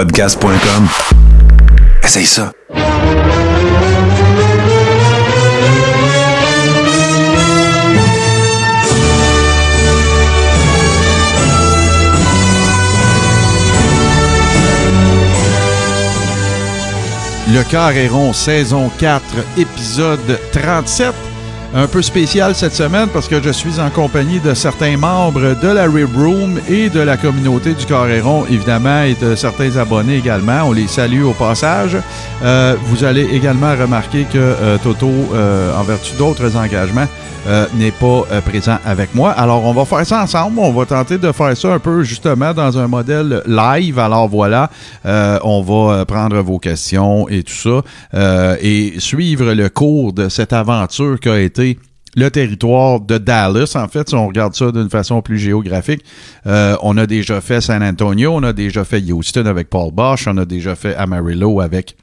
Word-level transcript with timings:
podcast.com. 0.00 0.88
Essaye 2.02 2.24
ça. 2.24 2.52
Le 17.52 17.62
Carré 17.64 18.08
rond, 18.08 18.32
saison 18.32 18.90
4, 18.98 19.22
épisode 19.58 20.40
37. 20.52 21.29
Un 21.72 21.86
peu 21.86 22.02
spécial 22.02 22.56
cette 22.56 22.74
semaine 22.74 23.08
parce 23.12 23.28
que 23.28 23.40
je 23.40 23.50
suis 23.50 23.78
en 23.78 23.90
compagnie 23.90 24.40
de 24.40 24.54
certains 24.54 24.96
membres 24.96 25.54
de 25.54 25.68
la 25.68 25.84
Rib 25.84 26.16
Room 26.16 26.58
et 26.68 26.88
de 26.90 26.98
la 26.98 27.16
communauté 27.16 27.74
du 27.74 27.86
Carré 27.86 28.20
rond, 28.20 28.44
évidemment, 28.50 29.02
et 29.04 29.14
de 29.14 29.36
certains 29.36 29.76
abonnés 29.76 30.16
également. 30.16 30.64
On 30.64 30.72
les 30.72 30.88
salue 30.88 31.22
au 31.22 31.32
passage. 31.32 31.96
Euh, 32.42 32.74
vous 32.86 33.04
allez 33.04 33.22
également 33.22 33.76
remarquer 33.76 34.24
que 34.24 34.36
euh, 34.36 34.78
Toto, 34.82 35.08
euh, 35.32 35.72
en 35.78 35.84
vertu 35.84 36.14
d'autres 36.18 36.56
engagements, 36.56 37.06
euh, 37.46 37.66
n'est 37.74 37.90
pas 37.90 38.24
euh, 38.30 38.40
présent 38.42 38.78
avec 38.84 39.14
moi. 39.14 39.30
Alors, 39.30 39.64
on 39.64 39.72
va 39.72 39.84
faire 39.84 40.04
ça 40.04 40.22
ensemble. 40.22 40.58
On 40.58 40.72
va 40.72 40.84
tenter 40.84 41.16
de 41.16 41.32
faire 41.32 41.56
ça 41.56 41.74
un 41.74 41.78
peu 41.78 42.02
justement 42.02 42.52
dans 42.52 42.78
un 42.78 42.86
modèle 42.86 43.42
live. 43.46 43.98
Alors 43.98 44.28
voilà, 44.28 44.70
euh, 45.06 45.38
on 45.42 45.62
va 45.62 46.04
prendre 46.04 46.38
vos 46.40 46.58
questions 46.58 47.28
et 47.28 47.42
tout 47.42 47.52
ça 47.52 48.56
et 48.60 48.94
suivre 48.98 49.52
le 49.54 49.68
cours 49.68 50.12
de 50.12 50.28
cette 50.28 50.52
aventure 50.52 51.18
qu'a 51.18 51.40
été 51.40 51.78
le 52.16 52.28
territoire 52.30 53.00
de 53.00 53.18
Dallas. 53.18 53.72
En 53.74 53.88
fait, 53.88 54.08
si 54.08 54.14
on 54.14 54.26
regarde 54.26 54.54
ça 54.54 54.70
d'une 54.70 54.90
façon 54.90 55.22
plus 55.22 55.38
géographique, 55.38 56.04
on 56.44 56.96
a 56.98 57.06
déjà 57.06 57.40
fait 57.40 57.60
San 57.60 57.82
Antonio, 57.82 58.32
on 58.34 58.42
a 58.42 58.52
déjà 58.52 58.84
fait 58.84 59.00
Houston 59.00 59.46
avec 59.46 59.70
Paul 59.70 59.92
Bosch, 59.92 60.26
on 60.26 60.36
a 60.36 60.44
déjà 60.44 60.74
fait 60.74 60.94
Amarillo 60.94 61.60
avec 61.60 61.96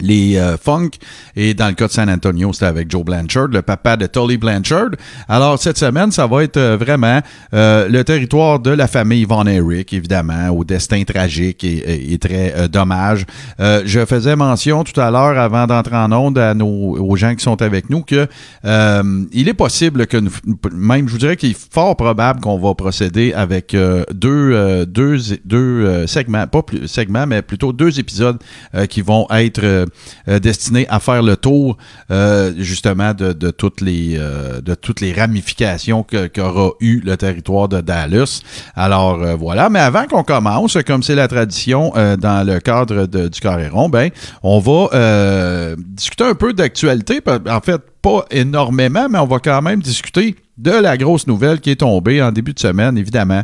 les 0.00 0.36
euh, 0.36 0.56
Funk. 0.56 0.90
Et 1.36 1.54
dans 1.54 1.68
le 1.68 1.74
cas 1.74 1.86
de 1.86 1.92
San 1.92 2.08
Antonio 2.08 2.52
c'était 2.52 2.66
avec 2.66 2.90
Joe 2.90 3.04
Blanchard 3.04 3.48
le 3.48 3.62
papa 3.62 3.96
de 3.96 4.06
Tully 4.06 4.36
Blanchard. 4.36 4.90
Alors 5.28 5.58
cette 5.58 5.78
semaine 5.78 6.10
ça 6.10 6.26
va 6.26 6.44
être 6.44 6.56
euh, 6.56 6.76
vraiment 6.76 7.20
euh, 7.54 7.88
le 7.88 8.02
territoire 8.04 8.58
de 8.58 8.70
la 8.70 8.86
famille 8.86 9.24
Von 9.24 9.46
Erich 9.46 9.92
évidemment 9.92 10.48
au 10.50 10.64
destin 10.64 11.02
tragique 11.04 11.64
et, 11.64 12.18
très 12.20 12.68
dommage. 12.68 13.24
Je 13.58 14.04
faisais 14.04 14.36
mention 14.36 14.84
tout 14.84 15.00
à 15.00 15.10
l'heure 15.10 15.38
avant 15.38 15.66
d'entrer 15.66 15.96
en 15.96 16.12
onde 16.12 16.38
à 16.38 16.54
nos 16.54 16.66
aux 16.66 17.16
gens 17.16 17.34
qui 17.34 17.42
sont 17.42 17.60
avec 17.62 17.90
nous 17.90 18.02
que 18.02 18.28
il 18.64 19.48
est 19.48 19.54
possible 19.54 20.06
que 20.06 20.16
nous, 20.16 20.30
même 20.72 21.08
je 21.08 21.12
vous 21.12 21.18
dirais 21.18 21.36
qu'il 21.36 21.50
est 21.50 21.72
fort 21.72 21.96
probable 21.96 22.40
qu'on 22.40 22.58
va 22.58 22.74
procéder 22.74 23.32
avec 23.32 23.74
deux 24.12 24.86
deux 24.86 25.18
deux 25.44 26.06
segments 26.06 26.46
pas 26.46 26.62
plus 26.62 26.86
segments 26.86 27.26
mais 27.26 27.42
plutôt 27.42 27.72
deux 27.72 27.98
épisodes 27.98 28.38
qui 28.88 29.00
vont 29.00 29.26
être 29.30 29.81
euh, 29.82 29.86
euh, 30.28 30.38
destinés 30.38 30.86
à 30.88 31.00
faire 31.00 31.22
le 31.22 31.36
tour 31.36 31.76
euh, 32.10 32.52
justement 32.58 33.12
de, 33.14 33.50
toutes 33.50 33.80
les 33.80 35.12
ramifications 35.12 36.04
qu'aura 36.04 36.70
eu 36.80 37.00
le 37.00 37.16
territoire 37.16 37.68
de 37.68 37.80
Dallas. 37.80 38.40
Alors 38.74 39.36
voilà, 39.36 39.68
mais 39.68 39.80
avant 39.80 40.06
qu'on 40.06 40.24
commence, 40.24 40.78
comme 40.86 41.02
c'est 41.02 41.14
la 41.14 41.28
tradition 41.28 41.92
dans 42.18 42.46
le 42.46 42.58
cadre 42.60 43.06
du 43.06 43.40
carré 43.40 43.68
rond, 43.68 43.88
ben 43.88 44.10
on 44.42 44.58
va 44.58 45.76
discuter 45.76 46.24
un 46.24 46.34
peu 46.34 46.52
d'actualité. 46.52 47.20
En 47.48 47.60
fait, 47.60 47.80
pas 48.00 48.24
énormément, 48.30 49.08
mais 49.08 49.18
on 49.18 49.26
va 49.26 49.38
quand 49.38 49.62
même 49.62 49.80
discuter 49.80 50.36
de 50.58 50.70
la 50.70 50.96
grosse 50.96 51.26
nouvelle 51.26 51.60
qui 51.60 51.70
est 51.70 51.76
tombée 51.76 52.22
en 52.22 52.32
début 52.32 52.52
de 52.52 52.58
semaine, 52.58 52.98
évidemment. 52.98 53.42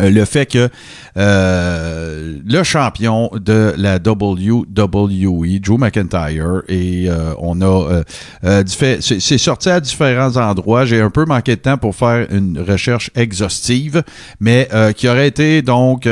Euh, 0.00 0.08
le 0.08 0.24
fait 0.24 0.46
que 0.46 0.70
euh, 1.18 2.38
le 2.46 2.62
champion 2.62 3.30
de 3.34 3.74
la 3.76 3.96
WWE, 3.96 5.60
Drew 5.60 5.76
McIntyre, 5.76 6.62
et 6.68 7.10
euh, 7.10 7.34
on 7.38 7.60
a 7.60 8.02
euh, 8.44 8.64
c'est 8.66 9.38
sorti 9.38 9.68
à 9.68 9.80
différents 9.80 10.36
endroits. 10.36 10.86
J'ai 10.86 11.00
un 11.00 11.10
peu 11.10 11.26
manqué 11.26 11.56
de 11.56 11.60
temps 11.60 11.76
pour 11.76 11.94
faire 11.94 12.26
une 12.30 12.58
recherche 12.58 13.10
exhaustive, 13.14 14.02
mais 14.40 14.68
qui 14.96 15.08
aurait 15.08 15.28
été 15.28 15.62
donc 15.62 16.08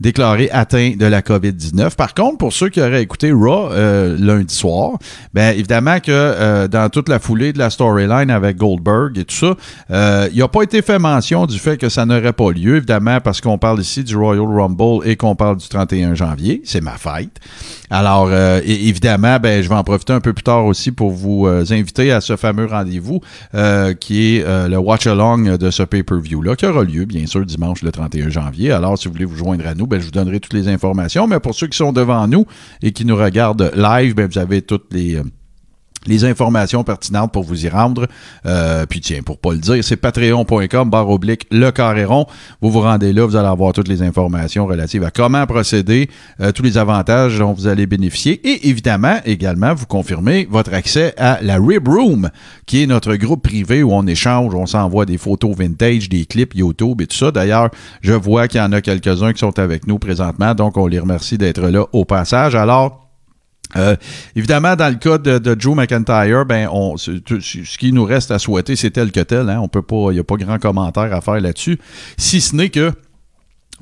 déclaré 0.00 0.48
atteint 0.50 0.94
de 0.98 1.06
la 1.06 1.20
COVID-19. 1.20 1.96
Par 1.96 2.14
contre, 2.14 2.38
pour 2.38 2.52
ceux 2.52 2.68
qui 2.68 2.80
auraient 2.80 3.02
écouté 3.02 3.32
Raw 3.32 3.70
lundi 4.18 4.54
soir, 4.54 4.98
ben 5.34 5.52
évidemment 5.52 6.00
que 6.00 6.66
dans 6.66 6.88
toute 6.88 7.08
la 7.08 7.18
foulée 7.18 7.52
de 7.52 7.58
la 7.58 7.70
storyline 7.70 8.30
avec 8.30 8.56
Goldberg 8.56 9.18
et 9.18 9.24
tout 9.24 9.34
ça, 9.34 10.28
il 10.32 10.38
n'a 10.38 10.48
pas 10.48 10.62
été 10.62 10.82
fait 10.82 10.98
mention 10.98 11.46
du 11.46 11.58
fait 11.58 11.76
que 11.76 11.88
ça 11.88 12.06
n'aurait 12.06 12.32
pas 12.32 12.50
lieu, 12.52 12.76
évidemment, 12.76 13.09
parce 13.18 13.40
qu'on 13.40 13.58
parle 13.58 13.80
ici 13.80 14.04
du 14.04 14.16
Royal 14.16 14.46
Rumble 14.46 15.06
et 15.08 15.16
qu'on 15.16 15.34
parle 15.34 15.56
du 15.56 15.66
31 15.68 16.14
janvier. 16.14 16.62
C'est 16.64 16.80
ma 16.80 16.96
fête. 16.96 17.40
Alors, 17.90 18.28
euh, 18.30 18.60
évidemment, 18.64 19.38
ben, 19.40 19.62
je 19.62 19.68
vais 19.68 19.74
en 19.74 19.82
profiter 19.82 20.12
un 20.12 20.20
peu 20.20 20.32
plus 20.32 20.44
tard 20.44 20.64
aussi 20.66 20.92
pour 20.92 21.10
vous 21.10 21.46
euh, 21.46 21.64
inviter 21.70 22.12
à 22.12 22.20
ce 22.20 22.36
fameux 22.36 22.66
rendez-vous 22.66 23.20
euh, 23.54 23.94
qui 23.94 24.36
est 24.36 24.68
le 24.68 24.76
watch-along 24.76 25.56
de 25.56 25.70
ce 25.70 25.82
pay-per-view-là, 25.82 26.54
qui 26.54 26.66
aura 26.66 26.84
lieu, 26.84 27.04
bien 27.04 27.26
sûr, 27.26 27.44
dimanche 27.44 27.82
le 27.82 27.90
31 27.90 28.28
janvier. 28.28 28.70
Alors, 28.70 28.96
si 28.96 29.08
vous 29.08 29.14
voulez 29.14 29.24
vous 29.24 29.36
joindre 29.36 29.66
à 29.66 29.74
nous, 29.74 29.86
ben, 29.86 29.98
je 29.98 30.04
vous 30.04 30.12
donnerai 30.12 30.38
toutes 30.38 30.54
les 30.54 30.68
informations. 30.68 31.26
Mais 31.26 31.40
pour 31.40 31.54
ceux 31.54 31.66
qui 31.66 31.78
sont 31.78 31.92
devant 31.92 32.28
nous 32.28 32.46
et 32.82 32.92
qui 32.92 33.04
nous 33.04 33.16
regardent 33.16 33.72
live, 33.74 34.14
ben, 34.14 34.28
vous 34.30 34.38
avez 34.38 34.62
toutes 34.62 34.92
les... 34.92 35.20
les 36.06 36.24
informations 36.24 36.84
pertinentes 36.84 37.32
pour 37.32 37.44
vous 37.44 37.66
y 37.66 37.68
rendre. 37.68 38.06
Euh, 38.46 38.86
puis 38.86 39.00
tiens, 39.00 39.22
pour 39.22 39.38
pas 39.38 39.52
le 39.52 39.58
dire, 39.58 39.82
c'est 39.84 39.96
patreon.com, 39.96 40.90
barre 40.90 41.10
oblique, 41.10 41.46
le 41.50 41.70
carré 41.70 42.04
rond. 42.04 42.26
Vous 42.60 42.70
vous 42.70 42.80
rendez 42.80 43.12
là, 43.12 43.26
vous 43.26 43.36
allez 43.36 43.48
avoir 43.48 43.72
toutes 43.72 43.88
les 43.88 44.02
informations 44.02 44.66
relatives 44.66 45.04
à 45.04 45.10
comment 45.10 45.46
procéder, 45.46 46.08
euh, 46.40 46.52
tous 46.52 46.62
les 46.62 46.78
avantages 46.78 47.38
dont 47.38 47.52
vous 47.52 47.66
allez 47.66 47.86
bénéficier. 47.86 48.40
Et 48.48 48.68
évidemment, 48.68 49.16
également, 49.24 49.74
vous 49.74 49.86
confirmez 49.86 50.46
votre 50.50 50.72
accès 50.72 51.14
à 51.18 51.38
la 51.42 51.56
Rib 51.58 51.88
Room, 51.88 52.30
qui 52.66 52.82
est 52.82 52.86
notre 52.86 53.16
groupe 53.16 53.42
privé 53.42 53.82
où 53.82 53.92
on 53.92 54.06
échange, 54.06 54.54
on 54.54 54.66
s'envoie 54.66 55.06
des 55.06 55.18
photos 55.18 55.56
vintage, 55.56 56.08
des 56.08 56.24
clips 56.24 56.54
YouTube 56.54 57.00
et 57.02 57.06
tout 57.06 57.16
ça. 57.16 57.30
D'ailleurs, 57.30 57.70
je 58.00 58.12
vois 58.12 58.48
qu'il 58.48 58.60
y 58.60 58.64
en 58.64 58.72
a 58.72 58.80
quelques-uns 58.80 59.32
qui 59.32 59.40
sont 59.40 59.58
avec 59.58 59.86
nous 59.86 59.98
présentement, 59.98 60.54
donc 60.54 60.76
on 60.76 60.86
les 60.86 60.98
remercie 60.98 61.38
d'être 61.38 61.68
là 61.68 61.84
au 61.92 62.04
passage. 62.04 62.54
Alors, 62.54 63.09
euh, 63.76 63.96
évidemment, 64.34 64.76
dans 64.76 64.88
le 64.88 64.96
cas 64.96 65.18
de, 65.18 65.56
Joe 65.58 65.76
McIntyre, 65.76 66.44
ben, 66.44 66.68
on, 66.72 66.96
ce 66.96 67.78
qui 67.78 67.92
nous 67.92 68.04
reste 68.04 68.30
à 68.30 68.38
souhaiter, 68.38 68.76
c'est 68.76 68.90
tel 68.90 69.12
que 69.12 69.20
tel. 69.20 69.48
Hein, 69.48 69.60
on 69.60 69.68
peut 69.68 69.82
pas, 69.82 70.08
il 70.10 70.14
n'y 70.14 70.20
a 70.20 70.24
pas 70.24 70.36
grand 70.36 70.58
commentaire 70.58 71.14
à 71.14 71.20
faire 71.20 71.40
là-dessus, 71.40 71.78
si 72.16 72.40
ce 72.40 72.56
n'est 72.56 72.70
que 72.70 72.92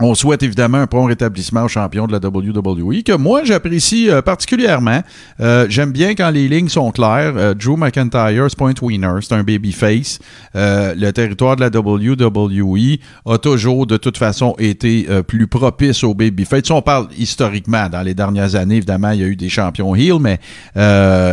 on 0.01 0.15
souhaite 0.15 0.43
évidemment 0.43 0.79
un 0.79 0.87
prompt 0.87 1.07
rétablissement 1.07 1.65
au 1.65 1.69
champion 1.69 2.07
de 2.07 2.13
la 2.13 2.19
WWE, 2.19 3.03
que 3.03 3.17
moi 3.17 3.43
j'apprécie 3.45 4.11
euh, 4.11 4.23
particulièrement. 4.23 5.03
Euh, 5.41 5.67
J'aime 5.69 5.93
bien 5.93 6.15
quand 6.15 6.31
les 6.31 6.49
lignes 6.49 6.69
sont 6.69 6.91
claires. 6.93 7.35
Euh, 7.37 7.55
Drew 7.55 7.77
McIntyre, 7.77 8.47
c'est 8.49 8.59
pas 8.59 8.69
un 8.69 8.73
tweener, 8.73 9.21
c'est 9.23 9.35
un 9.35 9.43
babyface. 9.43 10.19
Le 10.55 11.11
territoire 11.11 11.57
de 11.57 11.63
la 11.63 11.69
WWE 11.69 12.99
a 13.27 13.39
toujours 13.39 13.87
de 13.87 13.97
toute 13.97 14.19
façon 14.19 14.55
été 14.59 15.07
plus 15.27 15.47
propice 15.47 16.05
au 16.05 16.15
babyface. 16.15 16.65
Si 16.65 16.73
on 16.73 16.83
parle 16.83 17.09
historiquement, 17.17 17.89
dans 17.89 18.03
les 18.03 18.15
dernières 18.15 18.55
années, 18.55 18.77
évidemment, 18.77 19.11
il 19.11 19.21
y 19.21 19.25
a 19.25 19.27
eu 19.27 19.37
des 19.37 19.49
champions 19.49 19.95
heel, 19.95 20.19
mais 20.21 20.39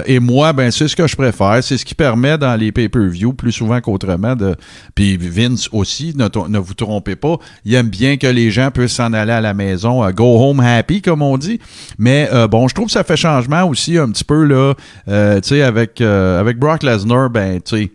et 0.06 0.20
moi, 0.20 0.54
ben 0.54 0.72
c'est 0.72 0.88
ce 0.88 0.96
que 0.96 1.08
je 1.08 1.16
préfère. 1.16 1.64
C'est 1.64 1.78
ce 1.78 1.86
qui 1.86 1.96
permet 1.96 2.38
dans 2.38 2.56
les 2.56 2.72
pay-per-view, 2.72 3.34
plus 3.34 3.52
souvent 3.52 3.82
qu'autrement, 3.82 4.36
de. 4.36 4.56
Puis 4.94 5.18
Vince 5.18 5.70
aussi, 5.72 6.14
ne, 6.16 6.28
ne 6.48 6.60
vous 6.60 6.74
trompez 6.74 7.16
pas, 7.16 7.38
il 7.64 7.74
aime 7.74 7.90
bien 7.90 8.18
que 8.18 8.28
les 8.28 8.52
gens 8.56 8.72
puissent 8.72 8.94
s'en 8.94 9.14
aller 9.14 9.32
à 9.32 9.42
la 9.42 9.54
maison, 9.54 10.04
euh, 10.04 10.12
go 10.12 10.40
home 10.40 10.60
happy, 10.60 11.02
comme 11.02 11.22
on 11.22 11.38
dit. 11.38 11.60
Mais 11.98 12.30
euh, 12.34 12.48
bon, 12.48 12.68
je 12.68 12.74
trouve 12.74 12.88
que 12.88 12.92
ça 12.92 13.04
fait 13.04 13.18
changement 13.18 13.64
aussi 13.64 13.98
un 13.98 14.10
petit 14.10 14.24
peu 14.24 14.44
là, 14.44 14.74
euh, 15.08 15.40
tu 15.42 15.50
sais, 15.50 15.62
avec 15.62 16.02
avec 16.02 16.58
Brock 16.58 16.84
Lesnar, 16.84 17.30
ben 17.30 17.62
tu 17.62 17.78
sais. 17.78 17.92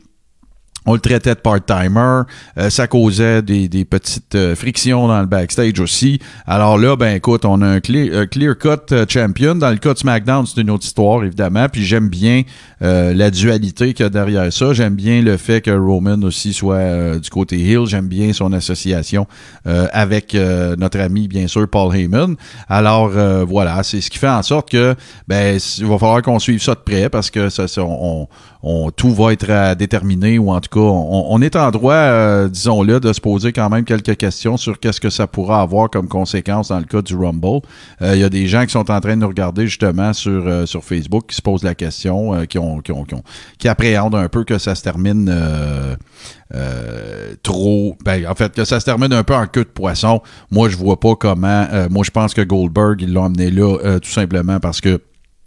On 0.86 0.94
le 0.94 1.00
traitait 1.00 1.34
de 1.34 1.40
part-timer. 1.40 2.22
Euh, 2.58 2.70
ça 2.70 2.86
causait 2.86 3.42
des, 3.42 3.68
des 3.68 3.84
petites 3.84 4.34
euh, 4.34 4.56
frictions 4.56 5.08
dans 5.08 5.20
le 5.20 5.26
backstage 5.26 5.78
aussi. 5.78 6.20
Alors 6.46 6.78
là, 6.78 6.96
ben 6.96 7.16
écoute, 7.16 7.44
on 7.44 7.60
a 7.60 7.66
un 7.66 7.80
clear, 7.80 8.18
un 8.18 8.26
clear-cut 8.26 8.92
euh, 8.92 9.04
champion. 9.08 9.54
Dans 9.54 9.70
le 9.70 9.76
cas 9.76 9.92
de 9.92 9.98
SmackDown, 9.98 10.46
c'est 10.46 10.60
une 10.60 10.70
autre 10.70 10.84
histoire, 10.84 11.22
évidemment. 11.22 11.68
Puis 11.68 11.84
j'aime 11.84 12.08
bien 12.08 12.42
euh, 12.82 13.12
la 13.12 13.30
dualité 13.30 13.92
qu'il 13.92 14.04
y 14.04 14.06
a 14.06 14.10
derrière 14.10 14.50
ça. 14.52 14.72
J'aime 14.72 14.94
bien 14.94 15.20
le 15.20 15.36
fait 15.36 15.60
que 15.60 15.70
Roman 15.70 16.22
aussi 16.22 16.54
soit 16.54 17.18
du 17.18 17.28
côté 17.28 17.60
heel. 17.60 17.86
J'aime 17.86 18.08
bien 18.08 18.32
son 18.32 18.52
association 18.52 19.26
avec 19.64 20.34
notre 20.34 21.00
ami, 21.00 21.28
bien 21.28 21.46
sûr, 21.46 21.68
Paul 21.68 21.94
Heyman. 21.94 22.36
Alors 22.68 23.10
voilà, 23.46 23.82
c'est 23.82 24.00
ce 24.00 24.10
qui 24.10 24.18
fait 24.18 24.28
en 24.28 24.42
sorte 24.42 24.70
que 24.70 24.94
ben 25.28 25.58
il 25.78 25.86
va 25.86 25.98
falloir 25.98 26.22
qu'on 26.22 26.38
suive 26.38 26.62
ça 26.62 26.74
de 26.74 26.80
près 26.80 27.08
parce 27.08 27.30
que 27.30 27.48
ça, 27.48 27.68
ça, 27.68 27.82
on, 27.82 28.28
on- 28.62 28.90
tout 28.90 29.14
va 29.14 29.32
être 29.32 29.48
à 29.50 29.74
déterminer 29.74 30.38
ou 30.38 30.50
en 30.50 30.60
tout 30.60 30.68
cas, 30.70 30.80
on, 30.84 31.40
est 31.40 31.56
en 31.56 31.70
droit, 31.70 31.94
euh, 31.94 32.48
disons-le, 32.48 33.00
de 33.00 33.12
se 33.12 33.20
poser 33.20 33.52
quand 33.52 33.70
même 33.70 33.84
quelques 33.84 34.16
questions 34.16 34.56
sur 34.56 34.78
qu'est-ce 34.78 35.00
que 35.00 35.10
ça 35.10 35.26
pourra 35.26 35.62
avoir 35.62 35.88
comme 35.88 36.08
conséquence 36.08 36.68
dans 36.68 36.78
le 36.78 36.84
cas 36.84 37.02
du 37.02 37.16
Rumble. 37.16 37.60
Il 38.02 38.18
y 38.18 38.24
a 38.24 38.28
des 38.28 38.46
gens 38.46 38.64
qui 38.64 38.72
sont 38.72 38.90
en 38.90 39.00
train 39.00 39.16
de 39.16 39.20
nous 39.22 39.28
regarder 39.28 39.66
justement 39.66 40.12
sur, 40.12 40.68
sur 40.68 40.84
Facebook 40.84 41.26
qui 41.28 41.36
se 41.36 41.42
posent 41.42 41.62
la 41.62 41.74
question, 41.74 42.44
qui, 42.46 42.58
ont, 42.58 42.80
qui, 42.80 42.92
ont, 42.92 43.04
qui, 43.58 43.68
appréhendent 43.68 44.16
un 44.16 44.28
peu 44.28 44.44
que 44.44 44.58
ça 44.58 44.74
se 44.74 44.82
termine 44.82 45.34
trop. 47.42 47.96
Ben, 48.04 48.26
en 48.26 48.34
fait, 48.34 48.54
que 48.54 48.64
ça 48.64 48.80
se 48.80 48.84
termine 48.84 49.12
un 49.12 49.24
peu 49.24 49.34
en 49.34 49.46
queue 49.46 49.64
de 49.64 49.70
poisson. 49.70 50.20
Moi, 50.50 50.68
je 50.68 50.76
vois 50.76 50.98
pas 51.00 51.14
comment. 51.14 51.66
moi, 51.90 52.02
je 52.04 52.10
pense 52.10 52.34
que 52.34 52.42
Goldberg, 52.42 53.00
ils 53.00 53.12
l'ont 53.12 53.24
amené 53.24 53.50
là 53.50 53.98
tout 54.00 54.10
simplement 54.10 54.60
parce 54.60 54.80
que 54.80 55.00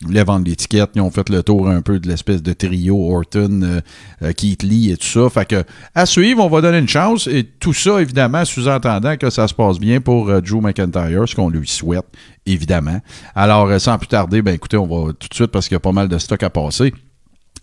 les 0.09 0.23
vendre 0.23 0.45
l'étiquette, 0.45 0.91
ils 0.95 1.01
ont 1.01 1.11
fait 1.11 1.29
le 1.29 1.43
tour 1.43 1.67
un 1.69 1.81
peu 1.81 1.99
de 1.99 2.07
l'espèce 2.07 2.41
de 2.41 2.53
trio 2.53 3.13
Orton, 3.15 3.61
euh, 3.63 3.81
euh, 4.21 4.31
Keith 4.33 4.63
Lee 4.63 4.91
et 4.91 4.97
tout 4.97 5.05
ça. 5.05 5.29
Fait 5.29 5.45
que 5.45 5.63
à 5.95 6.05
suivre, 6.05 6.43
on 6.43 6.49
va 6.49 6.61
donner 6.61 6.79
une 6.79 6.87
chance 6.87 7.27
et 7.27 7.43
tout 7.43 7.73
ça 7.73 8.01
évidemment 8.01 8.45
sous-entendant 8.45 9.17
que 9.17 9.29
ça 9.29 9.47
se 9.47 9.53
passe 9.53 9.79
bien 9.79 10.01
pour 10.01 10.29
euh, 10.29 10.41
Drew 10.41 10.61
McIntyre, 10.61 11.27
ce 11.27 11.35
qu'on 11.35 11.49
lui 11.49 11.67
souhaite 11.67 12.05
évidemment. 12.45 12.99
Alors 13.35 13.79
sans 13.79 13.97
plus 13.97 14.07
tarder, 14.07 14.41
ben 14.41 14.53
écoutez, 14.53 14.77
on 14.77 14.87
va 14.87 15.13
tout 15.13 15.27
de 15.29 15.33
suite 15.33 15.51
parce 15.51 15.67
qu'il 15.67 15.75
y 15.75 15.77
a 15.77 15.81
pas 15.81 15.91
mal 15.91 16.07
de 16.07 16.17
stock 16.17 16.43
à 16.43 16.49
passer. 16.49 16.93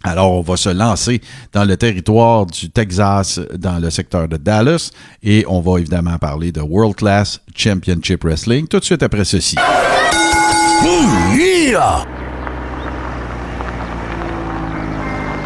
Alors, 0.02 0.32
on 0.32 0.40
va 0.40 0.56
se 0.56 0.70
lancer 0.70 1.20
dans 1.52 1.64
le 1.64 1.76
territoire 1.76 2.46
du 2.46 2.70
Texas, 2.70 3.38
dans 3.58 3.78
le 3.78 3.90
secteur 3.90 4.28
de 4.28 4.38
Dallas, 4.38 4.92
et 5.22 5.44
on 5.46 5.60
va 5.60 5.78
évidemment 5.78 6.16
parler 6.16 6.52
de 6.52 6.60
World 6.62 6.96
Class 6.96 7.40
Championship 7.54 8.24
Wrestling 8.24 8.66
tout 8.66 8.78
de 8.78 8.84
suite 8.84 9.02
après 9.02 9.24
ceci. 9.24 9.56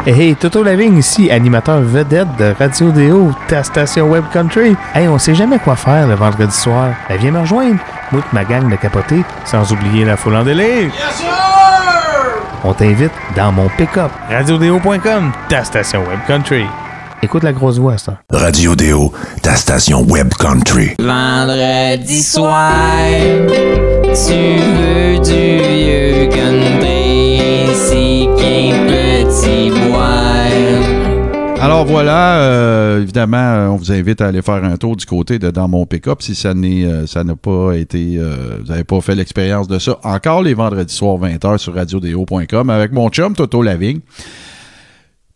Hey, 0.07 0.35
Toto 0.35 0.61
Lavigne 0.61 0.99
ici, 0.99 1.31
animateur 1.31 1.81
vedette 1.81 2.27
de 2.37 2.53
Radio 2.59 2.91
Déo, 2.91 3.31
ta 3.47 3.63
station 3.63 4.07
Web 4.07 4.25
Country. 4.31 4.75
Hey, 4.93 5.07
on 5.07 5.17
sait 5.17 5.33
jamais 5.33 5.57
quoi 5.57 5.75
faire 5.75 6.07
le 6.07 6.13
vendredi 6.13 6.55
soir. 6.55 6.91
Ben, 7.09 7.17
viens 7.17 7.31
me 7.31 7.39
rejoindre. 7.39 7.79
Moi 8.11 8.21
ma 8.31 8.43
gang 8.43 8.69
de 8.69 8.75
capoter, 8.75 9.23
sans 9.45 9.71
oublier 9.71 10.05
la 10.05 10.15
foule 10.15 10.35
en 10.35 10.43
délire. 10.43 10.91
Yes, 10.93 11.15
sir! 11.17 11.27
On 12.63 12.73
t'invite 12.73 13.11
dans 13.35 13.51
mon 13.51 13.67
pick-up. 13.77 14.11
RadioDéo.com, 14.29 15.31
ta 15.49 15.63
station 15.63 16.01
Web 16.07 16.19
Country. 16.27 16.65
Écoute 17.23 17.41
la 17.41 17.53
grosse 17.53 17.79
voix, 17.79 17.97
ça. 17.97 18.19
Radio 18.31 18.75
Déo, 18.75 19.11
ta 19.41 19.55
station 19.55 20.03
Web 20.07 20.29
Country. 20.37 20.93
Vendredi 20.99 22.21
soir, 22.21 22.69
tu 24.03 24.59
veux 24.77 25.17
du 25.17 25.63
vieux 25.63 26.29
country, 26.29 27.69
si 27.73 28.29
alors 31.61 31.85
voilà, 31.85 32.41
euh, 32.41 33.01
évidemment, 33.01 33.37
euh, 33.37 33.67
on 33.69 33.75
vous 33.75 33.91
invite 33.91 34.21
à 34.21 34.27
aller 34.27 34.41
faire 34.41 34.63
un 34.63 34.77
tour 34.77 34.95
du 34.95 35.05
côté 35.05 35.39
de 35.39 35.49
Dans 35.49 35.67
mon 35.67 35.85
pick-up 35.85 36.21
si 36.21 36.35
ça 36.35 36.53
n'est 36.53 36.85
euh, 36.85 37.07
ça 37.07 37.23
n'a 37.23 37.35
pas 37.35 37.73
été 37.73 38.19
vous 38.19 38.67
n'avez 38.67 38.83
pas 38.83 39.01
fait 39.01 39.15
l'expérience 39.15 39.67
de 39.67 39.79
ça. 39.79 39.97
Encore 40.03 40.43
les 40.43 40.53
vendredis 40.53 40.93
soirs 40.93 41.17
20h 41.17 41.57
sur 41.57 41.73
radiodéo.com 41.73 42.69
avec 42.69 42.91
mon 42.91 43.09
chum 43.09 43.33
Toto 43.33 43.61
Lavigne. 43.61 44.01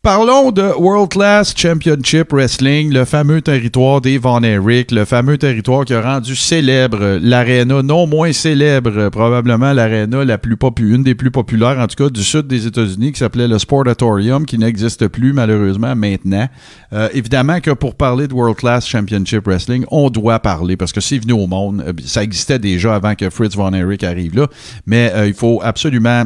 Parlons 0.01 0.51
de 0.51 0.62
World 0.62 1.10
Class 1.10 1.54
Championship 1.54 2.31
Wrestling, 2.31 2.94
le 2.94 3.04
fameux 3.04 3.42
territoire 3.42 4.00
des 4.00 4.18
Von 4.18 4.44
Erich, 4.44 4.92
le 4.92 5.04
fameux 5.04 5.38
territoire 5.38 5.84
qui 5.84 5.94
a 5.94 6.01
rendu 6.01 6.38
célèbre 6.38 7.19
l'aréna, 7.22 7.84
non 7.84 8.07
moins 8.07 8.31
célèbre, 8.31 9.10
probablement 9.10 9.74
l'aréna 9.74 10.24
la 10.24 10.38
plus 10.38 10.56
populaire, 10.56 10.96
une 10.96 11.04
des 11.04 11.16
plus 11.16 11.31
populaires 11.31 11.78
en 11.80 11.88
tout 11.88 12.01
cas 12.01 12.10
du 12.10 12.24
sud 12.24 12.48
des 12.48 12.66
États-Unis, 12.66 13.12
qui 13.12 13.19
s'appelait 13.19 13.50
le 13.50 13.60
Sportatorium, 13.60 14.46
qui 14.46 14.57
n'existe 14.57 15.06
plus 15.10 15.34
malheureusement 15.34 15.98
maintenant. 15.98 16.48
Euh, 16.94 17.10
évidemment 17.13 17.60
que 17.60 17.72
pour 17.72 17.96
parler 17.96 18.30
de 18.30 18.34
World 18.34 18.56
Class 18.56 18.88
Championship 18.88 19.46
Wrestling, 19.48 19.84
on 19.92 20.10
doit 20.10 20.40
parler 20.40 20.78
parce 20.78 20.94
que 20.94 21.01
c'est 21.01 21.19
venu 21.19 21.34
au 21.34 21.46
monde. 21.46 21.84
Euh, 21.86 21.92
ça 22.06 22.24
existait 22.24 22.57
déjà 22.57 22.96
avant 22.96 23.16
que 23.16 23.30
Fritz 23.30 23.54
Von 23.54 23.74
Erich 23.74 24.06
arrive 24.06 24.34
là, 24.34 24.48
mais 24.86 25.12
euh, 25.13 25.28
il 25.28 25.34
faut 25.34 25.60
absolument 25.62 26.24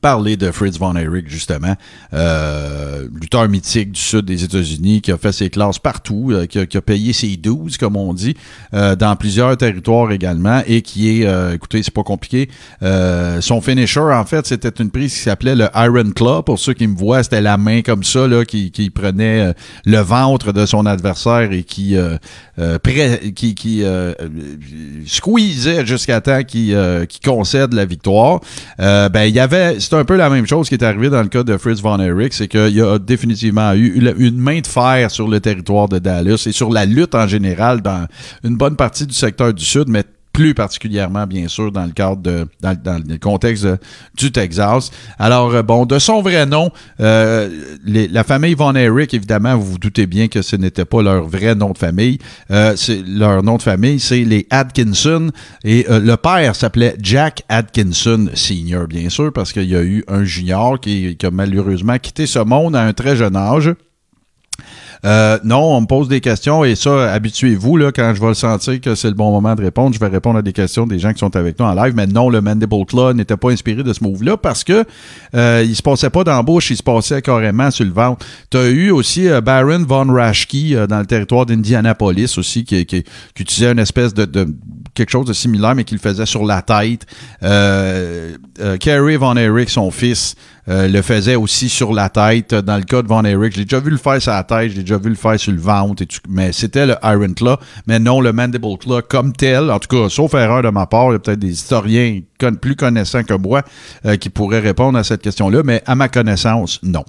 parler 0.00 0.36
de 0.36 0.50
Fritz 0.50 0.78
von 0.78 0.96
Erich, 0.96 1.28
justement, 1.28 1.74
euh, 2.14 3.06
lutteur 3.20 3.48
mythique 3.48 3.92
du 3.92 4.00
sud 4.00 4.24
des 4.24 4.44
États-Unis, 4.44 5.00
qui 5.00 5.12
a 5.12 5.18
fait 5.18 5.32
ses 5.32 5.50
classes 5.50 5.78
partout, 5.78 6.30
euh, 6.32 6.46
qui, 6.46 6.58
a, 6.58 6.80
payé 6.80 7.12
ses 7.12 7.36
12, 7.36 7.76
comme 7.76 7.96
on 7.96 8.14
dit, 8.14 8.34
euh, 8.74 8.96
dans 8.96 9.14
plusieurs 9.16 9.56
territoires 9.56 10.10
également, 10.12 10.62
et 10.66 10.82
qui 10.82 11.20
est, 11.20 11.26
euh, 11.26 11.54
écoutez, 11.54 11.82
c'est 11.82 11.94
pas 11.94 12.02
compliqué, 12.02 12.48
son 13.40 13.60
finisher, 13.60 14.00
en 14.00 14.24
fait, 14.24 14.46
c'était 14.46 14.82
une 14.82 14.90
prise 14.90 15.14
qui 15.14 15.20
s'appelait 15.20 15.54
le 15.54 15.68
Iron 15.74 16.10
Claw. 16.14 16.42
Pour 16.42 16.58
ceux 16.58 16.74
qui 16.74 16.86
me 16.86 16.96
voient, 16.96 17.22
c'était 17.22 17.40
la 17.40 17.56
main 17.56 17.82
comme 17.82 18.02
ça, 18.04 18.26
là, 18.26 18.44
qui, 18.44 18.70
qui 18.70 18.90
prenait 18.90 19.54
le 19.84 19.98
ventre 19.98 20.52
de 20.52 20.66
son 20.66 20.86
adversaire 20.86 21.52
et 21.52 21.62
qui, 21.62 21.96
qui, 23.34 23.54
qui 23.54 23.84
squeezait 25.06 25.86
jusqu'à 25.86 26.20
temps 26.20 26.42
qu'il 26.42 26.76
concède 27.24 27.72
la 27.72 27.84
victoire. 27.84 28.40
ben, 28.78 29.24
il 29.24 29.34
y 29.34 29.40
avait 29.40 29.80
c'est 29.82 29.96
un 29.96 30.04
peu 30.04 30.16
la 30.16 30.30
même 30.30 30.46
chose 30.46 30.68
qui 30.68 30.74
est 30.74 30.82
arrivé 30.84 31.10
dans 31.10 31.22
le 31.22 31.28
cas 31.28 31.42
de 31.42 31.56
Fritz 31.56 31.80
von 31.80 31.98
Erich, 31.98 32.32
c'est 32.32 32.48
qu'il 32.48 32.76
y 32.76 32.80
a 32.80 32.98
définitivement 32.98 33.74
eu 33.74 34.00
une 34.18 34.38
main 34.38 34.60
de 34.60 34.66
fer 34.66 35.10
sur 35.10 35.28
le 35.28 35.40
territoire 35.40 35.88
de 35.88 35.98
Dallas 35.98 36.44
et 36.46 36.52
sur 36.52 36.70
la 36.70 36.86
lutte 36.86 37.14
en 37.14 37.26
général 37.26 37.82
dans 37.82 38.06
une 38.44 38.56
bonne 38.56 38.76
partie 38.76 39.06
du 39.06 39.14
secteur 39.14 39.52
du 39.52 39.64
Sud, 39.64 39.88
mais 39.88 40.04
plus 40.32 40.54
particulièrement, 40.54 41.26
bien 41.26 41.48
sûr, 41.48 41.70
dans 41.72 41.84
le 41.84 41.92
cadre 41.92 42.22
de, 42.22 42.46
dans, 42.60 43.02
le 43.06 43.18
contexte 43.18 43.66
du 44.16 44.32
Texas. 44.32 44.90
Alors, 45.18 45.54
euh, 45.54 45.62
bon, 45.62 45.84
de 45.86 45.98
son 45.98 46.22
vrai 46.22 46.46
nom, 46.46 46.70
euh, 47.00 47.48
la 47.84 48.24
famille 48.24 48.54
Von 48.54 48.74
Erich, 48.74 49.14
évidemment, 49.14 49.56
vous 49.56 49.72
vous 49.72 49.78
doutez 49.78 50.06
bien 50.06 50.28
que 50.28 50.42
ce 50.42 50.56
n'était 50.56 50.84
pas 50.84 51.02
leur 51.02 51.26
vrai 51.26 51.54
nom 51.54 51.70
de 51.70 51.78
famille. 51.78 52.18
Euh, 52.50 52.74
leur 53.06 53.42
nom 53.42 53.56
de 53.56 53.62
famille, 53.62 54.00
c'est 54.00 54.24
les 54.24 54.46
Atkinson. 54.50 55.30
Et 55.64 55.86
le 55.88 56.16
père 56.16 56.56
s'appelait 56.56 56.96
Jack 57.00 57.42
Atkinson 57.48 58.28
Senior, 58.34 58.86
bien 58.86 59.08
sûr, 59.08 59.32
parce 59.32 59.52
qu'il 59.52 59.68
y 59.68 59.76
a 59.76 59.82
eu 59.82 60.04
un 60.08 60.24
junior 60.24 60.80
qui, 60.80 61.16
qui 61.16 61.26
a 61.26 61.30
malheureusement 61.30 61.98
quitté 61.98 62.26
ce 62.26 62.38
monde 62.38 62.74
à 62.76 62.82
un 62.82 62.92
très 62.92 63.16
jeune 63.16 63.36
âge. 63.36 63.72
Euh, 65.04 65.38
non, 65.42 65.76
on 65.76 65.80
me 65.80 65.86
pose 65.86 66.08
des 66.08 66.20
questions 66.20 66.64
et 66.64 66.76
ça, 66.76 67.12
habituez-vous, 67.12 67.76
là, 67.76 67.90
quand 67.90 68.12
je 68.14 68.20
vais 68.20 68.28
le 68.28 68.34
sentir 68.34 68.80
que 68.80 68.94
c'est 68.94 69.08
le 69.08 69.14
bon 69.14 69.32
moment 69.32 69.54
de 69.54 69.62
répondre, 69.62 69.94
je 69.94 69.98
vais 69.98 70.06
répondre 70.06 70.38
à 70.38 70.42
des 70.42 70.52
questions 70.52 70.86
des 70.86 70.98
gens 70.98 71.12
qui 71.12 71.18
sont 71.18 71.34
avec 71.34 71.58
nous 71.58 71.66
en 71.66 71.74
live. 71.74 71.94
Mais 71.96 72.06
non, 72.06 72.30
le 72.30 72.40
Mandible 72.40 72.86
Claw 72.86 73.12
n'était 73.12 73.36
pas 73.36 73.50
inspiré 73.50 73.82
de 73.82 73.92
ce 73.92 74.02
move-là 74.04 74.36
parce 74.36 74.62
que 74.62 74.84
euh, 75.34 75.64
il 75.66 75.74
se 75.74 75.82
passait 75.82 76.10
pas 76.10 76.22
bouche, 76.42 76.70
il 76.70 76.76
se 76.76 76.82
passait 76.82 77.20
carrément 77.20 77.70
sur 77.70 77.84
le 77.84 77.90
ventre. 77.92 78.24
Tu 78.50 78.58
eu 78.58 78.90
aussi 78.90 79.28
euh, 79.28 79.40
Baron 79.40 79.84
Von 79.84 80.12
Raschke 80.12 80.72
euh, 80.72 80.86
dans 80.86 81.00
le 81.00 81.06
territoire 81.06 81.46
d'Indianapolis 81.46 82.38
aussi, 82.38 82.64
qui, 82.64 82.86
qui, 82.86 83.04
utilisait 83.38 83.72
une 83.72 83.78
espèce 83.80 84.14
de, 84.14 84.46
quelque 84.94 85.10
chose 85.10 85.26
de 85.26 85.32
similaire, 85.32 85.74
mais 85.74 85.84
qui 85.84 85.94
le 85.94 86.00
faisait 86.00 86.26
sur 86.26 86.44
la 86.44 86.62
tête. 86.62 87.06
Euh, 87.42 88.36
Kerry 88.78 89.16
Von 89.16 89.36
Erich, 89.36 89.70
son 89.70 89.90
fils, 89.90 90.36
euh, 90.68 90.86
le 90.86 91.02
faisait 91.02 91.34
aussi 91.34 91.68
sur 91.68 91.92
la 91.92 92.08
tête. 92.08 92.54
Dans 92.54 92.76
le 92.76 92.84
cas 92.84 93.02
de 93.02 93.08
Von 93.08 93.24
Erich, 93.24 93.54
j'ai 93.56 93.64
déjà 93.64 93.80
vu 93.80 93.90
le 93.90 93.96
faire 93.96 94.22
sur 94.22 94.30
la 94.30 94.44
tête, 94.44 94.70
vu 94.98 95.10
le 95.10 95.14
faire 95.14 95.38
sur 95.38 95.52
le 95.52 95.58
ventre, 95.58 96.02
et 96.02 96.08
mais 96.28 96.52
c'était 96.52 96.86
le 96.86 96.96
Iron 97.02 97.32
Claw, 97.34 97.56
mais 97.86 97.98
non 97.98 98.20
le 98.20 98.32
Mandible 98.32 98.78
Claw 98.78 99.02
comme 99.08 99.32
tel. 99.32 99.70
En 99.70 99.78
tout 99.78 99.88
cas, 99.88 100.08
sauf 100.08 100.34
erreur 100.34 100.62
de 100.62 100.70
ma 100.70 100.86
part, 100.86 101.08
il 101.08 101.12
y 101.12 101.16
a 101.16 101.18
peut-être 101.18 101.38
des 101.38 101.50
historiens 101.50 102.20
plus 102.50 102.76
connaissants 102.76 103.22
que 103.22 103.34
moi 103.34 103.62
euh, 104.04 104.16
qui 104.16 104.28
pourraient 104.28 104.60
répondre 104.60 104.98
à 104.98 105.04
cette 105.04 105.22
question-là, 105.22 105.62
mais 105.64 105.82
à 105.86 105.94
ma 105.94 106.08
connaissance, 106.08 106.80
non. 106.82 107.04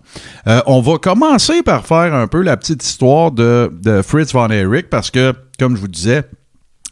Euh, 0.48 0.62
on 0.68 0.82
va 0.82 0.98
commencer 0.98 1.63
par 1.63 1.86
faire 1.86 2.13
un 2.13 2.28
peu 2.28 2.42
la 2.42 2.58
petite 2.58 2.84
histoire 2.84 3.32
de, 3.32 3.72
de 3.82 4.02
Fritz 4.02 4.34
Von 4.34 4.50
Erich 4.50 4.90
parce 4.90 5.10
que, 5.10 5.34
comme 5.60 5.75
je 5.75 5.82
vous 5.82 5.88
disais, 5.88 6.24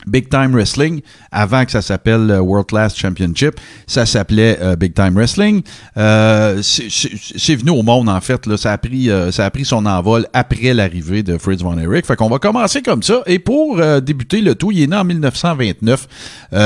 Big 0.07 0.29
Time 0.29 0.53
Wrestling, 0.53 1.01
avant 1.31 1.65
que 1.65 1.71
ça 1.71 1.81
s'appelle 1.81 2.31
euh, 2.31 2.39
World 2.39 2.67
Class 2.67 2.97
Championship, 2.97 3.59
ça 3.87 4.05
s'appelait 4.05 4.57
euh, 4.61 4.75
Big 4.75 4.93
Time 4.93 5.13
Wrestling. 5.13 5.61
Euh, 5.97 6.61
c'est 6.61 7.55
venu 7.55 7.71
au 7.71 7.83
monde, 7.83 8.09
en 8.09 8.21
fait. 8.21 8.55
Ça, 8.55 8.73
a 8.73 8.77
pris, 8.77 9.65
son 9.65 9.85
envol 9.85 10.27
après 10.33 10.73
l'arrivée 10.73 11.23
de 11.23 11.37
Fritz 11.37 11.61
Von 11.61 11.77
Erich. 11.77 12.05
Fait 12.05 12.15
qu'on 12.15 12.29
va 12.29 12.39
commencer 12.39 12.81
comme 12.81 13.03
ça. 13.03 13.21
Et 13.25 13.39
pour 13.39 13.81
débuter 14.01 14.41
le 14.41 14.55
tout, 14.55 14.71
il 14.71 14.83
est 14.83 14.87
né 14.87 14.95
en 14.95 15.03
1929. 15.03 16.07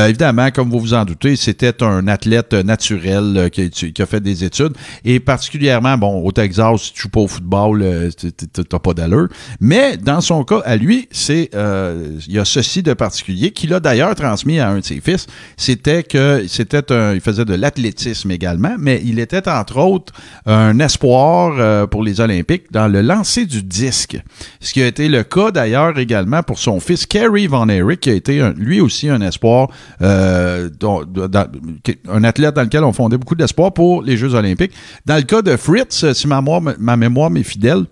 évidemment, 0.08 0.50
comme 0.52 0.70
vous 0.70 0.80
vous 0.80 0.94
en 0.94 1.06
doutez, 1.06 1.36
c'était 1.36 1.84
un 1.84 2.08
athlète 2.08 2.54
naturel 2.54 3.50
qui, 3.52 3.70
qui, 3.70 4.02
a 4.02 4.06
fait 4.06 4.22
des 4.22 4.44
études. 4.44 4.74
Et 5.04 5.20
particulièrement, 5.20 5.98
bon, 5.98 6.24
au 6.24 6.32
Texas, 6.32 6.82
si 6.82 6.94
tu 6.94 7.02
joues 7.04 7.10
pas 7.10 7.22
au 7.22 7.28
football, 7.28 8.12
t'as 8.70 8.80
pas 8.80 8.94
d'allure. 8.94 9.28
Mais 9.60 9.98
dans 9.98 10.22
son 10.22 10.44
cas, 10.44 10.62
à 10.66 10.76
lui, 10.76 11.08
c'est 11.12 11.50
il 11.54 12.34
y 12.34 12.40
a 12.40 12.46
ceci 12.46 12.84
de 12.84 12.94
particulier 12.94 13.25
qu'il 13.26 13.74
a 13.74 13.80
d'ailleurs 13.80 14.16
transmis 14.16 14.60
à 14.60 14.70
un 14.70 14.80
de 14.80 14.84
ses 14.84 15.02
fils, 15.02 15.28
c'était 15.58 16.04
que 16.04 16.46
c'était 16.48 16.92
un, 16.92 17.14
il 17.14 17.22
faisait 17.22 17.46
de 17.46 17.54
l'athlétisme 17.54 18.32
également, 18.32 18.76
mais 18.80 19.02
il 19.06 19.20
était 19.20 19.48
entre 19.48 19.78
autres 19.78 20.14
un 20.46 20.80
espoir 20.80 21.56
euh, 21.58 21.88
pour 21.88 22.04
les 22.04 22.22
Olympiques 22.22 22.72
dans 22.72 22.88
le 22.88 23.02
lancer 23.02 23.46
du 23.46 23.64
disque. 23.64 24.18
Ce 24.60 24.74
qui 24.74 24.82
a 24.82 24.88
été 24.88 25.10
le 25.10 25.24
cas 25.24 25.52
d'ailleurs 25.52 25.98
également 25.98 26.44
pour 26.44 26.60
son 26.60 26.80
fils 26.80 27.06
Kerry 27.06 27.48
Von 27.48 27.70
Erich, 27.70 28.02
qui 28.02 28.10
a 28.10 28.14
été 28.14 28.52
lui 28.56 28.82
aussi 28.82 29.10
un 29.10 29.22
espoir, 29.22 29.70
euh, 30.02 30.70
un 32.10 32.24
athlète 32.24 32.56
dans 32.56 32.64
lequel 32.64 32.84
on 32.84 32.94
fondait 32.94 33.18
beaucoup 33.18 33.36
d'espoir 33.36 33.74
pour 33.74 34.02
les 34.02 34.18
Jeux 34.18 34.34
Olympiques. 34.34 34.72
Dans 35.06 35.16
le 35.16 35.24
cas 35.24 35.42
de 35.42 35.56
Fritz, 35.58 36.12
si 36.14 36.28
ma, 36.28 36.42
ma 36.42 36.98
mémoire 36.98 37.30
m'est 37.30 37.44
fidèle, 37.44 37.86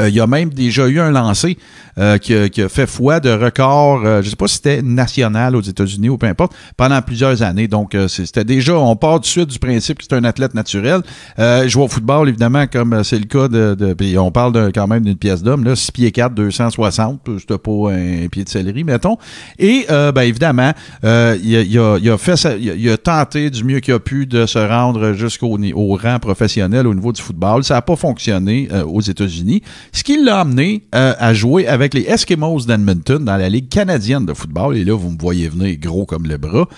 Euh, 0.00 0.08
il 0.08 0.14
y 0.14 0.20
a 0.20 0.26
même 0.26 0.50
déjà 0.50 0.88
eu 0.88 0.98
un 0.98 1.10
lancé 1.10 1.56
euh, 1.98 2.18
qui, 2.18 2.34
a, 2.34 2.48
qui, 2.48 2.62
a, 2.62 2.68
fait 2.68 2.86
foi 2.86 3.20
de 3.20 3.30
record, 3.30 4.04
euh, 4.04 4.20
je 4.20 4.26
ne 4.26 4.30
sais 4.30 4.36
pas 4.36 4.48
si 4.48 4.56
c'était 4.56 4.82
national 4.82 5.54
aux 5.54 5.60
États-Unis 5.60 6.08
ou 6.08 6.18
peu 6.18 6.26
importe, 6.26 6.52
pendant 6.76 7.00
plusieurs 7.00 7.42
années. 7.42 7.68
Donc, 7.68 7.96
c'était 8.08 8.44
déjà, 8.44 8.76
on 8.76 8.96
part 8.96 9.20
du 9.20 9.28
suite 9.28 9.48
du 9.48 9.58
principe 9.58 9.98
que 9.98 10.04
c'est 10.08 10.16
un 10.16 10.24
athlète 10.24 10.54
naturel. 10.54 11.02
je 11.38 11.72
vois 11.74 11.84
au 11.84 11.88
football, 11.88 12.28
évidemment, 12.28 12.66
comme 12.66 13.04
c'est 13.04 13.18
le 13.18 13.26
cas 13.26 13.48
de, 13.48 13.74
de 13.74 14.18
on 14.18 14.30
parle 14.30 14.52
de, 14.52 14.70
quand 14.74 14.86
même 14.86 15.04
d'une 15.04 15.16
pièce 15.16 15.42
d'homme, 15.42 15.64
là, 15.64 15.76
6 15.76 15.92
pieds 15.92 16.12
4, 16.12 16.34
260, 16.34 17.28
c'était 17.38 17.58
pas 17.58 17.90
un 17.92 18.28
pied 18.28 18.44
de 18.44 18.48
céleri, 18.48 18.84
mettons. 18.84 19.16
Et, 19.58 19.86
ben, 19.88 20.22
évidemment, 20.22 20.72
il 21.02 21.08
a, 21.08 21.36
il, 21.36 21.78
a, 21.78 21.98
il, 21.98 22.10
a, 22.10 22.18
fait 22.18 22.36
ça, 22.36 22.56
il 22.56 22.90
a, 22.90 22.96
tenté 22.96 23.50
du 23.50 23.64
mieux 23.64 23.80
qu'il 23.80 23.94
a 23.94 24.00
pu 24.00 24.26
de 24.26 24.46
se 24.46 24.58
rendre 24.58 25.12
jusqu'au 25.12 25.58
au 25.74 25.96
rang 25.96 26.18
professionnel 26.18 26.86
au 26.86 26.94
niveau 26.94 27.12
du 27.12 27.22
football. 27.22 27.64
Ça 27.64 27.74
n'a 27.74 27.82
pas 27.82 27.96
fonctionné 27.96 28.68
aux 28.86 29.00
États-Unis. 29.00 29.62
Ce 29.92 30.02
qui 30.02 30.22
l'a 30.22 30.40
amené 30.40 30.84
euh, 30.94 31.14
à 31.18 31.34
jouer 31.34 31.66
avec 31.66 31.94
les 31.94 32.02
Eskimos 32.02 32.66
d'Edmonton 32.66 33.24
dans 33.24 33.36
la 33.36 33.48
Ligue 33.48 33.68
canadienne 33.68 34.26
de 34.26 34.34
football. 34.34 34.76
Et 34.76 34.84
là, 34.84 34.96
vous 34.96 35.10
me 35.10 35.18
voyez 35.18 35.48
venir 35.48 35.76
gros 35.78 36.06
comme 36.06 36.26
le 36.26 36.36
bras. 36.36 36.68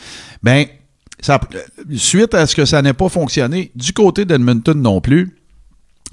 Ben, 0.42 0.66
ça, 1.20 1.40
suite 1.94 2.34
à 2.34 2.46
ce 2.46 2.54
que 2.54 2.64
ça 2.64 2.82
n'ait 2.82 2.92
pas 2.92 3.08
fonctionné 3.08 3.70
du 3.74 3.92
côté 3.92 4.24
d'Edmonton 4.24 4.80
non 4.80 5.00
plus, 5.00 5.35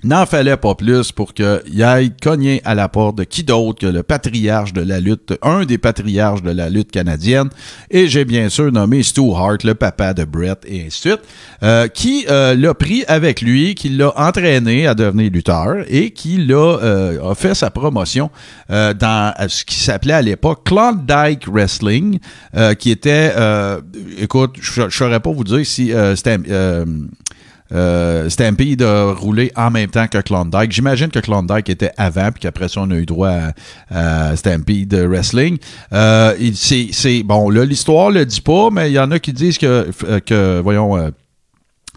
N'en 0.04 0.26
fallait 0.26 0.58
pas 0.58 0.76
plus 0.76 1.14
pour 1.14 1.34
qu'il 1.34 1.82
aille 1.82 2.12
cogner 2.22 2.62
à 2.66 2.76
la 2.76 2.90
porte 2.90 3.20
de 3.20 3.24
qui 3.24 3.44
d'autre 3.44 3.80
que 3.80 3.86
le 3.86 4.04
patriarche 4.04 4.74
de 4.74 4.82
la 4.82 5.00
lutte, 5.00 5.34
un 5.42 5.64
des 5.64 5.78
patriarches 5.78 6.44
de 6.44 6.52
la 6.52 6.70
lutte 6.70 6.92
canadienne, 6.92 7.48
et 7.90 8.10
j'ai 8.10 8.26
bien 8.26 8.50
sûr 8.50 8.70
nommé 8.70 9.02
Stu 9.02 9.32
Hart, 9.34 9.64
le 9.64 9.76
papa 9.76 10.14
de 10.14 10.26
Brett, 10.26 10.60
et 10.68 10.88
ainsi 10.88 11.08
de 11.08 11.14
suite, 11.14 11.22
euh, 11.64 11.88
qui 11.88 12.26
euh, 12.30 12.54
l'a 12.54 12.74
pris 12.74 13.06
avec 13.08 13.42
lui, 13.42 13.76
qui 13.76 13.88
l'a 13.88 14.12
entraîné 14.20 14.88
à 14.88 14.94
devenir 14.94 15.32
lutteur, 15.32 15.86
et 15.88 16.12
qui 16.12 16.36
l'a 16.36 16.56
euh, 16.56 17.32
a 17.32 17.34
fait 17.34 17.56
sa 17.56 17.70
promotion 17.70 18.30
dans 18.70 19.34
ce 19.48 19.64
qui 19.64 19.76
s'appelait 19.76 20.14
à 20.14 20.22
l'époque 20.22 20.66
Klondike 20.66 21.48
Wrestling, 21.48 22.20
qui 22.80 22.92
était, 22.92 23.34
écoute, 24.18 24.56
je 24.60 24.90
saurais 24.90 25.20
pas 25.20 25.32
vous 25.32 25.44
dire 25.44 25.66
si 25.66 25.92
c'était 26.16 26.40
euh, 27.74 28.30
Stampede 28.30 28.82
a 28.82 29.14
roulé 29.14 29.52
en 29.56 29.72
même 29.72 29.90
temps 29.90 30.08
que 30.08 30.20
Klondike. 30.20 30.72
J'imagine 30.72 31.10
que 31.10 31.20
Klondike 31.20 31.70
était 31.70 31.92
avant, 31.98 32.32
puis 32.32 32.42
qu'après 32.42 32.70
ça, 32.70 32.82
on 32.82 32.92
a 32.92 32.96
eu 32.96 33.06
droit 33.06 33.34
à, 33.90 34.36
Stampede 34.36 34.94
Wrestling. 34.94 35.58
Euh, 35.94 36.34
c'est, 36.54 37.24
bon, 37.24 37.50
là, 37.50 37.66
l'histoire 37.66 38.12
le 38.12 38.26
dit 38.26 38.42
pas, 38.42 38.70
mais 38.72 38.90
il 38.90 38.94
y 38.94 39.00
en 39.00 39.12
a 39.12 39.20
qui 39.20 39.34
disent 39.34 39.58
que, 39.58 39.90
que 40.20 40.60
voyons, 40.62 41.12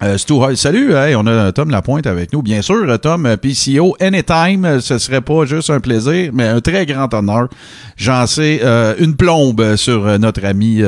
euh, 0.03 0.19
euh, 0.31 0.55
salut, 0.57 0.95
on 1.17 1.27
a 1.27 1.53
Tom 1.53 1.71
Lapointe 1.71 2.07
avec 2.07 2.31
nous. 2.35 2.43
Bien 2.43 2.61
sûr, 2.61 3.01
Tom, 3.01 3.37
PCO, 3.41 3.97
anytime, 3.99 4.81
ce 4.81 4.99
serait 4.99 5.23
pas 5.23 5.47
juste 5.47 5.71
un 5.71 5.81
plaisir, 5.81 6.33
mais 6.35 6.47
un 6.47 6.61
très 6.61 6.85
grand 6.85 7.13
honneur. 7.15 7.49
J'en 7.97 8.27
sais 8.27 8.61
euh, 8.63 8.95
une 8.99 9.17
plombe 9.17 9.77
sur 9.77 10.07
euh, 10.07 10.19
notre 10.19 10.45
ami 10.45 10.83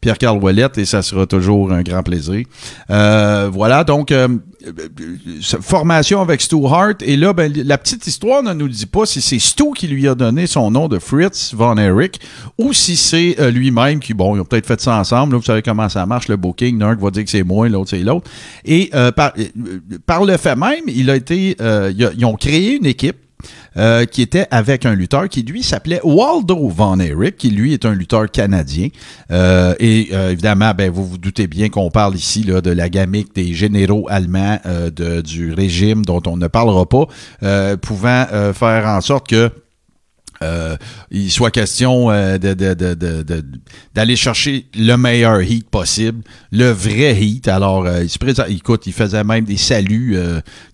Pierre-Carl 0.00 0.38
Ouellette 0.38 0.76
et 0.78 0.84
ça 0.84 1.02
sera 1.02 1.26
toujours 1.26 1.72
un 1.72 1.82
grand 1.82 2.02
plaisir. 2.02 2.44
voilà, 2.88 3.84
donc 3.84 4.12
formation 5.60 6.20
avec 6.20 6.40
Stu 6.40 6.66
Hart. 6.66 7.02
Et 7.02 7.16
là, 7.16 7.32
ben, 7.32 7.52
la 7.52 7.78
petite 7.78 8.06
histoire 8.06 8.42
ne 8.42 8.52
nous 8.52 8.68
dit 8.68 8.86
pas 8.86 9.06
si 9.06 9.20
c'est 9.20 9.38
Stu 9.38 9.72
qui 9.76 9.88
lui 9.88 10.08
a 10.08 10.14
donné 10.14 10.46
son 10.46 10.70
nom 10.70 10.88
de 10.88 10.98
Fritz 10.98 11.54
Von 11.54 11.76
Erich 11.76 12.20
ou 12.58 12.72
si 12.72 12.96
c'est 12.96 13.36
euh, 13.40 13.50
lui-même 13.50 14.00
qui, 14.00 14.14
bon, 14.14 14.36
ils 14.36 14.40
ont 14.40 14.44
peut-être 14.44 14.66
fait 14.66 14.80
ça 14.80 14.96
ensemble. 14.98 15.32
Là, 15.34 15.38
vous 15.38 15.44
savez 15.44 15.62
comment 15.62 15.88
ça 15.88 16.06
marche, 16.06 16.28
le 16.28 16.36
booking. 16.36 16.78
L'un 16.78 16.94
va 16.94 17.10
dire 17.10 17.24
que 17.24 17.30
c'est 17.30 17.42
moi, 17.42 17.68
l'autre 17.68 17.90
c'est 17.90 17.98
l'autre. 18.00 18.30
Et 18.64 18.90
euh, 18.94 19.12
par, 19.12 19.32
euh, 19.38 19.80
par, 20.06 20.24
le 20.24 20.36
fait 20.36 20.56
même, 20.56 20.84
il 20.86 21.10
a 21.10 21.16
été, 21.16 21.56
ils 21.60 22.24
ont 22.24 22.34
créé 22.34 22.76
une 22.76 22.86
équipe 22.86 23.16
euh, 23.76 24.04
qui 24.04 24.22
était 24.22 24.46
avec 24.50 24.84
un 24.84 24.94
lutteur 24.94 25.28
qui, 25.28 25.42
lui, 25.42 25.62
s'appelait 25.62 26.00
Waldo 26.04 26.68
Von 26.68 26.98
Erich, 27.00 27.36
qui, 27.36 27.50
lui, 27.50 27.72
est 27.72 27.84
un 27.84 27.94
lutteur 27.94 28.30
canadien. 28.30 28.88
Euh, 29.30 29.74
et 29.78 30.08
euh, 30.12 30.30
évidemment, 30.30 30.72
ben, 30.76 30.90
vous 30.90 31.06
vous 31.06 31.18
doutez 31.18 31.46
bien 31.46 31.68
qu'on 31.68 31.90
parle 31.90 32.14
ici 32.14 32.42
là, 32.42 32.60
de 32.60 32.70
la 32.70 32.88
gamique 32.88 33.34
des 33.34 33.54
généraux 33.54 34.06
allemands 34.10 34.58
de, 34.64 35.20
du 35.20 35.52
régime 35.52 36.04
dont 36.04 36.22
on 36.26 36.36
ne 36.36 36.48
parlera 36.48 36.86
pas, 36.86 37.06
pouvant 37.76 38.26
faire 38.54 38.86
en 38.86 39.00
sorte 39.00 39.28
que 39.28 39.50
euh, 40.42 40.76
il 41.10 41.30
soit 41.30 41.50
question 41.50 42.10
euh, 42.10 42.38
d'aller 43.94 44.16
chercher 44.16 44.66
le 44.76 44.96
meilleur 44.96 45.40
heat 45.40 45.68
possible, 45.68 46.22
le 46.50 46.70
vrai 46.70 47.14
heat. 47.14 47.48
Alors, 47.48 47.86
euh, 47.86 48.02
il 48.02 48.10
se 48.10 48.18
présente, 48.18 48.46
écoute, 48.50 48.86
il 48.86 48.92
faisait 48.92 49.24
même 49.24 49.44
des 49.44 49.56
saluts 49.56 50.16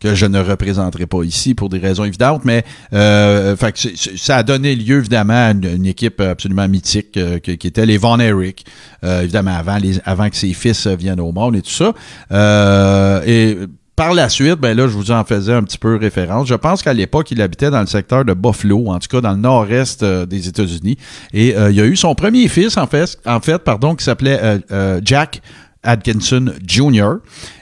que 0.00 0.14
je 0.14 0.26
ne 0.26 0.40
représenterai 0.40 1.06
pas 1.06 1.22
ici 1.22 1.54
pour 1.54 1.68
des 1.68 1.78
raisons 1.78 2.04
évidentes, 2.04 2.44
mais 2.44 2.64
fait 2.90 3.74
ça 4.16 4.36
a 4.36 4.42
donné 4.42 4.74
lieu 4.74 4.98
évidemment 4.98 5.48
à 5.48 5.50
une, 5.50 5.86
équipe 5.86 6.20
absolument 6.20 6.68
mythique 6.68 7.18
qui, 7.42 7.66
était 7.66 7.86
les 7.86 7.98
Von 7.98 8.18
Erich, 8.18 8.64
évidemment 9.02 9.56
avant, 9.56 9.78
avant 10.04 10.28
que 10.28 10.36
ses 10.36 10.52
fils 10.52 10.86
viennent 10.86 11.20
au 11.20 11.32
monde 11.32 11.56
et 11.56 11.62
tout 11.62 11.70
ça. 11.70 13.22
et 13.26 13.56
par 13.98 14.14
la 14.14 14.28
suite, 14.28 14.60
ben 14.60 14.76
là, 14.76 14.86
je 14.86 14.92
vous 14.92 15.10
en 15.10 15.24
faisais 15.24 15.52
un 15.52 15.64
petit 15.64 15.76
peu 15.76 15.96
référence. 15.96 16.46
Je 16.46 16.54
pense 16.54 16.82
qu'à 16.82 16.92
l'époque, 16.92 17.32
il 17.32 17.42
habitait 17.42 17.68
dans 17.68 17.80
le 17.80 17.88
secteur 17.88 18.24
de 18.24 18.32
Buffalo, 18.32 18.86
en 18.86 19.00
tout 19.00 19.08
cas 19.08 19.20
dans 19.20 19.32
le 19.32 19.38
nord-est 19.38 20.04
euh, 20.04 20.24
des 20.24 20.46
États-Unis. 20.46 20.96
Et 21.34 21.56
euh, 21.56 21.70
il 21.70 21.76
y 21.76 21.80
a 21.80 21.84
eu 21.84 21.96
son 21.96 22.14
premier 22.14 22.46
fils, 22.46 22.76
en 22.76 22.86
fait, 22.86 23.18
pardon, 23.64 23.96
qui 23.96 24.04
s'appelait 24.04 24.62
euh, 24.70 25.00
Jack 25.04 25.42
Atkinson 25.82 26.52
Jr. 26.64 27.14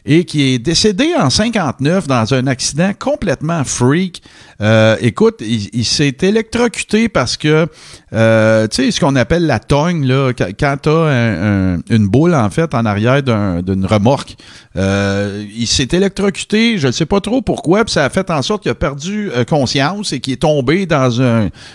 et 0.07 0.25
qui 0.25 0.55
est 0.55 0.59
décédé 0.59 1.09
en 1.19 1.31
59 1.31 2.07
dans 2.07 2.33
un 2.33 2.47
accident 2.47 2.93
complètement 2.99 3.65
freak. 3.65 4.23
Euh, 4.63 4.97
écoute, 5.01 5.43
il, 5.43 5.85
s'est 5.85 6.17
électrocuté 6.23 7.09
parce 7.09 7.37
que, 7.37 7.67
euh, 8.13 8.67
tu 8.69 8.85
sais, 8.85 8.91
ce 8.91 9.01
qu'on 9.01 9.17
appelle 9.17 9.47
la 9.47 9.59
togne, 9.59 10.07
là, 10.07 10.33
quand 10.33 10.77
tu 10.83 10.89
as 10.89 11.77
une 11.91 12.09
boule, 12.09 12.35
en 12.35 12.49
fait, 12.49 12.75
en 12.75 12.87
arrière 12.87 13.23
d'une 13.23 13.85
remorque, 13.85 14.37
euh, 14.77 15.45
il 15.55 15.67
s'est 15.67 15.89
électrocuté, 15.93 16.79
je 16.79 16.87
ne 16.87 16.93
sais 16.93 17.07
pas 17.07 17.21
trop 17.21 17.43
pourquoi, 17.43 17.85
puis 17.85 17.93
ça 17.93 18.05
a 18.05 18.11
fait 18.11 18.31
en 18.31 18.41
sorte 18.43 18.63
qu'il 18.63 18.71
a 18.71 18.75
perdu 18.75 19.31
conscience 19.49 20.13
et 20.13 20.21
qu'il 20.21 20.35
est 20.35 20.43
tombé 20.43 20.87
dans 20.87 21.11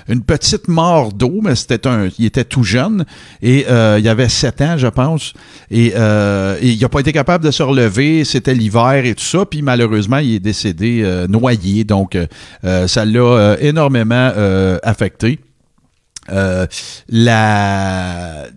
une 0.08 0.24
petite 0.26 0.68
mort 0.68 1.12
d'eau, 1.12 1.40
mais 1.44 1.56
c'était 1.56 1.86
un, 1.88 2.08
il 2.18 2.26
était 2.26 2.46
tout 2.46 2.64
jeune 2.64 3.06
et 3.42 3.66
il 3.70 4.04
y 4.04 4.10
avait 4.10 4.30
7 4.30 4.62
ans, 4.62 4.78
je 4.78 4.88
pense, 4.88 5.34
et 5.70 5.94
euh, 5.96 6.58
il 6.62 6.80
n'a 6.80 6.90
pas 6.90 7.00
été 7.00 7.14
capable 7.14 7.46
de 7.46 7.52
se 7.52 7.64
relever, 7.64 8.21
c'était 8.24 8.54
l'hiver 8.54 9.06
et 9.06 9.16
tout 9.16 9.24
ça, 9.24 9.46
puis 9.46 9.62
malheureusement, 9.62 10.18
il 10.18 10.36
est 10.36 10.40
décédé 10.40 11.02
euh, 11.04 11.28
noyé, 11.28 11.84
donc 11.84 12.16
euh, 12.16 12.88
ça 12.88 13.06
l'a 13.06 13.58
énormément 13.60 14.32
affecté. 14.84 15.40
la 17.10 18.48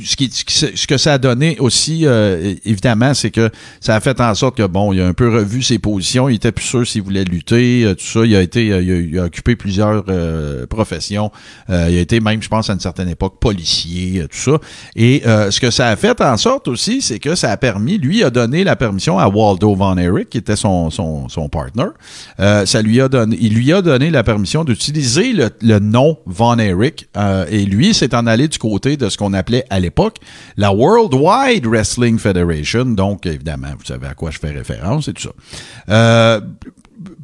ce, 0.00 0.86
que 0.86 0.96
ça 0.96 1.14
a 1.14 1.18
donné 1.18 1.56
aussi, 1.58 2.06
euh, 2.06 2.54
évidemment, 2.64 3.14
c'est 3.14 3.30
que 3.30 3.50
ça 3.80 3.94
a 3.94 4.00
fait 4.00 4.20
en 4.20 4.34
sorte 4.34 4.56
que, 4.56 4.66
bon, 4.66 4.92
il 4.92 5.00
a 5.00 5.06
un 5.06 5.12
peu 5.12 5.28
revu 5.28 5.62
ses 5.62 5.78
positions. 5.78 6.28
Il 6.28 6.36
était 6.36 6.52
plus 6.52 6.64
sûr 6.64 6.86
s'il 6.86 7.02
voulait 7.02 7.24
lutter, 7.24 7.84
euh, 7.84 7.94
tout 7.94 8.04
ça. 8.04 8.24
Il 8.24 8.34
a 8.34 8.40
été, 8.40 8.66
il 8.66 9.18
a, 9.18 9.24
occupé 9.24 9.56
plusieurs 9.56 10.04
euh, 10.08 10.66
professions. 10.66 11.30
il 11.68 11.74
a 11.74 11.88
été 12.00 12.20
même, 12.20 12.42
je 12.42 12.48
pense, 12.48 12.70
à 12.70 12.72
une 12.72 12.80
certaine 12.80 13.08
époque, 13.08 13.38
policier, 13.38 14.26
tout 14.30 14.38
ça. 14.38 14.58
Et 14.96 15.22
ce 15.24 15.60
que 15.60 15.70
ça 15.70 15.88
a 15.88 15.96
fait 15.96 16.20
en 16.20 16.36
sorte 16.36 16.68
aussi, 16.68 17.02
c'est 17.02 17.18
que 17.18 17.34
ça 17.34 17.50
a 17.50 17.56
permis, 17.56 17.98
lui 17.98 18.22
a 18.24 18.30
donné 18.30 18.64
la 18.64 18.76
permission 18.76 19.18
à 19.18 19.28
Waldo 19.28 19.74
Von 19.74 19.96
Erich, 19.96 20.30
qui 20.30 20.38
était 20.38 20.56
son, 20.56 20.90
son, 20.90 21.28
son 21.28 21.48
partner. 21.48 21.86
ça 22.38 22.82
lui 22.82 23.00
a 23.00 23.08
donné, 23.08 23.36
il 23.40 23.54
lui 23.54 23.72
a 23.72 23.82
donné 23.82 24.10
la 24.10 24.22
permission 24.22 24.64
d'utiliser 24.64 25.32
le, 25.32 25.50
le, 25.60 25.78
nom 25.78 26.18
Von 26.26 26.58
Erich. 26.58 27.08
et 27.50 27.64
lui, 27.64 27.94
s'est 27.94 28.14
en 28.14 28.26
allé 28.26 28.48
du 28.48 28.58
côté 28.58 28.96
de 28.96 29.08
ce 29.08 29.16
qu'on 29.16 29.32
appelait 29.32 29.64
l'époque, 29.82 30.16
la 30.56 30.72
World 30.72 31.14
Wide 31.14 31.66
Wrestling 31.66 32.18
Federation. 32.18 32.84
Donc, 32.84 33.26
évidemment, 33.26 33.72
vous 33.78 33.84
savez 33.84 34.06
à 34.06 34.14
quoi 34.14 34.30
je 34.30 34.38
fais 34.38 34.50
référence 34.50 35.08
et 35.08 35.12
tout 35.12 35.22
ça. 35.22 35.32
Euh, 35.88 36.40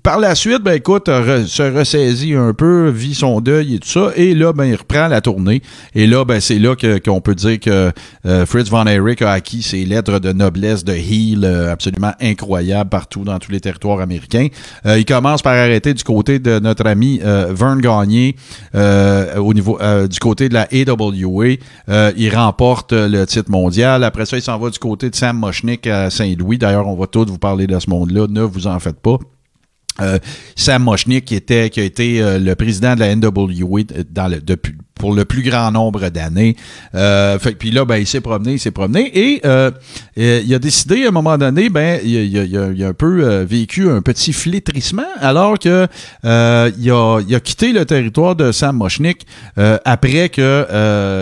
par 0.03 0.19
la 0.19 0.35
suite, 0.35 0.63
ben 0.63 0.73
écoute, 0.73 1.07
se 1.07 1.63
ressaisit 1.63 2.35
un 2.35 2.55
peu, 2.55 2.89
vit 2.89 3.15
son 3.15 3.41
deuil 3.41 3.75
et 3.75 3.79
tout 3.79 3.89
ça, 3.89 4.11
et 4.17 4.35
là, 4.35 4.53
ben 4.53 4.65
il 4.65 4.75
reprend 4.75 5.09
la 5.09 5.21
tournée. 5.21 5.63
Et 5.95 6.07
là, 6.07 6.25
ben 6.25 6.41
c'est 6.41 6.59
là 6.59 6.75
qu'on 6.77 7.21
peut 7.21 7.35
dire 7.35 7.61
que 7.61 7.93
euh, 8.27 8.47
Fritz 8.47 8.71
von 8.71 8.87
Erich 8.87 9.23
a 9.23 9.33
acquis 9.33 9.63
ses 9.63 9.85
lettres 9.85 10.19
de 10.19 10.33
noblesse 10.33 10.85
de 10.85 10.93
heel 10.93 11.45
euh, 11.45 11.73
absolument 11.73 12.13
incroyables 12.21 12.91
partout 12.91 13.25
dans 13.25 13.39
tous 13.39 13.53
les 13.53 13.61
territoires 13.61 14.01
américains. 14.01 14.49
Euh, 14.87 14.99
il 14.99 15.05
commence 15.05 15.43
par 15.43 15.55
arrêter 15.55 15.95
du 15.95 16.05
côté 16.05 16.39
de 16.39 16.59
notre 16.59 16.87
ami 16.87 17.21
Vern 17.23 17.81
Gagné 17.81 18.37
au 18.75 19.55
niveau 19.55 19.79
du 20.09 20.19
côté 20.19 20.49
de 20.49 20.55
la 20.55 20.69
AWA. 20.73 21.57
il 22.17 22.35
remporte 22.35 22.93
le 22.93 23.25
titre 23.27 23.51
mondial. 23.51 24.05
Après 24.05 24.27
ça, 24.27 24.37
il 24.37 24.43
s'en 24.43 24.59
va 24.59 24.71
du 24.71 24.79
côté 24.79 25.11
de 25.11 25.15
Sam 25.15 25.39
Moschnick 25.39 25.87
à 25.87 26.11
Saint-Louis. 26.11 26.59
D'ailleurs, 26.59 26.87
on 26.87 26.97
va 26.97 27.07
tous 27.07 27.27
vous 27.27 27.39
parler 27.39 27.67
de 27.67 27.79
ce 27.79 27.91
monde-là. 27.91 28.27
Ne 28.29 28.43
vous 28.43 28.67
en 28.67 28.79
faites 28.79 29.01
pas. 29.01 29.19
Euh, 30.01 30.19
Sam 30.55 30.85
Moschnick, 30.85 31.25
qui, 31.25 31.35
était, 31.35 31.71
qui 31.71 31.81
a 31.81 31.85
été 31.85 32.23
euh, 32.23 32.39
le 32.39 32.55
président 32.55 32.95
de 32.95 33.01
la 33.01 33.15
NWA 33.15 33.83
dans 34.11 34.29
le, 34.29 34.41
depuis 34.41 34.75
pour 34.99 35.15
le 35.15 35.25
plus 35.25 35.43
grand 35.43 35.71
nombre 35.71 36.09
d'années. 36.11 36.57
Euh, 36.95 37.39
puis 37.59 37.71
là, 37.71 37.85
ben, 37.85 37.97
il 37.97 38.07
s'est 38.07 38.21
promené, 38.21 38.53
il 38.55 38.59
s'est 38.59 38.71
promené. 38.71 39.11
Et 39.19 39.41
euh, 39.45 39.71
euh, 40.19 40.43
il 40.45 40.55
a 40.55 40.59
décidé 40.59 41.05
à 41.05 41.09
un 41.09 41.13
moment 41.13 41.39
donné, 41.39 41.69
ben, 41.71 42.01
il, 42.05 42.11
il 42.15 42.39
a- 42.39 42.45
il 42.45 42.85
a, 42.85 42.89
un 42.89 42.93
peu 42.93 43.25
euh, 43.25 43.45
vécu 43.49 43.89
un 43.91 44.03
petit 44.03 44.33
flétrissement 44.33 45.03
alors 45.21 45.59
que 45.59 45.87
euh, 46.25 46.71
a, 46.71 47.21
il 47.29 47.35
a 47.35 47.41
quitté 47.41 47.73
le 47.73 47.85
territoire 47.85 48.35
de 48.37 48.51
Sam 48.53 48.77
Moshnick 48.77 49.27
euh, 49.59 49.79
après 49.85 50.29
que 50.29 50.67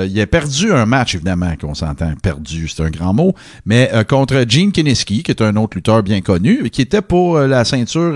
il 0.08 0.20
a 0.20 0.26
perdu 0.26 0.72
un 0.72 0.86
match, 0.86 1.14
évidemment, 1.14 1.52
qu'on 1.60 1.74
s'entend 1.74 2.12
perdu, 2.22 2.68
c'est 2.68 2.82
un 2.82 2.90
grand 2.90 3.12
mot, 3.12 3.34
mais 3.64 3.90
contre 4.08 4.44
Gene 4.48 4.72
Kineski, 4.72 5.22
qui 5.22 5.30
est 5.30 5.42
un 5.42 5.56
autre 5.56 5.76
lutteur 5.76 6.02
bien 6.02 6.20
connu, 6.20 6.70
qui 6.70 6.82
était 6.82 7.02
pour 7.02 7.38
la 7.38 7.64
ceinture 7.64 8.14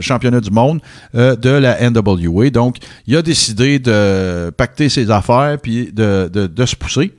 championnat 0.00 0.40
du 0.40 0.50
monde 0.50 0.80
de 1.14 1.50
la 1.50 1.90
NWA. 1.90 2.50
Donc, 2.50 2.76
il 3.06 3.16
a 3.16 3.22
décidé 3.22 3.78
de 3.78 4.50
pacter 4.56 4.87
ses 4.88 5.10
affaires 5.10 5.58
puis 5.62 5.92
de, 5.92 6.28
de, 6.28 6.66
se 6.66 6.76
pousser. 6.76 7.14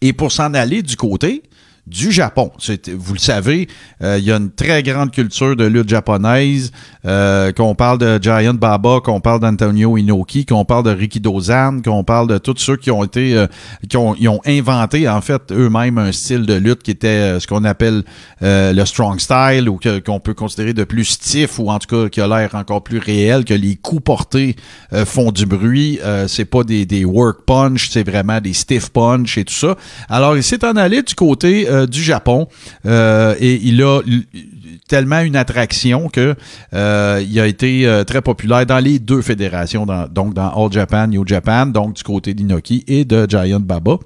Et 0.00 0.12
pour 0.12 0.32
s'en 0.32 0.54
aller 0.54 0.82
du 0.82 0.96
côté 0.96 1.42
du 1.86 2.12
Japon. 2.12 2.52
Vous 2.96 3.14
le 3.14 3.18
savez, 3.18 3.68
euh, 4.02 4.16
il 4.18 4.24
y 4.24 4.30
a 4.30 4.36
une 4.36 4.52
très 4.52 4.82
grande 4.84 5.10
culture 5.10 5.56
de 5.56 5.64
lutte 5.64 5.88
japonaise, 5.88 6.70
euh, 7.04 7.50
qu'on 7.50 7.74
parle 7.74 7.98
de 7.98 8.22
Giant 8.22 8.54
Baba, 8.54 9.00
qu'on 9.02 9.20
parle 9.20 9.40
d'Antonio 9.40 9.96
Inoki, 9.96 10.46
qu'on 10.46 10.64
parle 10.64 10.84
de 10.84 10.90
Riki 10.90 11.18
Dozan, 11.18 11.80
qu'on 11.82 12.04
parle 12.04 12.28
de 12.28 12.38
tous 12.38 12.58
ceux 12.58 12.76
qui 12.76 12.92
ont 12.92 13.02
été, 13.02 13.34
euh, 13.36 13.46
qui 13.88 13.96
ont, 13.96 14.14
inventé 14.46 15.08
en 15.08 15.20
fait 15.20 15.50
eux-mêmes 15.50 15.98
un 15.98 16.12
style 16.12 16.46
de 16.46 16.54
lutte 16.54 16.82
qui 16.82 16.92
était 16.92 17.08
euh, 17.08 17.40
ce 17.40 17.46
qu'on 17.46 17.64
appelle 17.64 18.02
le 18.40 18.84
strong 18.84 19.18
style 19.20 19.68
ou 19.68 19.78
qu'on 19.78 20.20
peut 20.20 20.34
considérer 20.34 20.72
de 20.72 20.84
plus 20.84 21.04
stiff 21.04 21.58
ou 21.58 21.70
en 21.70 21.78
tout 21.78 21.86
cas 21.88 22.08
qui 22.08 22.20
a 22.20 22.26
l'air 22.26 22.54
encore 22.54 22.82
plus 22.82 22.98
réel, 22.98 23.44
que 23.44 23.54
les 23.54 23.76
coups 23.76 24.02
portés 24.02 24.56
font 25.04 25.30
du 25.30 25.46
bruit. 25.46 25.98
C'est 26.26 26.44
pas 26.44 26.64
des, 26.64 26.84
des 26.86 27.04
work 27.04 27.44
punch, 27.46 27.90
c'est 27.90 28.08
vraiment 28.08 28.40
des 28.40 28.52
stiff 28.52 28.90
punch 28.90 29.38
et 29.38 29.44
tout 29.44 29.54
ça. 29.54 29.76
Alors 30.08 30.36
il 30.36 30.42
s'est 30.42 30.64
en 30.64 30.76
allé 30.76 31.02
du 31.02 31.14
côté 31.14 31.68
euh, 31.72 31.86
du 31.86 32.02
Japon 32.02 32.48
euh, 32.84 33.34
et 33.40 33.54
il 33.62 33.82
a 33.82 34.02
tellement 34.88 35.20
une 35.20 35.36
attraction 35.36 36.10
que 36.10 36.34
euh, 36.74 37.24
il 37.26 37.40
a 37.40 37.46
été 37.46 38.02
très 38.06 38.20
populaire 38.20 38.66
dans 38.66 38.78
les 38.78 38.98
deux 38.98 39.22
fédérations, 39.22 39.86
donc 40.10 40.34
dans 40.34 40.50
All 40.50 40.70
Japan, 40.70 41.06
New 41.06 41.26
Japan, 41.26 41.66
donc 41.66 41.94
du 41.94 42.02
côté 42.02 42.34
d'Inoki 42.34 42.84
et 42.86 43.06
de 43.06 43.26
Giant 43.28 43.60
Baba. 43.60 43.96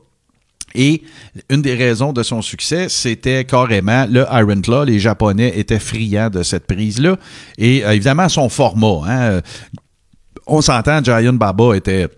Et 0.76 1.02
une 1.50 1.62
des 1.62 1.74
raisons 1.74 2.12
de 2.12 2.22
son 2.22 2.40
succès, 2.40 2.88
c'était 2.88 3.44
carrément 3.44 4.06
le 4.08 4.26
Iron 4.30 4.60
Claw. 4.60 4.84
Les 4.84 5.00
Japonais 5.00 5.58
étaient 5.58 5.78
friands 5.80 6.30
de 6.30 6.42
cette 6.42 6.66
prise-là. 6.66 7.16
Et 7.58 7.78
évidemment, 7.78 8.28
son 8.28 8.48
format. 8.48 9.00
hein, 9.08 9.40
on 10.46 10.60
s'entend, 10.60 11.02
Giant 11.02 11.32
Baba 11.32 11.74
était 11.74 12.08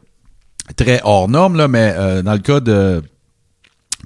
très 0.76 1.00
hors 1.04 1.28
norme, 1.28 1.56
là, 1.56 1.68
mais 1.68 1.94
dans 2.22 2.32
le 2.32 2.40
cas 2.40 2.60
de 2.60 3.02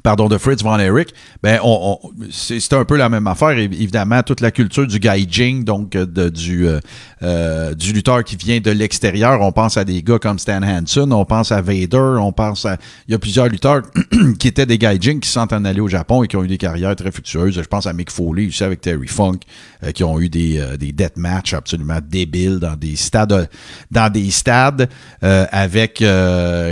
pardon, 0.03 0.29
de 0.29 0.39
Fritz 0.39 0.63
von 0.63 0.79
Erich, 0.79 1.09
ben 1.43 1.59
on, 1.63 1.99
c'est 2.31 2.73
un 2.73 2.85
peu 2.85 2.97
la 2.97 3.09
même 3.09 3.27
affaire. 3.27 3.51
Évi- 3.51 3.81
Évidemment, 3.83 4.23
toute 4.23 4.41
la 4.41 4.51
culture 4.51 4.87
du 4.87 4.99
gaijin, 4.99 5.63
donc 5.65 5.95
euh, 5.97 6.31
du 6.31 6.67
euh, 6.69 6.81
euh, 7.23 7.75
du 7.75 7.93
lutteur 7.93 8.25
qui 8.25 8.37
vient 8.37 8.61
de 8.61 8.71
l'extérieur. 8.71 9.41
On 9.41 9.53
pense 9.53 9.77
à 9.77 9.85
des 9.85 10.03
gars 10.03 10.19
comme 10.19 10.39
Stan 10.39 10.63
Hansen, 10.63 11.13
on 11.13 11.25
pense 11.25 11.53
à 11.53 11.61
Vader, 11.61 12.17
on 12.21 12.33
pense 12.33 12.67
à 12.67 12.77
il 13.09 13.13
y 13.13 13.15
a 13.15 13.19
plusieurs 13.19 13.49
lutteurs 13.49 13.83
qui 14.39 14.49
étaient 14.49 14.67
des 14.67 14.79
gaijin 14.79 15.19
qui 15.21 15.29
sont 15.29 15.53
en 15.53 15.65
allés 15.65 15.81
au 15.81 15.89
Japon 15.89 16.23
et 16.25 16.29
qui 16.29 16.37
ont 16.37 16.45
eu 16.45 16.49
des 16.49 16.59
carrières 16.59 16.97
très 16.97 17.11
fructueuses. 17.11 17.55
Je 17.55 17.61
pense 17.63 17.87
à 17.87 17.93
Mick 17.93 18.11
Foley, 18.11 18.49
aussi 18.49 18.65
avec 18.65 18.81
Terry 18.81 19.09
Funk, 19.09 19.39
euh, 19.85 19.93
qui 19.93 20.05
ont 20.05 20.19
eu 20.21 20.29
des 20.29 20.59
euh, 20.59 20.77
des 20.77 20.93
death 20.93 21.17
matchs 21.17 21.55
absolument 21.55 21.99
débiles 22.07 22.59
dans 22.59 22.77
des 22.77 22.97
stades 22.97 23.49
dans 23.91 24.13
des 24.13 24.31
stades 24.31 24.89
avec 25.21 26.03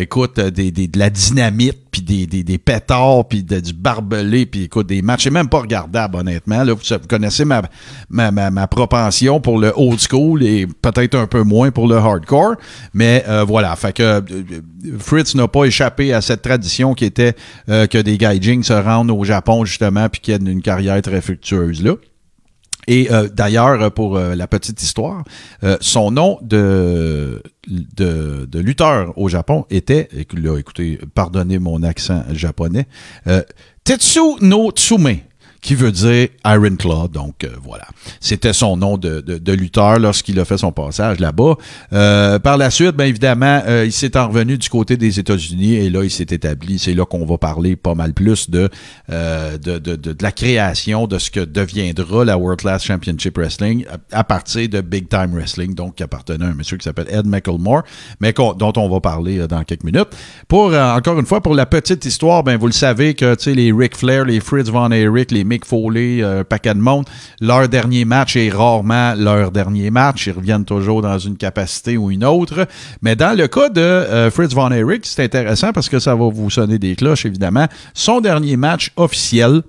écoute 0.01 0.41
des, 0.41 0.71
des- 0.71 0.89
de 0.89 0.99
la 0.99 1.11
dynamite 1.11 1.79
puis 1.91 2.03
des, 2.03 2.27
des, 2.27 2.43
des 2.45 2.59
pétards, 2.59 3.27
puis 3.29 3.43
de- 3.43 3.61
du 3.61 3.73
barbelé, 3.73 4.47
puis 4.47 4.65
écoute, 4.65 4.87
des 4.87 5.03
matchs. 5.03 5.25
C'est 5.25 5.31
même 5.31 5.49
pas 5.49 5.61
regardable, 5.61 6.17
honnêtement. 6.17 6.63
Là, 6.63 6.73
vous, 6.75 6.99
connaissez 7.09 7.45
ma, 7.45 7.63
ma, 8.09 8.31
ma, 8.31 8.51
ma 8.51 8.67
propension 8.67 9.41
pour 9.41 9.59
le 9.59 9.73
old 9.77 9.99
school 10.01 10.43
et 10.43 10.67
peut-être 10.67 11.17
un 11.17 11.27
peu 11.27 11.43
moins 11.43 11.71
pour 11.71 11.89
le 11.89 11.97
hardcore. 11.97 12.55
Mais 12.95 13.25
euh, 13.29 13.45
voilà, 13.45 13.75
fait 13.77 13.93
que 13.93 14.03
euh, 14.03 14.21
Fritz 14.99 15.35
n'a 15.35 15.49
pas 15.49 15.65
échappé 15.65 16.13
à 16.13 16.21
cette 16.21 16.43
tradition 16.43 16.95
qui 16.95 17.05
était 17.05 17.35
euh, 17.69 17.87
que 17.87 17.99
des 17.99 18.19
gaijins 18.19 18.63
se 18.63 18.73
rendent 18.73 19.11
au 19.11 19.25
Japon, 19.25 19.65
justement, 19.65 20.09
puis 20.09 20.21
qu'il 20.21 20.35
y 20.35 20.37
ait 20.37 20.53
une 20.53 20.63
carrière 20.63 21.01
très 21.03 21.21
fructueuse 21.21 21.83
là. 21.83 21.95
Et 22.91 23.07
euh, 23.13 23.29
d'ailleurs, 23.33 23.93
pour 23.93 24.17
euh, 24.17 24.35
la 24.35 24.49
petite 24.49 24.83
histoire, 24.83 25.23
euh, 25.63 25.77
son 25.81 26.11
nom 26.11 26.39
de, 26.43 27.41
de, 27.69 28.47
de 28.51 28.59
lutteur 28.59 29.17
au 29.17 29.29
Japon 29.29 29.65
était, 29.71 30.09
écoutez, 30.13 30.99
pardonnez 31.15 31.61
mon 31.61 31.85
accent 31.85 32.25
japonais, 32.33 32.89
Tetsu 33.85 34.41
no 34.41 34.73
Tsume 34.73 35.21
qui 35.61 35.75
veut 35.75 35.93
dire 35.93 36.29
Iron 36.45 36.77
Claw. 36.77 37.09
Donc 37.09 37.45
euh, 37.45 37.49
voilà, 37.63 37.87
c'était 38.21 38.53
son 38.53 38.77
nom 38.77 38.97
de, 38.97 39.21
de, 39.21 39.39
de 39.39 39.53
lutteur 39.53 39.99
lorsqu'il 39.99 40.39
a 40.41 40.45
fait 40.45 40.59
son 40.59 40.73
passage 40.73 41.21
là-bas. 41.21 41.57
Euh, 41.93 42.39
par 42.39 42.57
la 42.57 42.71
suite, 42.71 42.97
bien 42.97 43.07
évidemment, 43.07 43.63
euh, 43.67 43.85
il 43.87 43.93
s'est 43.93 44.17
en 44.17 44.29
revenu 44.29 44.59
du 44.59 44.69
côté 44.69 44.97
des 44.97 45.19
États-Unis 45.19 45.75
et 45.75 45.91
là, 45.91 46.03
il 46.03 46.11
s'est 46.11 46.27
établi. 46.31 46.79
C'est 46.79 46.95
là 46.95 47.05
qu'on 47.05 47.25
va 47.25 47.39
parler 47.39 47.77
pas 47.77 47.95
mal 47.95 48.13
plus 48.15 48.51
de, 48.51 48.69
euh, 49.11 49.59
de, 49.59 49.79
de, 49.79 49.97
de, 49.97 50.17
la 50.21 50.33
création 50.33 51.07
de 51.07 51.19
ce 51.19 51.31
que 51.31 51.41
deviendra 51.41 52.25
la 52.25 52.39
World 52.39 52.61
Class 52.61 52.85
Championship 52.85 53.37
Wrestling 53.37 53.85
à, 54.13 54.25
partir 54.25 54.69
de 54.69 54.81
Big 54.81 55.09
Time 55.09 55.33
Wrestling, 55.33 55.75
donc 55.75 55.97
qui 55.97 56.03
appartenait 56.03 56.45
à 56.45 56.49
un 56.49 56.55
monsieur 56.55 56.77
qui 56.77 56.85
s'appelle 56.85 57.09
Ed 57.11 57.27
McElmore, 57.27 57.83
mais 58.21 58.33
dont 58.33 58.73
on 58.77 58.89
va 58.89 59.01
parler 59.01 59.39
euh, 59.39 59.47
dans 59.47 59.65
quelques 59.65 59.85
minutes. 59.85 60.09
Pour 60.49 60.73
euh, 60.73 60.95
encore 60.95 61.19
une 61.19 61.27
fois, 61.27 61.41
pour 61.41 61.55
la 61.55 61.67
petite 61.67 62.05
histoire, 62.05 62.43
ben 62.43 62.57
vous 62.57 62.67
le 62.67 62.73
savez 62.73 63.15
que 63.15 63.37
les 63.51 63.73
Ric 63.73 63.97
Flair, 63.97 64.25
les 64.25 64.41
Fritz 64.41 64.69
Von 64.69 64.91
Erich, 64.91 65.31
les 65.31 65.45
Mick 65.51 65.65
Foley, 65.65 66.23
euh, 66.23 66.41
un 66.41 66.45
paquet 66.45 66.75
de 66.75 66.79
monde, 66.79 67.07
leur 67.41 67.69
dernier 67.69 68.05
match 68.05 68.37
est 68.37 68.51
rarement 68.51 69.15
leur 69.17 69.51
dernier 69.51 69.91
match. 69.91 70.29
Ils 70.29 70.33
reviennent 70.33 70.65
toujours 70.65 71.03
dans 71.03 71.19
une 71.19 71.37
capacité 71.37 71.97
ou 71.97 72.11
une 72.11 72.25
autre. 72.25 72.69
Mais 73.03 73.17
dans 73.17 73.37
le 73.37 73.49
cas 73.49 73.69
de 73.69 73.81
euh, 73.81 74.31
Fritz 74.31 74.55
Von 74.55 74.71
Erich, 74.71 75.05
c'est 75.07 75.25
intéressant 75.25 75.73
parce 75.73 75.89
que 75.89 75.99
ça 75.99 76.15
va 76.15 76.29
vous 76.31 76.51
sonner 76.51 76.79
des 76.79 76.95
cloches, 76.95 77.27
évidemment. 77.27 77.67
Son 77.95 78.21
dernier 78.21 78.57
match 78.57 78.93
officiel, 78.97 79.63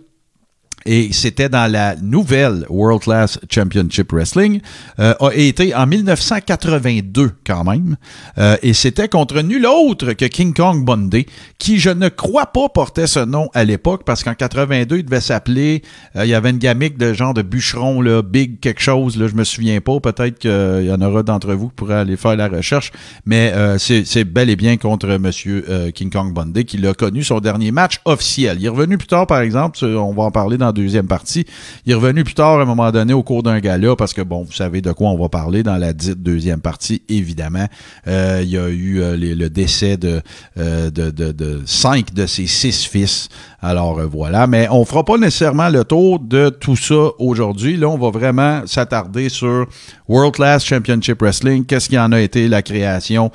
et 0.85 1.11
c'était 1.11 1.49
dans 1.49 1.71
la 1.71 1.95
nouvelle 1.95 2.65
World 2.69 3.01
Class 3.01 3.39
Championship 3.49 4.11
Wrestling, 4.11 4.61
euh, 4.99 5.13
a 5.19 5.31
été 5.33 5.75
en 5.75 5.87
1982 5.87 7.31
quand 7.45 7.63
même, 7.63 7.97
Euh, 8.37 8.55
et 8.61 8.73
c'était 8.73 9.07
contre 9.07 9.41
nul 9.41 9.65
autre 9.65 10.13
que 10.13 10.25
King 10.25 10.53
Kong 10.53 10.85
Bundy, 10.85 11.25
qui 11.57 11.79
je 11.79 11.89
ne 11.89 12.09
crois 12.09 12.47
pas 12.47 12.69
portait 12.69 13.07
ce 13.07 13.19
nom 13.19 13.49
à 13.53 13.63
l'époque, 13.63 14.03
parce 14.05 14.23
qu'en 14.23 14.33
82 14.33 14.97
il 14.97 15.05
devait 15.05 15.21
s'appeler, 15.21 15.81
euh, 16.15 16.25
il 16.25 16.29
y 16.29 16.33
avait 16.33 16.49
une 16.51 16.57
gamique 16.57 16.97
de 16.97 17.13
genre 17.13 17.33
de 17.33 17.41
bûcheron, 17.41 18.01
là, 18.01 18.21
Big 18.21 18.59
quelque 18.59 18.81
chose, 18.81 19.17
là, 19.17 19.27
je 19.27 19.35
me 19.35 19.43
souviens 19.43 19.81
pas, 19.81 19.99
peut-être 19.99 20.39
qu'il 20.39 20.85
y 20.85 20.91
en 20.91 21.01
aura 21.01 21.23
d'entre 21.23 21.53
vous 21.53 21.67
qui 21.67 21.75
pourraient 21.75 21.95
aller 21.95 22.17
faire 22.17 22.35
la 22.35 22.47
recherche, 22.47 22.91
mais 23.25 23.51
euh, 23.53 23.77
c'est 23.77 24.23
bel 24.23 24.49
et 24.49 24.55
bien 24.55 24.77
contre 24.77 25.07
Monsieur 25.17 25.65
euh, 25.69 25.91
King 25.91 26.09
Kong 26.09 26.33
Bundy 26.33 26.65
qui 26.65 26.77
l'a 26.77 26.93
connu 26.93 27.23
son 27.23 27.39
dernier 27.39 27.71
match 27.71 27.99
officiel. 28.05 28.57
Il 28.59 28.65
est 28.65 28.69
revenu 28.69 28.97
plus 28.97 29.07
tard, 29.07 29.27
par 29.27 29.41
exemple, 29.41 29.83
on 29.83 30.13
va 30.13 30.23
en 30.23 30.31
parler 30.31 30.57
dans 30.57 30.70
deuxième 30.71 31.07
partie. 31.07 31.45
Il 31.85 31.91
est 31.91 31.95
revenu 31.95 32.23
plus 32.23 32.33
tard, 32.33 32.59
à 32.59 32.61
un 32.61 32.65
moment 32.65 32.91
donné, 32.91 33.13
au 33.13 33.23
cours 33.23 33.43
d'un 33.43 33.59
gala, 33.59 33.95
parce 33.95 34.13
que, 34.13 34.21
bon, 34.21 34.43
vous 34.43 34.51
savez 34.51 34.81
de 34.81 34.91
quoi 34.91 35.09
on 35.09 35.17
va 35.17 35.29
parler 35.29 35.63
dans 35.63 35.77
la 35.77 35.93
dite 35.93 36.21
deuxième 36.21 36.61
partie, 36.61 37.01
évidemment. 37.09 37.67
Euh, 38.07 38.41
il 38.43 38.49
y 38.49 38.57
a 38.57 38.67
eu 38.69 39.01
euh, 39.01 39.17
le 39.17 39.49
décès 39.49 39.97
euh, 40.05 40.89
de 40.91 41.61
cinq 41.65 42.13
de 42.13 42.25
ses 42.25 42.47
six 42.47 42.85
fils. 42.85 43.29
Alors, 43.61 43.99
euh, 43.99 44.07
voilà. 44.07 44.47
Mais 44.47 44.67
on 44.71 44.83
fera 44.85 45.03
pas 45.05 45.17
nécessairement 45.17 45.69
le 45.69 45.83
tour 45.83 46.19
de 46.19 46.49
tout 46.49 46.75
ça 46.75 47.09
aujourd'hui. 47.19 47.77
Là, 47.77 47.89
on 47.89 47.97
va 47.97 48.09
vraiment 48.09 48.61
s'attarder 48.65 49.29
sur 49.29 49.67
World 50.07 50.33
Class 50.33 50.65
Championship 50.65 51.21
Wrestling. 51.21 51.65
Qu'est-ce 51.65 51.89
qui 51.89 51.99
en 51.99 52.11
a 52.11 52.19
été 52.19 52.47
la 52.47 52.61
création? 52.61 53.31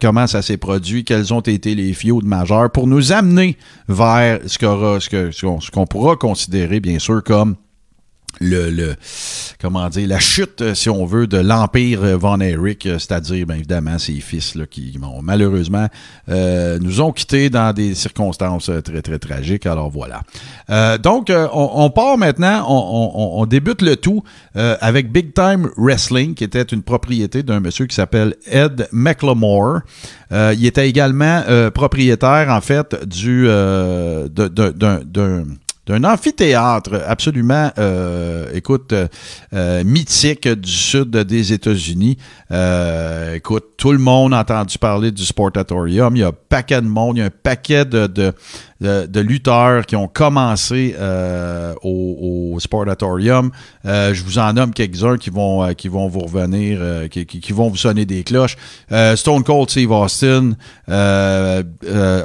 Comment 0.00 0.26
ça 0.26 0.42
s'est 0.42 0.56
produit? 0.56 1.04
Quels 1.04 1.32
ont 1.32 1.40
été 1.40 1.74
les 1.74 1.92
feuds 1.92 2.24
majeurs 2.24 2.70
pour 2.70 2.86
nous 2.86 3.12
amener 3.12 3.56
vers 3.88 4.40
ce 4.46 5.70
qu'on 5.70 5.86
pourra 5.86 6.16
considérer, 6.16 6.80
bien 6.80 6.98
sûr, 6.98 7.22
comme 7.22 7.56
le, 8.40 8.70
le 8.70 8.94
comment 9.60 9.88
dire 9.88 10.08
la 10.08 10.18
chute 10.18 10.62
euh, 10.62 10.74
si 10.74 10.88
on 10.88 11.04
veut 11.04 11.26
de 11.26 11.38
l'empire 11.38 12.02
euh, 12.04 12.16
Von 12.16 12.40
Erich 12.40 12.86
euh, 12.86 12.98
c'est-à-dire 12.98 13.46
bien 13.46 13.56
évidemment 13.56 13.98
ses 13.98 14.20
fils 14.20 14.54
là, 14.54 14.66
qui 14.66 14.96
bon, 14.98 15.20
malheureusement 15.22 15.88
nous 16.28 17.00
ont 17.00 17.12
quittés 17.12 17.50
dans 17.50 17.72
des 17.72 17.94
circonstances 17.94 18.70
très 18.84 19.02
très 19.02 19.18
tragiques. 19.18 19.66
Alors 19.66 19.90
voilà. 19.90 20.20
Donc 20.98 21.30
on, 21.30 21.70
on 21.74 21.90
part 21.90 22.18
maintenant 22.18 22.64
on, 22.68 23.46
débute 23.46 23.82
le 23.82 23.96
tout 23.96 24.22
avec 24.54 25.10
Big 25.10 25.32
Time 25.32 25.68
Wrestling 25.76 26.34
qui 26.34 26.44
était 26.44 26.62
une 26.62 26.82
propriété 26.82 27.42
d'un 27.42 27.60
monsieur 27.60 27.86
qui 27.86 27.94
s'appelle 27.94 28.34
Ed 28.46 28.88
McLemore. 28.92 29.80
Il 30.30 30.66
était 30.66 30.88
également 30.88 31.42
propriétaire 31.74 32.48
en 32.50 32.60
fait 32.60 32.94
du 33.06 33.46
d'un 33.46 35.44
d'un 35.88 36.04
amphithéâtre 36.04 37.02
absolument, 37.06 37.70
euh, 37.78 38.46
écoute, 38.52 38.92
euh, 38.92 39.08
euh, 39.54 39.82
mythique 39.84 40.46
du 40.46 40.70
sud 40.70 41.10
des 41.10 41.52
États-Unis. 41.54 42.18
Écoute, 43.34 43.64
tout 43.78 43.92
le 43.92 43.98
monde 43.98 44.34
a 44.34 44.40
entendu 44.40 44.76
parler 44.78 45.10
du 45.10 45.24
Sportatorium. 45.24 46.14
Il 46.14 46.20
y 46.20 46.22
a 46.22 46.28
un 46.28 46.32
paquet 46.48 46.80
de 46.82 46.86
monde, 46.86 47.16
il 47.16 47.20
y 47.20 47.22
a 47.22 47.26
un 47.26 47.30
paquet 47.30 47.86
de, 47.86 48.32
de, 48.80 49.06
de 49.06 49.20
lutteurs 49.20 49.86
qui 49.86 49.96
ont 49.96 50.08
commencé 50.08 50.94
euh, 50.98 51.74
au, 51.82 52.52
au 52.54 52.60
Sportatorium. 52.60 53.50
Euh, 53.84 54.14
je 54.14 54.22
vous 54.22 54.38
en 54.38 54.52
nomme 54.52 54.72
quelques-uns 54.72 55.16
qui 55.16 55.30
vont, 55.30 55.64
euh, 55.64 55.72
qui 55.72 55.88
vont 55.88 56.08
vous 56.08 56.20
revenir, 56.20 57.08
qui, 57.10 57.26
qui, 57.26 57.52
vont 57.52 57.68
vous 57.68 57.76
sonner 57.76 58.04
des 58.06 58.22
cloches. 58.22 58.56
Stone 59.16 59.42
Cold 59.42 59.70
Steve 59.70 59.90
Austin, 59.90 60.52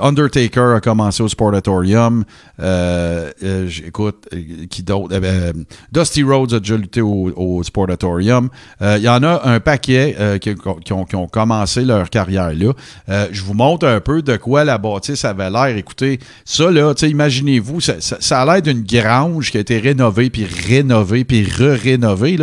Undertaker 0.02 0.76
a 0.76 0.80
commencé 0.82 1.24
au 1.24 1.28
Sportatorium. 1.28 2.24
J- 2.60 3.84
écoute, 3.88 4.28
euh, 4.34 4.66
qui 4.70 4.84
d'autre? 4.84 5.10
Euh, 5.14 5.54
Dusty 5.92 6.24
Rhodes 6.24 6.54
a 6.54 6.60
déjà 6.60 6.78
lutté 6.78 7.02
au, 7.02 7.32
au 7.36 7.64
Sportatorium. 7.64 8.50
Il 8.82 9.02
y 9.02 9.10
en 9.10 9.24
a 9.24 9.42
un 9.46 9.60
paquet 9.60 10.16
qui, 10.42 10.56
ont, 10.94 11.06
qui 11.06 11.16
ont 11.16 11.28
commencé 11.28 11.84
leur 11.84 12.10
carrière 12.10 12.54
là. 12.54 12.74
Je 13.32 13.42
vous 13.44 13.54
montre 13.54 13.88
un 13.88 14.00
peu 14.00 14.22
de 14.22 14.36
quoi 14.38 14.64
la 14.64 14.78
bâtisse 14.78 15.26
avait 15.26 15.50
l'air. 15.50 15.78
Écoutez, 15.78 16.20
ça 16.46 16.70
là, 16.72 16.94
imaginez-vous, 17.02 17.80
ça, 17.82 18.02
ça- 18.02 18.18
ça 18.20 18.42
a 18.42 18.46
l'air 18.46 18.62
d'une 18.62 18.84
grange 18.84 19.52
qui 19.52 19.58
a 19.58 19.62
été 19.62 19.78
rénovée, 19.80 20.30
puis 20.30 20.46
rénovée, 20.46 21.24
puis 21.24 21.44
re-rénovée 21.46 22.38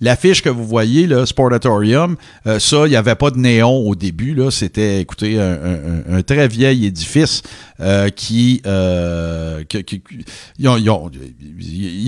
l'affiche 0.00 0.42
que 0.42 0.48
vous 0.48 0.66
voyez, 0.66 1.06
le 1.06 1.26
Sportatorium, 1.26 2.16
euh, 2.46 2.58
ça, 2.58 2.86
il 2.86 2.90
n'y 2.90 2.96
avait 2.96 3.14
pas 3.14 3.30
de 3.30 3.38
néon 3.38 3.76
au 3.76 3.94
début. 3.94 4.34
Là, 4.34 4.50
c'était, 4.50 5.00
écoutez, 5.00 5.38
un, 5.40 5.52
un- 5.52 6.16
un 6.18 6.22
très 6.22 6.48
vieil 6.48 6.86
édifice 6.86 7.42
euh, 7.80 8.08
qui, 8.08 8.62
euh, 8.66 9.62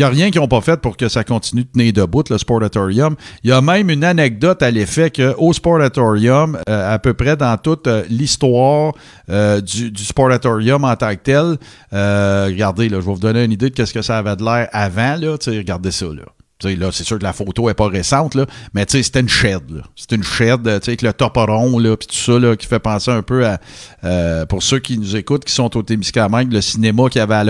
a 0.00 0.08
rien 0.08 0.30
qu'ils 0.30 0.40
n'ont 0.40 0.48
pas 0.48 0.60
fait 0.60 0.80
pour 0.80 0.96
que 0.96 1.08
ça 1.08 1.24
continue 1.24 1.64
de 1.64 1.68
tenir 1.68 1.92
debout, 1.92 2.24
le 2.30 2.38
Sportatorium. 2.38 3.16
Il 3.44 3.50
y 3.50 3.52
a 3.52 3.60
même 3.60 3.90
une 3.90 4.04
anecdote 4.04 4.62
à 4.62 4.70
l'effet 4.70 5.10
qu'au 5.10 5.52
Sportatorium, 5.52 6.58
euh, 6.68 6.94
à 6.94 6.98
peu 6.98 7.14
près 7.14 7.36
dans 7.36 7.56
toute 7.58 7.86
euh, 7.86 8.02
l'histoire 8.08 8.92
euh, 9.30 9.60
du, 9.60 9.90
du 9.90 10.04
Sportatorium 10.04 10.84
en 10.84 10.96
tant 10.96 11.10
que 11.14 11.20
tel, 11.22 11.56
regardez, 11.92 12.88
là, 12.88 13.00
je 13.00 13.06
vais 13.06 13.12
vous 13.12 13.18
donner 13.18 13.44
une 13.44 13.52
idée 13.52 13.70
de 13.70 13.84
ce 13.84 13.92
que 13.92 14.02
ça 14.02 14.18
avait 14.18 14.36
de 14.36 14.44
l'air 14.44 14.68
avant. 14.72 15.16
Là, 15.16 15.36
regardez 15.46 15.90
ça. 15.90 16.06
Là. 16.06 16.22
Tu 16.58 16.68
sais, 16.68 16.74
là, 16.74 16.90
c'est 16.90 17.04
sûr 17.04 17.18
que 17.18 17.22
la 17.22 17.32
photo 17.32 17.70
est 17.70 17.74
pas 17.74 17.86
récente, 17.86 18.34
là, 18.34 18.44
mais 18.74 18.84
c'était 18.88 19.20
une 19.20 19.28
shed. 19.28 19.62
C'était 19.94 20.16
une 20.16 20.24
shed, 20.24 20.66
euh, 20.66 20.80
avec 20.84 21.02
le 21.02 21.12
toperon, 21.12 21.78
là, 21.78 21.96
puis 21.96 22.08
tout 22.08 22.16
ça, 22.16 22.38
là, 22.38 22.56
qui 22.56 22.66
fait 22.66 22.80
penser 22.80 23.12
un 23.12 23.22
peu 23.22 23.46
à, 23.46 23.60
euh, 24.02 24.44
pour 24.44 24.62
ceux 24.62 24.80
qui 24.80 24.98
nous 24.98 25.14
écoutent, 25.14 25.44
qui 25.44 25.52
sont 25.52 25.76
au 25.76 25.82
Témiscamingue, 25.82 26.52
le 26.52 26.60
cinéma 26.60 27.08
qu'il 27.10 27.20
y 27.20 27.22
avait 27.22 27.36
à 27.36 27.44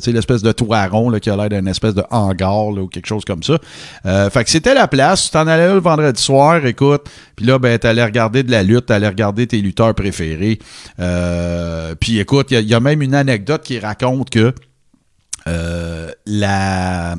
sais, 0.00 0.12
l'espèce 0.12 0.42
de 0.42 0.52
toit 0.52 0.86
rond, 0.86 1.10
là, 1.10 1.20
qui 1.20 1.28
a 1.28 1.36
l'air 1.36 1.50
d'une 1.50 1.68
espèce 1.68 1.94
de 1.94 2.02
hangar, 2.10 2.70
là, 2.72 2.82
ou 2.82 2.88
quelque 2.88 3.06
chose 3.06 3.24
comme 3.24 3.42
ça. 3.42 3.58
Euh, 4.06 4.30
fait 4.30 4.44
que 4.44 4.50
c'était 4.50 4.74
la 4.74 4.88
place. 4.88 5.24
Tu 5.24 5.30
t'en 5.30 5.46
allais 5.46 5.68
là 5.68 5.74
le 5.74 5.80
vendredi 5.80 6.22
soir, 6.22 6.64
écoute, 6.64 7.10
puis 7.36 7.46
là, 7.46 7.58
ben, 7.58 7.78
t'allais 7.78 8.04
regarder 8.04 8.42
de 8.42 8.50
la 8.50 8.62
lutte, 8.62 8.86
t'allais 8.86 9.08
regarder 9.08 9.46
tes 9.46 9.60
lutteurs 9.60 9.94
préférés. 9.94 10.58
Euh, 10.98 11.94
puis 11.98 12.18
écoute, 12.18 12.48
il 12.50 12.60
y 12.60 12.70
y, 12.70 12.74
a 12.74 12.80
même 12.80 13.02
une 13.02 13.14
anecdote 13.14 13.62
qui 13.62 13.78
raconte 13.78 14.30
que 14.30 14.54
euh, 15.48 16.10
la 16.26 17.16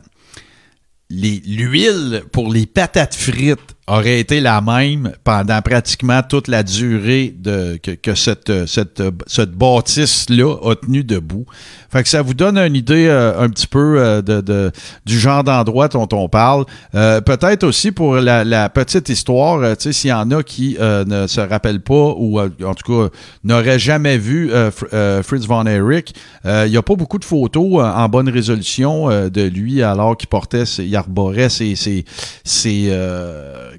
l'huile 1.11 2.23
pour 2.31 2.51
les 2.51 2.65
patates 2.65 3.15
frites 3.15 3.59
aurait 3.87 4.19
été 4.19 4.39
la 4.39 4.61
même 4.61 5.11
pendant 5.23 5.61
pratiquement 5.61 6.21
toute 6.21 6.47
la 6.47 6.63
durée 6.63 7.35
de, 7.37 7.77
que, 7.81 7.91
que 7.91 8.15
cette, 8.15 8.65
cette, 8.67 9.01
cette 9.27 9.51
bâtisse-là 9.51 10.55
a 10.63 10.75
tenu 10.75 11.03
debout. 11.03 11.45
Fait 11.91 12.03
que 12.03 12.07
ça 12.09 12.21
vous 12.21 12.33
donne 12.33 12.57
une 12.57 12.75
idée 12.75 13.07
euh, 13.07 13.37
un 13.37 13.49
petit 13.49 13.67
peu 13.67 13.99
euh, 13.99 14.21
de, 14.21 14.39
de- 14.39 14.71
du 15.05 15.19
genre 15.19 15.43
d'endroit 15.43 15.89
dont 15.89 16.07
on 16.13 16.29
parle. 16.29 16.65
Euh, 16.95 17.19
Peut-être 17.21 17.63
aussi 17.63 17.91
pour 17.91 18.15
la, 18.15 18.45
la 18.45 18.69
petite 18.69 19.09
histoire, 19.09 19.59
euh, 19.61 19.75
tu 19.75 19.83
sais, 19.83 19.93
s'il 19.93 20.09
y 20.09 20.13
en 20.13 20.31
a 20.31 20.41
qui 20.41 20.77
euh, 20.79 21.03
ne 21.05 21.27
se 21.27 21.41
rappellent 21.41 21.81
pas 21.81 22.13
ou 22.15 22.39
euh, 22.39 22.49
en 22.63 22.73
tout 22.75 22.89
cas 23.09 23.09
n'auraient 23.43 23.79
jamais 23.79 24.17
vu 24.17 24.51
Fr- 24.51 25.21
Fritz 25.23 25.45
von 25.45 25.65
Erich, 25.65 26.13
il 26.45 26.69
n'y 26.69 26.77
a 26.77 26.81
pas 26.81 26.95
beaucoup 26.95 27.19
de 27.19 27.25
photos 27.25 27.83
en 27.83 28.07
bonne 28.09 28.29
résolution 28.29 29.09
de 29.29 29.41
lui 29.41 29.81
alors 29.83 30.15
qu'il 30.15 30.29
portait, 30.29 30.65
ses, 30.65 30.85
il 30.85 30.95
arborait 30.95 31.49
ses, 31.49 31.75
ses, 31.75 32.05
ses, 32.43 32.89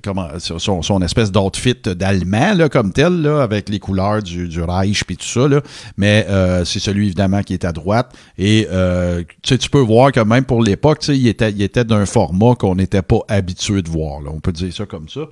comment, 0.02 0.28
son, 0.38 1.02
espèce 1.02 1.32
d'outfit 1.32 1.76
d'allemand 1.84 2.54
là, 2.54 2.68
comme 2.68 2.92
tel, 2.92 3.22
là, 3.22 3.42
avec 3.42 3.68
les 3.68 3.78
couleurs 3.78 4.22
du, 4.22 4.48
du 4.48 4.62
Reich 4.62 5.04
puis 5.04 5.16
tout 5.16 5.26
ça. 5.26 5.48
Là. 5.48 5.60
Mais 5.96 6.26
euh, 6.28 6.64
c'est 6.64 6.78
celui 6.78 7.06
évidemment 7.06 7.42
qui 7.42 7.54
est 7.54 7.64
à 7.64 7.72
droite. 7.72 8.14
Et 8.38 8.66
euh, 8.70 9.22
tu 9.42 9.70
peux 9.70 9.80
voir 9.80 10.12
que 10.12 10.20
même 10.20 10.44
pour 10.44 10.62
l'époque, 10.62 11.06
il 11.08 11.26
était, 11.26 11.50
il 11.50 11.62
était 11.62 11.84
d'un 11.84 12.06
format 12.06 12.54
qu'on 12.54 12.74
n'était 12.74 13.02
pas 13.02 13.20
habitué 13.28 13.82
de 13.82 13.88
voir. 13.88 14.20
Là. 14.20 14.30
On 14.32 14.40
peut 14.40 14.52
dire 14.52 14.72
ça 14.72 14.86
comme 14.86 15.08
ça. 15.08 15.22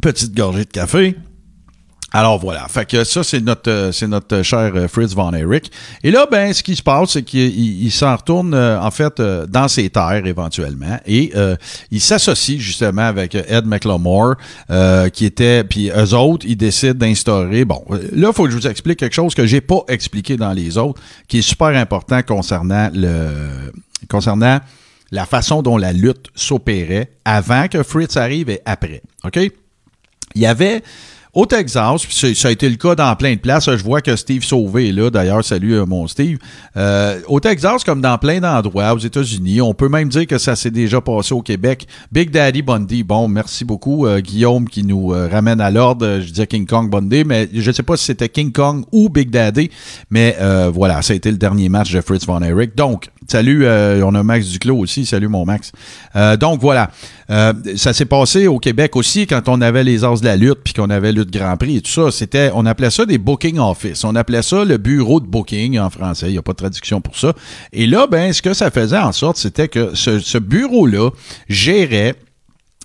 Petite 0.00 0.34
gorgée 0.34 0.64
de 0.64 0.70
café. 0.70 1.16
Alors 2.14 2.38
voilà, 2.38 2.66
fait 2.68 2.84
que 2.84 3.04
ça 3.04 3.24
c'est 3.24 3.40
notre 3.40 3.70
euh, 3.70 3.92
c'est 3.92 4.06
notre 4.06 4.42
cher 4.42 4.72
euh, 4.74 4.86
Fritz 4.88 5.14
von 5.14 5.32
Erich. 5.32 5.70
Et 6.02 6.10
là 6.10 6.26
ben 6.30 6.52
ce 6.52 6.62
qui 6.62 6.76
se 6.76 6.82
passe 6.82 7.10
c'est 7.12 7.22
qu'il 7.22 7.40
il- 7.40 7.84
il 7.84 7.90
s'en 7.90 8.14
retourne 8.16 8.52
euh, 8.52 8.78
en 8.80 8.90
fait 8.90 9.20
dans 9.20 9.66
ses 9.68 9.88
terres 9.88 10.26
éventuellement 10.26 10.98
et 11.06 11.32
il 11.90 12.00
s'associe 12.00 12.58
justement 12.60 13.02
avec 13.02 13.34
Ed 13.34 13.64
McLemore 13.66 14.34
qui 15.12 15.24
était 15.24 15.64
puis 15.64 15.90
eux 15.90 16.14
autres 16.14 16.44
ils 16.46 16.56
décident 16.56 16.94
d'instaurer 16.94 17.64
bon 17.64 17.82
là 18.12 18.32
faut 18.32 18.44
que 18.44 18.50
je 18.50 18.56
vous 18.56 18.66
explique 18.66 18.98
quelque 18.98 19.14
chose 19.14 19.34
que 19.34 19.46
j'ai 19.46 19.60
pas 19.60 19.80
expliqué 19.88 20.36
dans 20.36 20.52
les 20.52 20.76
autres 20.78 21.00
qui 21.28 21.38
est 21.38 21.42
super 21.42 21.68
important 21.68 22.22
concernant 22.22 22.90
le 22.92 23.72
concernant 24.08 24.60
la 25.10 25.26
façon 25.26 25.62
dont 25.62 25.76
la 25.78 25.92
lutte 25.92 26.26
s'opérait 26.34 27.10
avant 27.24 27.68
que 27.68 27.82
Fritz 27.82 28.16
arrive 28.16 28.48
et 28.50 28.60
après. 28.64 29.02
OK? 29.24 29.36
Il 30.34 30.40
y 30.40 30.46
avait 30.46 30.82
au 31.34 31.46
Texas, 31.46 32.04
puis 32.04 32.34
ça 32.34 32.48
a 32.48 32.50
été 32.50 32.68
le 32.68 32.76
cas 32.76 32.94
dans 32.94 33.16
plein 33.16 33.32
de 33.34 33.40
places. 33.40 33.64
Je 33.64 33.82
vois 33.82 34.02
que 34.02 34.16
Steve 34.16 34.44
Sauvé 34.44 34.90
est 34.90 34.92
là. 34.92 35.08
D'ailleurs, 35.08 35.42
salut 35.42 35.74
euh, 35.74 35.86
mon 35.86 36.06
Steve. 36.06 36.36
Euh, 36.76 37.20
au 37.26 37.40
Texas, 37.40 37.84
comme 37.84 38.02
dans 38.02 38.18
plein 38.18 38.38
d'endroits 38.38 38.92
aux 38.92 38.98
États-Unis, 38.98 39.62
on 39.62 39.72
peut 39.72 39.88
même 39.88 40.10
dire 40.10 40.26
que 40.26 40.36
ça 40.36 40.56
s'est 40.56 40.70
déjà 40.70 41.00
passé 41.00 41.32
au 41.32 41.40
Québec. 41.40 41.86
Big 42.10 42.30
Daddy 42.30 42.60
Bundy. 42.60 43.02
Bon, 43.02 43.28
merci 43.28 43.64
beaucoup 43.64 44.06
euh, 44.06 44.20
Guillaume 44.20 44.68
qui 44.68 44.84
nous 44.84 45.14
euh, 45.14 45.26
ramène 45.26 45.62
à 45.62 45.70
l'ordre. 45.70 46.20
Je 46.20 46.28
disais 46.28 46.46
King 46.46 46.66
Kong 46.66 46.90
Bundy, 46.90 47.24
mais 47.24 47.48
je 47.50 47.66
ne 47.66 47.74
sais 47.74 47.82
pas 47.82 47.96
si 47.96 48.04
c'était 48.04 48.28
King 48.28 48.52
Kong 48.52 48.84
ou 48.92 49.08
Big 49.08 49.30
Daddy. 49.30 49.70
Mais 50.10 50.36
euh, 50.38 50.70
voilà, 50.72 51.00
ça 51.00 51.14
a 51.14 51.16
été 51.16 51.30
le 51.30 51.38
dernier 51.38 51.70
match 51.70 51.92
de 51.92 52.00
Fritz 52.02 52.26
von 52.26 52.42
Erich. 52.42 52.74
Donc, 52.76 53.08
Salut, 53.28 53.66
on 53.66 54.14
a 54.16 54.22
Max 54.24 54.48
Duclos 54.48 54.76
aussi. 54.78 55.06
Salut 55.06 55.28
mon 55.28 55.46
Max. 55.46 55.70
Donc 56.40 56.60
voilà, 56.60 56.90
ça 57.28 57.92
s'est 57.92 58.04
passé 58.04 58.48
au 58.48 58.58
Québec 58.58 58.96
aussi 58.96 59.28
quand 59.28 59.48
on 59.48 59.60
avait 59.60 59.84
les 59.84 60.04
As 60.04 60.20
de 60.20 60.26
la 60.26 60.36
lutte 60.36 60.58
puis 60.64 60.74
qu'on 60.74 60.90
avait 60.90 61.12
Grand 61.30 61.56
Prix 61.56 61.82
tout 61.82 61.90
ça. 61.90 62.10
C'était, 62.10 62.50
on 62.54 62.66
appelait 62.66 62.90
ça 62.90 63.06
des 63.06 63.18
booking 63.18 63.58
office. 63.58 64.04
On 64.04 64.14
appelait 64.14 64.42
ça 64.42 64.64
le 64.64 64.76
bureau 64.78 65.20
de 65.20 65.26
booking 65.26 65.78
en 65.78 65.90
français. 65.90 66.26
Il 66.28 66.32
n'y 66.32 66.38
a 66.38 66.42
pas 66.42 66.52
de 66.52 66.58
traduction 66.58 67.00
pour 67.00 67.18
ça. 67.18 67.32
Et 67.72 67.86
là, 67.86 68.06
ben, 68.06 68.32
ce 68.32 68.42
que 68.42 68.54
ça 68.54 68.70
faisait 68.70 68.98
en 68.98 69.12
sorte, 69.12 69.36
c'était 69.36 69.68
que 69.68 69.94
ce, 69.94 70.18
ce 70.18 70.38
bureau-là 70.38 71.10
gérait 71.48 72.16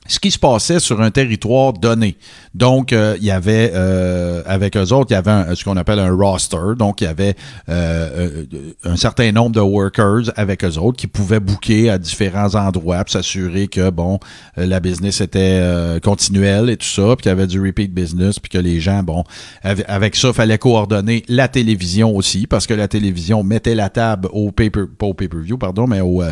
ce 0.07 0.19
qui 0.19 0.31
se 0.31 0.39
passait 0.39 0.79
sur 0.79 1.01
un 1.01 1.11
territoire 1.11 1.73
donné. 1.73 2.17
Donc, 2.55 2.91
euh, 2.91 3.15
il 3.19 3.25
y 3.25 3.31
avait, 3.31 3.71
euh, 3.75 4.41
avec 4.45 4.75
eux 4.77 4.93
autres, 4.93 5.07
il 5.11 5.13
y 5.13 5.17
avait 5.17 5.31
un- 5.31 5.55
ce 5.55 5.63
qu'on 5.63 5.77
appelle 5.77 5.99
un 5.99 6.11
roster. 6.15 6.57
Donc, 6.77 7.01
il 7.01 7.05
y 7.05 7.07
avait 7.07 7.35
euh, 7.69 8.43
euh, 8.53 8.73
un 8.83 8.95
certain 8.95 9.31
nombre 9.31 9.51
de 9.51 9.59
workers 9.59 10.31
avec 10.35 10.63
eux 10.63 10.77
autres 10.77 10.97
qui 10.97 11.07
pouvaient 11.07 11.39
booker 11.39 11.89
à 11.89 11.97
différents 11.97 12.55
endroits 12.55 13.03
pour 13.03 13.11
s'assurer 13.11 13.67
que, 13.67 13.89
bon, 13.89 14.19
euh, 14.57 14.65
la 14.65 14.79
business 14.79 15.21
était 15.21 15.61
continuelle 16.03 16.69
et 16.69 16.77
tout 16.77 16.87
ça, 16.87 17.15
puis 17.15 17.23
qu'il 17.23 17.29
y 17.29 17.31
avait 17.31 17.47
du 17.47 17.59
repeat 17.61 17.93
business, 17.93 18.39
puis 18.39 18.49
que 18.49 18.57
les 18.57 18.79
gens, 18.79 19.03
bon, 19.03 19.23
avec, 19.63 20.15
ça, 20.15 20.33
fallait 20.33 20.57
coordonner 20.57 21.23
la 21.27 21.47
télévision 21.47 22.15
aussi, 22.15 22.47
parce 22.47 22.65
que 22.67 22.73
la 22.73 22.87
télévision 22.87 23.43
mettait 23.43 23.75
la 23.75 23.89
table 23.89 24.29
au 24.31 24.51
paper, 24.51 24.83
pas 24.97 25.05
au 25.05 25.13
pay-per-view, 25.13 25.57
pardon, 25.57 25.87
mais 25.87 26.01
au, 26.01 26.23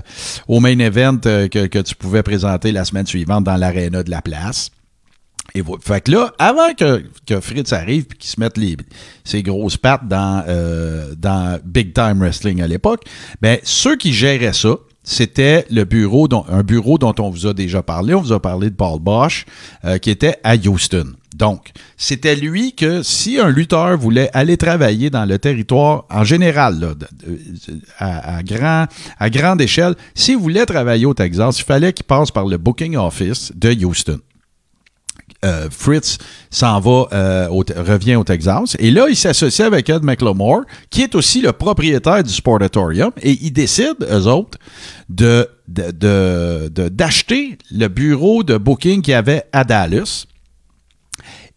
au 0.47 0.59
main 0.59 0.77
event 0.79 1.17
que, 1.17 1.67
que 1.67 1.79
tu 1.79 1.95
pouvais 1.95 2.23
présenter 2.23 2.71
la 2.71 2.85
semaine 2.85 3.05
suivante 3.05 3.43
dans 3.43 3.57
l'aréna 3.73 4.04
de 4.04 4.12
la 4.12 4.21
place. 4.21 4.71
Et 5.54 5.62
voilà. 5.62 5.82
Fait 5.84 6.01
que 6.01 6.12
là, 6.12 6.34
avant 6.39 6.73
que, 6.73 7.04
que 7.25 7.39
Fritz 7.39 7.71
arrive 7.71 8.06
et 8.12 8.17
qu'il 8.17 8.30
se 8.30 8.39
mette 8.39 8.58
les, 8.58 8.75
ses 9.23 9.43
grosses 9.43 9.78
pattes 9.78 10.08
dans, 10.08 10.43
euh, 10.47 11.13
dans 11.15 11.60
Big 11.63 11.93
Time 11.93 12.19
Wrestling 12.19 12.62
à 12.62 12.67
l'époque, 12.67 13.04
ben, 13.41 13.60
ceux 13.63 13.95
qui 13.95 14.13
géraient 14.13 14.54
ça, 14.54 14.75
c'était 15.04 15.65
le 15.69 15.84
bureau, 15.84 16.28
dont, 16.28 16.45
un 16.49 16.63
bureau 16.63 16.97
dont 16.97 17.13
on 17.19 17.30
vous 17.30 17.45
a 17.45 17.54
déjà 17.54 17.84
parlé. 17.84 18.15
On 18.15 18.21
vous 18.21 18.34
a 18.34 18.41
parlé 18.41 18.69
de 18.69 18.75
Paul 18.75 18.99
Bosch, 18.99 19.45
euh, 19.86 19.97
qui 19.99 20.10
était 20.10 20.38
à 20.43 20.56
Houston. 20.56 21.13
Donc, 21.38 21.71
c'était 21.98 22.36
lui 22.38 22.74
que 22.74 23.04
si 23.04 23.39
un 23.39 23.50
lutteur 23.50 23.98
voulait 23.98 24.30
aller 24.34 24.56
travailler 24.56 25.10
dans 25.10 25.26
le 25.26 25.38
territoire 25.38 26.06
en 26.10 26.24
général, 26.24 26.95
à, 28.00 28.41
grand, 28.41 28.86
à 29.19 29.30
grande 29.30 29.60
échelle, 29.62 29.95
s'il 30.13 30.38
voulait 30.38 30.65
travailler 30.65 31.06
au 31.06 31.13
Texas, 31.13 31.60
il 31.60 31.63
fallait 31.65 31.91
qu'il 31.91 32.06
passe 32.06 32.32
par 32.32 32.45
le 32.45 32.58
booking 32.58 32.95
office 32.95 33.52
de 33.54 33.69
Houston. 33.86 34.19
euh, 35.43 35.67
Fritz 35.69 36.17
s'en 36.50 36.80
va, 36.80 37.08
euh, 37.12 37.48
revient 37.50 38.15
au 38.15 38.24
Texas. 38.24 38.78
Et 38.80 38.89
là, 38.89 39.08
il 39.10 39.15
s'associe 39.17 39.67
avec 39.67 39.89
Ed 39.89 40.04
McLemore, 40.04 40.62
qui 40.89 41.02
est 41.02 41.15
aussi 41.15 41.41
le 41.41 41.52
propriétaire 41.52 42.24
du 42.24 42.32
Sportatorium. 42.32 43.12
Et 43.21 43.38
ils 43.41 43.52
décident, 43.52 43.93
eux 44.10 44.28
autres, 44.28 44.58
de- 45.10 45.50
d'acheter 46.89 47.58
le 47.71 47.88
bureau 47.89 48.43
de 48.43 48.58
booking 48.58 49.02
qu'il 49.02 49.12
y 49.12 49.15
avait 49.15 49.43
à 49.52 49.63
Dallas. 49.65 50.26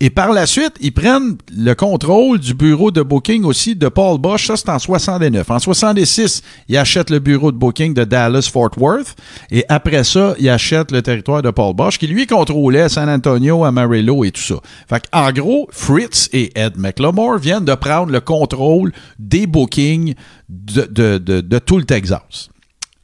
Et 0.01 0.11
par 0.11 0.33
la 0.33 0.47
suite, 0.47 0.75
ils 0.81 0.93
prennent 0.93 1.37
le 1.53 1.75
contrôle 1.75 2.39
du 2.39 2.55
bureau 2.55 2.93
de 2.93 3.03
booking 3.03 3.43
aussi 3.43 3.75
de 3.75 3.89
Paul 3.89 4.19
Bosch. 4.19 4.47
Ça, 4.47 4.57
c'est 4.57 4.69
en 4.69 4.79
69. 4.79 5.51
En 5.51 5.59
66, 5.59 6.43
ils 6.69 6.77
achètent 6.77 7.11
le 7.11 7.19
bureau 7.19 7.51
de 7.51 7.57
booking 7.57 7.95
de 7.95 8.05
Dallas-Fort 8.05 8.71
Worth. 8.77 9.17
Et 9.51 9.65
après 9.69 10.05
ça, 10.05 10.37
ils 10.39 10.49
achètent 10.51 10.93
le 10.93 11.03
territoire 11.03 11.43
de 11.43 11.51
Paul 11.51 11.75
Bosch, 11.75 11.99
qui 11.99 12.07
lui 12.07 12.29
contrôlait 12.29 12.89
San 12.89 13.09
Antonio, 13.09 13.65
Amarillo 13.65 14.23
et 14.23 14.31
tout 14.31 14.41
ça. 14.41 14.61
Fait 14.89 15.03
en 15.13 15.33
gros, 15.33 15.69
Fritz 15.73 16.29
et 16.33 16.53
Ed 16.57 16.77
McLemore 16.77 17.39
viennent 17.39 17.65
de 17.65 17.75
prendre 17.75 18.13
le 18.13 18.21
contrôle 18.21 18.93
des 19.19 19.49
bookings 19.49 20.15
de, 20.49 21.59
tout 21.59 21.79
le 21.79 21.85
Texas. 21.85 22.51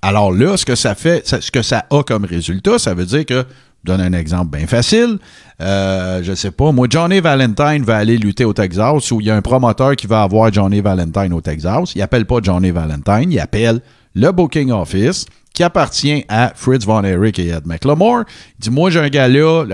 Alors 0.00 0.30
là, 0.30 0.56
ce 0.56 0.64
que 0.64 0.76
ça 0.76 0.94
fait, 0.94 1.26
ce 1.26 1.50
que 1.50 1.62
ça 1.62 1.86
a 1.90 2.02
comme 2.04 2.24
résultat, 2.24 2.78
ça 2.78 2.94
veut 2.94 3.06
dire 3.06 3.26
que, 3.26 3.44
donne 3.84 4.00
un 4.00 4.12
exemple 4.12 4.56
bien 4.56 4.66
facile. 4.66 5.18
Euh, 5.60 6.22
je 6.22 6.34
sais 6.34 6.50
pas, 6.50 6.72
moi, 6.72 6.86
Johnny 6.90 7.20
Valentine 7.20 7.82
va 7.84 7.96
aller 7.96 8.16
lutter 8.16 8.44
au 8.44 8.52
Texas 8.52 9.10
où 9.10 9.20
il 9.20 9.26
y 9.26 9.30
a 9.30 9.36
un 9.36 9.42
promoteur 9.42 9.94
qui 9.96 10.06
va 10.06 10.22
avoir 10.22 10.52
Johnny 10.52 10.80
Valentine 10.80 11.32
au 11.32 11.40
Texas. 11.40 11.94
Il 11.94 12.02
appelle 12.02 12.26
pas 12.26 12.38
Johnny 12.42 12.70
Valentine, 12.70 13.30
il 13.30 13.38
appelle 13.38 13.80
le 14.14 14.30
booking 14.32 14.70
office 14.70 15.26
qui 15.52 15.62
appartient 15.62 16.24
à 16.28 16.52
Fritz 16.54 16.84
Von 16.84 17.04
Erich 17.04 17.38
et 17.38 17.48
Ed 17.48 17.66
McLemore. 17.66 18.24
Il 18.58 18.62
dit, 18.62 18.70
moi, 18.70 18.90
j'ai 18.90 19.00
un 19.00 19.08
gars 19.08 19.28
là, 19.28 19.64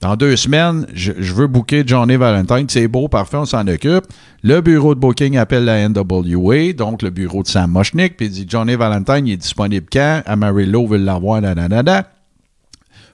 dans 0.00 0.16
deux 0.16 0.36
semaines, 0.36 0.86
je, 0.94 1.12
je 1.18 1.32
veux 1.32 1.46
booker 1.46 1.82
Johnny 1.86 2.16
Valentine. 2.16 2.66
C'est 2.68 2.88
beau, 2.88 3.08
parfait, 3.08 3.36
on 3.36 3.44
s'en 3.44 3.66
occupe. 3.66 4.04
Le 4.42 4.60
bureau 4.60 4.94
de 4.94 5.00
booking 5.00 5.36
appelle 5.36 5.64
la 5.64 5.88
NWA, 5.88 6.72
donc 6.72 7.02
le 7.02 7.10
bureau 7.10 7.42
de 7.42 7.48
Sam 7.48 7.70
Moshnick, 7.70 8.16
puis 8.16 8.26
il 8.26 8.32
dit 8.32 8.46
Johnny 8.48 8.76
Valentine, 8.76 9.26
il 9.26 9.32
est 9.32 9.38
disponible 9.38 9.86
quand? 9.92 10.22
Amarillo 10.26 10.86
veut 10.86 10.98
l'avoir, 10.98 11.40
nanana. 11.40 12.04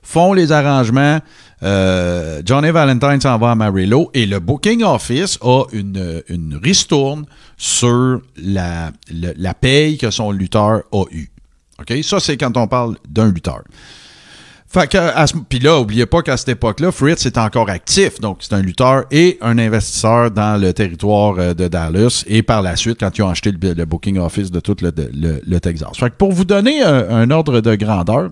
Font 0.05 0.33
les 0.33 0.53
arrangements. 0.53 1.19
Euh, 1.63 2.43
Johnny 2.45 2.71
Valentine 2.71 3.21
s'en 3.21 3.39
va 3.39 3.49
à 3.49 3.53
Amarillo 3.53 4.11
et 4.15 4.27
le 4.27 4.39
booking 4.39 4.85
office 4.85 5.39
a 5.43 5.65
une, 5.73 6.23
une 6.29 6.61
ristourne 6.63 7.25
sur 7.57 8.21
la, 8.37 8.93
la 9.11 9.55
paye 9.55 9.97
que 9.99 10.11
son 10.11 10.31
lutteur 10.31 10.83
a 10.93 11.05
eue. 11.11 11.31
Ça, 12.03 12.21
c'est 12.21 12.37
quand 12.37 12.57
on 12.57 12.69
parle 12.69 12.97
d'un 13.09 13.33
lutteur. 13.33 13.63
Puis 15.49 15.59
là, 15.61 15.79
oubliez 15.79 16.07
pas 16.07 16.23
qu'à 16.23 16.37
cette 16.37 16.49
époque-là, 16.51 16.91
Fritz 16.91 17.25
est 17.27 17.39
encore 17.39 17.71
actif. 17.71 18.21
Donc, 18.21 18.39
c'est 18.41 18.55
un 18.55 18.61
lutteur 18.61 19.05
et 19.11 19.39
un 19.41 19.57
investisseur 19.59 20.31
dans 20.33 20.61
le 20.61 20.73
territoire 20.73 21.37
euh, 21.39 21.55
de 21.55 21.69
Dallas. 21.69 22.25
Et 22.27 22.43
par 22.43 22.61
la 22.61 22.75
suite, 22.75 22.99
quand 22.99 23.17
ils 23.17 23.23
ont 23.23 23.29
acheté 23.29 23.53
le, 23.53 23.85
booking 23.85 24.19
office 24.19 24.51
de 24.51 24.59
tout 24.61 24.77
le, 24.83 24.93
le- 25.47 25.61
Texas. 25.61 25.91
Fait 25.97 26.11
que 26.11 26.17
pour 26.17 26.33
vous 26.33 26.45
donner 26.45 26.83
un 26.83 27.31
ordre 27.31 27.61
de 27.61 27.75
grandeur, 27.77 28.31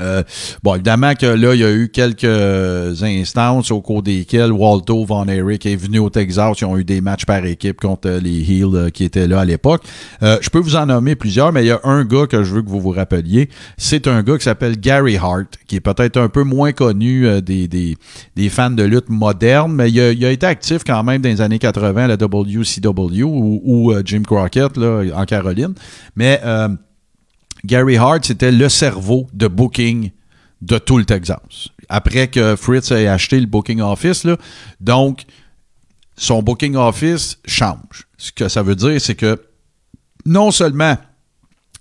euh, 0.00 0.22
bon, 0.62 0.74
évidemment 0.74 1.14
que 1.14 1.26
là, 1.26 1.54
il 1.54 1.60
y 1.60 1.64
a 1.64 1.72
eu 1.72 1.88
quelques 1.88 3.02
instances 3.02 3.70
au 3.70 3.80
cours 3.80 4.02
desquelles 4.02 4.52
Waldo 4.52 5.04
Von 5.04 5.26
Erich 5.26 5.66
est 5.66 5.76
venu 5.76 5.98
au 5.98 6.10
Texas. 6.10 6.60
Ils 6.60 6.64
ont 6.64 6.76
eu 6.76 6.84
des 6.84 7.00
matchs 7.00 7.24
par 7.24 7.44
équipe 7.44 7.80
contre 7.80 8.08
euh, 8.08 8.20
les 8.20 8.40
Heels 8.40 8.74
euh, 8.74 8.90
qui 8.90 9.04
étaient 9.04 9.26
là 9.26 9.40
à 9.40 9.44
l'époque. 9.44 9.82
Euh, 10.22 10.38
je 10.40 10.50
peux 10.50 10.58
vous 10.58 10.76
en 10.76 10.86
nommer 10.86 11.16
plusieurs, 11.16 11.52
mais 11.52 11.64
il 11.64 11.68
y 11.68 11.70
a 11.70 11.80
un 11.84 12.04
gars 12.04 12.26
que 12.26 12.42
je 12.42 12.54
veux 12.54 12.62
que 12.62 12.68
vous 12.68 12.80
vous 12.80 12.90
rappeliez. 12.90 13.48
C'est 13.76 14.06
un 14.06 14.22
gars 14.22 14.38
qui 14.38 14.44
s'appelle 14.44 14.78
Gary 14.78 15.16
Hart, 15.16 15.58
qui 15.66 15.76
est 15.76 15.80
peut-être 15.80 16.16
un 16.16 16.28
peu 16.28 16.42
moins 16.42 16.72
connu 16.72 17.26
euh, 17.26 17.40
des, 17.40 17.68
des, 17.68 17.96
des 18.36 18.48
fans 18.48 18.70
de 18.70 18.82
lutte 18.82 19.08
moderne, 19.08 19.72
mais 19.72 19.90
il 19.90 20.00
a, 20.00 20.12
il 20.12 20.24
a 20.24 20.30
été 20.30 20.46
actif 20.46 20.82
quand 20.84 21.02
même 21.02 21.22
dans 21.22 21.28
les 21.28 21.40
années 21.40 21.58
80 21.58 22.04
à 22.04 22.08
la 22.08 22.16
WCW 22.16 23.22
ou, 23.22 23.60
ou, 23.64 23.94
Jim 24.04 24.22
Crockett 24.26 24.76
là, 24.76 25.02
en 25.14 25.24
Caroline. 25.24 25.74
Mais... 26.16 26.40
euh, 26.44 26.68
Gary 27.64 27.96
Hart, 27.96 28.24
c'était 28.24 28.52
le 28.52 28.68
cerveau 28.68 29.26
de 29.32 29.48
booking 29.48 30.10
de 30.62 30.78
tout 30.78 30.98
le 30.98 31.04
Texas. 31.04 31.68
Après 31.88 32.28
que 32.28 32.56
Fritz 32.56 32.90
ait 32.90 33.06
acheté 33.06 33.40
le 33.40 33.46
booking 33.46 33.80
office, 33.80 34.26
donc 34.80 35.24
son 36.16 36.42
booking 36.42 36.76
office 36.76 37.38
change. 37.46 38.06
Ce 38.18 38.30
que 38.30 38.48
ça 38.48 38.62
veut 38.62 38.76
dire, 38.76 39.00
c'est 39.00 39.14
que 39.14 39.40
non 40.26 40.50
seulement 40.50 40.96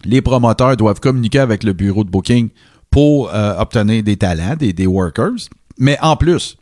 les 0.06 0.22
promoteurs 0.22 0.78
doivent 0.78 1.00
communiquer 1.00 1.40
avec 1.40 1.64
le 1.64 1.74
bureau 1.74 2.04
de 2.04 2.10
booking 2.10 2.50
pour 2.90 3.34
euh, 3.34 3.56
obtenir 3.58 4.02
des 4.02 4.18
talents, 4.18 4.56
des, 4.56 4.88
workers, 4.88 5.50
mais 5.78 5.98
en 6.02 6.16
plus, 6.16 6.58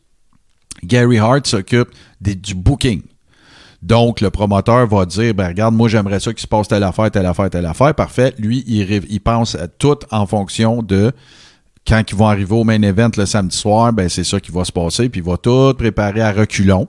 Gary 0.83 1.19
Hart 1.19 1.45
s'occupe 1.47 1.89
du 2.19 2.55
booking. 2.55 3.03
Donc, 3.83 4.21
le 4.21 4.29
promoteur 4.29 4.87
va 4.87 5.05
dire, 5.05 5.33
ben 5.33 5.47
regarde, 5.47 5.75
moi 5.75 5.87
j'aimerais 5.87 6.19
ça 6.19 6.33
qu'il 6.33 6.41
se 6.41 6.47
passe 6.47 6.67
telle 6.67 6.83
affaire, 6.83 7.11
telle 7.11 7.25
affaire, 7.25 7.49
telle 7.49 7.65
affaire. 7.65 7.93
Parfait. 7.93 8.33
Lui, 8.37 8.63
il, 8.67 9.21
pense 9.21 9.55
à 9.55 9.67
tout 9.67 9.99
en 10.11 10.25
fonction 10.25 10.81
de 10.81 11.11
quand 11.87 12.03
ils 12.09 12.15
vont 12.15 12.27
arriver 12.27 12.55
au 12.55 12.63
main 12.63 12.81
event 12.81 13.11
le 13.15 13.25
samedi 13.25 13.55
soir, 13.55 13.93
ben 13.93 14.09
c'est 14.09 14.23
ça 14.23 14.39
qui 14.39 14.51
va 14.51 14.65
se 14.65 14.71
passer. 14.71 15.09
Puis 15.09 15.21
il 15.21 15.27
va 15.27 15.37
tout 15.37 15.73
préparer 15.77 16.21
à 16.21 16.31
reculons 16.31 16.87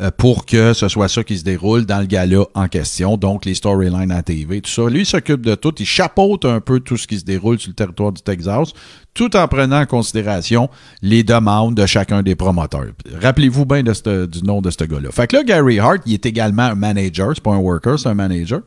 euh, 0.00 0.10
pour 0.10 0.44
que 0.44 0.72
ce 0.72 0.88
soit 0.88 1.08
ça 1.08 1.22
qui 1.22 1.38
se 1.38 1.44
déroule 1.44 1.86
dans 1.86 2.00
le 2.00 2.06
gala 2.06 2.44
en 2.54 2.66
question. 2.66 3.16
Donc, 3.16 3.44
les 3.44 3.54
storylines 3.54 4.10
à 4.10 4.22
TV, 4.22 4.60
tout 4.60 4.70
ça. 4.70 4.88
Lui, 4.88 5.04
s'occupe 5.04 5.42
de 5.42 5.54
tout. 5.54 5.74
Il 5.78 5.86
chapeaute 5.86 6.46
un 6.46 6.60
peu 6.60 6.80
tout 6.80 6.96
ce 6.96 7.06
qui 7.06 7.18
se 7.18 7.24
déroule 7.24 7.60
sur 7.60 7.68
le 7.68 7.74
territoire 7.74 8.10
du 8.10 8.22
Texas, 8.22 8.72
tout 9.14 9.36
en 9.36 9.46
prenant 9.48 9.80
en 9.80 9.86
considération 9.86 10.68
les 11.00 11.22
demandes 11.22 11.74
de 11.74 11.86
chacun 11.86 12.22
des 12.22 12.34
promoteurs. 12.34 12.92
Rappelez-vous 13.20 13.64
bien 13.64 13.82
du 13.82 14.42
nom 14.42 14.60
de 14.60 14.70
ce 14.70 14.84
gars-là. 14.84 15.10
Fait 15.12 15.28
que 15.28 15.36
là, 15.36 15.44
Gary 15.44 15.78
Hart, 15.78 16.00
il 16.06 16.14
est 16.14 16.26
également 16.26 16.64
un 16.64 16.74
manager. 16.74 17.30
C'est 17.34 17.42
pas 17.42 17.52
un 17.52 17.58
worker, 17.58 17.98
c'est 17.98 18.08
un 18.08 18.14
manager. 18.14 18.60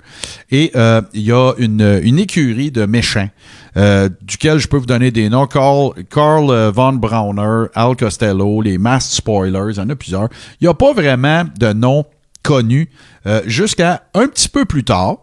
Et 0.50 0.72
euh, 0.76 1.02
il 1.14 1.22
y 1.22 1.32
a 1.32 1.54
une, 1.58 1.82
écurie 2.18 2.72
de 2.72 2.86
méchants, 2.86 3.30
euh, 3.76 4.10
duquel 4.22 4.60
je 4.60 4.68
peux 4.68 4.78
vous 4.78 4.86
donner 4.86 5.12
des 5.12 5.30
noms. 5.30 5.48
Carl, 5.48 5.94
euh, 6.50 6.72
Von 6.72 6.94
Brauner, 6.94 7.68
Al 7.76 7.96
Costello, 7.96 8.62
les 8.62 8.78
Masked 8.78 9.14
Spoilers, 9.16 9.74
il 9.74 9.78
y 9.78 9.80
en 9.82 9.90
a 9.90 9.96
plusieurs. 9.96 10.30
Il 10.62 10.66
n'y 10.66 10.70
a 10.70 10.74
pas 10.74 10.94
vraiment 10.94 11.44
de 11.60 11.74
nom 11.74 12.06
connu 12.44 12.90
jusqu'à 13.46 14.04
un 14.14 14.28
petit 14.28 14.48
peu 14.48 14.64
plus 14.64 14.86
tard. 14.86 15.18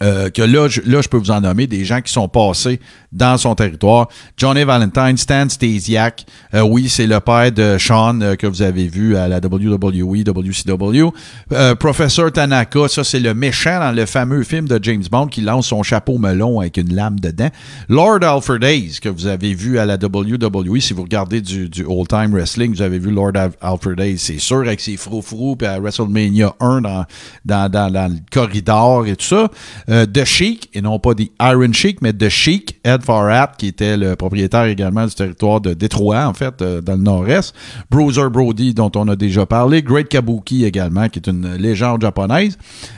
Que 0.00 0.42
là 0.42 0.68
là, 0.84 1.00
je 1.00 1.08
peux 1.08 1.16
vous 1.16 1.30
en 1.30 1.40
nommer 1.40 1.66
des 1.66 1.84
gens 1.86 2.02
qui 2.02 2.12
sont 2.12 2.28
passés 2.28 2.78
dans 3.12 3.36
son 3.38 3.54
territoire. 3.54 4.08
Johnny 4.36 4.64
Valentine, 4.64 5.16
Stan 5.16 5.48
Stasiak, 5.48 6.24
euh, 6.54 6.60
oui, 6.62 6.88
c'est 6.88 7.06
le 7.06 7.20
père 7.20 7.50
de 7.52 7.76
Sean 7.78 8.20
euh, 8.20 8.36
que 8.36 8.46
vous 8.46 8.62
avez 8.62 8.86
vu 8.86 9.16
à 9.16 9.28
la 9.28 9.38
WWE, 9.38 10.24
WCW. 10.24 11.12
Euh, 11.52 11.74
Professor 11.74 12.30
Tanaka, 12.30 12.88
ça 12.88 13.04
c'est 13.04 13.20
le 13.20 13.34
méchant 13.34 13.80
dans 13.80 13.92
le 13.92 14.06
fameux 14.06 14.44
film 14.44 14.68
de 14.68 14.78
James 14.82 15.02
Bond 15.10 15.26
qui 15.26 15.40
lance 15.40 15.68
son 15.68 15.82
chapeau 15.82 16.18
melon 16.18 16.60
avec 16.60 16.76
une 16.76 16.94
lame 16.94 17.18
dedans. 17.18 17.50
Lord 17.88 18.22
Alfred 18.22 18.62
Hayes, 18.62 18.98
que 19.00 19.08
vous 19.08 19.26
avez 19.26 19.54
vu 19.54 19.78
à 19.78 19.86
la 19.86 19.96
WWE, 19.96 20.80
si 20.80 20.92
vous 20.92 21.02
regardez 21.02 21.40
du, 21.40 21.68
du 21.68 21.84
old-time 21.84 22.32
wrestling, 22.32 22.72
vous 22.74 22.82
avez 22.82 22.98
vu 22.98 23.10
Lord 23.10 23.32
Al- 23.34 23.52
Alfred 23.60 23.98
Hayes, 24.00 24.18
c'est 24.18 24.38
sûr, 24.38 24.60
avec 24.60 24.80
ses 24.80 24.96
froufrous, 24.96 25.56
puis 25.56 25.66
à 25.66 25.78
WrestleMania 25.80 26.54
1 26.60 26.80
dans, 26.82 27.04
dans, 27.44 27.70
dans, 27.70 28.12
le 28.12 28.18
corridor 28.30 29.06
et 29.06 29.16
tout 29.16 29.26
ça. 29.26 29.48
Euh, 29.88 30.06
The 30.06 30.24
Sheik, 30.24 30.70
et 30.74 30.80
non 30.80 30.98
pas 30.98 31.14
The 31.14 31.30
Iron 31.40 31.72
Sheik, 31.72 32.02
mais 32.02 32.12
The 32.12 32.28
Sheik, 32.28 32.78
Ed 32.84 32.99
Farhat, 33.00 33.52
qui 33.58 33.68
était 33.68 33.96
le 33.96 34.16
propriétaire 34.16 34.64
également 34.64 35.06
du 35.06 35.14
territoire 35.14 35.60
de 35.60 35.74
Détroit, 35.74 36.26
en 36.26 36.34
fait, 36.34 36.62
euh, 36.62 36.80
dans 36.80 36.94
le 36.94 37.02
nord-est. 37.02 37.54
Bruiser 37.90 38.28
Brody, 38.30 38.74
dont 38.74 38.90
on 38.96 39.08
a 39.08 39.16
déjà 39.16 39.46
parlé. 39.46 39.82
Great 39.82 40.08
Kabuki 40.08 40.64
également, 40.64 41.08
qui 41.08 41.18
est 41.18 41.28
une 41.28 41.54
légende 41.54 42.02
japonaise. 42.02 42.56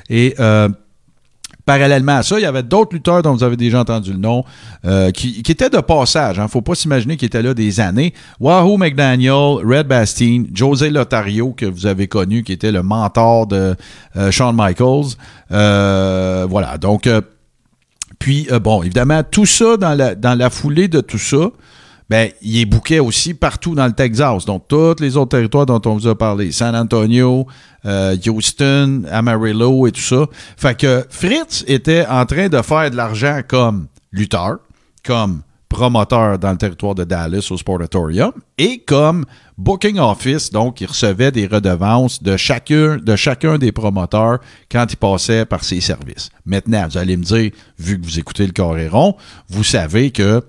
Et 0.09 0.35
euh, 0.41 0.69
Parallèlement 1.65 2.17
à 2.17 2.23
ça, 2.25 2.41
il 2.41 2.43
y 2.43 2.47
avait 2.47 2.65
d'autres 2.65 2.93
lutteurs 2.93 3.23
dont 3.23 3.35
vous 3.35 3.45
avez 3.45 3.57
déjà 3.57 3.81
entendu 3.81 4.13
le 4.13 4.19
nom, 4.19 4.45
euh, 4.85 5.13
qui, 5.13 5.45
étaient 5.49 5.71
de 5.71 5.79
passage. 5.79 6.37
Il 6.37 6.43
ne 6.43 6.49
faut 6.49 6.61
pas 6.61 6.75
s'imaginer 6.75 7.17
qu'ils 7.17 7.27
étaient 7.27 7.41
là 7.41 7.55
des 7.55 7.79
années. 7.79 8.15
Wahoo 8.41 8.77
McDaniel, 8.79 9.65
Red 9.65 9.87
Bastien, 9.87 10.43
José 10.53 10.91
Lotario, 10.91 11.53
que 11.53 11.67
vous 11.67 11.87
avez 11.87 12.09
connu, 12.09 12.43
qui 12.43 12.53
était 12.53 12.73
le 12.73 12.83
mentor 12.83 13.47
de 13.47 13.77
Shawn 14.31 14.57
Michaels. 14.57 15.15
Voilà, 15.51 16.79
donc... 16.79 17.09
puis, 18.23 18.47
euh, 18.53 18.61
bon, 18.61 18.85
évidemment, 18.85 19.25
tout 19.29 19.47
ça, 19.47 19.77
dans 19.77 19.95
la, 19.95 20.15
dans 20.15 20.39
la 20.39 20.49
foulée 20.49 20.87
de 20.87 21.01
tout 21.01 21.19
ça, 21.19 21.51
ben, 22.09 22.31
il 22.41 22.61
est 22.61 22.67
bouquet 22.67 23.01
aussi 23.01 23.35
partout 23.35 23.75
dans 23.75 23.87
le 23.87 23.95
Texas. 23.95 24.45
Donc, 24.45 24.69
tous 24.69 24.95
les 25.01 25.17
autres 25.17 25.31
territoires 25.37 25.67
dont 25.67 25.81
on 25.87 25.95
vous 25.95 26.07
a 26.07 26.17
parlé. 26.17 26.53
San 26.53 26.77
Antonio, 26.77 27.49
euh, 27.85 28.17
Houston, 28.25 29.03
Amarillo 29.11 29.89
et 29.89 29.91
tout 29.91 30.01
ça. 30.01 30.27
Fait 30.57 30.79
que 30.79 31.05
Fritz 31.11 31.65
était 31.67 32.07
en 32.07 32.25
train 32.25 32.49
de 32.49 32.63
faire 32.63 32.93
de 32.93 32.97
l'argent 32.97 33.41
comme 33.49 33.89
lutteur, 34.13 34.59
comme 35.05 35.43
promoteur 35.73 36.39
dans 36.39 36.53
le 36.53 36.59
territoire 36.59 36.95
de 36.95 37.03
Dallas 37.05 37.49
au 37.51 37.57
Sportatorium 37.57 38.33
et 38.59 38.81
comme 38.81 39.25
booking 39.57 39.99
office, 39.99 40.51
donc 40.51 40.81
il 40.83 40.87
recevait 40.87 41.33
des 41.33 41.47
redevances 41.47 42.23
de 42.23 42.37
chacun, 42.37 42.99
de 42.99 43.17
chacun 43.17 43.57
des 43.57 43.73
promoteurs 43.73 44.39
quand 44.71 44.87
il 44.91 44.97
passait 44.97 45.47
par 45.47 45.65
ses 45.65 45.81
services. 45.81 46.29
Maintenant, 46.45 46.87
vous 46.89 46.99
allez 46.99 47.17
me 47.17 47.25
dire, 47.25 47.51
vu 47.79 47.99
que 47.99 48.05
vous 48.05 48.19
écoutez 48.19 48.47
le 48.47 48.53
Coréron, 48.53 49.17
vous 49.49 49.65
savez 49.65 50.11
que 50.11 50.45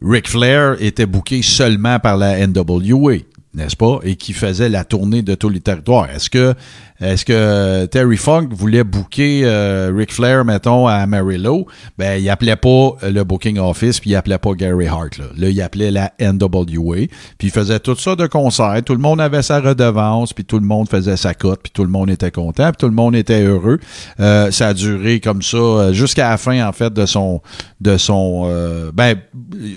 Ric 0.00 0.28
Flair 0.28 0.76
était 0.80 1.06
booké 1.06 1.42
seulement 1.42 2.00
par 2.00 2.16
la 2.16 2.46
NWA, 2.46 3.18
n'est-ce 3.52 3.76
pas, 3.76 3.98
et 4.02 4.16
qui 4.16 4.32
faisait 4.32 4.70
la 4.70 4.84
tournée 4.84 5.20
de 5.20 5.34
tous 5.34 5.50
les 5.50 5.60
territoires. 5.60 6.08
Est-ce 6.08 6.30
que 6.30 6.54
est-ce 7.02 7.24
que 7.24 7.86
Terry 7.86 8.16
Funk 8.16 8.48
voulait 8.52 8.84
booker 8.84 9.42
euh, 9.44 9.92
Ric 9.94 10.12
Flair, 10.12 10.44
mettons, 10.44 10.86
à 10.86 10.94
Amarillo? 10.94 11.66
Ben, 11.98 12.22
il 12.22 12.30
appelait 12.30 12.56
pas 12.56 12.96
le 13.02 13.24
booking 13.24 13.58
office, 13.58 13.98
puis 13.98 14.10
il 14.10 14.16
appelait 14.16 14.38
pas 14.38 14.52
Gary 14.52 14.86
Hart. 14.86 15.18
Là, 15.18 15.24
là 15.36 15.48
il 15.48 15.60
appelait 15.60 15.90
la 15.90 16.12
NWA, 16.20 17.06
puis 17.38 17.48
il 17.48 17.50
faisait 17.50 17.80
tout 17.80 17.96
ça 17.96 18.14
de 18.14 18.26
concert. 18.26 18.80
Tout 18.84 18.92
le 18.92 19.00
monde 19.00 19.20
avait 19.20 19.42
sa 19.42 19.60
redevance, 19.60 20.32
puis 20.32 20.44
tout 20.44 20.58
le 20.58 20.66
monde 20.66 20.88
faisait 20.88 21.16
sa 21.16 21.34
cote, 21.34 21.60
puis 21.62 21.72
tout 21.72 21.82
le 21.82 21.90
monde 21.90 22.08
était 22.08 22.30
content, 22.30 22.70
puis 22.70 22.78
tout 22.78 22.88
le 22.88 22.94
monde 22.94 23.16
était 23.16 23.42
heureux. 23.42 23.80
Euh, 24.20 24.50
ça 24.50 24.68
a 24.68 24.74
duré 24.74 25.18
comme 25.18 25.42
ça 25.42 25.56
euh, 25.56 25.92
jusqu'à 25.92 26.30
la 26.30 26.36
fin, 26.36 26.66
en 26.66 26.72
fait, 26.72 26.92
de 26.92 27.06
son... 27.06 27.40
De 27.80 27.96
son 27.96 28.44
euh, 28.46 28.92
ben, 28.94 29.16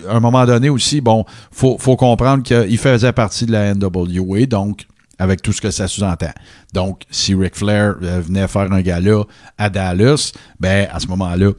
à 0.08 0.16
un 0.16 0.20
moment 0.20 0.46
donné 0.46 0.70
aussi, 0.70 1.02
bon, 1.02 1.26
faut, 1.52 1.78
faut 1.80 1.96
comprendre 1.96 2.44
qu'il 2.44 2.78
faisait 2.78 3.14
partie 3.14 3.48
de 3.48 3.52
la 3.52 3.74
NWA, 3.74 4.46
donc 4.46 4.86
avec 5.20 5.42
tout 5.42 5.52
ce 5.52 5.62
que 5.62 5.72
ça 5.72 5.88
sous-entend. 5.88 6.34
Donc, 6.74 7.04
si 7.10 7.36
Ric 7.36 7.56
Flair 7.56 7.96
euh, 8.02 8.22
venait 8.22 8.48
faire 8.48 8.72
un 8.72 8.82
gala 8.82 9.24
à 9.58 9.70
Dallas, 9.70 10.32
ben 10.60 10.88
à 10.92 11.00
ce 11.00 11.08
moment-là, 11.08 11.52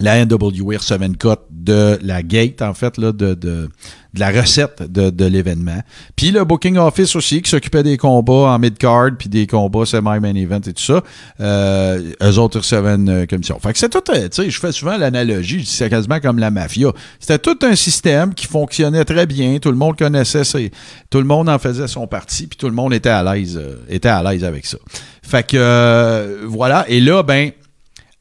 la 0.00 0.24
NWA 0.24 0.78
recevait 0.78 1.06
une 1.06 1.16
cote 1.16 1.46
de 1.50 1.98
la 2.02 2.22
gate, 2.22 2.62
en 2.62 2.74
fait, 2.74 2.98
là, 2.98 3.12
de, 3.12 3.34
de, 3.34 3.70
de 4.14 4.20
la 4.20 4.30
recette 4.30 4.82
de, 4.90 5.24
l'événement. 5.24 5.82
Puis 6.14 6.30
le 6.30 6.44
Booking 6.44 6.76
Office 6.76 7.16
aussi, 7.16 7.42
qui 7.42 7.50
s'occupait 7.50 7.82
des 7.82 7.96
combats 7.96 8.54
en 8.54 8.58
mid-card, 8.60 9.10
puis 9.18 9.28
des 9.28 9.46
combats 9.46 9.84
semi-main 9.84 10.34
event 10.36 10.60
et 10.60 10.72
tout 10.72 10.82
ça, 10.82 11.02
euh, 11.40 12.12
eux 12.22 12.38
autres 12.38 12.58
recevaient 12.58 12.94
une 12.94 13.08
euh, 13.08 13.26
commission. 13.26 13.58
Fait 13.58 13.72
que 13.72 13.78
c'est 13.78 13.88
tout, 13.88 14.02
euh, 14.10 14.28
tu 14.28 14.42
sais, 14.42 14.50
je 14.50 14.60
fais 14.60 14.70
souvent 14.70 14.96
l'analogie, 14.96 15.66
c'est 15.66 15.90
quasiment 15.90 16.20
comme 16.20 16.38
la 16.38 16.52
mafia. 16.52 16.92
C'était 17.18 17.40
tout 17.40 17.58
un 17.62 17.74
système 17.74 18.34
qui 18.34 18.46
fonctionnait 18.46 19.04
très 19.04 19.26
bien, 19.26 19.58
tout 19.58 19.70
le 19.70 19.76
monde 19.76 19.98
connaissait 19.98 20.44
ses, 20.44 20.70
tout 21.10 21.18
le 21.18 21.24
monde 21.26 21.48
en 21.48 21.58
faisait 21.58 21.88
son 21.88 22.06
parti, 22.06 22.46
puis 22.46 22.56
tout 22.56 22.68
le 22.68 22.74
monde 22.74 22.94
était 22.94 23.08
à 23.08 23.24
l'aise, 23.24 23.60
était 23.88 24.08
à 24.08 24.22
l'aise 24.22 24.44
avec 24.44 24.64
ça. 24.66 24.78
Fait 25.22 25.44
que, 25.44 26.44
voilà, 26.46 26.84
et 26.88 27.00
là, 27.00 27.24
ben, 27.24 27.50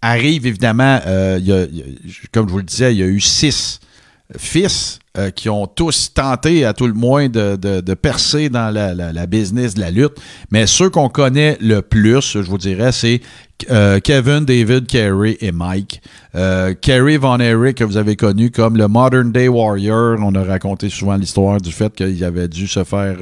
arrive 0.02 0.48
évidemment, 0.48 1.00
comme 2.32 2.48
je 2.48 2.52
vous 2.52 2.58
le 2.58 2.64
disais, 2.64 2.94
il 2.94 3.00
y 3.00 3.04
a 3.04 3.08
eu 3.08 3.20
six 3.20 3.80
fils 4.38 5.00
euh, 5.18 5.30
qui 5.30 5.48
ont 5.50 5.68
tous 5.68 6.12
tenté, 6.14 6.66
à 6.66 6.74
tout 6.74 6.88
le 6.88 6.94
moins, 6.94 7.30
de, 7.30 7.56
de- 7.56 7.94
percer 7.94 8.50
dans 8.50 8.74
la, 8.74 8.94
la- 8.96 9.26
business 9.28 9.76
de 9.76 9.82
la 9.82 9.92
lutte. 9.92 10.14
Mais 10.52 10.66
ceux 10.66 10.90
qu'on 10.90 11.08
connaît 11.10 11.58
le 11.62 11.82
plus, 11.82 12.32
je 12.34 12.40
vous 12.40 12.58
dirais, 12.58 12.92
c'est 12.92 13.22
euh, 13.70 14.00
Kevin, 14.00 14.44
David, 14.44 14.88
Kerry 14.88 15.38
et 15.40 15.52
Mike. 15.52 16.02
Euh, 16.36 16.74
Kerry 16.74 17.18
Von 17.18 17.40
Erich, 17.40 17.78
que 17.78 17.84
vous 17.84 17.98
avez 17.98 18.16
connu 18.16 18.50
comme 18.50 18.76
le 18.76 18.88
Modern 18.88 19.32
Day 19.32 19.48
Warrior. 19.48 20.18
On 20.20 20.34
a 20.36 20.44
raconté 20.44 20.90
souvent 20.90 21.16
l'histoire 21.16 21.62
du 21.62 21.72
fait 21.72 21.94
qu'il 21.94 22.24
avait 22.24 22.48
dû 22.48 22.68
se 22.68 22.84
faire 22.84 23.18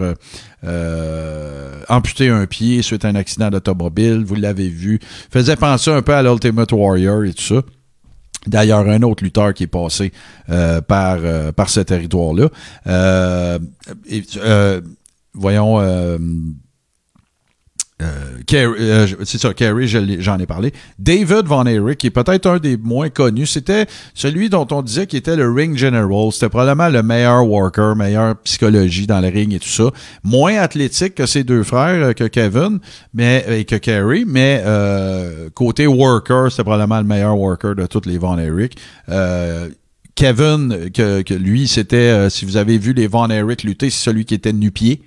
euh, 0.64 1.82
amputer 1.90 2.30
un 2.30 2.46
pied 2.46 2.82
suite 2.82 3.04
à 3.06 3.10
un 3.10 3.16
accident 3.16 3.50
d'automobile. 3.50 4.24
Vous 4.26 4.36
l'avez 4.36 4.70
vu. 4.70 5.00
Faisait 5.32 5.58
penser 5.58 5.92
un 5.92 6.02
peu 6.02 6.14
à 6.14 6.24
l'Ultimate 6.24 6.72
Warrior 6.72 7.26
et 7.26 7.34
tout 7.34 7.44
ça. 7.44 7.62
D'ailleurs, 8.48 8.88
un 8.88 9.02
autre 9.04 9.24
lutteur 9.24 9.54
qui 9.54 9.64
est 9.64 9.68
passé 9.68 10.12
euh, 10.50 10.82
par, 10.82 11.18
euh, 11.22 11.52
par 11.52 11.70
ce 11.70 11.80
territoire-là. 11.80 12.50
Euh, 12.88 13.60
voyons, 15.34 15.80
euh, 18.02 18.42
euh, 18.54 19.08
c'est 19.24 19.38
ça, 19.38 19.54
Kerry, 19.54 19.88
j'en 19.88 20.40
ai 20.40 20.46
parlé. 20.46 20.74
David 21.00 21.46
Von 21.46 21.66
Erich, 21.66 22.00
qui 22.00 22.08
est 22.08 22.12
peut-être 22.12 22.48
un 22.48 22.60
des 22.60 22.78
moins 22.78 23.10
connus, 23.10 23.48
c'était 23.48 23.86
celui 24.14 24.50
dont 24.50 24.68
on 24.72 24.82
disait 24.82 25.08
qu'il 25.08 25.20
était 25.20 25.36
le 25.36 25.52
ring 25.52 25.78
general. 25.78 26.32
C'était 26.32 26.50
probablement 26.50 26.90
le 26.90 27.04
meilleur 27.04 27.48
worker, 27.48 27.96
meilleure 27.96 28.36
psychologie 28.44 29.08
dans 29.08 29.20
le 29.20 29.28
ring 29.28 29.54
et 29.54 29.60
tout 29.60 29.70
ça. 29.70 29.92
Moins 30.24 30.58
athlétique 30.58 31.16
que 31.16 31.26
ses 31.26 31.44
deux 31.44 31.64
frères, 31.64 32.08
euh, 32.08 32.14
que 32.14 32.26
Kevin 32.26 32.80
mais, 33.14 33.46
et 33.50 33.66
que 33.66 33.76
Kerry, 33.76 34.26
mais 34.28 34.62
euh, 34.66 35.50
côté 35.54 35.88
worker, 35.88 36.52
c'était 36.52 36.64
probablement 36.64 37.00
le 37.00 37.08
meilleur 37.08 37.38
worker 37.38 37.76
de 37.76 37.86
tous 37.86 38.06
les 38.06 38.18
Von 38.18 38.38
Erich. 38.38 38.78
Kevin, 40.14 40.92
que, 40.92 41.34
lui, 41.34 41.68
c'était, 41.68 42.30
si 42.30 42.46
vous 42.46 42.58
avez 42.58 42.78
vu 42.78 42.94
les 42.94 43.08
Von 43.08 43.30
Erich 43.30 43.64
lutter, 43.64 43.90
c'est 43.90 44.04
celui 44.04 44.26
qui 44.26 44.36
était 44.36 44.54
nu-pied. 44.54 45.02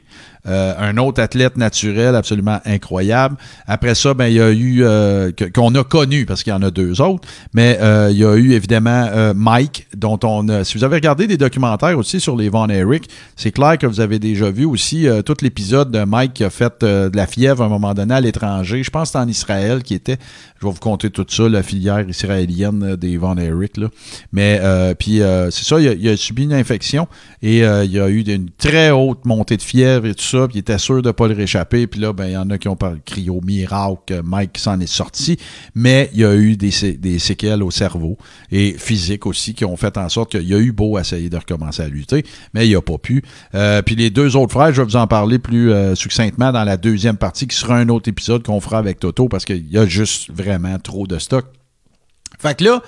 Euh, 0.47 0.75
un 0.79 0.99
autre 0.99 1.23
athlète 1.23 1.57
naturel 1.57 2.15
absolument 2.15 2.61
incroyable. 2.67 3.37
Après 3.67 3.95
ça, 3.95 4.13
ben 4.13 4.27
il 4.27 4.35
y 4.35 4.41
a 4.41 4.51
eu 4.51 4.85
euh, 4.85 5.33
qu'on 5.55 5.75
a 5.75 5.85
connu 5.85 6.27
parce 6.27 6.43
qu'il 6.43 6.53
y 6.53 6.57
en 6.57 6.63
a 6.63 6.71
deux 6.71 7.01
autres, 7.01 7.27
mais 7.55 7.79
euh, 7.81 8.09
il 8.11 8.19
y 8.19 8.25
a 8.25 8.35
eu 8.37 8.53
évidemment 8.53 9.09
euh, 9.13 9.33
Mike, 9.35 9.87
dont 9.97 10.19
on 10.23 10.49
a, 10.51 10.65
si 10.65 10.77
vous 10.77 10.85
avez 10.85 10.97
regardé 10.97 11.27
des 11.27 11.39
documentaires 11.39 11.97
aussi 11.97 12.21
sur 12.21 12.37
les 12.37 12.51
Von 12.51 12.69
Erich, 12.69 13.05
c'est 13.37 13.53
clair 13.53 13.79
que 13.79 13.87
vous 13.87 14.01
avez 14.01 14.19
déjà 14.19 14.51
vu 14.51 14.67
aussi 14.67 15.09
euh, 15.09 15.23
tout 15.23 15.37
l'épisode 15.41 15.91
de 15.91 16.05
Mike 16.05 16.35
qui 16.35 16.45
a 16.45 16.51
fait 16.51 16.83
euh, 16.83 17.09
de 17.09 17.17
la 17.17 17.27
fièvre 17.27 17.63
à 17.63 17.67
un 17.67 17.71
moment 17.71 17.95
donné 17.95 18.15
à 18.15 18.21
l'étranger. 18.21 18.83
Je 18.83 18.91
pense 18.91 19.13
que 19.13 19.19
en 19.19 19.29
Israël 19.29 19.83
qui 19.83 19.95
était, 19.95 20.19
je 20.61 20.67
vais 20.67 20.73
vous 20.73 20.79
compter 20.81 21.09
tout 21.09 21.25
ça, 21.29 21.49
la 21.49 21.63
filière 21.63 22.07
israélienne 22.09 22.83
euh, 22.83 22.97
des 22.97 23.17
Von 23.17 23.37
Erich 23.37 23.77
là. 23.77 23.89
Mais 24.33 24.59
euh, 24.63 24.95
puis 24.95 25.23
euh, 25.23 25.51
c'est 25.51 25.65
ça, 25.65 25.81
il 25.81 25.89
a, 25.89 25.93
il 25.93 26.09
a 26.09 26.17
subi 26.17 26.45
une 26.45 26.53
infection 26.53 27.09
et 27.43 27.65
euh, 27.65 27.85
il 27.85 27.93
y 27.93 28.01
a 28.01 28.09
eu 28.09 28.21
une 28.21 28.51
très 28.51 28.91
haute 28.91 29.25
montée 29.25 29.57
de 29.57 29.63
fièvre 29.63 30.07
et 30.07 30.15
tout 30.15 30.25
ça, 30.25 30.34
puis 30.49 30.57
il 30.57 30.61
était 30.61 30.79
sûr 30.79 31.03
de 31.03 31.11
pas 31.11 31.29
le 31.29 31.35
réchapper. 31.35 31.87
Puis 31.87 32.01
là, 32.01 32.13
ben 32.13 32.27
il 32.27 32.33
y 32.33 32.37
en 32.37 32.51
a 32.51 32.59
qui 32.59 32.69
ont 32.69 32.79
crié 33.05 33.31
au 33.31 33.41
miracle 33.41 34.01
que 34.07 34.21
Mike 34.21 34.59
s'en 34.59 34.81
est 34.81 34.87
sorti, 34.87 35.39
mais 35.75 36.11
il 36.13 36.21
y 36.21 36.25
a 36.25 36.35
eu 36.35 36.57
des, 36.57 36.71
sé- 36.71 36.95
des 36.95 37.19
séquelles 37.19 37.63
au 37.63 37.71
cerveau 37.71 38.19
et 38.51 38.75
physiques 38.79 39.27
aussi 39.27 39.55
qui 39.55 39.65
ont 39.65 39.77
fait 39.77 39.97
en 39.97 40.09
sorte 40.09 40.33
qu'il 40.33 40.55
a 40.55 40.59
eu 40.59 40.73
beau 40.73 40.99
essayer 40.99 41.31
de 41.31 41.37
recommencer 41.37 41.83
à 41.83 41.89
lutter, 41.89 42.25
mais 42.53 42.69
il 42.69 42.77
a 42.77 42.83
pas 42.83 42.99
pu. 42.99 43.23
Euh, 43.55 43.83
puis 43.83 43.95
les 43.97 44.11
deux 44.11 44.37
autres 44.37 44.53
frères, 44.53 44.73
je 44.73 44.81
vais 44.81 44.87
vous 44.87 44.97
en 44.97 45.07
parler 45.07 45.39
plus 45.39 45.73
euh, 45.73 45.95
succinctement 45.95 46.53
dans 46.53 46.65
la 46.65 46.77
deuxième 46.77 47.17
partie, 47.17 47.47
qui 47.47 47.57
sera 47.57 47.77
un 47.77 47.89
autre 47.89 48.09
épisode 48.09 48.43
qu'on 48.43 48.61
fera 48.61 48.79
avec 48.79 49.01
Toto 49.01 49.29
parce 49.29 49.45
qu'il 49.45 49.71
y 49.71 49.79
a 49.79 49.87
juste 49.87 50.31
vraiment 50.31 50.79
trop 50.79 51.07
de 51.07 51.19
stock. 51.19 51.47
Fait 52.39 52.57
que 52.59 52.65
là, 52.65 52.83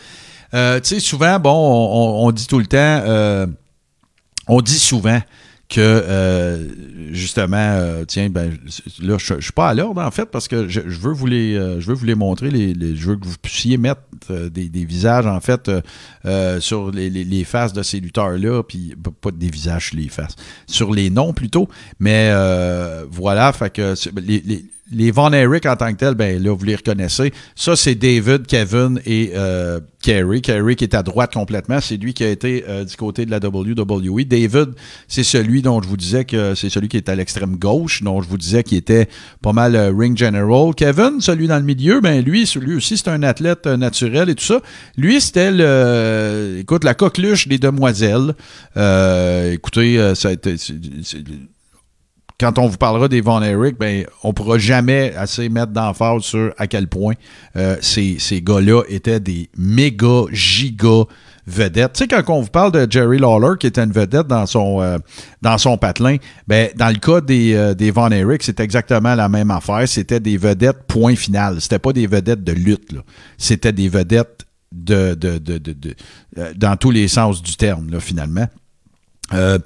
euh, 0.54 0.80
tu 0.80 0.94
sais, 0.94 1.00
souvent, 1.00 1.38
bon, 1.38 1.52
on, 1.52 2.30
dit 2.30 2.46
tout 2.46 2.58
le 2.58 2.66
temps, 2.66 3.46
on 4.48 4.60
dit 4.60 4.78
souvent 4.78 5.20
que 5.68 5.80
euh, 5.80 6.64
justement, 7.12 7.56
euh, 7.56 8.04
tiens, 8.06 8.28
ben 8.30 8.52
là, 9.02 9.16
je, 9.18 9.34
je 9.38 9.40
suis 9.40 9.52
pas 9.52 9.68
à 9.70 9.74
l'ordre 9.74 10.00
en 10.00 10.10
fait 10.12 10.26
parce 10.26 10.46
que 10.46 10.68
je, 10.68 10.80
je 10.86 11.00
veux 11.00 11.12
vous 11.12 11.26
les, 11.26 11.56
euh, 11.56 11.80
je 11.80 11.86
veux 11.88 11.94
vous 11.94 12.04
les 12.04 12.14
montrer, 12.14 12.50
les, 12.50 12.72
les- 12.72 12.94
je 12.94 13.08
veux 13.08 13.16
que 13.16 13.26
vous 13.26 13.34
puissiez 13.42 13.76
mettre 13.76 14.00
euh, 14.30 14.48
des, 14.48 14.68
des 14.68 14.84
visages 14.84 15.26
en 15.26 15.40
fait 15.40 15.68
euh, 15.68 15.80
euh, 16.24 16.60
sur 16.60 16.92
les, 16.92 17.10
les- 17.10 17.44
faces 17.44 17.72
de 17.72 17.82
ces 17.82 17.98
lutteurs 18.00 18.38
là, 18.38 18.62
puis 18.62 18.94
pas- 19.20 19.30
des 19.32 19.50
visages 19.50 19.88
sur 19.88 19.96
les 19.96 20.08
faces, 20.08 20.36
sur 20.68 20.92
les 20.94 21.10
noms 21.10 21.32
plutôt, 21.32 21.68
mais 21.98 22.30
voilà, 23.10 23.52
fait 23.52 23.70
que 23.72 23.94
c'est- 23.96 24.12
les, 24.20 24.64
les 24.92 25.10
Von 25.10 25.32
Erich 25.32 25.66
en 25.66 25.76
tant 25.76 25.92
que 25.92 25.98
tel, 25.98 26.14
ben 26.14 26.42
là, 26.42 26.54
vous 26.54 26.64
les 26.64 26.76
reconnaissez. 26.76 27.32
Ça, 27.54 27.74
c'est 27.74 27.94
David, 27.94 28.46
Kevin 28.46 29.00
et 29.04 29.32
euh, 29.34 29.80
Kerry. 30.06 30.40
Kerry 30.40 30.76
qui 30.76 30.84
est 30.84 30.94
à 30.94 31.02
droite 31.02 31.32
complètement. 31.32 31.80
C'est 31.80 31.96
lui 31.96 32.14
qui 32.14 32.22
a 32.22 32.30
été 32.30 32.64
euh, 32.68 32.84
du 32.84 32.94
côté 32.94 33.26
de 33.26 33.30
la 33.32 33.38
WWE. 33.38 34.24
David, 34.24 34.74
c'est 35.08 35.24
celui 35.24 35.62
dont 35.62 35.82
je 35.82 35.88
vous 35.88 35.96
disais 35.96 36.24
que 36.24 36.54
c'est 36.54 36.70
celui 36.70 36.88
qui 36.88 36.96
est 36.96 37.08
à 37.08 37.16
l'extrême 37.16 37.56
gauche, 37.56 38.04
dont 38.04 38.22
je 38.22 38.28
vous 38.28 38.38
disais 38.38 38.62
qu'il 38.62 38.78
était 38.78 39.08
pas 39.42 39.52
mal 39.52 39.74
euh, 39.74 39.92
ring 39.92 40.16
general. 40.16 40.72
Kevin, 40.76 41.20
celui 41.20 41.48
dans 41.48 41.58
le 41.58 41.64
milieu, 41.64 42.00
ben 42.00 42.24
lui, 42.24 42.48
lui 42.60 42.76
aussi, 42.76 42.96
c'est 42.96 43.08
un 43.08 43.24
athlète 43.24 43.66
euh, 43.66 43.76
naturel 43.76 44.30
et 44.30 44.36
tout 44.36 44.44
ça. 44.44 44.60
Lui, 44.96 45.20
c'était 45.20 45.50
le, 45.50 46.58
écoute, 46.60 46.84
la 46.84 46.94
coqueluche 46.94 47.48
des 47.48 47.58
demoiselles. 47.58 48.34
Écoutez, 48.76 50.12
ça 50.14 50.28
a 50.28 50.32
été, 50.32 50.54
quand 52.38 52.58
on 52.58 52.66
vous 52.68 52.76
parlera 52.76 53.08
des 53.08 53.20
Von 53.20 53.42
Erich, 53.42 53.78
ben, 53.78 54.04
on 54.22 54.32
pourra 54.32 54.58
jamais 54.58 55.14
assez 55.16 55.48
mettre 55.48 55.72
d'emphase 55.72 56.22
sur 56.22 56.52
à 56.58 56.66
quel 56.66 56.86
point 56.86 57.14
euh, 57.56 57.76
ces, 57.80 58.16
ces 58.18 58.42
gars-là 58.42 58.82
étaient 58.88 59.20
des 59.20 59.48
méga, 59.56 60.24
giga 60.32 61.04
vedettes. 61.46 61.92
Tu 61.94 61.98
sais, 62.00 62.08
quand 62.08 62.22
on 62.34 62.42
vous 62.42 62.50
parle 62.50 62.72
de 62.72 62.86
Jerry 62.90 63.18
Lawler, 63.18 63.54
qui 63.58 63.68
était 63.68 63.82
une 63.82 63.92
vedette 63.92 64.26
dans 64.26 64.44
son, 64.46 64.82
euh, 64.82 64.98
dans 65.40 65.56
son 65.58 65.78
patelin, 65.78 66.16
ben, 66.46 66.68
dans 66.76 66.88
le 66.88 66.98
cas 66.98 67.20
des, 67.20 67.54
euh, 67.54 67.72
des 67.72 67.90
Von 67.90 68.10
Erich, 68.10 68.42
c'est 68.42 68.60
exactement 68.60 69.14
la 69.14 69.28
même 69.28 69.50
affaire. 69.50 69.88
C'était 69.88 70.20
des 70.20 70.36
vedettes 70.36 70.82
point 70.88 71.14
final. 71.16 71.60
C'était 71.60 71.78
pas 71.78 71.92
des 71.92 72.06
vedettes 72.06 72.44
de 72.44 72.52
lutte. 72.52 72.90
C'était 73.38 73.72
des 73.72 73.88
vedettes 73.88 74.44
de, 74.72 75.14
de, 75.14 75.38
de, 75.38 75.56
de- 75.58 75.72
de- 75.72 75.94
euh, 76.38 76.52
dans 76.56 76.76
tous 76.76 76.90
les 76.90 77.08
sens 77.08 77.42
du 77.42 77.56
terme, 77.56 77.90
là, 77.90 78.00
finalement. 78.00 78.46
Euh, 79.32 79.58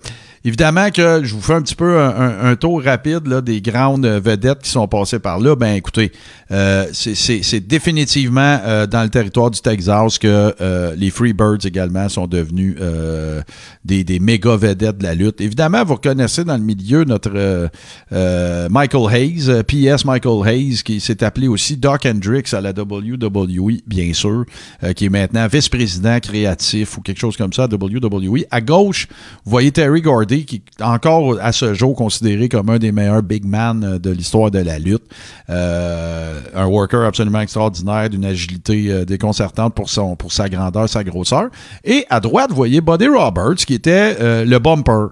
évidemment 0.44 0.90
que 0.90 1.20
je 1.24 1.35
vous 1.35 1.40
fais 1.40 1.55
un 1.55 1.62
petit 1.62 1.74
peu 1.74 2.00
un, 2.00 2.57
tour 2.57 2.83
rapide 2.83 3.26
là, 3.26 3.40
des 3.40 3.61
grandes 3.61 4.07
vedettes 4.07 4.61
qui 4.62 4.70
sont 4.70 4.88
passées 4.88 5.18
par 5.18 5.38
là. 5.38 5.55
Ben 5.57 5.74
écoutez, 5.74 6.12
euh, 6.50 6.87
c'est- 6.92 7.61
définitivement 7.66 8.59
euh, 8.64 8.87
dans 8.87 9.03
le 9.03 9.09
territoire 9.09 9.50
du 9.50 9.61
Texas 9.61 10.18
que 10.18 10.55
euh, 10.61 10.94
les 10.96 11.11
Freebirds 11.11 11.64
également 11.64 12.09
sont 12.09 12.26
devenus 12.26 12.76
euh, 12.81 13.42
des, 13.85 14.05
des 14.05 14.18
méga 14.18 14.57
vedettes 14.57 14.98
de 14.98 15.05
la 15.05 15.14
lutte. 15.14 15.40
Évidemment, 15.40 15.85
vous 15.85 15.94
reconnaissez 15.94 16.44
dans 16.44 16.57
le 16.57 16.62
milieu 16.62 17.05
notre 17.05 17.31
euh, 17.35 17.68
euh, 18.12 18.68
Michael 18.70 19.14
Hayes, 19.14 19.48
euh, 19.48 19.62
PS 19.62 20.05
Michael 20.05 20.46
Hayes, 20.48 20.83
qui 20.85 21.00
s'est 21.00 21.22
appelé 21.22 21.48
aussi 21.48 21.76
Doc 21.76 22.07
Hendricks 22.07 22.53
à 22.55 22.61
la 22.61 22.70
WWE, 22.72 23.79
bien 23.87 24.12
sûr, 24.12 24.44
euh, 24.83 24.92
qui 24.92 25.07
est 25.07 25.11
maintenant 25.11 25.46
vice-président 25.46 26.18
créatif 26.20 26.96
ou 26.98 27.00
quelque 27.03 27.20
chose 27.20 27.37
comme 27.37 27.53
ça 27.53 27.64
à 27.64 27.68
WWE. 27.68 28.44
À 28.50 28.61
gauche, 28.61 29.07
vous 29.44 29.50
voyez 29.50 29.71
Terry 29.71 30.02
Qui 30.31 30.62
est 30.78 30.83
encore 30.83 31.38
à 31.40 31.50
ce 31.50 31.74
jour 31.74 31.96
considéré 31.96 32.48
comme 32.48 32.70
un 32.70 32.78
des 32.78 32.92
meilleurs 32.92 33.22
big 33.22 33.44
man 33.44 33.83
euh, 33.83 33.98
de 33.98 34.10
l'histoire 34.10 34.52
de 34.52 34.60
la 34.60 34.78
lutte. 34.78 35.02
Euh, 35.48 36.40
un 36.54 36.66
worker 36.66 37.02
absolument 37.02 37.40
extraordinaire, 37.40 38.08
d'une 38.08 38.24
agilité 38.24 38.90
euh, 38.90 39.04
déconcertante 39.04 39.74
pour, 39.74 39.90
sa 39.90 40.48
grandeur, 40.48 40.88
sa 40.88 41.02
grosseur. 41.02 41.48
Et 41.83 42.06
à 42.10 42.20
droite, 42.20 42.50
vous 42.50 42.56
voyez 42.56 42.81
Buddy 42.81 43.08
Roberts, 43.08 43.56
qui 43.66 43.74
était 43.74 44.44
le 44.44 44.58
bumper. 44.58 45.08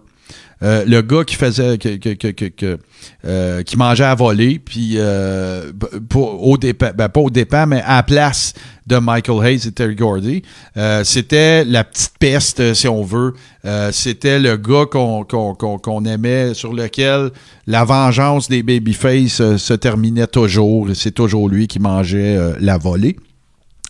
Euh, 0.62 0.84
le 0.86 1.02
gars 1.02 1.22
qui 1.24 1.36
faisait 1.36 1.78
que, 1.78 1.96
que- 1.96 2.30
que- 2.32 2.46
que- 2.48 2.78
euh, 3.24 3.62
qui 3.62 3.76
mangeait 3.76 4.02
à 4.02 4.16
voler 4.16 4.59
puis 4.59 4.94
euh, 4.96 5.70
au 6.16 6.59
dépens 6.59 6.90
ben, 6.96 7.09
pas 7.09 7.20
au 7.20 7.30
dépens 7.30 7.66
mais 7.66 7.80
à 7.82 7.96
la 7.98 8.02
place 8.02 8.54
de 8.84 8.96
Michael 8.98 9.46
Hayes 9.46 9.68
et 9.68 9.70
Terry 9.70 9.94
Gordy 9.94 10.42
Euh, 10.76 11.04
c'était 11.04 11.64
la 11.64 11.84
petite 11.84 12.14
peste 12.18 12.59
euh, 12.61 12.74
si 12.74 12.88
on 12.88 13.04
veut. 13.04 13.34
Euh, 13.64 13.90
c'était 13.92 14.40
le 14.40 14.56
gars 14.56 14.86
qu'on 14.86 16.04
aimait 16.04 16.54
sur 16.54 16.72
lequel 16.72 17.30
la 17.68 17.84
vengeance 17.84 18.48
des 18.48 18.64
babyface 18.64 19.40
euh, 19.40 19.59
se 19.59 19.74
terminait 19.74 20.26
toujours 20.26 20.88
c'est 20.94 21.12
toujours 21.14 21.48
lui 21.48 21.68
qui 21.68 21.78
mangeait 21.78 22.36
la 22.59 22.78
volée 22.78 23.16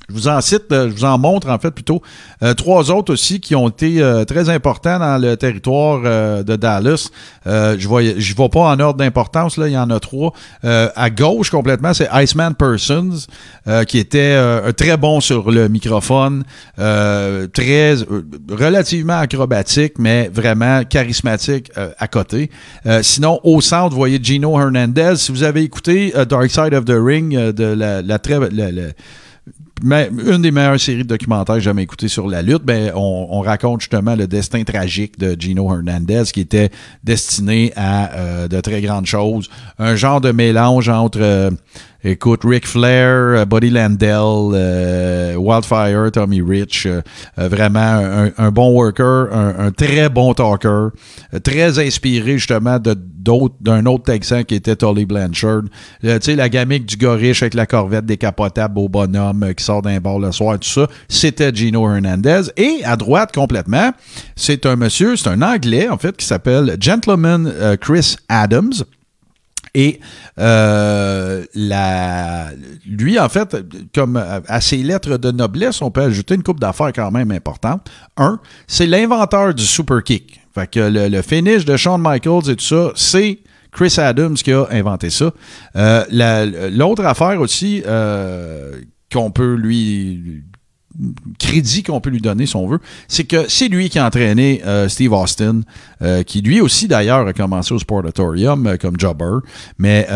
je 0.08 0.14
vous 0.14 0.26
en 0.28 0.40
cite, 0.40 0.72
euh, 0.72 0.88
je 0.88 0.94
vous 0.94 1.04
en 1.04 1.18
montre 1.18 1.50
en 1.50 1.58
fait 1.58 1.70
plutôt 1.70 2.00
euh, 2.42 2.54
trois 2.54 2.90
autres 2.90 3.12
aussi 3.12 3.40
qui 3.40 3.54
ont 3.54 3.68
été 3.68 4.00
euh, 4.00 4.24
très 4.24 4.48
importants 4.48 4.98
dans 4.98 5.20
le 5.20 5.36
territoire 5.36 6.00
euh, 6.04 6.42
de 6.42 6.56
Dallas. 6.56 7.10
Euh, 7.46 7.76
je 7.78 7.86
ne 7.86 8.18
je 8.18 8.34
vais 8.34 8.48
pas 8.48 8.60
en 8.60 8.80
ordre 8.80 8.98
d'importance, 8.98 9.58
là, 9.58 9.68
il 9.68 9.74
y 9.74 9.78
en 9.78 9.90
a 9.90 10.00
trois. 10.00 10.32
Euh, 10.64 10.88
à 10.96 11.10
gauche 11.10 11.50
complètement, 11.50 11.92
c'est 11.92 12.08
Iceman 12.10 12.54
Persons, 12.54 13.26
qui 13.86 13.98
était 13.98 14.36
très 14.72 14.96
bon 14.96 15.20
sur 15.20 15.50
le 15.50 15.68
microphone, 15.68 16.42
très 17.52 17.94
relativement 18.50 19.18
acrobatique, 19.18 19.94
mais 19.98 20.30
vraiment 20.32 20.84
charismatique 20.84 21.70
à 21.98 22.08
côté. 22.08 22.50
Sinon, 23.02 23.40
au 23.44 23.60
centre, 23.60 23.90
vous 23.90 23.96
voyez 23.98 24.18
Gino 24.22 24.58
Hernandez. 24.58 25.14
Si 25.16 25.32
vous 25.32 25.42
avez 25.42 25.62
écouté 25.62 26.12
Dark 26.28 26.50
Side 26.50 26.72
of 26.74 26.86
the 26.86 26.96
Ring 26.96 27.34
de 27.36 27.64
la, 27.64 28.00
la 28.00 28.18
très 28.18 28.38
la- 28.50 28.72
la- 28.72 28.82
une 29.82 30.42
des 30.42 30.50
meilleures 30.50 30.80
séries 30.80 31.02
de 31.02 31.08
documentaires 31.08 31.60
jamais 31.60 31.82
écoutées 31.82 32.08
sur 32.08 32.28
la 32.28 32.42
lutte, 32.42 32.64
ben, 32.64 32.92
on, 32.94 33.28
on 33.30 33.40
raconte 33.40 33.80
justement 33.80 34.14
le 34.14 34.26
destin 34.26 34.64
tragique 34.64 35.18
de 35.18 35.36
Gino 35.38 35.72
Hernandez 35.72 36.24
qui 36.32 36.40
était 36.40 36.70
destiné 37.04 37.72
à 37.76 38.12
euh, 38.14 38.48
de 38.48 38.60
très 38.60 38.80
grandes 38.80 39.06
choses. 39.06 39.48
Un 39.78 39.96
genre 39.96 40.20
de 40.20 40.32
mélange 40.32 40.88
entre, 40.88 41.20
euh, 41.20 41.50
écoute, 42.04 42.42
Ric 42.44 42.66
Flair, 42.66 43.40
euh, 43.40 43.44
Buddy 43.44 43.70
Landell, 43.70 44.52
euh, 44.54 45.34
Wildfire, 45.36 46.10
Tommy 46.12 46.40
Rich. 46.40 46.86
euh, 46.86 47.02
vraiment 47.36 48.30
un, 48.36 48.50
bon 48.50 48.72
worker, 48.72 49.28
un, 49.32 49.70
très 49.72 50.08
bon 50.08 50.32
talker, 50.34 50.88
très 51.42 51.78
inspiré 51.78 52.38
justement 52.38 52.78
de 52.78 52.94
d'autres 52.94 53.56
d'un 53.60 53.84
autre 53.86 54.04
Texan 54.04 54.44
qui 54.44 54.54
était 54.54 54.76
Tully 54.76 55.04
Blanchard. 55.04 55.62
Tu 56.00 56.08
sais, 56.20 56.36
la 56.36 56.48
gamique 56.48 56.86
du 56.86 56.96
gars 56.96 57.14
riche 57.14 57.42
avec 57.42 57.54
la 57.54 57.66
corvette 57.66 58.06
décapotable 58.06 58.78
au 58.78 58.88
bonhomme 58.88 59.52
qui 59.56 59.62
sort 59.62 59.82
d'un 59.82 59.98
bar 60.00 60.18
le 60.18 60.32
soir, 60.32 60.58
tout 60.58 60.68
ça, 60.68 60.86
c'était 61.08 61.54
Gino 61.54 61.90
Hernandez. 61.90 62.42
Et 62.56 62.80
à 62.84 62.96
droite, 62.96 63.34
complètement, 63.34 63.90
c'est 64.34 64.64
un 64.64 64.76
monsieur, 64.76 65.16
c'est 65.16 65.28
un 65.28 65.42
Anglais, 65.42 65.88
en 65.88 65.98
fait, 65.98 66.16
qui 66.16 66.24
s'appelle 66.24 66.76
Gentleman 66.80 67.52
Chris 67.80 68.16
Adams. 68.28 68.72
Et 69.74 70.00
euh, 70.38 71.44
la, 71.54 72.48
lui, 72.86 73.18
en 73.18 73.28
fait, 73.28 73.56
comme 73.94 74.16
à 74.16 74.60
ses 74.60 74.78
lettres 74.78 75.18
de 75.18 75.30
noblesse, 75.30 75.82
on 75.82 75.90
peut 75.90 76.02
ajouter 76.02 76.34
une 76.34 76.42
coupe 76.42 76.60
d'affaires 76.60 76.92
quand 76.94 77.10
même 77.10 77.30
importante. 77.30 77.88
Un, 78.16 78.40
c'est 78.66 78.86
l'inventeur 78.86 79.54
du 79.54 79.64
super 79.64 80.02
kick. 80.02 80.40
Fait 80.54 80.70
que 80.70 80.80
le, 80.80 81.22
finish 81.22 81.64
de 81.64 81.76
Shawn 81.76 82.00
Michaels 82.02 82.50
et 82.50 82.56
tout 82.56 82.64
ça, 82.64 82.92
c'est 82.94 83.40
Chris 83.70 83.94
Adams 83.98 84.34
qui 84.34 84.52
a 84.52 84.66
inventé 84.70 85.10
ça. 85.10 85.30
Euh, 85.76 86.04
la- 86.10 86.46
L'autre 86.70 87.04
affaire 87.04 87.40
aussi 87.40 87.82
euh, 87.86 88.80
qu'on 89.12 89.30
peut 89.30 89.54
lui 89.54 90.42
crédit 91.38 91.82
qu'on 91.82 92.00
peut 92.00 92.10
lui 92.10 92.20
donner, 92.20 92.46
si 92.46 92.56
on 92.56 92.66
veut, 92.66 92.80
c'est 93.06 93.24
que 93.24 93.48
c'est 93.48 93.68
lui 93.68 93.88
qui 93.88 93.98
a 93.98 94.06
entraîné 94.06 94.62
euh, 94.66 94.88
Steve 94.88 95.12
Austin, 95.12 95.60
euh, 96.02 96.22
qui 96.22 96.40
lui 96.40 96.60
aussi 96.60 96.88
d'ailleurs 96.88 97.26
a 97.26 97.32
commencé 97.32 97.72
au 97.72 97.78
Sportatorium 97.78 98.66
euh, 98.66 98.76
comme 98.76 98.98
jobber. 98.98 99.38
Mais 99.78 100.06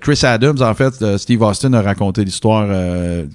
Chris 0.00 0.20
Adams, 0.22 0.60
en 0.60 0.74
fait, 0.74 1.16
Steve 1.18 1.42
Austin 1.42 1.72
a 1.74 1.82
raconté 1.82 2.24
l'histoire 2.24 2.66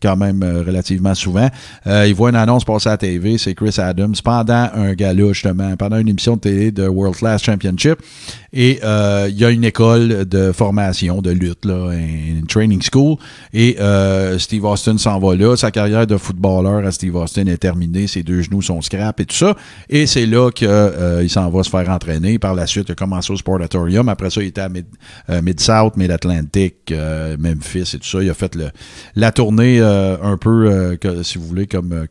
quand 0.01 0.15
même 0.17 0.43
relativement 0.65 1.15
souvent. 1.15 1.49
Il 1.85 2.13
voit 2.13 2.29
une 2.29 2.35
annonce 2.35 2.65
passer 2.65 2.89
à 2.89 2.93
la 2.93 2.97
TV, 2.97 3.37
c'est 3.37 3.55
Chris 3.55 3.75
Adams, 3.77 4.15
pendant 4.23 4.69
un 4.73 4.93
gala 4.93 5.33
justement, 5.33 5.75
pendant 5.77 5.97
une 5.97 6.07
émission 6.07 6.35
de 6.35 6.41
télé 6.41 6.71
de 6.71 6.87
World 6.87 7.17
Class 7.17 7.43
Championship. 7.43 7.99
Et 8.53 8.79
il 8.83 9.37
y 9.37 9.45
a 9.45 9.49
une 9.49 9.63
école 9.63 10.25
de 10.25 10.51
formation, 10.51 11.21
de 11.21 11.31
lutte, 11.31 11.65
là, 11.65 11.91
une 11.93 12.45
training 12.47 12.81
school. 12.81 13.17
Et 13.53 13.77
Steve 14.37 14.65
Austin 14.65 14.97
s'en 14.97 15.19
va 15.19 15.35
là. 15.35 15.55
Sa 15.55 15.71
carrière 15.71 16.05
de 16.05 16.17
footballeur 16.17 16.85
Steve 16.91 17.15
Austin 17.15 17.47
est 17.47 17.57
terminée. 17.57 18.07
Ses 18.07 18.23
deux 18.23 18.41
genoux 18.41 18.61
sont 18.61 18.81
scrap 18.81 19.19
et 19.19 19.25
tout 19.25 19.35
ça. 19.35 19.55
Et 19.89 20.07
c'est 20.07 20.25
là 20.25 20.51
qu'il 20.51 20.67
euh, 20.67 21.27
s'en 21.27 21.49
va 21.49 21.63
se 21.63 21.69
faire 21.69 21.89
entraîner. 21.89 22.39
Par 22.39 22.53
la 22.53 22.67
suite, 22.67 22.89
il 22.89 22.91
a 22.93 22.95
commencé 22.95 23.31
au 23.31 23.37
Sportatorium. 23.37 24.09
Après 24.09 24.29
ça, 24.29 24.41
il 24.41 24.47
était 24.47 24.61
à 24.61 24.69
euh, 25.29 25.41
Mid-South, 25.41 25.97
Mid-Atlantic, 25.97 26.91
euh, 26.91 27.37
Memphis 27.39 27.91
et 27.93 27.99
tout 27.99 28.07
ça. 28.07 28.21
Il 28.21 28.29
a 28.29 28.33
fait 28.33 28.57
la 29.15 29.31
tournée 29.31 29.79
un 29.79 30.37
peu, 30.37 30.97
si 31.23 31.37
vous 31.37 31.45
voulez, 31.45 31.67
comme, 31.67 32.05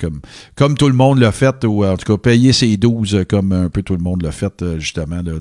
tout 0.76 0.88
le 0.88 0.94
monde 0.94 1.18
l'a 1.18 1.32
fait, 1.32 1.64
ou 1.64 1.84
en 1.84 1.96
tout 1.96 2.12
cas, 2.12 2.18
payer 2.18 2.52
ses 2.52 2.76
12 2.76 3.14
euh, 3.14 3.24
comme 3.24 3.52
un 3.52 3.68
peu 3.68 3.82
tout 3.82 3.96
le 3.96 4.02
monde 4.02 4.22
l'a 4.22 4.32
fait, 4.32 4.78
justement, 4.78 5.22
de 5.22 5.38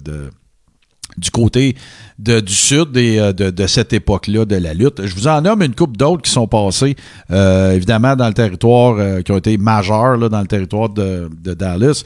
du 1.19 1.31
côté 1.31 1.75
de- 2.17 2.39
du 2.39 2.53
sud 2.53 2.95
euh, 2.97 3.31
de, 3.33 3.49
de 3.49 3.67
cette 3.67 3.93
époque-là 3.93 4.45
de 4.45 4.55
la 4.55 4.73
lutte. 4.73 5.05
Je 5.05 5.13
vous 5.15 5.27
en 5.27 5.41
nomme 5.41 5.61
une 5.61 5.75
couple 5.75 5.95
d'autres 5.97 6.21
qui 6.23 6.31
sont 6.31 6.47
passés, 6.47 6.95
euh, 7.31 7.73
évidemment, 7.73 8.15
dans 8.15 8.27
le 8.27 8.33
territoire, 8.33 8.95
euh, 8.97 9.21
qui 9.21 9.31
ont 9.31 9.37
été 9.37 9.57
majeurs 9.57 10.17
là, 10.17 10.29
dans 10.29 10.41
le 10.41 10.47
territoire 10.47 10.89
de, 10.89 11.29
de 11.43 11.53
Dallas. 11.53 12.03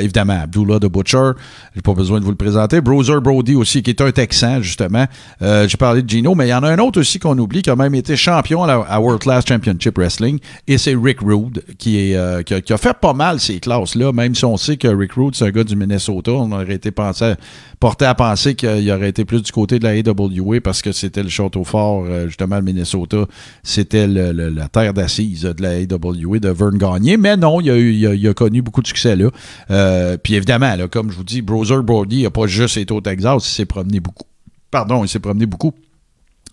Évidemment, 0.00 0.40
Abdullah 0.42 0.78
the 0.78 0.86
Butcher, 0.86 1.32
j'ai 1.74 1.82
pas 1.82 1.94
besoin 1.94 2.18
de 2.20 2.24
vous 2.24 2.30
le 2.30 2.36
présenter. 2.36 2.80
Bruiser 2.80 3.20
Brody 3.22 3.54
aussi, 3.54 3.82
qui 3.82 3.90
est 3.90 4.00
un 4.00 4.10
Texan, 4.10 4.60
justement. 4.62 5.06
J'ai 5.40 5.76
parlé 5.78 6.02
de 6.02 6.08
Gino, 6.08 6.34
mais 6.34 6.46
il 6.46 6.50
y 6.50 6.54
en 6.54 6.62
a 6.62 6.70
un 6.70 6.78
autre 6.78 7.00
aussi 7.00 7.18
qu'on 7.18 7.36
oublie, 7.38 7.62
qui 7.62 7.70
a 7.70 7.76
même 7.76 7.94
été 7.94 8.16
champion 8.16 8.64
à, 8.64 8.72
à 8.88 9.00
World 9.00 9.20
Class 9.20 9.44
Championship 9.46 9.96
Wrestling, 9.98 10.38
et 10.66 10.78
c'est 10.78 10.94
Rick 10.94 11.20
Rude, 11.20 11.62
qui, 11.78 12.14
a, 12.14 12.42
fait 12.78 12.96
pas 13.00 13.12
mal 13.12 13.40
ces 13.40 13.58
classes-là, 13.60 14.12
même 14.12 14.34
si 14.34 14.44
on 14.44 14.56
sait 14.56 14.76
que 14.76 14.88
Rick 14.88 15.12
Rude, 15.14 15.34
c'est 15.34 15.46
un 15.46 15.50
gars 15.50 15.64
du 15.64 15.76
Minnesota, 15.76 16.32
on 16.32 16.50
aurait 16.52 16.74
été 16.74 16.90
pensé, 16.90 17.34
porté 17.80 18.04
à 18.04 18.14
penser 18.14 18.54
qu'il 18.54 18.90
aurait 18.90 19.08
été 19.08 19.24
plus 19.24 19.42
du 19.42 19.52
côté 19.52 19.78
de 19.78 19.84
la 19.84 19.90
AWA 19.90 20.60
parce 20.60 20.82
que 20.82 20.92
c'était 20.92 21.22
le 21.22 21.28
château 21.28 21.64
fort, 21.64 22.04
euh, 22.06 22.26
justement, 22.26 22.56
le 22.56 22.62
Minnesota, 22.62 23.26
c'était 23.62 24.06
la 24.06 24.68
terre 24.68 24.94
d'assises 24.94 25.42
de 25.42 25.62
la 25.62 25.70
AWA 25.70 26.38
de 26.38 26.48
Vern 26.48 26.76
Gagné, 26.76 27.16
mais 27.16 27.36
non, 27.36 27.60
il 27.60 28.26
a, 28.28 28.34
connu 28.34 28.62
beaucoup 28.62 28.82
de 28.82 28.86
succès 28.86 29.16
là. 29.16 29.30
Euh, 29.70 30.16
puis 30.16 30.34
évidemment, 30.34 30.74
comme 30.90 31.10
je 31.10 31.16
vous 31.16 31.24
dis, 31.24 31.42
Browser 31.42 31.82
Brody 31.82 32.22
n'a 32.22 32.30
pas 32.30 32.46
juste 32.46 32.76
été 32.76 32.92
au 32.92 33.00
Texas, 33.00 33.48
il 33.48 33.54
s'est 33.54 33.66
promené 33.66 34.00
beaucoup. 34.00 34.24
Pardon, 34.70 35.04
il 35.04 35.08
s'est 35.08 35.20
promené 35.20 35.46
beaucoup. 35.46 35.72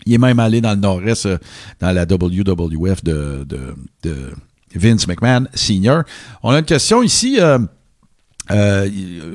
Il 0.06 0.14
est 0.14 0.18
même 0.18 0.40
allé 0.40 0.62
dans 0.62 0.72
le 0.72 0.80
nord-est, 0.80 1.26
euh, 1.26 1.38
dans 1.80 1.92
la 1.92 2.04
WWF 2.04 3.04
de, 3.04 3.46
Vince 4.74 5.08
McMahon 5.08 5.48
Senior. 5.54 6.04
On 6.44 6.52
a 6.52 6.60
une 6.60 6.66
question 6.66 7.04
ici. 7.04 7.40
Euh, 8.50 8.90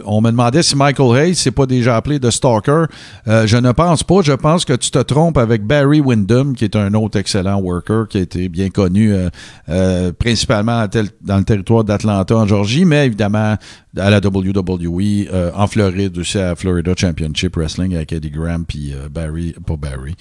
on 0.04 0.20
me 0.20 0.30
demandait 0.30 0.62
si 0.62 0.76
Michael 0.76 1.16
Hayes 1.16 1.34
s'est 1.36 1.52
pas 1.52 1.66
déjà 1.66 1.96
appelé 1.96 2.18
de 2.18 2.30
Stalker. 2.30 2.84
Euh, 3.28 3.46
je 3.46 3.56
ne 3.56 3.70
pense 3.72 4.02
pas. 4.02 4.20
Je 4.22 4.32
pense 4.32 4.64
que 4.64 4.72
tu 4.72 4.90
te 4.90 4.98
trompes 4.98 5.38
avec 5.38 5.64
Barry 5.64 6.00
Windham, 6.00 6.54
qui 6.54 6.64
est 6.64 6.76
un 6.76 6.92
autre 6.94 7.18
excellent 7.18 7.60
worker 7.60 8.08
qui 8.08 8.18
a 8.18 8.20
été 8.22 8.48
bien 8.48 8.68
connu 8.68 9.14
euh, 9.14 9.28
euh, 9.68 10.12
principalement 10.12 10.86
dans 11.22 11.38
le 11.38 11.44
territoire 11.44 11.84
d'Atlanta 11.84 12.36
en 12.36 12.46
Georgie, 12.46 12.84
mais 12.84 13.06
évidemment 13.06 13.56
à 13.98 14.10
la 14.10 14.18
WWE 14.18 15.28
euh, 15.32 15.50
en 15.54 15.66
Floride 15.66 16.18
aussi 16.18 16.38
à 16.38 16.54
Florida 16.54 16.92
Championship 16.94 17.56
Wrestling 17.56 17.94
avec 17.94 18.12
Eddie 18.12 18.30
Graham 18.30 18.66
puis 18.66 18.92
euh, 18.92 19.08
Barry, 19.08 19.54
pas 19.66 19.76
Barry. 19.76 20.14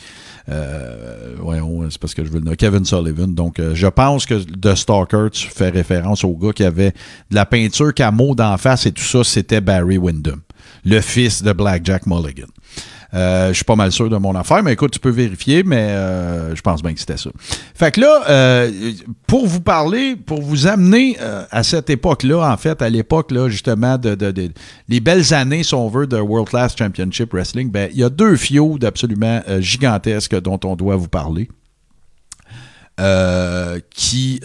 Voyons, 1.39 1.89
c'est 1.89 1.99
parce 1.99 2.13
que 2.13 2.23
je 2.23 2.29
veux 2.29 2.39
le 2.39 2.45
nommer. 2.45 2.55
Kevin 2.55 2.85
Sullivan. 2.85 3.33
Donc, 3.33 3.59
je 3.73 3.87
pense 3.87 4.25
que 4.25 4.35
de 4.35 4.75
Stalker, 4.75 5.27
tu 5.31 5.47
fais 5.47 5.69
référence 5.69 6.23
au 6.23 6.35
gars 6.35 6.53
qui 6.53 6.63
avait 6.63 6.91
de 7.31 7.35
la 7.35 7.45
peinture 7.45 7.93
camo 7.93 8.35
d'en 8.35 8.57
face 8.57 8.74
et 8.85 8.91
tout 8.91 9.03
ça, 9.03 9.23
c'était 9.23 9.61
Barry 9.61 9.97
Windham. 9.97 10.41
le 10.83 11.01
fils 11.01 11.41
de 11.41 11.51
Blackjack 11.51 12.05
Mulligan. 12.05 12.47
Euh, 13.13 13.49
je 13.49 13.53
suis 13.53 13.63
pas 13.63 13.75
mal 13.75 13.91
sûr 13.91 14.09
de 14.09 14.17
mon 14.17 14.35
affaire, 14.35 14.61
mais 14.61 14.73
écoute, 14.73 14.91
tu 14.91 14.99
peux 14.99 15.09
vérifier, 15.09 15.63
mais 15.63 15.89
euh, 15.89 16.55
je 16.55 16.61
pense 16.61 16.81
bien 16.81 16.93
que 16.93 16.99
c'était 16.99 17.17
ça. 17.17 17.29
Fait 17.73 17.91
que 17.91 18.01
là, 18.01 18.23
euh, 18.29 18.91
pour 19.25 19.47
vous 19.47 19.61
parler, 19.61 20.15
pour 20.17 20.41
vous 20.41 20.67
amener 20.67 21.17
euh, 21.21 21.45
à 21.49 21.63
cette 21.63 21.89
époque-là, 21.89 22.51
en 22.51 22.57
fait, 22.57 22.81
à 22.81 22.89
l'époque, 22.89 23.31
là, 23.31 23.47
justement, 23.47 23.97
de, 23.97 24.33
les 24.89 24.99
belles 24.99 25.33
années, 25.33 25.63
si 25.63 25.73
on 25.73 25.87
veut, 25.87 26.07
de 26.07 26.17
World 26.17 26.49
Class 26.49 26.75
Championship 26.77 27.31
Wrestling, 27.31 27.71
ben, 27.71 27.89
il 27.93 27.99
y 27.99 28.03
a 28.03 28.09
deux 28.09 28.35
fiodes 28.35 28.83
absolument 28.83 29.41
gigantesques 29.59 30.39
dont 30.41 30.59
on 30.65 30.75
doit 30.75 30.97
vous 30.97 31.07
parler. 31.07 31.47
Qui, 33.91 34.41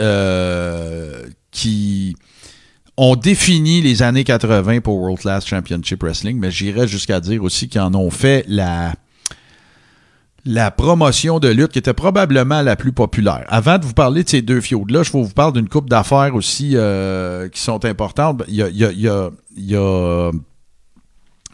qui 1.50 2.16
ont 3.00 3.16
défini 3.16 3.80
les 3.80 4.02
années 4.02 4.24
80 4.24 4.80
pour 4.80 4.98
World 4.98 5.20
Class 5.20 5.46
Championship 5.46 6.02
Wrestling, 6.02 6.38
mais 6.38 6.50
j'irais 6.50 6.86
jusqu'à 6.86 7.18
dire 7.18 7.42
aussi 7.42 7.66
qu'ils 7.66 7.80
en 7.80 7.94
ont 7.94 8.10
fait 8.10 8.44
la, 8.46 8.92
promotion 10.70 11.38
de 11.38 11.48
lutte 11.48 11.72
qui 11.72 11.78
était 11.78 11.94
probablement 11.94 12.60
la 12.60 12.76
plus 12.76 12.92
populaire. 12.92 13.46
Avant 13.48 13.78
de 13.78 13.86
vous 13.86 13.94
parler 13.94 14.22
de 14.22 14.28
ces 14.28 14.42
deux 14.42 14.60
fiodes-là, 14.60 15.02
je 15.02 15.12
vais 15.12 15.22
vous 15.22 15.30
parler 15.30 15.54
d'une 15.54 15.68
coupe 15.70 15.88
d'affaires 15.88 16.34
aussi 16.34 16.72
euh, 16.74 17.48
qui 17.48 17.62
sont 17.62 17.82
importantes. 17.86 18.42
Il 18.48 18.56
y 18.56 19.08
a 19.08 19.30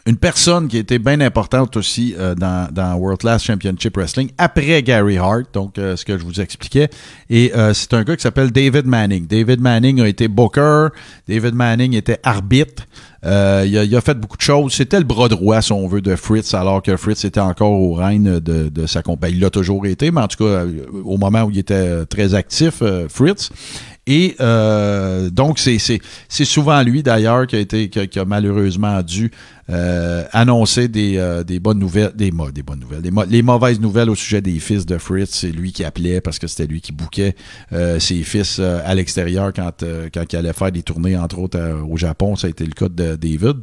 une 0.07 0.15
personne 0.15 0.69
qui 0.69 0.77
était 0.77 0.99
bien 0.99 1.19
importante 1.19 1.75
aussi 1.75 2.15
euh, 2.17 2.33
dans, 2.33 2.95
World 2.95 3.19
Class 3.19 3.43
Championship 3.43 3.97
Wrestling 3.97 4.29
après 4.37 4.81
Gary 4.81 5.17
Hart, 5.17 5.53
donc 5.53 5.77
euh, 5.77 5.97
ce 5.97 6.05
que 6.05 6.17
je 6.17 6.23
vous 6.23 6.39
expliquais. 6.39 6.89
Et 7.29 7.51
euh, 7.53 7.73
c'est 7.73 7.93
un 7.93 8.03
gars 8.03 8.15
qui 8.15 8.21
s'appelle 8.21 8.51
David 8.51 8.85
Manning. 8.85 9.27
David 9.27 9.59
Manning 9.59 9.99
a 9.99 10.07
été 10.07 10.29
booker, 10.29 10.87
David 11.27 11.53
Manning 11.55 11.93
était 11.93 12.19
arbitre. 12.23 12.83
Il, 13.23 13.77
a, 13.77 13.97
a 13.97 14.01
fait 14.01 14.13
beaucoup 14.13 14.37
de 14.37 14.41
choses. 14.41 14.71
C'était 14.73 14.99
le 14.99 15.03
bras 15.03 15.27
droit, 15.27 15.61
si 15.61 15.73
on 15.73 15.85
veut, 15.89 15.99
de 15.99 16.15
Fritz, 16.15 16.53
alors 16.53 16.81
que 16.81 16.95
Fritz 16.95 17.25
était 17.25 17.41
encore 17.41 17.71
au 17.71 17.93
règne 17.93 18.39
de, 18.39 18.69
de 18.69 18.85
sa 18.87 19.01
compagnie. 19.01 19.35
Il 19.35 19.41
l'a 19.41 19.49
toujours 19.49 19.85
été, 19.85 20.11
mais 20.11 20.21
en 20.21 20.27
tout 20.29 20.45
cas, 20.45 20.63
au 21.03 21.17
moment 21.17 21.43
où 21.43 21.51
il 21.51 21.57
était 21.57 22.05
très 22.05 22.33
actif, 22.35 22.81
Fritz. 23.09 23.49
Et 24.07 24.35
euh, 24.39 25.29
donc, 25.29 25.59
c'est, 25.59 25.99
souvent 26.29 26.81
lui, 26.81 27.03
d'ailleurs, 27.03 27.45
qui 27.45 27.57
a, 27.57 27.59
été, 27.59 27.89
qui 27.89 27.99
a, 27.99 28.07
qui 28.07 28.19
a 28.19 28.25
malheureusement 28.25 29.03
dû 29.03 29.31
euh, 29.69 30.23
annoncer 30.31 30.87
des, 30.87 31.17
euh, 31.17 31.43
des 31.43 31.59
bonnes 31.59 31.77
nouvelles, 31.77 32.13
des, 32.15 32.31
des 32.53 32.63
bonnes 32.63 32.79
nouvelles, 32.79 33.01
des 33.01 33.11
les 33.29 33.41
mauvaises 33.41 33.81
nouvelles 33.81 34.09
au 34.09 34.15
sujet 34.15 34.41
des 34.41 34.59
fils 34.59 34.85
de 34.85 34.97
Fritz. 34.97 35.29
C'est 35.31 35.51
lui 35.51 35.73
qui 35.73 35.83
appelait 35.83 36.21
parce 36.21 36.39
que 36.39 36.47
c'était 36.47 36.67
lui 36.67 36.79
qui 36.79 36.93
bouquait 36.93 37.35
euh, 37.73 37.99
ses 37.99 38.23
fils 38.23 38.59
euh, 38.59 38.79
à 38.85 38.95
l'extérieur 38.95 39.51
quand, 39.53 39.83
euh, 39.83 40.07
quand 40.13 40.23
il 40.31 40.37
allait 40.37 40.53
faire 40.53 40.71
des 40.71 40.83
tournées, 40.83 41.17
entre 41.17 41.39
autres 41.39 41.59
euh, 41.59 41.81
au 41.81 41.97
Japon. 41.97 42.37
Ça 42.37 42.47
a 42.47 42.49
été 42.49 42.65
le 42.65 42.71
cas 42.71 42.87
de 42.87 43.17
David. 43.17 43.57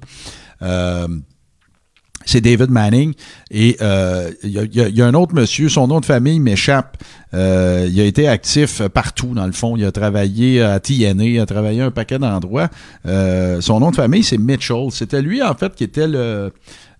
Euh, 2.25 2.27
c'est 2.27 2.41
David 2.41 2.71
Manning. 2.71 3.15
Et 3.51 3.77
euh, 3.81 4.31
il 4.43 4.51
y, 4.51 4.59
a- 4.59 4.65
il 4.65 4.97
y 4.97 5.03
a- 5.03 5.07
un 5.07 5.15
autre 5.15 5.35
monsieur, 5.35 5.69
son 5.69 5.87
nom 5.87 6.01
de 6.01 6.05
famille 6.07 6.41
m'échappe. 6.41 6.97
Euh, 7.35 7.89
il 7.91 8.01
a 8.01 8.05
été 8.05 8.29
actif 8.29 8.81
partout, 8.89 9.35
dans 9.35 9.47
le 9.47 9.53
fond. 9.53 9.77
Il 9.77 9.85
a 9.85 9.93
travaillé 9.93 10.63
à 10.63 10.79
TNA, 10.81 11.25
il 11.25 11.41
a 11.41 11.47
travaillé 11.47 11.81
à 11.83 11.87
un 11.87 11.91
paquet 11.91 12.19
d'endroits. 12.19 12.69
Euh, 13.07 13.61
son 13.61 13.81
nom 13.81 13.91
de 13.91 13.97
famille, 13.97 14.23
c'est 14.23 14.39
Mitchell. 14.39 14.87
C'était 14.91 15.23
lui, 15.23 15.43
en 15.43 15.55
fait, 15.55 15.75
qui 15.75 15.85
était 15.85 16.07
le... 16.09 16.53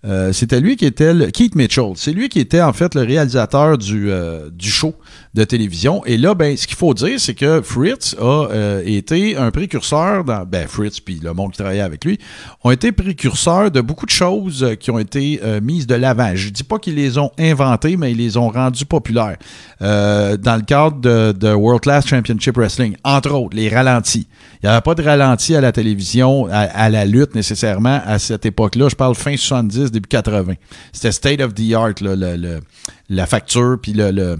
euh, 0.05 0.33
c'était 0.33 0.59
lui 0.59 0.75
qui 0.75 0.85
était 0.85 1.13
le, 1.13 1.27
Keith 1.31 1.55
Mitchell. 1.55 1.93
C'est 1.95 2.11
lui 2.11 2.29
qui 2.29 2.39
était 2.39 2.61
en 2.61 2.73
fait 2.73 2.93
le 2.95 3.01
réalisateur 3.01 3.77
du, 3.77 4.11
euh, 4.11 4.49
du 4.51 4.69
show 4.69 4.93
de 5.35 5.43
télévision. 5.43 6.03
Et 6.05 6.17
là, 6.17 6.33
ben, 6.33 6.55
ce 6.55 6.65
qu'il 6.65 6.77
faut 6.77 6.93
dire, 6.93 7.19
c'est 7.19 7.33
que 7.33 7.61
Fritz 7.61 8.15
a 8.19 8.47
euh, 8.51 8.81
été 8.85 9.35
un 9.35 9.51
précurseur 9.51 10.23
dans, 10.23 10.45
ben, 10.45 10.65
Fritz 10.65 11.01
puis 11.01 11.19
le 11.21 11.33
monde 11.33 11.51
qui 11.51 11.57
travaillait 11.57 11.81
avec 11.81 12.05
lui 12.05 12.17
ont 12.63 12.71
été 12.71 12.93
précurseurs 12.93 13.69
de 13.69 13.81
beaucoup 13.81 14.05
de 14.05 14.11
choses 14.11 14.63
euh, 14.63 14.75
qui 14.75 14.91
ont 14.91 14.99
été 14.99 15.41
euh, 15.43 15.59
mises 15.61 15.87
de 15.87 15.95
l'avant. 15.95 16.31
Je 16.35 16.49
dis 16.49 16.63
pas 16.63 16.79
qu'ils 16.79 16.95
les 16.95 17.17
ont 17.17 17.31
inventées, 17.37 17.97
mais 17.97 18.11
ils 18.13 18.17
les 18.17 18.37
ont 18.37 18.49
rendues 18.49 18.85
populaires. 18.85 19.35
Euh, 19.81 20.37
dans 20.37 20.55
le 20.55 20.61
cadre 20.61 21.01
de, 21.01 21.33
de 21.33 21.51
World 21.51 21.81
Class 21.81 22.07
Championship 22.07 22.55
Wrestling, 22.55 22.95
entre 23.03 23.31
autres, 23.33 23.57
les 23.57 23.67
ralentis. 23.67 24.27
Il 24.63 24.67
n'y 24.67 24.71
avait 24.71 24.81
pas 24.81 24.95
de 24.95 25.03
ralenti 25.03 25.53
à 25.53 25.59
la 25.61 25.73
télévision, 25.73 26.47
à, 26.49 26.89
la 26.89 27.03
lutte 27.05 27.35
nécessairement 27.35 28.01
à 28.05 28.19
cette 28.19 28.45
époque-là. 28.45 28.87
Je 28.89 28.95
parle 28.95 29.15
fin 29.15 29.35
70, 29.35 29.91
début 29.91 30.07
80. 30.07 30.53
C'était 30.93 31.11
state 31.11 31.41
of 31.41 31.53
the 31.53 31.73
art, 31.73 31.93
là, 32.01 32.15
le- 32.15 32.37
le- 32.37 32.59
la 33.09 33.25
facture, 33.25 33.77
puis 33.81 33.91
le, 33.93 34.11
le, 34.11 34.39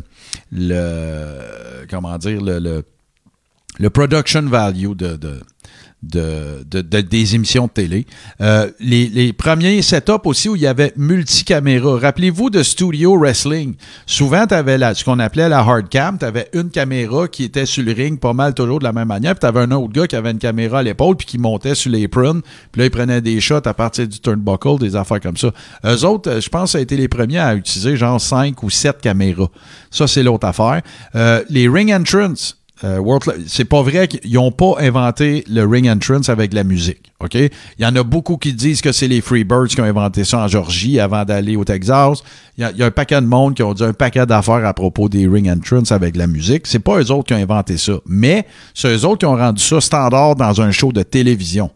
le- 0.52 1.86
comment 1.90 2.18
dire, 2.18 2.42
le, 2.42 2.84
le, 3.80 3.90
production 3.90 4.44
value 4.44 4.94
de, 4.94 5.40
de, 6.12 6.64
de- 6.70 6.82
de- 6.82 7.02
des 7.02 7.36
émissions 7.36 7.66
de 7.68 7.72
télé. 7.72 8.06
Euh, 8.42 8.70
les, 8.80 9.08
les 9.08 9.34
premiers 9.34 9.82
setups 9.82 10.12
aussi 10.26 10.50
où 10.50 10.56
il 10.56 10.62
y 10.62 10.68
avait 10.68 10.94
multicaméra. 10.96 11.98
Rappelez-vous 12.00 12.50
de 12.50 12.64
Studio 12.64 13.18
Wrestling. 13.18 13.76
Souvent, 14.06 14.46
tu 14.48 14.54
avais 14.54 14.78
ce 14.94 15.04
qu'on 15.04 15.20
appelait 15.20 15.50
la 15.50 15.60
hard 15.60 15.90
cam. 15.90 16.18
Tu 16.18 16.26
avais 16.26 16.50
une 16.54 16.70
caméra 16.70 17.28
qui 17.28 17.44
était 17.44 17.66
sur 17.66 17.84
le 17.84 17.92
ring 17.94 18.20
pas 18.20 18.34
mal 18.34 18.54
toujours 18.54 18.80
de 18.80 18.84
la 18.84 18.94
même 18.94 19.08
manière. 19.08 19.34
Puis 19.34 19.40
tu 19.42 19.46
avais 19.48 19.62
un 19.62 19.72
autre 19.72 19.92
gars 19.94 20.08
qui 20.08 20.16
avait 20.16 20.32
une 20.32 20.38
caméra 20.40 20.80
à 20.80 20.84
l'épaule 20.84 21.16
puis 21.16 21.26
qui 21.26 21.38
montait 21.38 21.76
sur 21.76 21.92
l'apron. 21.92 22.42
Puis 22.72 22.80
là, 22.80 22.86
il 22.86 22.92
prenait 22.92 23.22
des 23.22 23.40
shots 23.42 23.56
à 23.66 23.74
partir 23.74 24.08
du 24.08 24.20
turnbuckle, 24.20 24.80
des 24.80 24.96
affaires 24.96 25.20
comme 25.22 25.38
ça. 25.38 25.52
Eux 25.86 26.06
autres, 26.06 26.30
euh, 26.30 26.42
je 26.42 26.50
pense, 26.50 26.72
ça 26.74 26.78
a 26.78 26.82
été 26.82 26.96
les 26.98 27.08
premiers 27.08 27.40
à 27.40 27.56
utiliser 27.56 27.96
genre 27.98 28.20
5 28.22 28.62
ou 28.64 28.70
7 28.70 29.02
caméras. 29.02 29.50
Ça, 29.92 30.08
c'est 30.08 30.24
l'autre 30.24 30.48
affaire. 30.48 30.82
Euh, 31.16 31.44
les 31.50 31.68
ring 31.68 31.92
entrance. 31.94 32.58
Euh, 32.84 33.02
c'est 33.48 33.66
pas 33.66 33.82
vrai 33.82 34.08
qu'ils 34.08 34.34
n'ont 34.34 34.52
pas 34.52 34.76
inventé 34.80 35.46
le 35.50 35.66
ring 35.66 35.88
entrance 35.88 36.28
avec 36.28 36.54
la 36.54 36.64
musique. 36.64 37.12
OK? 37.22 37.36
Il 37.36 37.50
y 37.80 37.86
en 37.86 37.96
a 37.96 38.04
beaucoup 38.04 38.38
qui 38.38 38.54
disent 38.54 38.82
que 38.82 38.92
c'est 38.92 39.08
les 39.08 39.22
Freebirds 39.22 39.68
qui 39.68 39.80
ont 39.80 39.86
inventé 39.86 40.26
ça 40.26 40.40
en 40.40 40.48
Georgie 40.48 41.00
avant 41.00 41.24
d'aller 41.24 41.56
au 41.56 41.64
Texas. 41.64 42.22
Il 42.58 42.70
y, 42.76 42.80
y 42.80 42.84
a 42.84 42.86
un 42.86 42.92
paquet 42.92 43.22
de 43.22 43.26
monde 43.26 43.56
qui 43.56 43.64
ont 43.64 43.74
dit 43.74 43.84
un 43.84 43.94
paquet 43.94 44.26
d'affaires 44.26 44.66
à 44.66 44.74
propos 44.74 45.08
des 45.08 45.26
ring 45.26 45.50
entrance 45.50 45.92
avec 45.94 46.18
la 46.18 46.28
musique. 46.28 46.68
C'est 46.68 46.80
pas 46.80 47.00
eux 47.00 47.12
autres 47.12 47.28
qui 47.28 47.34
ont 47.34 47.38
inventé 47.38 47.78
ça. 47.78 47.94
Mais 48.06 48.46
c'est 48.74 48.94
eux 48.94 49.06
autres 49.06 49.20
qui 49.20 49.26
ont 49.26 49.38
rendu 49.38 49.64
ça 49.64 49.80
standard 49.80 50.36
dans 50.36 50.62
un 50.62 50.72
show 50.72 50.92
de 50.92 51.04
télévision. 51.04 51.72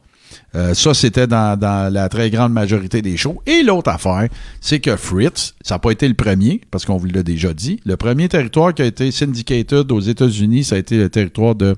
Euh, 0.55 0.73
ça, 0.73 0.93
c'était 0.93 1.27
dans, 1.27 1.59
la 1.91 2.09
très 2.09 2.29
grande 2.31 2.53
majorité 2.53 3.01
des 3.01 3.17
shows. 3.17 3.41
Et 3.45 3.61
l'autre 3.61 3.89
affaire, 3.91 4.27
c'est 4.61 4.79
que 4.79 4.95
Fritz, 4.95 5.53
ça 5.61 5.75
n'a 5.75 5.79
pas 5.79 5.91
été 5.91 6.07
le 6.07 6.15
premier, 6.15 6.61
parce 6.71 6.85
qu'on 6.85 6.97
vous 6.97 7.05
l'a 7.05 7.21
déjà 7.23 7.53
dit. 7.53 7.79
Le 7.85 7.97
premier 7.97 8.27
territoire 8.29 8.73
qui 8.73 8.81
a 8.81 8.85
été 8.85 9.11
syndicated 9.11 9.91
aux 9.91 9.99
États-Unis, 9.99 10.63
ça 10.63 10.75
a 10.75 10.79
été 10.79 10.97
le 10.97 11.09
territoire 11.09 11.53
de 11.55 11.75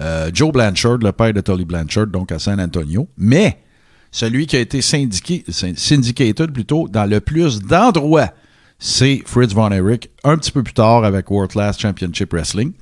euh, 0.00 0.30
Joe 0.32 0.52
Blanchard, 0.52 0.98
le 0.98 1.12
père 1.12 1.32
de 1.32 1.40
Tully 1.40 1.64
Blanchard, 1.64 2.06
donc 2.08 2.30
à 2.32 2.38
San 2.38 2.60
Antonio. 2.60 3.08
Mais 3.16 3.58
celui 4.10 4.46
qui 4.46 4.56
a 4.56 4.60
été 4.60 4.82
syndiqué, 4.82 5.44
syn- 5.48 5.76
syndicated 5.76 6.52
plutôt 6.52 6.88
dans 6.88 7.06
le 7.08 7.20
plus 7.20 7.60
d'endroits, 7.60 8.32
c'est 8.78 9.22
Fritz 9.26 9.52
Von 9.52 9.70
Erich, 9.72 10.10
un 10.24 10.36
petit 10.38 10.52
peu 10.52 10.62
plus 10.62 10.72
tard 10.72 11.04
avec 11.04 11.30
World 11.30 11.50
Class 11.50 11.78
Championship 11.78 12.32
Wrestling. 12.32 12.72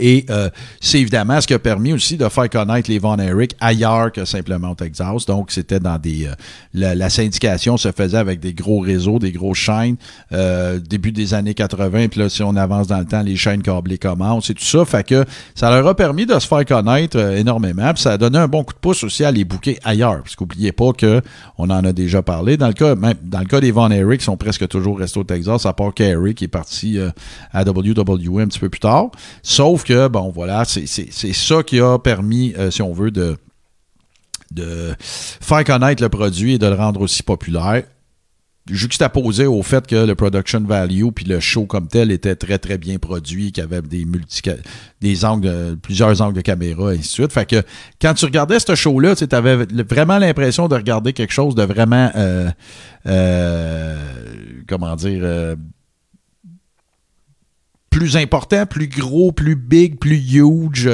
Et 0.00 0.26
euh, 0.30 0.50
c'est 0.80 1.00
évidemment 1.00 1.40
ce 1.40 1.46
qui 1.46 1.54
a 1.54 1.58
permis 1.58 1.92
aussi 1.92 2.16
de 2.16 2.28
faire 2.28 2.48
connaître 2.50 2.90
les 2.90 2.98
Von 2.98 3.18
Erich 3.18 3.52
ailleurs 3.60 4.12
que 4.12 4.24
simplement 4.24 4.70
au 4.70 4.74
Texas. 4.74 5.26
Donc, 5.26 5.50
c'était 5.50 5.80
dans 5.80 5.98
des... 5.98 6.26
euh, 6.26 6.94
la, 6.94 7.10
syndication 7.10 7.76
se 7.76 7.92
faisait 7.92 8.18
avec 8.18 8.40
des 8.40 8.54
gros 8.54 8.80
réseaux, 8.80 9.18
des 9.18 9.32
grosses 9.32 9.58
chaînes. 9.58 9.96
euh, 10.32 10.78
début 10.78 11.12
des 11.12 11.34
années 11.34 11.54
80, 11.54 12.08
puis 12.08 12.20
là, 12.20 12.28
si 12.28 12.42
on 12.42 12.56
avance 12.56 12.86
dans 12.86 12.98
le 12.98 13.04
temps, 13.04 13.22
les 13.22 13.36
chaînes 13.36 13.62
câblées 13.62 13.98
commencent 13.98 14.50
et 14.50 14.54
tout 14.54 14.64
ça. 14.64 14.84
Fait 14.84 15.06
que 15.06 15.24
ça 15.54 15.70
leur 15.70 15.86
a 15.86 15.94
permis 15.94 16.26
de 16.26 16.38
se 16.38 16.46
faire 16.46 16.64
connaître 16.64 17.18
euh, 17.18 17.36
énormément. 17.36 17.92
Puis 17.94 18.02
ça 18.02 18.12
a 18.12 18.18
donné 18.18 18.38
un 18.38 18.48
bon 18.48 18.64
coup 18.64 18.74
de 18.74 18.78
pouce 18.78 19.04
aussi 19.04 19.24
à 19.24 19.30
les 19.30 19.44
bouquer 19.44 19.78
ailleurs. 19.84 20.22
Parce 20.22 20.36
qu'oubliez 20.36 20.72
pas 20.72 20.92
que 20.92 21.20
on 21.58 21.70
en 21.70 21.84
a 21.84 21.92
déjà 21.92 22.22
parlé. 22.22 22.56
Dans 22.56 22.68
le 22.68 22.72
cas, 22.72 22.94
même 22.94 23.14
dans 23.22 23.40
le 23.40 23.46
cas 23.46 23.60
des 23.60 23.70
Von 23.70 23.90
Erich, 23.90 24.22
ils 24.22 24.24
sont 24.24 24.36
presque 24.36 24.66
toujours 24.68 24.98
restés 24.98 25.20
au 25.20 25.24
Texas, 25.24 25.66
à 25.66 25.72
part 25.72 25.94
Kerry 25.94 26.34
qui 26.34 26.44
est 26.44 26.48
parti 26.48 26.98
euh, 26.98 27.10
à 27.52 27.62
WWE 27.62 28.40
un 28.40 28.46
petit 28.46 28.58
peu 28.58 28.68
plus 28.68 28.80
tard. 28.80 29.10
Sauf 29.42 29.81
que, 29.84 30.08
bon, 30.08 30.30
voilà, 30.30 30.64
c'est 30.64 30.86
ça 30.86 31.62
qui 31.62 31.80
a 31.80 31.98
permis, 31.98 32.54
euh, 32.58 32.70
si 32.70 32.82
on 32.82 32.92
veut, 32.92 33.10
de, 33.10 33.36
de 34.50 34.94
faire 34.98 35.64
connaître 35.64 36.02
le 36.02 36.08
produit 36.08 36.54
et 36.54 36.58
de 36.58 36.66
le 36.66 36.74
rendre 36.74 37.00
aussi 37.00 37.22
populaire. 37.22 37.82
Juxtaposé 38.70 39.44
au 39.46 39.60
fait 39.64 39.84
que 39.88 39.96
le 40.06 40.14
production 40.14 40.60
value 40.60 41.08
puis 41.12 41.24
le 41.24 41.40
show 41.40 41.66
comme 41.66 41.88
tel 41.88 42.12
était 42.12 42.36
très 42.36 42.58
très 42.58 42.78
bien 42.78 42.96
produit, 42.98 43.50
qu'il 43.50 43.60
y 43.60 43.66
avait 43.66 43.82
des 43.82 44.04
multi 44.04 44.40
des 45.00 45.24
angles, 45.24 45.48
de- 45.48 45.74
plusieurs 45.82 46.20
angles 46.22 46.36
de 46.36 46.42
caméra 46.42 46.94
et 46.94 46.98
ainsi 46.98 47.08
de 47.08 47.12
suite. 47.12 47.32
Fait 47.32 47.44
que 47.44 47.60
quand 48.00 48.14
tu 48.14 48.24
regardais 48.24 48.60
ce 48.60 48.76
show-là, 48.76 49.16
tu 49.16 49.26
avais 49.34 49.56
vraiment 49.82 50.18
l'impression 50.18 50.68
de 50.68 50.76
regarder 50.76 51.12
quelque 51.12 51.32
chose 51.32 51.56
de 51.56 51.64
vraiment 51.64 52.12
euh, 52.14 52.50
euh, 53.06 53.96
comment 54.68 54.94
dire 54.94 55.22
euh, 55.24 55.56
plus 57.92 58.16
important, 58.16 58.66
plus 58.66 58.88
gros, 58.88 59.30
plus 59.30 59.54
big, 59.54 59.98
plus 60.00 60.16
huge. 60.18 60.88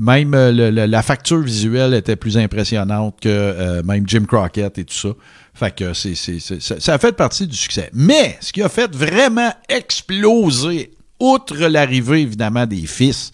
Même 0.00 0.32
euh, 0.34 0.50
le- 0.52 0.70
le- 0.70 0.86
la 0.86 1.02
facture 1.02 1.40
visuelle 1.40 1.92
était 1.92 2.16
plus 2.16 2.38
impressionnante 2.38 3.18
que 3.20 3.28
euh, 3.28 3.82
même 3.82 4.08
Jim 4.08 4.24
Crockett 4.26 4.78
et 4.78 4.84
tout 4.84 4.94
ça. 4.94 5.08
Fait 5.52 5.74
que 5.74 5.92
c'est, 5.92 6.14
c'est- 6.14 6.38
c'est- 6.38 6.60
ça, 6.80 6.94
a 6.94 6.98
fait 6.98 7.12
partie 7.12 7.46
du 7.46 7.56
succès. 7.56 7.90
Mais 7.92 8.38
ce 8.40 8.52
qui 8.52 8.62
a 8.62 8.70
fait 8.70 8.94
vraiment 8.94 9.52
exploser, 9.68 10.92
outre 11.20 11.56
l'arrivée 11.66 12.22
évidemment 12.22 12.66
des 12.66 12.86
fils 12.86 13.32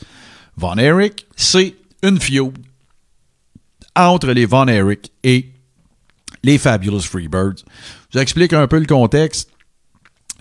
Von 0.57 0.77
Erich, 0.79 1.27
c'est 1.37 1.75
une 2.03 2.19
feud 2.21 2.53
entre 3.95 4.33
les 4.33 4.47
Von 4.47 4.67
Erich 4.67 5.13
et 5.23 5.51
les 6.43 6.59
Fabulous 6.59 7.01
Freebirds. 7.03 7.65
Je 8.11 8.19
vous 8.19 8.23
explique 8.23 8.53
un 8.53 8.67
peu 8.67 8.79
le 8.79 8.87
contexte. 8.87 9.51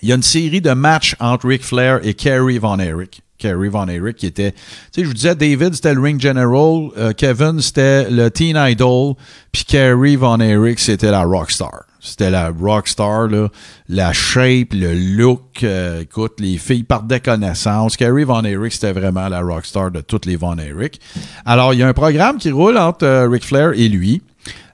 Il 0.02 0.10
y 0.10 0.12
a 0.12 0.16
une 0.16 0.24
série 0.24 0.62
de 0.62 0.72
matchs 0.72 1.16
entre 1.20 1.48
Ric 1.48 1.64
Flair 1.64 2.00
et 2.04 2.14
Kerry 2.14 2.60
Von 2.60 2.80
Erich. 2.80 3.22
Kerry 3.38 3.70
Von 3.70 3.88
Erich 3.88 4.18
qui 4.18 4.26
était, 4.26 4.52
tu 4.52 4.58
sais, 4.92 5.02
je 5.04 5.08
vous 5.08 5.14
disais, 5.14 5.36
David 5.36 5.76
c'était 5.76 5.94
le 5.94 6.02
ring 6.02 6.20
general, 6.20 6.90
euh, 6.98 7.14
Kevin 7.14 7.62
c'était 7.62 8.10
le 8.10 8.32
teen 8.32 8.58
idol, 8.58 9.14
puis 9.52 9.64
Kerry 9.64 10.16
Von 10.16 10.40
Erich 10.40 10.80
c'était 10.80 11.12
la 11.12 11.24
rockstar. 11.24 11.84
C'était 12.00 12.30
la 12.30 12.50
rockstar, 12.50 13.28
là, 13.28 13.50
la 13.90 14.14
shape, 14.14 14.74
le 14.74 14.94
look. 14.94 15.64
euh, 15.64 16.02
écoute, 16.02 16.40
les 16.40 16.58
filles 16.58 16.84
partaient 16.84 17.20
connaissance. 17.20 17.98
Kerry 17.98 18.24
Von 18.24 18.44
Erich, 18.46 18.74
c'était 18.74 18.94
vraiment 18.94 19.28
la 19.28 19.42
rockstar 19.42 19.92
de 19.92 20.02
toutes 20.02 20.26
les 20.26 20.38
Von 20.38 20.58
Erich. 20.58 21.00
Alors, 21.46 21.74
il 21.74 21.80
y 21.80 21.84
a 21.84 21.88
un 21.88 21.94
programme 21.94 22.38
qui 22.38 22.52
roule 22.52 22.78
entre 22.78 23.06
euh, 23.06 23.28
Ric 23.28 23.44
Flair 23.44 23.72
et 23.76 23.90
lui. 23.90 24.22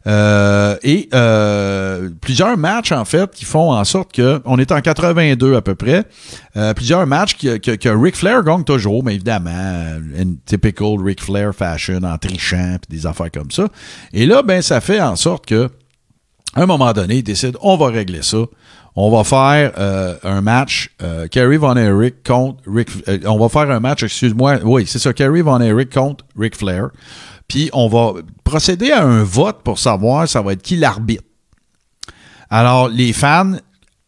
Euh, 0.06 0.76
et 0.84 1.10
euh, 1.14 2.10
plusieurs 2.22 2.58
matchs, 2.58 2.92
en 2.92 3.06
fait, 3.06 3.32
qui 3.32 3.46
font 3.46 3.72
en 3.72 3.84
sorte 3.84 4.12
que 4.12 4.42
on 4.46 4.58
est 4.60 4.72
en 4.72 4.82
82 4.82 5.56
à 5.56 5.62
peu 5.62 5.76
près. 5.76 6.04
Euh, 6.58 6.74
plusieurs 6.74 7.08
matchs 7.08 7.38
que, 7.38 7.58
que, 7.58 7.90
Ric 7.90 8.16
Flair 8.16 8.44
gagne 8.44 8.64
toujours, 8.64 9.04
mais 9.04 9.16
évidemment, 9.16 10.00
une 10.18 10.38
typical 10.46 10.96
Ric 11.00 11.22
Flair 11.22 11.54
fashion 11.56 12.04
en 12.04 12.18
trichant 12.18 12.78
puis 12.82 12.98
des 12.98 13.06
affaires 13.06 13.32
comme 13.32 13.52
ça. 13.52 13.68
Et 14.12 14.26
là, 14.26 14.44
ben, 14.44 14.62
ça 14.62 14.82
fait 14.82 15.02
en 15.02 15.16
sorte 15.16 15.46
que 15.46 15.70
à 16.56 16.62
un 16.62 16.66
moment 16.68 16.94
donné, 16.94 17.16
il 17.16 17.24
décide, 17.24 17.58
on 17.62 17.78
va 17.78 17.88
régler 17.88 18.22
ça. 18.22 18.38
On 18.96 19.10
va 19.10 19.24
faire 19.24 19.72
un 20.24 20.42
match, 20.42 20.92
Kerry 21.32 21.58
Von 21.58 21.76
Erich 21.78 22.22
contre 22.24 22.62
Rick. 22.68 22.90
on 23.26 23.40
va 23.40 23.50
faire 23.50 23.72
un 23.72 23.80
match, 23.80 24.04
excuse-moi, 24.04 24.60
oui, 24.64 24.86
c'est 24.86 25.00
ça, 25.00 25.14
Kerry 25.14 25.42
Von 25.42 25.62
Erich 25.62 25.92
contre 25.92 26.24
Ric 26.38 26.56
Flair. 26.56 26.90
Puis 27.48 27.70
on 27.74 27.88
va 27.88 28.14
procéder 28.44 28.92
à 28.92 29.04
un 29.04 29.24
vote 29.24 29.62
pour 29.64 29.80
savoir 29.80 30.28
ça 30.28 30.42
va 30.42 30.54
être 30.54 30.62
qui 30.62 30.76
l'arbitre. 30.76 31.24
Alors, 32.50 32.88
les 32.88 33.14
fans, 33.14 33.54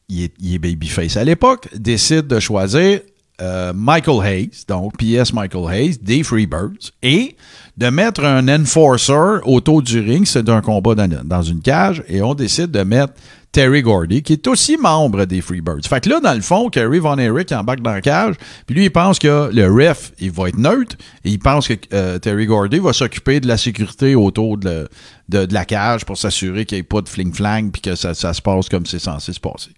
il 0.07 0.23
est, 0.23 0.59
babyface 0.59 1.17
à 1.17 1.23
l'époque, 1.23 1.67
décident 1.75 2.35
de 2.35 2.39
choisir 2.39 2.99
euh, 3.41 3.73
Michael 3.73 4.25
Hayes, 4.25 4.65
donc 4.67 4.93
PS 4.97 5.33
Michael 5.33 5.73
Hayes, 5.73 5.97
des 6.01 6.23
Freebirds, 6.23 6.91
et 7.01 7.35
de 7.75 7.89
mettre 7.89 8.23
un 8.23 8.47
enforcer 8.47 9.39
autour 9.43 9.81
du 9.81 9.99
ring, 9.99 10.25
c'est 10.25 10.43
d'un 10.43 10.61
combat 10.61 10.95
dans 10.95 11.41
une 11.41 11.61
cage, 11.61 12.03
et 12.07 12.21
on 12.21 12.33
décide 12.33 12.71
de 12.71 12.83
mettre 12.83 13.13
Terry 13.55 13.81
Gordy, 13.83 14.21
qui 14.21 14.33
est 14.33 14.47
aussi 14.47 14.75
membre 14.75 15.23
des 15.23 15.39
Freebirds. 15.39 15.85
Fait 15.87 16.03
que 16.03 16.09
là, 16.09 16.19
dans 16.19 16.33
le 16.33 16.41
fond, 16.41 16.67
Kerry 16.67 16.99
Von 16.99 17.17
Erich 17.17 17.53
embarque 17.53 17.79
dans 17.79 17.93
la 17.93 18.01
cage, 18.01 18.35
puis 18.67 18.75
lui, 18.75 18.83
il 18.83 18.91
pense 18.91 19.17
que 19.17 19.49
le 19.49 19.71
ref, 19.71 20.11
il 20.19 20.29
va 20.29 20.49
être 20.49 20.57
neutre, 20.57 20.97
et 21.23 21.29
il 21.29 21.39
pense 21.39 21.69
que 21.69 21.75
euh, 21.93 22.19
Terry 22.19 22.47
Gordy 22.47 22.79
va 22.79 22.91
s'occuper 22.91 23.39
de 23.39 23.47
la 23.47 23.55
sécurité 23.55 24.13
autour 24.13 24.57
de, 24.57 24.89
la 25.29 25.63
cage 25.63 26.03
pour 26.03 26.17
s'assurer 26.17 26.65
qu'il 26.65 26.75
n'y 26.75 26.79
ait 26.81 26.83
pas 26.83 26.99
de 26.99 27.07
fling-flang, 27.07 27.71
puis 27.71 27.81
que 27.81 27.95
ça, 27.95 28.13
ça 28.13 28.33
se 28.33 28.41
passe 28.41 28.67
comme 28.67 28.85
c'est 28.85 28.99
censé 28.99 29.31
se 29.31 29.39
passer. 29.39 29.71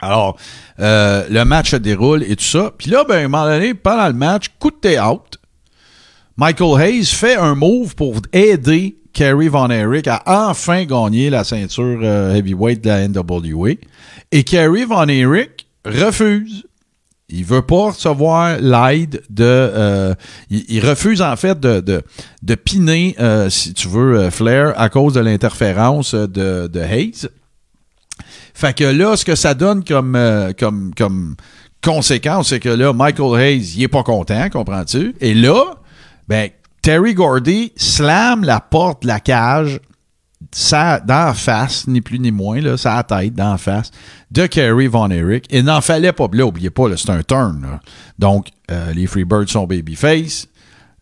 Alors, 0.00 0.36
euh, 0.80 1.24
le 1.30 1.44
match 1.44 1.70
se 1.70 1.76
déroule 1.76 2.24
et 2.24 2.34
tout 2.34 2.42
ça. 2.42 2.72
Puis 2.76 2.90
là, 2.90 3.04
ben, 3.08 3.14
à 3.14 3.18
un 3.18 3.28
moment 3.28 3.44
donné, 3.44 3.72
pendant 3.72 4.08
le 4.08 4.14
match, 4.14 4.46
coup 4.58 4.72
de 4.72 4.76
théâtre, 4.80 5.38
Michael 6.36 6.80
Hayes 6.80 7.04
fait 7.04 7.36
un 7.36 7.54
move 7.54 7.94
pour 7.94 8.16
aider 8.32 8.99
Kerry 9.12 9.48
Von 9.48 9.70
Erich 9.70 10.06
à 10.06 10.22
enfin 10.26 10.84
gagner 10.84 11.30
la 11.30 11.44
ceinture 11.44 12.00
euh, 12.02 12.34
heavyweight 12.34 12.82
de 12.82 12.88
la 12.88 13.08
NWA. 13.08 13.74
Et 14.32 14.44
Kerry 14.44 14.84
Von 14.84 15.08
Erich 15.08 15.66
refuse. 15.84 16.64
Il 17.32 17.44
veut 17.44 17.62
pas 17.62 17.90
recevoir 17.90 18.58
l'aide 18.60 19.22
de. 19.30 19.44
euh, 19.44 20.14
il, 20.50 20.84
refuse 20.84 21.22
en 21.22 21.36
fait 21.36 21.60
de, 21.60 21.80
de, 21.80 22.02
de 22.42 22.54
piner, 22.56 23.14
euh, 23.20 23.48
si 23.48 23.72
tu 23.72 23.86
veux, 23.86 24.30
Flair 24.30 24.74
à 24.76 24.88
cause 24.88 25.14
de 25.14 25.20
l'interférence 25.20 26.14
de, 26.14 26.68
Hayes. 26.74 27.28
Fait 28.52 28.76
que 28.76 28.82
là, 28.82 29.16
ce 29.16 29.24
que 29.24 29.36
ça 29.36 29.54
donne 29.54 29.84
comme 29.84 31.36
conséquence, 31.82 32.48
c'est 32.48 32.60
que 32.60 32.68
là, 32.68 32.92
Michael 32.92 33.40
Hayes, 33.40 33.74
il 33.76 33.82
est 33.84 33.88
pas 33.88 34.02
content, 34.02 34.48
comprends-tu? 34.50 35.14
Et 35.20 35.34
là, 35.34 35.76
ben, 36.28 36.50
Terry 36.82 37.14
Gordy 37.14 37.72
slam 37.76 38.44
la 38.44 38.60
porte 38.60 39.02
de 39.02 39.08
la 39.08 39.20
cage 39.20 39.80
ça, 40.52 41.00
dans 41.00 41.26
la 41.26 41.34
face, 41.34 41.86
ni 41.86 42.00
plus 42.00 42.18
ni 42.18 42.30
moins, 42.30 42.60
là, 42.60 42.76
sa 42.76 43.02
tête, 43.02 43.34
dans 43.34 43.52
la 43.52 43.58
face, 43.58 43.90
de 44.30 44.46
Kerry 44.46 44.86
Von 44.86 45.10
Erich. 45.10 45.44
Il 45.50 45.64
n'en 45.64 45.80
fallait 45.80 46.12
pas, 46.12 46.26
là, 46.32 46.44
oubliez 46.44 46.70
pas, 46.70 46.84
c'est 46.96 47.10
un 47.10 47.22
turn. 47.22 47.80
Donc, 48.18 48.48
euh, 48.70 48.92
les 48.92 49.06
Freebirds 49.06 49.48
sont 49.48 49.66
babyface. 49.66 50.48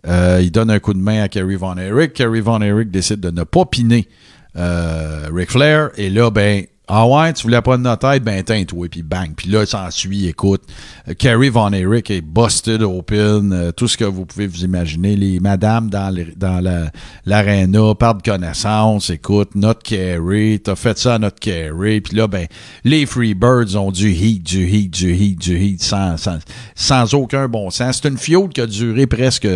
Euh, 0.07 0.41
il 0.43 0.51
donne 0.51 0.71
un 0.71 0.79
coup 0.79 0.95
de 0.95 0.99
main 0.99 1.23
à 1.23 1.29
Kerry 1.29 1.57
Von 1.57 1.77
Erich. 1.77 2.13
Kerry 2.13 2.41
Von 2.41 2.61
Erich 2.61 2.91
décide 2.91 3.21
de 3.21 3.31
ne 3.31 3.45
pas 3.45 3.65
piner 3.65 4.09
euh, 4.57 5.29
Ric 5.33 5.51
Flair. 5.51 5.91
Et 5.97 6.11
là, 6.11 6.31
ben, 6.31 6.65
ah 6.89 7.07
ouais, 7.07 7.33
tu 7.35 7.43
voulais 7.43 7.61
pas 7.61 7.77
de 7.77 7.83
notre 7.83 8.11
tête, 8.11 8.25
ben 8.25 8.43
teins-toi, 8.43 8.89
puis 8.91 9.03
bang. 9.03 9.33
Puis 9.37 9.51
là, 9.51 9.67
ça 9.67 9.91
suit, 9.91 10.27
écoute, 10.27 10.63
euh, 11.09 11.15
Kerry 11.15 11.51
Von 11.51 11.73
Erich 11.73 12.11
est 12.11 12.23
busted 12.23 12.83
open, 12.83 13.53
euh, 13.53 13.73
tout 13.73 13.89
ce 13.89 13.97
que 13.97 14.05
vous 14.05 14.25
pouvez 14.25 14.47
vous 14.47 14.65
imaginer. 14.65 15.15
Les 15.15 15.39
madames 15.41 15.91
dans, 15.91 16.09
les- 16.09 16.33
dans 16.37 16.61
la- 16.61 16.91
l'aréna 17.27 17.95
perdent 17.95 18.23
connaissance, 18.25 19.11
écoute, 19.11 19.51
notre 19.55 19.83
Kerry, 19.83 20.61
t'as 20.61 20.77
fait 20.77 20.97
ça 20.99 21.17
à 21.17 21.19
notre 21.19 21.39
Kerry. 21.39 22.01
Puis 22.01 22.17
là, 22.17 22.27
ben, 22.27 22.47
les 22.85 23.05
Freebirds 23.07 23.77
ont 23.77 23.93
du 23.93 24.11
heat, 24.11 24.43
du 24.43 24.67
heat, 24.67 24.91
du 24.93 25.13
heat, 25.15 25.39
du 25.39 25.59
heat, 25.59 25.83
sans, 25.83 26.17
sans, 26.17 26.39
sans 26.75 27.13
aucun 27.15 27.49
bon 27.49 27.71
sens. 27.71 28.01
C'est 28.03 28.09
une 28.09 28.19
fiode 28.19 28.53
qui 28.53 28.61
a 28.63 28.67
duré 28.67 29.07
presque 29.07 29.47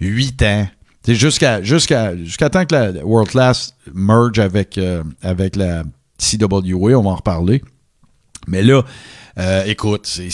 huit 0.00 0.42
ans. 0.42 0.66
C'est 1.04 1.14
jusqu'à 1.16 1.62
jusqu'à 1.62 2.16
jusqu'à 2.16 2.48
temps 2.48 2.64
que 2.64 2.74
la 2.74 2.90
World 3.04 3.28
Class 3.30 3.74
merge 3.92 4.38
avec 4.38 4.78
euh, 4.78 5.02
avec 5.20 5.56
la 5.56 5.82
CWA, 6.22 6.98
on 6.98 7.02
va 7.02 7.10
en 7.10 7.16
reparler. 7.16 7.62
Mais 8.46 8.62
là, 8.62 8.82
euh, 9.38 9.64
écoute, 9.66 10.06
c'est, 10.06 10.28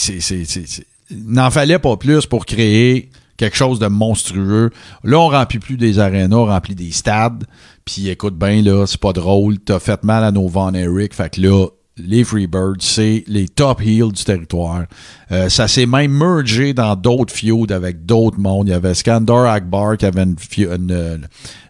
n'en 1.11 1.51
fallait 1.51 1.79
pas 1.79 1.97
plus 1.97 2.25
pour 2.25 2.45
créer 2.45 3.09
quelque 3.37 3.55
chose 3.55 3.79
de 3.79 3.87
monstrueux. 3.87 4.71
Là, 5.03 5.19
on 5.19 5.29
remplit 5.29 5.59
plus 5.59 5.77
des 5.77 5.99
arénas, 5.99 6.35
on 6.35 6.45
remplit 6.45 6.75
des 6.75 6.91
stades. 6.91 7.45
Puis 7.85 8.09
écoute 8.09 8.37
bien, 8.37 8.61
là, 8.61 8.85
c'est 8.85 8.99
pas 8.99 9.13
drôle. 9.13 9.59
T'as 9.59 9.79
fait 9.79 10.03
mal 10.03 10.23
à 10.23 10.31
nos 10.31 10.47
Von 10.47 10.73
Eric. 10.73 11.13
Fait 11.13 11.33
que 11.33 11.41
là, 11.41 11.67
les 11.99 12.23
Freebirds, 12.23 12.77
c'est 12.79 13.23
les 13.27 13.47
top 13.47 13.81
heels 13.81 14.11
du 14.11 14.23
territoire. 14.23 14.85
Euh, 15.31 15.49
ça 15.49 15.67
s'est 15.67 15.85
même 15.85 16.11
mergé 16.11 16.73
dans 16.73 16.95
d'autres 16.95 17.33
feuds 17.33 17.71
avec 17.71 18.05
d'autres 18.05 18.39
mondes. 18.39 18.67
Il 18.67 18.71
y 18.71 18.73
avait 18.73 18.93
Skandar 18.93 19.45
Akbar 19.45 19.97
qui 19.97 20.05
avait 20.05 20.23
une, 20.23 20.35
une, 20.57 20.91
euh, 20.91 21.17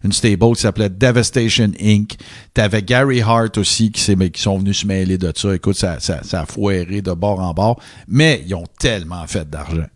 une 0.04 0.12
stable 0.12 0.56
qui 0.56 0.62
s'appelait 0.62 0.90
Devastation 0.90 1.72
Inc. 1.82 2.18
T'avais 2.54 2.82
Gary 2.82 3.22
Hart 3.22 3.58
aussi 3.58 3.92
qui, 3.92 4.16
qui 4.32 4.42
sont 4.42 4.60
venus 4.60 4.80
se 4.80 4.88
mêler 4.88 5.18
de 5.18 5.32
ça. 5.36 5.54
Écoute, 5.54 5.76
ça, 5.76 6.00
ça, 6.00 6.24
ça 6.24 6.42
a 6.42 6.46
foiré 6.46 7.02
de 7.02 7.12
bord 7.12 7.40
en 7.40 7.54
bord. 7.54 7.80
Mais 8.08 8.44
ils 8.48 8.56
ont 8.56 8.66
tellement 8.80 9.26
fait 9.28 9.50
d'argent. 9.50 9.88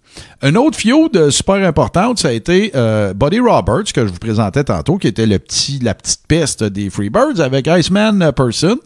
Un 0.42 0.56
autre 0.56 0.78
feud 0.78 1.30
super 1.32 1.56
importante, 1.56 2.20
ça 2.20 2.28
a 2.28 2.32
été 2.32 2.72
euh, 2.76 3.14
Buddy 3.14 3.40
Roberts, 3.40 3.92
que 3.94 4.06
je 4.06 4.12
vous 4.12 4.20
présentais 4.20 4.64
tantôt, 4.64 4.98
qui 4.98 5.08
était 5.08 5.26
le 5.26 5.40
petit, 5.40 5.80
la 5.80 5.96
petite 5.96 6.22
peste 6.28 6.64
des 6.64 6.90
Freebirds 6.90 7.40
avec 7.40 7.68
Iceman 7.68 8.22
euh, 8.22 8.32
Persons. 8.32 8.78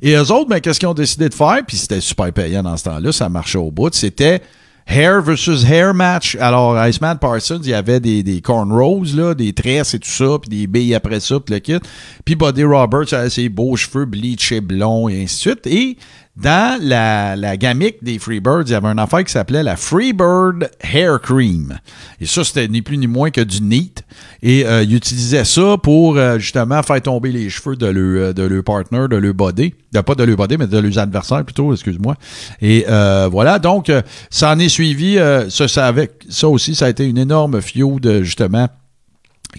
Et 0.00 0.12
eux 0.14 0.32
autres, 0.32 0.48
ben, 0.48 0.60
qu'est-ce 0.60 0.80
qu'ils 0.80 0.88
ont 0.88 0.94
décidé 0.94 1.28
de 1.28 1.34
faire? 1.34 1.60
Puis 1.66 1.76
c'était 1.76 2.00
super 2.00 2.32
payant 2.32 2.62
dans 2.62 2.76
ce 2.76 2.84
temps-là, 2.84 3.12
ça 3.12 3.28
marchait 3.28 3.58
au 3.58 3.70
bout. 3.70 3.94
C'était 3.94 4.42
hair 4.86 5.22
versus 5.22 5.64
hair 5.64 5.94
match. 5.94 6.36
Alors, 6.40 6.76
Iceman 6.78 7.18
Parsons, 7.18 7.60
il 7.62 7.70
y 7.70 7.74
avait 7.74 8.00
des, 8.00 8.22
des 8.22 8.40
cornrows, 8.40 9.04
là, 9.14 9.34
des 9.34 9.52
tresses 9.52 9.94
et 9.94 9.98
tout 9.98 10.10
ça, 10.10 10.38
puis 10.40 10.50
des 10.50 10.66
billes 10.66 10.94
après 10.94 11.20
ça, 11.20 11.38
puis 11.40 11.54
le 11.54 11.60
kit. 11.60 11.78
Puis 12.24 12.34
Buddy 12.34 12.64
Roberts 12.64 13.12
avait 13.12 13.30
ses 13.30 13.48
beaux 13.48 13.76
cheveux 13.76 14.04
bleachés 14.04 14.60
blonds 14.60 15.08
et 15.08 15.22
ainsi 15.22 15.36
de 15.36 15.40
suite. 15.52 15.66
Et 15.66 15.96
dans 16.34 16.80
la, 16.82 17.36
la 17.36 17.58
gamique 17.58 18.02
des 18.02 18.18
Freebirds, 18.18 18.62
il 18.66 18.70
y 18.70 18.74
avait 18.74 18.88
une 18.88 18.98
affaire 18.98 19.22
qui 19.22 19.30
s'appelait 19.30 19.62
la 19.62 19.76
Freebird 19.76 20.70
Hair 20.80 21.20
Cream. 21.20 21.78
Et 22.20 22.26
ça, 22.26 22.42
c'était 22.42 22.68
ni 22.68 22.80
plus 22.80 22.96
ni 22.96 23.06
moins 23.06 23.30
que 23.30 23.42
du 23.42 23.60
neat. 23.60 24.02
Et 24.42 24.64
euh, 24.64 24.82
ils 24.82 24.94
utilisaient 24.94 25.44
ça 25.44 25.76
pour 25.82 26.16
euh, 26.16 26.38
justement 26.38 26.82
faire 26.82 27.02
tomber 27.02 27.32
les 27.32 27.50
cheveux 27.50 27.76
de 27.76 27.86
leur, 27.86 28.28
euh, 28.30 28.32
de 28.32 28.44
leur 28.44 28.64
partner, 28.64 29.08
de 29.10 29.16
leur 29.16 29.34
body. 29.34 29.74
De, 29.92 30.00
pas 30.00 30.14
de 30.14 30.24
leur 30.24 30.36
body, 30.36 30.56
mais 30.56 30.66
de 30.66 30.78
leurs 30.78 30.98
adversaires 30.98 31.44
plutôt, 31.44 31.72
excuse-moi. 31.74 32.16
Et 32.62 32.86
euh, 32.88 33.28
voilà, 33.30 33.58
donc 33.58 33.90
euh, 33.90 34.00
ça 34.30 34.50
en 34.52 34.58
est 34.58 34.70
suivi. 34.70 35.18
euh, 35.18 35.50
ça, 35.50 35.68
ça, 35.68 35.86
avec, 35.86 36.12
ça 36.30 36.48
aussi, 36.48 36.74
ça 36.74 36.86
a 36.86 36.88
été 36.88 37.06
une 37.06 37.18
énorme 37.18 37.60
feud, 37.60 38.22
justement, 38.22 38.68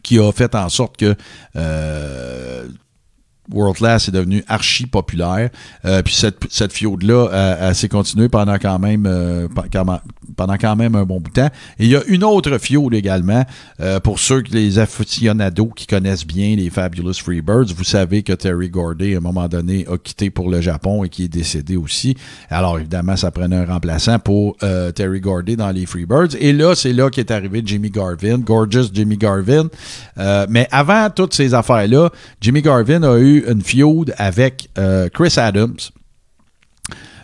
qui 0.01 0.17
a 0.17 0.31
fait 0.31 0.55
en 0.55 0.69
sorte 0.69 0.97
que 0.97 1.13
euh, 1.55 2.65
World 3.51 3.77
Class 3.77 4.07
est 4.07 4.11
devenu 4.11 4.43
archi 4.47 4.85
populaire. 4.85 5.49
Euh, 5.85 6.01
puis 6.01 6.13
cette, 6.13 6.37
cette 6.49 6.73
feud-là, 6.73 7.29
elle, 7.31 7.57
elle 7.67 7.75
s'est 7.75 7.89
continuée 7.89 8.29
pendant 8.29 8.57
quand 8.57 8.79
même, 8.79 9.05
euh, 9.05 9.47
pendant 10.35 10.57
quand 10.57 10.75
même 10.75 10.95
un 10.95 11.03
bon 11.03 11.19
bout 11.19 11.29
de 11.29 11.41
temps. 11.41 11.49
Et 11.79 11.85
il 11.85 11.89
y 11.89 11.95
a 11.95 12.03
une 12.07 12.23
autre 12.23 12.57
feud 12.57 12.93
également, 12.93 13.43
euh, 13.81 13.99
pour 13.99 14.19
ceux, 14.19 14.41
que 14.41 14.51
les 14.51 14.79
aficionados 14.79 15.71
qui 15.75 15.87
connaissent 15.87 16.25
bien 16.25 16.55
les 16.55 16.69
Fabulous 16.69 17.13
Freebirds, 17.13 17.73
vous 17.75 17.83
savez 17.83 18.23
que 18.23 18.33
Terry 18.33 18.69
Gordy, 18.69 19.15
à 19.15 19.17
un 19.17 19.21
moment 19.21 19.47
donné, 19.47 19.85
a 19.91 19.97
quitté 19.97 20.29
pour 20.29 20.49
le 20.49 20.61
Japon 20.61 21.03
et 21.03 21.09
qui 21.09 21.25
est 21.25 21.29
décédé 21.29 21.75
aussi. 21.75 22.15
Alors, 22.49 22.79
évidemment, 22.79 23.15
ça 23.17 23.31
prenait 23.31 23.55
un 23.55 23.65
remplaçant 23.65 24.19
pour 24.19 24.55
euh, 24.63 24.91
Terry 24.91 25.19
Gordy 25.19 25.55
dans 25.55 25.71
les 25.71 25.85
Freebirds. 25.85 26.35
Et 26.39 26.53
là, 26.53 26.75
c'est 26.75 26.93
là 26.93 27.09
qu'est 27.09 27.31
arrivé 27.31 27.61
Jimmy 27.65 27.89
Garvin, 27.89 28.37
Gorgeous 28.37 28.89
Jimmy 28.93 29.17
Garvin. 29.17 29.67
Euh, 30.17 30.45
mais 30.49 30.67
avant 30.71 31.09
toutes 31.09 31.33
ces 31.33 31.53
affaires-là, 31.53 32.09
Jimmy 32.41 32.61
Garvin 32.61 33.03
a 33.03 33.17
eu 33.17 33.32
une 33.37 33.61
feud 33.61 34.13
avec 34.17 34.69
euh, 34.77 35.09
Chris 35.09 35.33
Adams. 35.37 35.77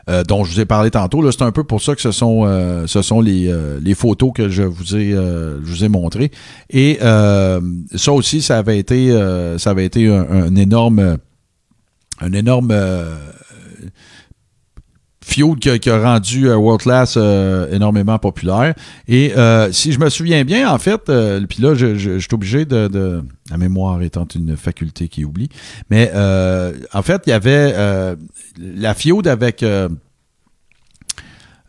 euh, 0.09 0.23
dont 0.23 0.43
je 0.43 0.53
vous 0.53 0.59
ai 0.59 0.65
parlé 0.65 0.89
tantôt. 0.89 1.29
C'est 1.31 1.43
un 1.43 1.51
peu 1.51 1.63
pour 1.63 1.83
ça 1.83 1.93
que 1.93 2.01
ce 2.01 2.11
sont, 2.11 2.43
euh, 2.45 2.87
ce 2.87 3.03
sont 3.03 3.21
les, 3.21 3.53
les 3.81 3.93
photos 3.93 4.31
que 4.33 4.49
je 4.49 4.63
vous 4.63 4.95
ai, 4.95 5.13
ai 5.13 5.89
montrées. 5.89 6.31
Et 6.69 6.97
ça 6.99 8.11
aussi, 8.11 8.41
ça 8.41 8.57
avait 8.57 8.79
été, 8.79 9.11
ça 9.57 9.69
avait 9.69 9.85
été 9.85 10.07
un, 10.07 10.55
énorme, 10.55 11.17
un 12.21 12.33
énorme 12.33 12.73
feud 15.29 15.59
qui 15.59 15.69
a, 15.69 15.79
qui 15.79 15.89
a 15.89 15.99
rendu 16.01 16.49
euh, 16.49 16.55
World 16.57 16.81
Class 16.81 17.15
euh, 17.17 17.71
énormément 17.71 18.17
populaire. 18.19 18.73
Et 19.07 19.33
euh, 19.37 19.71
si 19.71 19.91
je 19.91 19.99
me 19.99 20.09
souviens 20.09 20.43
bien, 20.43 20.69
en 20.69 20.77
fait, 20.77 20.99
puis 21.47 21.61
là, 21.61 21.75
je, 21.75 21.95
je, 21.95 22.19
je 22.19 22.19
suis 22.19 22.33
obligé 22.33 22.65
de, 22.65 22.87
de- 22.87 23.23
La 23.51 23.57
mémoire 23.57 24.01
étant 24.01 24.27
une 24.35 24.55
faculté 24.57 25.07
qui 25.07 25.25
oublie. 25.25 25.49
Mais 25.89 26.11
en 26.93 27.01
fait, 27.01 27.23
il 27.25 27.29
y 27.29 27.33
avait 27.33 27.73
la 28.57 28.93
feud 28.93 29.27
avec... 29.27 29.63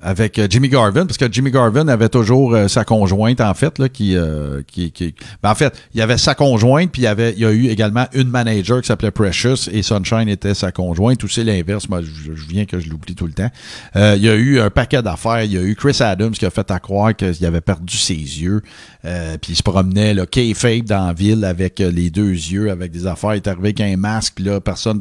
avec 0.02 0.38
euh, 0.38 0.46
Jimmy 0.48 0.68
Garvin, 0.68 1.04
parce 1.04 1.18
que 1.18 1.30
Jimmy 1.30 1.50
Garvin 1.50 1.86
avait 1.88 2.08
toujours 2.08 2.54
euh, 2.54 2.68
sa 2.68 2.84
conjointe, 2.84 3.40
en 3.40 3.52
fait, 3.54 3.78
là, 3.78 3.88
qui, 3.88 4.16
euh, 4.16 4.62
qui, 4.66 4.92
qui- 4.92 5.14
ben, 5.42 5.50
en 5.50 5.54
fait, 5.54 5.74
il 5.94 5.98
y 5.98 6.02
avait 6.02 6.16
sa 6.16 6.34
conjointe, 6.34 6.90
puis 6.90 7.02
il 7.02 7.04
y 7.04 7.08
avait, 7.08 7.32
il 7.32 7.40
y 7.40 7.44
a 7.44 7.50
eu 7.52 7.66
également 7.68 8.06
une 8.14 8.28
manager 8.28 8.80
qui 8.80 8.86
s'appelait 8.86 9.10
Precious, 9.10 9.68
et 9.70 9.82
Sunshine 9.82 10.28
était 10.28 10.54
sa 10.54 10.72
conjointe, 10.72 11.22
ou 11.22 11.28
c'est 11.28 11.44
l'inverse, 11.44 11.88
moi, 11.88 12.00
je, 12.02 12.32
je 12.34 12.46
viens 12.48 12.64
que 12.64 12.78
je 12.80 12.88
l'oublie 12.88 13.14
tout 13.14 13.26
le 13.26 13.32
temps. 13.32 13.50
Euh, 13.96 14.14
il 14.16 14.22
y 14.22 14.28
a 14.30 14.34
eu 14.34 14.58
un 14.60 14.70
paquet 14.70 15.02
d'affaires, 15.02 15.42
il 15.44 15.52
y 15.52 15.58
a 15.58 15.62
eu 15.62 15.74
Chris 15.76 15.96
Adams 16.00 16.32
qui 16.32 16.46
a 16.46 16.50
fait 16.50 16.70
à 16.70 16.78
croire 16.78 17.14
qu'il 17.14 17.44
avait 17.44 17.60
perdu 17.60 17.96
ses 17.96 18.14
yeux, 18.14 18.62
euh, 19.04 19.36
puis 19.40 19.52
il 19.52 19.56
se 19.56 19.62
promenait, 19.62 20.14
là, 20.14 20.24
kayfabe 20.24 20.84
dans 20.84 21.08
la 21.08 21.12
ville 21.12 21.44
avec 21.44 21.80
euh, 21.80 21.90
les 21.90 22.10
deux 22.10 22.30
yeux, 22.32 22.70
avec 22.70 22.90
des 22.90 23.06
affaires, 23.06 23.34
il 23.34 23.36
est 23.36 23.48
arrivé 23.48 23.68
avec 23.68 23.80
un 23.80 23.96
masque, 23.96 24.32
puis 24.36 24.44
là, 24.44 24.60
personne, 24.60 25.00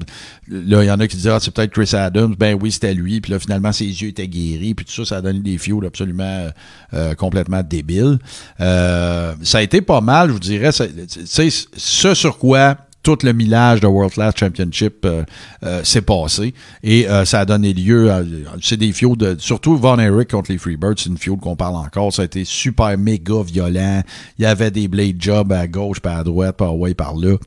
là, 0.50 0.84
il 0.84 0.88
y 0.88 0.92
en 0.92 1.00
a 1.00 1.08
qui 1.08 1.16
disaient, 1.16 1.32
ah, 1.32 1.40
c'est 1.40 1.54
peut-être 1.54 1.72
Chris 1.72 1.96
Adams, 1.96 2.36
ben 2.38 2.58
oui, 2.62 2.72
c'était 2.72 2.94
lui, 2.94 3.22
puis 3.22 3.32
là, 3.32 3.40
finalement, 3.40 3.72
ses 3.72 3.86
yeux 3.86 4.10
étaient 4.10 4.28
guéris, 4.28 4.74
puis 4.74 4.86
tout 4.90 5.06
ça, 5.06 5.16
ça 5.16 5.18
a 5.18 5.22
donné 5.22 5.40
des 5.40 5.58
fioles 5.58 5.86
absolument 5.86 6.50
euh, 6.94 7.14
complètement 7.16 7.64
débiles. 7.64 8.20
Euh, 8.60 9.34
ça 9.44 9.60
a 9.60 9.62
été 9.62 9.82
pas 9.82 10.02
mal, 10.02 10.28
je 10.28 10.34
vous 10.34 10.40
dirais, 10.40 10.72
sais, 10.72 11.50
ce 11.50 12.14
sur 12.14 12.38
quoi 12.38 12.78
tout 13.04 13.18
le 13.24 13.34
millage 13.34 13.80
de 13.80 13.88
World 13.88 14.14
Class 14.14 14.34
Championship 14.36 15.06
euh, 15.06 15.24
euh, 15.64 15.84
s'est 15.84 16.02
passé. 16.02 16.54
Et 16.84 17.10
euh, 17.10 17.26
ça 17.26 17.42
a 17.42 17.46
donné 17.46 17.74
lieu 17.74 18.12
à 18.12 18.22
c'est 18.62 18.78
des 18.78 18.92
fioles 18.92 19.18
de 19.18 19.36
surtout 19.40 19.78
Von 19.78 20.00
Erich 20.00 20.32
contre 20.32 20.52
les 20.52 20.58
Freebirds 20.58 20.96
c'est 20.98 21.10
une 21.10 21.18
fiole 21.18 21.40
qu'on 21.40 21.56
parle 21.56 21.76
encore. 21.76 22.14
Ça 22.14 22.24
a 22.24 22.26
été 22.26 22.44
super 22.46 22.98
méga 22.98 23.42
violent. 23.44 24.02
Il 24.38 24.44
y 24.44 24.46
avait 24.46 24.72
des 24.72 24.88
blade 24.88 25.16
jobs 25.20 25.52
à 25.52 25.68
gauche 25.68 26.00
par 26.00 26.18
à 26.18 26.24
droite 26.24 26.58
par 26.58 26.76
ouais 26.78 26.94
par 26.94 27.16
là 27.16 27.38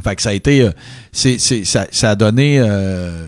fait 0.00 0.16
que 0.16 0.22
ça 0.22 0.30
a 0.30 0.32
été, 0.32 0.62
euh, 0.62 0.70
c'est, 1.12 1.38
ça, 1.38 1.86
ça 1.90 2.10
a 2.10 2.14
donné, 2.16 2.58
euh, 2.60 3.26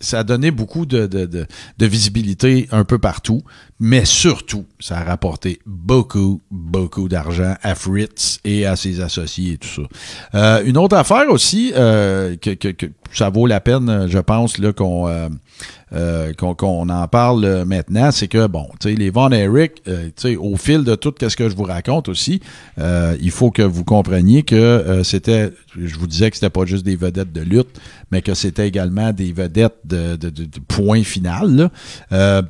ça 0.00 0.20
a 0.20 0.24
donné 0.24 0.50
beaucoup 0.50 0.86
de, 0.86 1.06
de, 1.06 1.26
de, 1.26 1.46
de 1.78 1.86
visibilité 1.86 2.68
un 2.72 2.84
peu 2.84 2.98
partout, 2.98 3.42
mais 3.80 4.04
surtout, 4.04 4.64
ça 4.80 4.98
a 4.98 5.04
rapporté 5.04 5.60
beaucoup, 5.64 6.40
beaucoup 6.50 7.08
d'argent 7.08 7.54
à 7.62 7.74
Fritz 7.74 8.40
et 8.44 8.66
à 8.66 8.74
ses 8.74 9.00
associés 9.00 9.52
et 9.52 9.58
tout 9.58 9.68
ça. 9.68 9.82
Euh, 10.34 10.62
une 10.64 10.76
autre 10.76 10.96
affaire 10.96 11.30
aussi, 11.30 11.72
euh, 11.76 12.36
que, 12.36 12.50
que, 12.50 12.68
que 12.68 12.86
ça 13.12 13.30
vaut 13.30 13.46
la 13.46 13.60
peine, 13.60 14.06
je 14.08 14.18
pense, 14.18 14.58
là, 14.58 14.72
qu'on, 14.72 15.08
euh, 15.08 15.28
euh, 15.92 16.32
qu'on, 16.34 16.54
qu'on 16.54 16.88
en 16.88 17.08
parle 17.08 17.44
euh, 17.44 17.64
maintenant, 17.64 18.10
c'est 18.10 18.28
que, 18.28 18.46
bon, 18.46 18.66
tu 18.80 18.90
sais, 18.90 18.94
les 18.94 19.10
Von 19.10 19.30
Erich, 19.30 19.82
euh, 19.88 20.06
tu 20.08 20.12
sais, 20.16 20.36
au 20.36 20.56
fil 20.56 20.84
de 20.84 20.94
tout 20.94 21.14
ce 21.20 21.34
que 21.36 21.48
je 21.48 21.56
vous 21.56 21.62
raconte 21.64 22.08
aussi, 22.08 22.40
il 22.78 23.30
faut 23.30 23.50
que 23.50 23.62
vous 23.62 23.84
compreniez 23.84 24.42
que 24.42 25.00
c'était, 25.04 25.52
je 25.76 25.96
vous 25.98 26.06
disais 26.06 26.30
que 26.30 26.36
c'était 26.36 26.50
pas 26.50 26.64
juste 26.66 26.84
des 26.84 26.96
vedettes 26.96 27.32
de 27.32 27.40
lutte, 27.40 27.80
mais 28.12 28.22
que 28.22 28.34
c'était 28.34 28.68
également 28.68 29.12
des 29.12 29.32
vedettes 29.32 29.78
de, 29.84 30.16
de, 30.16 30.30
de- 30.30 30.44
de 30.44 30.60
point 30.68 31.02
final. 31.02 31.70
là. 32.10 32.42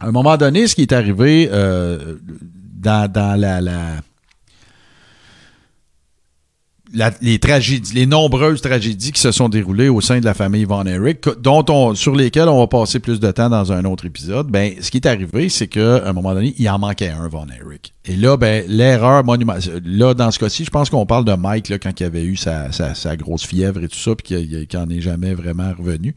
À 0.00 0.06
un 0.08 0.12
moment 0.12 0.36
donné, 0.36 0.66
ce 0.66 0.74
qui 0.74 0.82
est 0.82 0.92
arrivé 0.92 1.48
dans, 1.48 3.10
dans 3.10 3.38
la, 3.40 3.60
la, 3.60 3.80
les 7.20 7.38
tragédies, 7.38 7.94
les 7.94 8.06
nombreuses 8.06 8.60
tragédies 8.60 9.12
qui 9.12 9.20
se 9.20 9.32
sont 9.32 9.48
déroulées 9.48 9.88
au 9.88 10.00
sein 10.00 10.20
de 10.20 10.24
la 10.24 10.34
famille 10.34 10.64
Von 10.64 10.84
Erich, 10.84 11.26
dont 11.40 11.64
on, 11.68 11.94
sur 11.94 12.14
lesquelles 12.14 12.48
on 12.48 12.58
va 12.58 12.66
passer 12.66 13.00
plus 13.00 13.18
de 13.18 13.30
temps 13.30 13.48
dans 13.48 13.72
un 13.72 13.84
autre 13.84 14.04
épisode, 14.04 14.48
ben, 14.48 14.74
ce 14.80 14.90
qui 14.90 14.98
est 14.98 15.06
arrivé, 15.06 15.48
c'est 15.48 15.68
qu'à 15.68 16.06
un 16.06 16.12
moment 16.12 16.34
donné, 16.34 16.54
il 16.58 16.68
en 16.68 16.78
manquait 16.78 17.08
un, 17.08 17.28
Von 17.28 17.46
Erich. 17.48 17.94
Et 18.04 18.16
là, 18.16 18.36
ben, 18.36 18.64
l'erreur 18.68 19.24
monumentale, 19.24 19.80
là, 19.84 20.12
dans 20.12 20.30
ce 20.30 20.38
cas-ci, 20.38 20.64
je 20.64 20.70
pense 20.70 20.90
qu'on 20.90 21.06
parle 21.06 21.24
de 21.24 21.34
Mike, 21.34 21.68
là, 21.68 21.78
quand 21.78 21.98
il 21.98 22.04
avait 22.04 22.24
eu 22.24 22.36
sa, 22.36 22.70
sa, 22.72 23.16
grosse 23.16 23.46
fièvre 23.46 23.82
et 23.82 23.88
tout 23.88 23.98
ça, 23.98 24.14
puis 24.14 24.26
qu'il 24.26 24.66
qu'il 24.66 24.78
en 24.78 24.90
est 24.90 25.00
jamais 25.00 25.34
vraiment 25.34 25.72
revenu. 25.78 26.14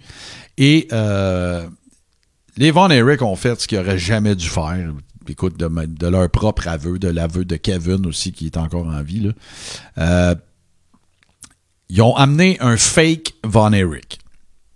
Et, 0.57 0.87
euh, 0.91 1.65
les 2.57 2.71
Von 2.71 2.89
Erich 2.89 3.21
ont 3.21 3.35
fait 3.35 3.59
ce 3.59 3.67
qu'ils 3.67 3.79
auraient 3.79 3.97
jamais 3.97 4.35
dû 4.35 4.47
faire. 4.47 4.93
Écoute, 5.27 5.57
de, 5.57 5.67
de 5.67 6.07
leur 6.07 6.29
propre 6.29 6.67
aveu, 6.67 6.99
de 6.99 7.07
l'aveu 7.07 7.45
de 7.45 7.55
Kevin 7.55 8.05
aussi, 8.05 8.31
qui 8.31 8.45
est 8.45 8.57
encore 8.57 8.87
en 8.87 9.01
vie, 9.01 9.21
là. 9.21 9.31
Euh, 9.97 10.35
ils 11.89 12.01
ont 12.01 12.15
amené 12.15 12.57
un 12.59 12.77
fake 12.77 13.33
Von 13.43 13.73
Erich. 13.73 14.19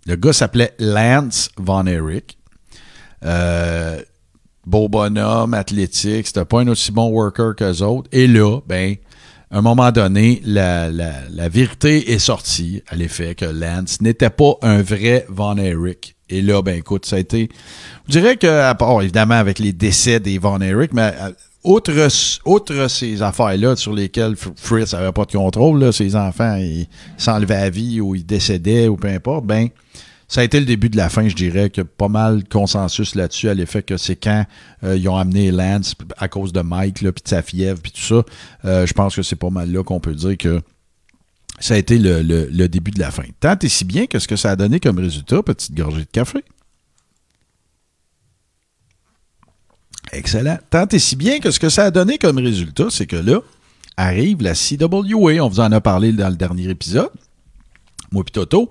Le 0.06 0.16
gars 0.16 0.32
s'appelait 0.32 0.74
Lance 0.78 1.50
Von 1.56 1.86
Erich. 1.86 2.38
Euh, 3.24 4.00
beau 4.66 4.88
bonhomme, 4.88 5.54
athlétique, 5.54 6.26
c'était 6.26 6.44
pas 6.44 6.60
un 6.60 6.68
aussi 6.68 6.92
bon 6.92 7.08
worker 7.10 7.54
qu'eux 7.56 7.82
autres. 7.82 8.08
Et 8.12 8.26
là, 8.26 8.60
ben, 8.66 8.96
à 9.50 9.58
un 9.58 9.62
moment 9.62 9.90
donné, 9.90 10.40
la, 10.44 10.90
la, 10.90 11.12
la 11.28 11.48
vérité 11.48 12.12
est 12.12 12.18
sortie 12.18 12.82
à 12.88 12.96
l'effet 12.96 13.34
que 13.34 13.44
Lance 13.44 14.00
n'était 14.00 14.30
pas 14.30 14.54
un 14.62 14.80
vrai 14.80 15.26
Von 15.28 15.56
Erich. 15.56 16.14
Et 16.28 16.42
là, 16.42 16.62
ben 16.62 16.78
écoute, 16.78 17.06
ça 17.06 17.16
a 17.16 17.18
été. 17.18 17.48
Je 18.06 18.12
dirais 18.12 18.36
que, 18.36 18.46
à 18.46 18.74
part 18.76 19.02
évidemment 19.02 19.34
avec 19.34 19.58
les 19.58 19.72
décès 19.72 20.20
des 20.20 20.38
Von 20.38 20.60
Erich, 20.60 20.92
mais 20.92 21.12
euh, 21.20 21.32
outre, 21.64 22.88
ces 22.88 23.22
affaires-là 23.22 23.76
sur 23.76 23.92
lesquelles 23.94 24.34
Fritz 24.56 24.92
n'avait 24.92 25.12
pas 25.12 25.24
de 25.24 25.32
contrôle, 25.32 25.80
là, 25.80 25.92
ses 25.92 26.16
enfants 26.16 26.56
ils 26.56 26.86
s'enlevaient 27.18 27.54
à 27.56 27.70
vie 27.70 28.00
ou 28.00 28.14
ils 28.14 28.24
décédaient 28.24 28.88
ou 28.88 28.96
peu 28.96 29.08
importe, 29.08 29.44
ben 29.46 29.68
ça 30.28 30.42
a 30.42 30.44
été 30.44 30.60
le 30.60 30.66
début 30.66 30.88
de 30.88 30.96
la 30.96 31.08
fin, 31.08 31.28
je 31.28 31.34
dirais, 31.34 31.70
que 31.70 31.82
pas 31.82 32.06
mal 32.06 32.44
de 32.44 32.48
consensus 32.48 33.16
là-dessus 33.16 33.48
à 33.48 33.54
l'effet 33.54 33.82
que 33.82 33.96
c'est 33.96 34.14
quand 34.14 34.46
euh, 34.84 34.96
ils 34.96 35.08
ont 35.08 35.16
amené 35.16 35.50
Lance 35.50 35.96
à 36.18 36.28
cause 36.28 36.52
de 36.52 36.60
Mike, 36.60 36.98
puis 36.98 37.04
de 37.08 37.12
sa 37.28 37.42
fièvre, 37.42 37.80
puis 37.82 37.90
tout 37.90 38.00
ça. 38.00 38.22
euh, 38.64 38.86
je 38.86 38.92
pense 38.92 39.16
que 39.16 39.22
c'est 39.22 39.34
pas 39.34 39.50
mal 39.50 39.72
là 39.72 39.82
qu'on 39.82 39.98
peut 39.98 40.14
dire 40.14 40.38
que 40.38 40.60
ça 41.58 41.74
a 41.74 41.78
été 41.78 41.98
le, 41.98 42.22
le- 42.22 42.46
le 42.50 42.68
début 42.68 42.92
de 42.92 43.00
la 43.00 43.10
fin. 43.10 43.24
Tant 43.40 43.56
et 43.60 43.68
si 43.68 43.84
bien 43.84 44.06
que 44.06 44.20
ce 44.20 44.28
que 44.28 44.36
ça 44.36 44.52
a 44.52 44.56
donné 44.56 44.78
comme 44.78 45.00
résultat, 45.00 45.42
petite 45.42 45.74
gorgée 45.74 46.02
de 46.02 46.10
café. 46.12 46.44
Excellent. 50.12 50.58
Tant 50.70 50.86
et 50.88 50.98
si 50.98 51.16
bien 51.16 51.38
que 51.38 51.50
ce 51.50 51.58
que 51.60 51.68
ça 51.68 51.84
a 51.84 51.90
donné 51.90 52.18
comme 52.18 52.38
résultat, 52.38 52.86
c'est 52.90 53.06
que 53.06 53.16
là, 53.16 53.40
arrive 53.96 54.42
la 54.42 54.54
CWA. 54.54 55.42
On 55.44 55.48
vous 55.48 55.60
en 55.60 55.70
a 55.72 55.80
parlé 55.80 56.12
dans 56.12 56.28
le 56.28 56.36
dernier 56.36 56.68
épisode. 56.68 57.10
Moi 58.12 58.24
pis 58.24 58.32
Toto. 58.32 58.70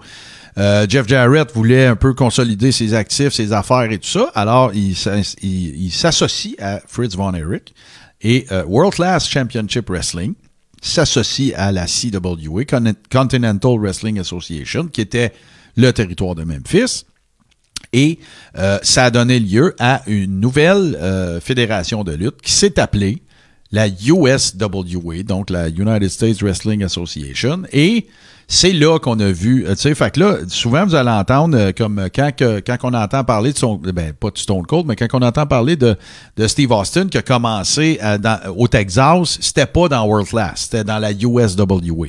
Euh, 0.58 0.86
Jeff 0.90 1.08
Jarrett 1.08 1.50
voulait 1.54 1.86
un 1.86 1.96
peu 1.96 2.14
consolider 2.14 2.72
ses 2.74 2.94
actifs, 2.94 3.32
ses 3.34 3.54
affaires 3.54 3.90
et 3.90 3.98
tout 4.00 4.10
ça. 4.10 4.30
Alors, 4.36 4.74
il, 4.74 4.96
s'as- 4.96 5.36
il- 5.42 5.84
il 5.86 5.92
s'associe 5.92 6.56
à 6.60 6.82
Fritz 6.86 7.16
Von 7.16 7.34
Erich 7.34 7.74
et 8.22 8.46
euh, 8.52 8.66
World 8.66 8.96
Class 8.96 9.30
Championship 9.30 9.90
Wrestling 9.90 10.34
s'associe 10.82 11.54
à 11.56 11.72
la 11.72 11.86
CWA, 11.86 12.66
Con- 12.66 12.94
Continental 13.10 13.80
Wrestling 13.80 14.20
Association, 14.20 14.88
qui 14.88 15.00
était 15.02 15.32
le 15.78 15.92
territoire 15.94 16.36
de 16.36 16.44
Memphis. 16.44 17.06
Et 17.94 18.20
euh, 18.58 18.78
ça 18.84 19.06
a 19.06 19.10
donné 19.12 19.40
lieu 19.40 19.76
à 19.80 20.02
une 20.08 20.40
nouvelle 20.40 20.98
euh, 21.02 21.40
fédération 21.40 22.04
de 22.04 22.12
lutte 22.14 22.42
qui 22.42 22.52
s'est 22.52 22.80
appelée 22.80 23.22
la 23.72 23.88
USWA, 23.88 25.24
donc 25.24 25.50
la 25.50 25.70
United 25.70 26.10
States 26.10 26.42
Wrestling 26.42 26.84
Association. 26.84 27.64
Et 27.72 28.08
c'est 28.48 28.74
là 28.74 28.98
qu'on 29.00 29.20
a 29.20 29.32
vu, 29.32 29.66
euh, 29.68 29.76
tu 29.76 29.82
sais, 29.82 29.94
fait 29.96 30.12
que 30.12 30.20
là, 30.20 30.38
souvent 30.48 30.84
vous 30.86 30.96
allez 30.96 31.10
entendre 31.12 31.56
euh, 31.58 31.72
comme 31.72 32.00
euh, 32.00 32.08
quand, 32.14 32.32
quand 32.40 32.78
on 32.84 32.94
entend 32.96 33.24
parler 33.24 33.54
de 33.54 33.58
son, 33.60 33.76
ben 33.76 34.12
pas 34.14 34.32
de 34.32 34.38
Stone 34.40 34.66
Cold, 34.66 34.86
mais 34.88 34.96
quand 34.96 35.08
on 35.14 35.22
entend 35.22 35.46
parler 35.46 35.76
de, 35.76 35.96
de 36.36 36.48
Steve 36.48 36.72
Austin 36.72 37.08
qui 37.10 37.18
a 37.20 37.22
commencé 37.22 38.00
euh, 38.04 38.18
dans- 38.18 38.40
au 38.58 38.68
Texas, 38.68 39.38
c'était 39.40 39.68
pas 39.68 39.88
dans 39.88 40.04
World 40.06 40.28
Class, 40.28 40.62
c'était 40.70 40.84
dans 40.84 40.98
la 40.98 41.12
USWA. 41.12 42.08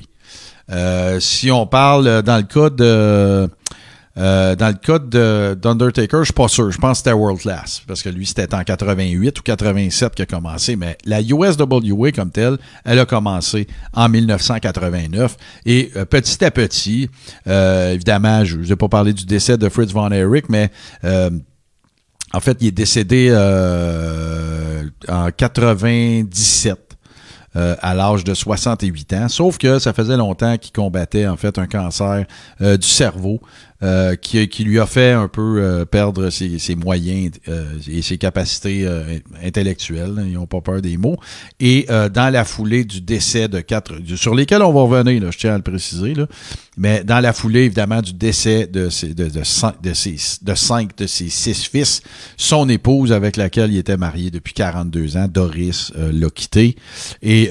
Euh, 0.72 1.20
si 1.20 1.50
on 1.50 1.66
parle 1.66 2.06
euh, 2.06 2.22
dans 2.22 2.36
le 2.38 2.44
cas 2.44 2.70
de 2.70 3.50
Euh, 4.18 4.56
dans 4.56 4.68
le 4.68 4.74
cas 4.74 4.98
de- 4.98 5.54
d'Undertaker, 5.60 6.18
je 6.20 6.24
suis 6.24 6.32
pas 6.32 6.48
sûr. 6.48 6.70
Je 6.72 6.78
pense 6.78 6.98
que 6.98 7.04
c'était 7.04 7.12
World 7.12 7.40
Class. 7.40 7.80
Parce 7.86 8.02
que 8.02 8.08
lui, 8.08 8.26
c'était 8.26 8.52
en 8.54 8.64
88 8.64 9.38
ou 9.38 9.42
87 9.42 10.14
qu'il 10.16 10.24
a 10.24 10.26
commencé. 10.26 10.74
Mais 10.74 10.98
la 11.04 11.20
USWA 11.22 12.10
comme 12.12 12.30
telle, 12.32 12.58
elle 12.84 12.98
a 12.98 13.06
commencé 13.06 13.68
en 13.94 14.08
1989. 14.08 15.36
Et 15.64 15.92
euh, 15.96 16.04
petit 16.04 16.44
à 16.44 16.50
petit, 16.50 17.08
euh, 17.46 17.92
évidemment, 17.92 18.44
je 18.44 18.56
ne 18.56 18.62
vous 18.64 18.72
ai 18.72 18.76
pas 18.76 18.88
parlé 18.88 19.12
du 19.12 19.24
décès 19.26 19.56
de 19.56 19.68
Fritz 19.68 19.92
von 19.92 20.10
Erich, 20.10 20.46
mais 20.48 20.70
en 22.32 22.40
fait, 22.40 22.58
il 22.60 22.66
est 22.68 22.72
décédé 22.72 23.32
en 25.08 25.30
97 25.30 26.76
euh, 27.56 27.74
à 27.80 27.94
l'âge 27.94 28.22
de 28.22 28.32
68 28.34 29.12
ans. 29.14 29.28
Sauf 29.28 29.58
que 29.58 29.78
ça 29.80 29.92
faisait 29.92 30.16
longtemps 30.16 30.56
qu'il 30.56 30.72
combattait 30.72 31.26
en 31.26 31.36
fait 31.36 31.58
un 31.58 31.66
cancer 31.66 32.24
du 32.60 32.86
cerveau 32.86 33.40
euh, 33.82 34.14
qui, 34.14 34.46
qui 34.48 34.64
lui 34.64 34.78
a 34.78 34.86
fait 34.86 35.12
un 35.12 35.28
peu 35.28 35.58
euh, 35.58 35.84
perdre 35.86 36.28
ses, 36.28 36.58
ses 36.58 36.74
moyens 36.74 37.30
euh, 37.48 37.64
et 37.90 38.02
ses 38.02 38.18
capacités 38.18 38.82
euh, 38.84 39.18
intellectuelles. 39.42 40.22
Ils 40.26 40.34
n'ont 40.34 40.46
pas 40.46 40.60
peur 40.60 40.82
des 40.82 40.96
mots. 40.96 41.16
Et 41.60 41.86
dans 41.88 42.32
la 42.32 42.44
foulée 42.44 42.84
du 42.84 43.00
décès 43.00 43.48
de 43.48 43.60
quatre, 43.60 43.94
sur 44.16 44.34
lesquels 44.34 44.62
on 44.62 44.72
va 44.72 44.82
revenir, 44.82 45.22
là, 45.22 45.30
je 45.30 45.38
tiens 45.38 45.54
à 45.54 45.56
le 45.56 45.62
préciser, 45.62 46.14
là, 46.14 46.26
mais 46.76 47.04
dans 47.04 47.20
la 47.20 47.32
foulée 47.32 47.60
évidemment 47.64 48.00
du 48.00 48.12
décès 48.12 48.66
de, 48.66 48.88
ses, 48.88 49.14
de, 49.14 49.28
de, 49.28 49.42
cinq, 49.42 49.80
de, 49.82 49.92
ses, 49.92 50.16
de 50.42 50.54
cinq 50.54 50.96
de 50.96 51.06
ses 51.06 51.28
six 51.28 51.66
fils, 51.66 52.02
son 52.36 52.68
épouse 52.68 53.12
avec 53.12 53.36
laquelle 53.36 53.72
il 53.72 53.78
était 53.78 53.96
marié 53.96 54.30
depuis 54.30 54.54
42 54.54 55.16
ans, 55.16 55.26
Doris, 55.28 55.92
l'a 55.96 56.30
quitté. 56.30 56.76
Et 57.22 57.50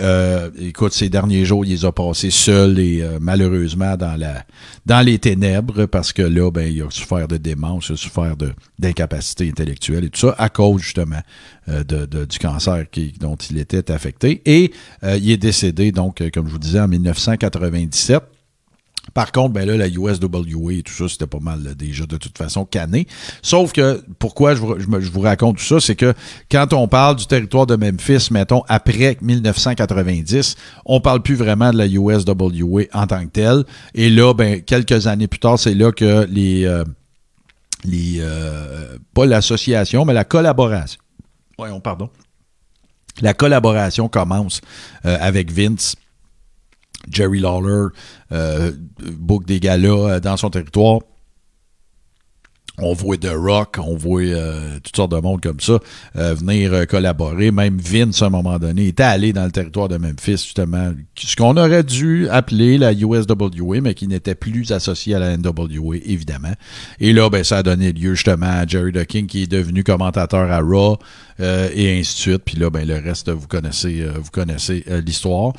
écoute, 0.60 0.94
ces 0.94 1.10
derniers 1.10 1.46
jours, 1.46 1.66
il 1.66 1.72
les 1.72 1.86
a 1.86 1.92
passés 1.92 2.32
seul 2.32 2.80
et 2.80 3.04
malheureusement 3.20 3.96
dans 3.98 4.18
la 4.18 4.46
dans 4.86 5.06
les 5.06 5.20
ténèbres 5.20 5.86
parce 5.86 6.14
que 6.14 6.19
là, 6.24 6.52
ben, 6.52 6.72
il 6.72 6.82
a 6.82 6.90
souffert 6.90 7.28
de 7.28 7.38
démence, 7.38 7.90
il 7.90 7.94
a 7.94 7.98
souffert 7.98 8.36
d'incapacité 8.78 9.50
intellectuelle 9.50 10.06
et 10.06 10.10
tout 10.10 10.20
ça 10.20 10.36
à 10.38 10.50
cause 10.50 10.82
justement 10.82 11.22
euh, 11.68 11.84
du 11.84 12.40
cancer 12.40 12.86
dont 13.20 13.36
il 13.36 13.58
était 13.58 13.92
affecté. 13.92 14.42
Et 14.46 14.72
euh, 15.04 15.18
il 15.18 15.32
est 15.32 15.38
décédé, 15.38 15.92
donc, 15.92 16.22
euh, 16.22 16.30
comme 16.34 16.48
je 16.48 16.52
vous 16.52 16.60
disais, 16.60 16.80
en 16.80 16.88
1997. 16.88 18.24
Par 19.14 19.32
contre, 19.32 19.54
ben 19.54 19.68
là, 19.68 19.78
la 19.78 19.88
USWA 19.88 20.74
et 20.74 20.84
tout 20.84 20.94
ça, 20.94 21.08
c'était 21.08 21.28
pas 21.28 21.40
mal 21.40 21.76
déjà 21.76 22.06
de 22.06 22.18
toute 22.18 22.38
façon 22.38 22.66
canné. 22.66 23.08
Sauf 23.42 23.72
que, 23.72 24.04
pourquoi 24.20 24.56
je 24.56 24.62
vous 24.62 25.22
raconte 25.22 25.58
tout 25.58 25.64
ça, 25.64 25.80
c'est 25.80 25.96
que 25.96 26.14
quand 26.52 26.74
on 26.74 26.88
parle 26.88 27.16
du 27.16 27.26
territoire 27.28 27.66
de 27.66 27.76
Memphis, 27.76 28.30
mettons, 28.32 28.64
après 28.68 29.18
1990, 29.22 30.56
on 30.86 31.02
parle 31.02 31.22
plus 31.22 31.36
vraiment 31.36 31.72
de 31.72 31.78
la 31.78 31.88
USWA 31.88 32.84
en 32.94 33.08
tant 33.08 33.26
que 33.26 33.32
telle. 33.32 33.64
Et 33.94 34.10
là, 34.10 34.34
ben, 34.34 34.62
quelques 34.62 35.08
années 35.08 35.28
plus 35.28 35.40
tard, 35.40 35.60
c'est 35.60 35.74
là 35.74 35.92
que 35.92 36.26
les... 36.30 36.66
euh, 36.66 36.84
les 37.84 38.18
euh, 38.20 38.98
pas 39.14 39.26
l'association, 39.26 40.06
mais 40.06 40.14
la 40.14 40.26
collaboration. 40.26 41.00
Voyons, 41.58 41.80
pardon. 41.80 42.10
La 43.22 43.34
collaboration 43.34 44.08
commence 44.08 44.62
euh, 45.06 45.18
avec 45.20 45.52
Vince. 45.52 45.96
Jerry 47.08 47.40
Lawler 47.40 47.88
euh, 48.32 48.72
book 49.00 49.46
des 49.46 49.60
galas 49.60 49.90
euh, 49.90 50.20
dans 50.20 50.38
son 50.38 50.50
territoire. 50.50 51.00
On 52.82 52.94
voit 52.94 53.18
The 53.18 53.32
Rock, 53.34 53.78
on 53.80 53.96
voit 53.96 54.22
euh, 54.22 54.80
toutes 54.84 54.96
sortes 54.96 55.12
de 55.12 55.20
monde 55.20 55.42
comme 55.42 55.60
ça 55.60 55.80
euh, 56.16 56.34
venir 56.34 56.74
euh, 56.74 56.86
collaborer. 56.86 57.52
Même 57.52 57.78
Vince, 57.78 58.22
à 58.22 58.28
un 58.28 58.30
moment 58.30 58.58
donné, 58.58 58.88
était 58.88 59.04
allé 59.04 59.34
dans 59.34 59.46
le 59.46 59.52
territoire 59.52 59.88
de 59.88 59.98
Memphis, 59.98 60.32
justement. 60.32 60.94
Ce 61.16 61.36
qu'on 61.36 61.58
aurait 61.58 61.84
dû 61.84 62.28
appeler 62.30 62.78
la 62.78 62.94
USWA, 62.94 63.82
mais 63.82 63.94
qui 63.94 64.08
n'était 64.08 64.36
plus 64.36 64.72
associé 64.72 65.16
à 65.16 65.20
la 65.20 65.38
NWA, 65.38 65.98
évidemment. 66.06 66.54
Et 67.00 67.14
là, 67.14 67.30
ben, 67.30 67.44
ça 67.44 67.58
a 67.58 67.64
donné 67.64 67.92
lieu 67.92 68.16
justement 68.16 68.46
à 68.46 68.66
Jerry 68.66 68.92
the 68.92 69.06
King, 69.06 69.28
qui 69.28 69.44
est 69.44 69.52
devenu 69.52 69.84
commentateur 69.84 70.52
à 70.52 70.60
Raw, 70.60 70.98
euh, 71.40 71.70
et 71.74 72.00
ainsi 72.00 72.16
de 72.16 72.20
suite. 72.20 72.42
Puis 72.46 72.58
là, 72.58 72.70
ben, 72.70 72.88
le 72.88 72.96
reste, 72.96 73.30
vous 73.30 73.48
connaissez, 73.48 74.02
euh, 74.02 74.14
vous 74.18 74.32
connaissez 74.32 74.84
l'histoire. 75.06 75.54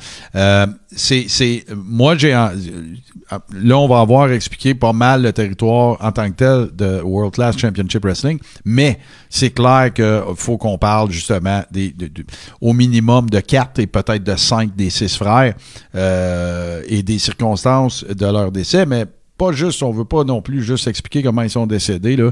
C'est, 0.93 1.25
c'est, 1.29 1.65
moi, 1.73 2.17
j'ai, 2.17 2.31
là, 2.31 3.77
on 3.77 3.87
va 3.87 4.01
avoir 4.01 4.31
expliqué 4.31 4.75
pas 4.75 4.93
mal 4.93 5.21
le 5.21 5.31
territoire 5.31 5.97
en 6.01 6.11
tant 6.11 6.29
que 6.29 6.35
tel 6.35 6.69
de 6.75 7.01
World 7.11 7.33
Class 7.33 7.57
Championship 7.57 8.03
Wrestling, 8.03 8.39
mais 8.65 8.99
c'est 9.29 9.51
clair 9.51 9.91
qu'il 9.93 10.21
faut 10.35 10.57
qu'on 10.57 10.77
parle 10.77 11.11
justement 11.11 11.63
des, 11.71 11.91
de- 11.91 12.07
de- 12.07 12.25
au 12.59 12.73
minimum 12.73 13.29
de 13.29 13.39
quatre 13.39 13.79
et 13.79 13.87
peut-être 13.87 14.23
de 14.23 14.35
cinq 14.35 14.75
des 14.75 14.89
six 14.89 15.15
frères 15.15 15.53
euh, 15.95 16.81
et 16.87 17.03
des 17.03 17.19
circonstances 17.19 18.03
de 18.05 18.25
leur 18.25 18.51
décès, 18.51 18.85
mais 18.85 19.05
pas 19.37 19.51
juste, 19.53 19.81
on 19.81 19.89
veut 19.91 20.05
pas 20.05 20.23
non 20.23 20.39
plus 20.43 20.61
juste 20.61 20.87
expliquer 20.87 21.23
comment 21.23 21.41
ils 21.41 21.49
sont 21.49 21.65
décédés. 21.65 22.15
Euh, 22.19 22.31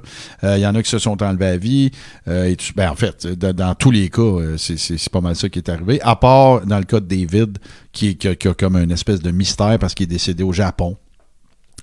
Il 0.57 0.61
y 0.61 0.67
en 0.67 0.75
a 0.75 0.83
qui 0.83 0.89
se 0.91 0.99
sont 0.99 1.21
enlevés 1.23 1.47
à 1.47 1.57
vie. 1.57 1.89
euh, 2.27 2.45
et 2.45 2.55
ben, 2.75 2.91
en 2.91 2.95
fait, 2.95 3.25
dans 3.25 3.73
tous 3.73 3.89
les 3.89 4.09
cas, 4.09 4.21
euh, 4.21 4.57
c'est- 4.57 5.09
pas 5.09 5.19
mal 5.19 5.35
ça 5.35 5.49
qui 5.49 5.57
est 5.57 5.69
arrivé. 5.69 5.99
À 6.03 6.15
part 6.15 6.63
dans 6.67 6.77
le 6.77 6.83
cas 6.83 6.99
de 6.99 7.07
David, 7.07 7.57
qui, 7.91 8.15
qui 8.15 8.27
a- 8.27 8.35
qui 8.35 8.47
a 8.47 8.53
comme 8.53 8.75
une 8.75 8.91
espèce 8.91 9.21
de 9.21 9.31
mystère 9.31 9.79
parce 9.79 9.95
qu'il 9.95 10.03
est 10.03 10.07
décédé 10.07 10.43
au 10.43 10.53
Japon. 10.53 10.97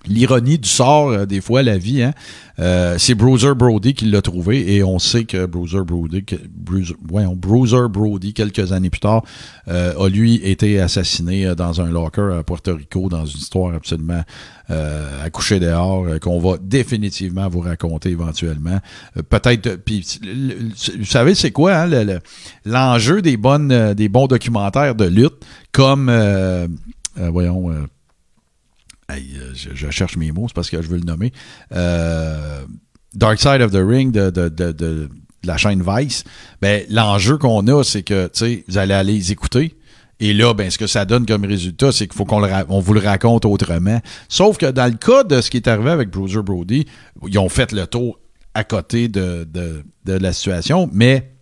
L'ironie 0.09 0.59
du 0.59 0.69
sort, 0.69 1.09
euh, 1.11 1.27
des 1.27 1.41
fois, 1.41 1.63
la 1.63 1.79
vie, 1.79 2.03
hein, 2.03 2.13
euh, 2.59 2.97
c'est 2.99 3.15
Bruiser 3.15 3.55
Brody 3.55 3.93
qui 3.95 4.07
l'a 4.07 4.23
trouvé 4.23 4.75
et 4.77 4.83
on 4.85 4.99
sait 4.99 5.25
que 5.25 5.47
Bruiser 5.47 5.81
Brody, 5.85 6.25
que, 6.25 6.37
Bruiser, 6.49 6.95
voyons, 7.07 7.35
Bruiser 7.37 7.89
Brody, 7.91 8.33
quelques 8.33 8.73
années 8.73 8.89
plus 8.89 9.01
tard, 9.01 9.23
euh, 9.69 9.93
a 9.99 10.09
lui 10.09 10.37
été 10.37 10.81
assassiné 10.81 11.45
euh, 11.47 11.55
dans 11.55 11.81
un 11.81 11.91
locker 11.91 12.37
à 12.39 12.43
Puerto 12.45 12.75
Rico 12.75 13.09
dans 13.09 13.27
une 13.27 13.39
histoire 13.39 13.75
absolument 13.75 14.23
euh, 14.71 15.25
à 15.25 15.29
coucher 15.31 15.61
dehors 15.61 16.07
euh, 16.07 16.19
qu'on 16.19 16.39
va 16.41 16.57
définitivement 16.63 17.49
vous 17.49 17.61
raconter 17.61 18.11
éventuellement. 18.11 18.79
Peut-être, 19.29 19.77
puis 19.85 20.07
vous 20.99 21.05
savez 21.05 21.35
c'est 21.35 21.51
quoi 21.51 21.75
hein, 21.75 21.87
le- 21.87 22.05
le- 22.05 22.21
l'enjeu 22.65 23.23
des 23.23 23.37
bonnes, 23.37 23.93
des 23.95 24.09
bons 24.09 24.29
documentaires 24.29 24.95
de 24.95 25.05
lutte 25.07 25.45
comme, 25.73 26.11
voyons. 27.17 27.71
Euh, 29.11 29.53
je, 29.55 29.91
cherche 29.91 30.17
mes 30.17 30.33
mots, 30.33 30.47
c'est 30.49 30.55
parce 30.55 30.71
que 30.71 30.81
je 30.83 30.89
veux 30.89 30.99
le 30.99 31.05
nommer. 31.05 31.33
Euh, 31.73 32.65
Dark 33.15 33.39
Side 33.39 33.63
of 33.63 33.71
the 33.73 33.83
Ring 33.83 34.13
de, 34.13 34.31
de, 34.31 34.49
de, 34.49 34.73
de- 34.73 35.09
la 35.45 35.57
chaîne 35.57 35.83
Vice. 35.87 36.25
Ben, 36.61 36.85
l'enjeu 36.91 37.39
qu'on 37.39 37.67
a, 37.69 37.85
c'est 37.85 38.03
que 38.03 38.31
vous 38.69 38.79
allez 38.79 38.95
aller 38.95 39.13
les 39.13 39.33
écouter. 39.33 39.77
Et 40.19 40.33
là, 40.33 40.55
ben, 40.55 40.71
ce 40.71 40.79
que 40.79 40.87
ça 40.87 41.05
donne 41.05 41.25
comme 41.27 41.45
résultat, 41.45 41.93
c'est 41.93 42.07
qu'il 42.09 42.17
faut 42.17 42.25
qu'on 42.25 42.43
on 42.69 42.81
vous 42.81 42.95
le 42.95 43.01
raconte 43.01 43.45
autrement. 43.45 44.01
Sauf 44.29 44.57
que 44.57 44.67
dans 44.71 44.91
le 44.91 44.97
cas 44.97 45.25
de 45.25 45.41
ce 45.41 45.51
qui 45.51 45.59
est 45.59 45.69
arrivé 45.69 45.91
avec 45.91 46.11
Bruiser 46.11 46.43
Brody, 46.43 46.87
ils 47.29 47.39
ont 47.39 47.49
fait 47.49 47.73
le 47.73 47.87
tour 47.87 48.19
à 48.55 48.65
côté 48.65 49.09
de, 49.09 49.47
de, 49.49 49.85
de 50.05 50.13
la 50.15 50.33
situation, 50.33 50.89
mais 50.93 51.36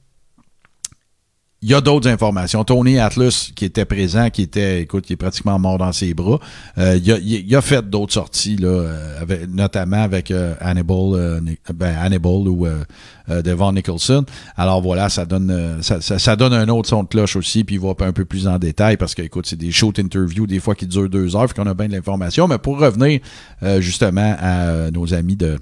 il 1.66 1.70
y 1.70 1.74
a 1.74 1.80
d'autres 1.80 2.10
informations. 2.10 2.62
Tony 2.62 2.98
Atlas, 2.98 3.50
qui 3.54 3.64
était 3.64 3.86
présent, 3.86 4.28
qui 4.28 4.42
était, 4.42 4.82
écoute, 4.82 5.06
qui 5.06 5.14
est 5.14 5.16
pratiquement 5.16 5.58
mort 5.58 5.78
dans 5.78 5.92
ses 5.92 6.12
bras, 6.12 6.38
euh, 6.76 6.98
il, 7.02 7.10
a, 7.10 7.16
il- 7.16 7.56
a 7.56 7.62
fait 7.62 7.88
d'autres 7.88 8.12
sorties, 8.12 8.56
là, 8.56 8.68
euh, 8.68 9.22
avec- 9.22 9.48
notamment 9.48 10.02
avec 10.02 10.30
euh, 10.30 10.52
Hannibal, 10.60 11.14
euh, 11.14 11.40
ben, 11.74 11.96
Hannibal 11.96 12.48
ou 12.48 12.66
euh, 12.66 12.84
euh, 13.30 13.40
Devon 13.40 13.72
Nicholson. 13.72 14.26
Alors 14.58 14.82
voilà, 14.82 15.08
ça 15.08 15.24
donne, 15.24 15.78
ça, 15.80 16.02
ça- 16.02 16.18
ça 16.18 16.36
donne 16.36 16.52
un 16.52 16.68
autre 16.68 16.90
son 16.90 17.02
de 17.02 17.08
cloche 17.08 17.34
aussi, 17.36 17.64
puis 17.64 17.76
il 17.76 17.80
va 17.80 17.94
un 18.00 18.12
peu 18.12 18.26
plus 18.26 18.46
en 18.46 18.58
détail 18.58 18.98
parce 18.98 19.14
que, 19.14 19.22
écoute, 19.22 19.46
c'est 19.46 19.56
des 19.56 19.72
shoot 19.72 19.98
interviews 19.98 20.46
des 20.46 20.60
fois 20.60 20.74
qui 20.74 20.86
durent 20.86 21.08
deux 21.08 21.34
heures, 21.34 21.48
fait 21.48 21.54
qu'on 21.54 21.66
a 21.66 21.72
bien 21.72 21.88
de 21.88 21.92
l'information. 21.94 22.46
Mais 22.46 22.58
pour 22.58 22.78
revenir 22.78 23.20
justement 23.78 24.36
à 24.38 24.90
nos 24.90 25.14
amis 25.14 25.36
de 25.36 25.58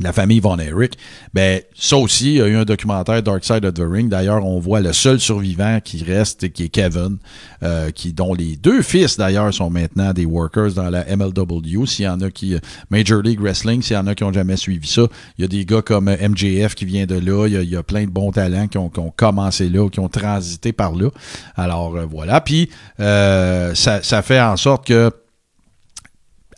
la 0.00 0.12
famille 0.12 0.40
Von 0.40 0.58
Erich, 0.58 0.94
ben 1.34 1.60
ça 1.74 1.96
aussi, 1.96 2.32
il 2.32 2.36
y 2.36 2.40
a 2.40 2.46
eu 2.46 2.56
un 2.56 2.64
documentaire 2.64 3.22
Dark 3.22 3.44
Side 3.44 3.64
of 3.64 3.74
the 3.74 3.82
Ring. 3.84 4.08
D'ailleurs, 4.08 4.44
on 4.44 4.58
voit 4.58 4.80
le 4.80 4.92
seul 4.92 5.20
survivant 5.20 5.80
qui 5.82 6.02
reste, 6.02 6.52
qui 6.52 6.64
est 6.64 6.68
Kevin, 6.68 7.18
euh, 7.62 7.90
qui 7.90 8.12
dont 8.12 8.34
les 8.34 8.56
deux 8.56 8.82
fils 8.82 9.16
d'ailleurs 9.16 9.52
sont 9.52 9.70
maintenant 9.70 10.12
des 10.12 10.24
workers 10.24 10.72
dans 10.72 10.88
la 10.88 11.04
MLW. 11.04 11.86
S'il 11.86 12.06
y 12.06 12.08
en 12.08 12.20
a 12.20 12.30
qui 12.30 12.54
euh, 12.54 12.58
Major 12.90 13.20
League 13.22 13.40
Wrestling, 13.40 13.82
s'il 13.82 13.96
y 13.96 13.98
en 13.98 14.06
a 14.06 14.14
qui 14.14 14.24
ont 14.24 14.32
jamais 14.32 14.56
suivi 14.56 14.88
ça, 14.88 15.02
il 15.38 15.42
y 15.42 15.44
a 15.44 15.48
des 15.48 15.64
gars 15.64 15.82
comme 15.82 16.08
euh, 16.08 16.28
MJF 16.28 16.74
qui 16.74 16.86
vient 16.86 17.06
de 17.06 17.16
là. 17.16 17.46
Il 17.46 17.68
y 17.68 17.76
a, 17.76 17.82
plein 17.82 18.04
de 18.04 18.10
bons 18.10 18.30
talents 18.30 18.68
qui 18.68 18.78
ont, 18.78 18.88
qui 18.88 19.00
ont 19.00 19.12
commencé 19.14 19.68
là, 19.68 19.88
qui 19.88 20.00
ont 20.00 20.08
transité 20.08 20.72
par 20.72 20.94
là. 20.94 21.08
Alors 21.56 21.96
voilà. 22.06 22.40
Puis 22.40 22.70
ça 22.98 24.22
fait 24.22 24.40
en 24.40 24.56
sorte 24.56 24.86
que 24.86 25.10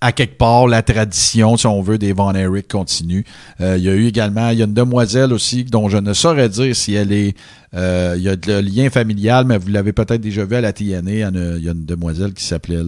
à 0.02 0.10
quelque 0.10 0.36
part, 0.36 0.66
la 0.66 0.82
tradition, 0.82 1.56
si 1.56 1.64
on 1.68 1.80
veut, 1.80 1.96
des 1.96 2.12
Von 2.12 2.34
Erich 2.34 2.66
continue. 2.66 3.24
Euh, 3.60 3.76
il 3.78 3.84
y 3.84 3.88
a 3.88 3.92
eu 3.92 4.08
également, 4.08 4.50
il 4.50 4.58
y 4.58 4.62
a 4.62 4.64
une 4.64 4.74
demoiselle 4.74 5.32
aussi 5.32 5.62
dont 5.62 5.88
je 5.88 5.96
ne 5.96 6.12
saurais 6.12 6.48
dire 6.48 6.74
si 6.74 6.94
elle 6.94 7.12
est 7.12 7.36
Euh, 7.74 8.14
il 8.16 8.22
y 8.22 8.28
a 8.28 8.34
le 8.34 8.60
lien 8.60 8.90
familial, 8.90 9.46
mais 9.46 9.56
vous 9.56 9.68
l'avez 9.68 9.92
peut-être 9.92 10.20
déjà 10.20 10.44
vu 10.44 10.56
à 10.56 10.60
la 10.60 10.72
TNA. 10.72 11.10
Il 11.10 11.18
y, 11.18 11.68
a, 11.68 11.72
une 11.72 11.84
demoiselle 11.86 12.32
qui 12.34 12.44
s'appelait 12.44 12.82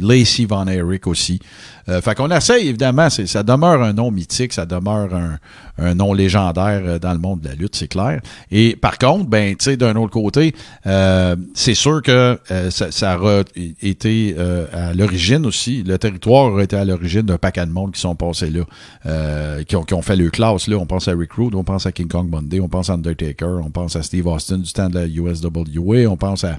Lacey 0.00 0.44
Von 0.44 0.66
Erich 0.66 1.06
aussi. 1.06 1.40
Euh, 1.88 2.00
fait 2.00 2.14
qu'on 2.14 2.30
essaie, 2.30 2.64
évidemment, 2.66 3.08
ça 3.10 3.42
demeure 3.42 3.82
un 3.82 3.92
nom 3.92 4.10
mythique, 4.10 4.52
ça 4.52 4.66
demeure 4.66 5.12
un, 5.14 5.38
un 5.80 5.94
nom 5.94 6.12
légendaire 6.12 6.82
euh, 6.84 6.98
dans 6.98 7.12
le 7.12 7.18
monde 7.18 7.40
de 7.40 7.48
la 7.48 7.54
lutte, 7.54 7.74
c'est 7.74 7.88
clair. 7.88 8.20
Et 8.50 8.76
par 8.76 8.98
contre, 8.98 9.26
ben, 9.26 9.56
tu 9.56 9.64
sais, 9.64 9.76
d'un 9.76 9.96
autre 9.96 10.12
côté, 10.12 10.54
euh, 10.86 11.36
c'est 11.54 11.74
sûr 11.74 12.02
que 12.02 12.38
euh, 12.50 12.70
ça, 12.70 12.90
ça 12.90 13.14
a 13.14 13.42
été 13.82 14.34
euh, 14.38 14.66
à 14.72 14.92
l'origine 14.94 15.46
aussi, 15.46 15.82
le 15.82 15.98
territoire 15.98 16.56
a 16.56 16.62
été 16.62 16.76
à 16.76 16.84
l'origine 16.84 17.22
d'un 17.22 17.38
paquet 17.38 17.66
de 17.66 17.72
monde 17.72 17.92
qui 17.92 18.00
sont 18.00 18.14
passés 18.14 18.50
là, 18.50 19.62
qui, 19.64 19.76
ont, 19.76 19.84
qui 19.84 19.94
ont 19.94 20.02
fait 20.02 20.16
le 20.16 20.30
classe 20.30 20.68
là. 20.68 20.76
On 20.76 20.86
pense 20.86 21.08
à 21.08 21.12
Rick 21.12 21.32
Rude, 21.32 21.54
on 21.54 21.64
pense 21.64 21.86
à 21.86 21.92
King 21.92 22.08
Kong 22.08 22.28
Bundy, 22.28 22.60
on 22.60 22.68
pense 22.68 22.90
à 22.90 22.94
Undertaker, 22.94 23.60
on 23.64 23.70
pense 23.70 23.96
à 23.96 24.02
Steve 24.02 24.19
Austin 24.26 24.58
du 24.58 24.72
temps 24.72 24.88
de 24.88 24.98
la 24.98 25.06
USWA, 25.06 26.10
on 26.10 26.16
pense 26.16 26.44
à 26.44 26.58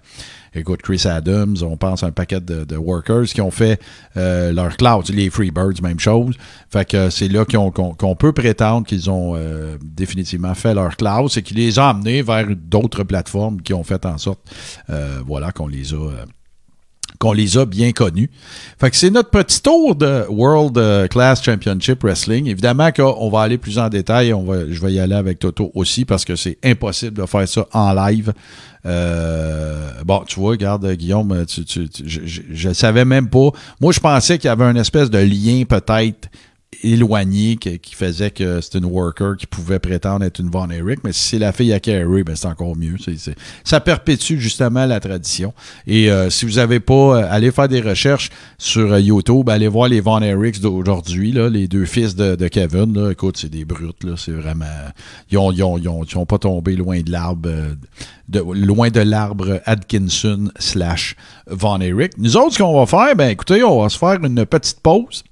écoute, 0.53 0.81
Chris 0.81 1.03
Adams, 1.05 1.55
on 1.61 1.77
pense 1.77 2.03
à 2.03 2.07
un 2.07 2.11
paquet 2.11 2.41
de, 2.41 2.75
workers 2.75 3.25
qui 3.25 3.41
ont 3.41 3.51
fait 3.51 3.79
euh, 4.17 4.51
leur 4.51 4.75
cloud. 4.77 5.07
Les 5.09 5.29
Freebirds, 5.29 5.81
même 5.81 5.99
chose. 5.99 6.35
Fait 6.69 6.85
que 6.85 7.09
c'est 7.09 7.27
là 7.27 7.45
qu'on 7.45 8.15
peut 8.15 8.33
prétendre 8.33 8.85
qu'ils 8.85 9.09
ont 9.09 9.33
euh, 9.35 9.77
définitivement 9.81 10.53
fait 10.55 10.73
leur 10.73 10.97
cloud. 10.97 11.29
C'est 11.29 11.41
qu'ils 11.41 11.57
les 11.57 11.79
ont 11.79 11.87
amenés 11.87 12.21
vers 12.21 12.47
d'autres 12.55 13.03
plateformes 13.03 13.61
qui 13.61 13.73
ont 13.73 13.83
fait 13.83 14.05
en 14.05 14.17
sorte, 14.17 14.39
euh, 14.89 15.21
voilà, 15.25 15.51
qu'on 15.51 15.67
les 15.67 15.93
a... 15.93 16.25
qu'on 17.21 17.33
les 17.33 17.55
a 17.55 17.65
bien 17.65 17.91
connus. 17.91 18.31
Fait 18.79 18.89
que 18.89 18.97
c'est 18.97 19.11
notre 19.11 19.29
petit 19.29 19.61
tour 19.61 19.95
de 19.95 20.25
World 20.27 20.75
euh, 20.77 21.07
Class 21.07 21.43
Championship 21.43 22.01
Wrestling. 22.03 22.47
Évidemment 22.47 22.91
qu'on 22.91 23.29
va 23.29 23.41
aller 23.41 23.59
plus 23.59 23.77
en 23.77 23.89
détail. 23.89 24.33
On 24.33 24.43
va, 24.43 24.67
je 24.67 24.81
vais 24.81 24.93
y 24.93 24.99
aller 24.99 25.13
avec 25.13 25.37
Toto 25.37 25.71
aussi 25.75 26.03
parce 26.03 26.25
que 26.25 26.35
c'est 26.35 26.57
impossible 26.63 27.21
de 27.21 27.25
faire 27.27 27.47
ça 27.47 27.67
en 27.73 27.93
live. 27.93 28.33
Euh, 28.87 29.91
bon, 30.03 30.23
tu 30.27 30.39
vois, 30.39 30.51
regarde, 30.51 30.91
Guillaume, 30.93 31.45
je, 31.47 31.85
je, 32.03 32.41
je 32.51 32.73
savais 32.73 33.05
même 33.05 33.29
pas. 33.29 33.51
Moi, 33.79 33.93
je 33.93 33.99
pensais 33.99 34.39
qu'il 34.39 34.47
y 34.47 34.51
avait 34.51 34.65
un 34.65 34.75
espèce 34.75 35.11
de 35.11 35.19
lien 35.19 35.63
peut-être 35.65 36.27
éloigné 36.83 37.57
qui, 37.57 37.95
faisait 37.95 38.31
que 38.31 38.61
c'est 38.61 38.77
une 38.77 38.85
worker 38.85 39.35
qui 39.37 39.45
pouvait 39.45 39.79
prétendre 39.79 40.23
être 40.25 40.39
une 40.39 40.49
Von 40.49 40.69
Erich, 40.69 40.99
mais 41.03 41.11
si 41.11 41.29
c'est 41.29 41.39
la 41.39 41.51
fille 41.51 41.73
à 41.73 41.79
Carey, 41.79 42.23
ben 42.23 42.35
c'est 42.35 42.47
encore 42.47 42.75
mieux. 42.75 42.95
Ça 43.63 43.79
perpétue 43.79 44.37
justement 44.37 44.85
la 44.85 44.99
tradition. 44.99 45.53
Et 45.85 46.09
euh, 46.09 46.29
si 46.29 46.45
vous 46.45 46.53
n'avez 46.53 46.79
pas, 46.79 46.93
euh, 46.93 47.27
allez 47.29 47.51
faire 47.51 47.67
des 47.67 47.81
recherches 47.81 48.29
sur 48.57 48.93
euh, 48.93 48.99
YouTube, 48.99 49.49
allez 49.49 49.67
voir 49.67 49.89
les 49.89 49.99
Von 49.99 50.21
Erichs 50.21 50.61
d'aujourd'hui, 50.61 51.33
les 51.33 51.67
deux 51.67 51.85
fils 51.85 52.15
de, 52.15 52.35
de 52.35 52.47
Kevin. 52.47 52.93
Là, 52.93 53.11
écoute, 53.11 53.37
c'est 53.37 53.49
des 53.49 53.65
brutes, 53.65 54.03
là, 54.03 54.13
c'est 54.17 54.31
vraiment. 54.31 54.65
Ils 55.29 55.37
ont, 55.37 55.51
ils 55.51 55.63
ont, 55.63 55.77
ils 55.77 55.89
ont, 55.89 56.03
ils 56.03 56.17
ont 56.17 56.25
pas 56.25 56.39
tombé 56.39 56.75
loin 56.75 57.01
de 57.01 57.11
l'arbre. 57.11 57.49
euh, 57.49 57.75
de, 58.31 58.39
loin 58.39 58.89
de 58.89 59.01
l'arbre 59.01 59.61
Atkinson 59.65 60.49
slash 60.57 61.15
Von 61.47 61.81
Erich. 61.81 62.13
Nous 62.17 62.37
autres, 62.37 62.53
ce 62.53 62.57
qu'on 62.59 62.79
va 62.79 62.85
faire, 62.85 63.15
ben 63.15 63.29
écoutez, 63.29 63.63
on 63.63 63.81
va 63.81 63.89
se 63.89 63.97
faire 63.97 64.23
une 64.23 64.45
petite 64.45 64.79
pause. 64.79 65.23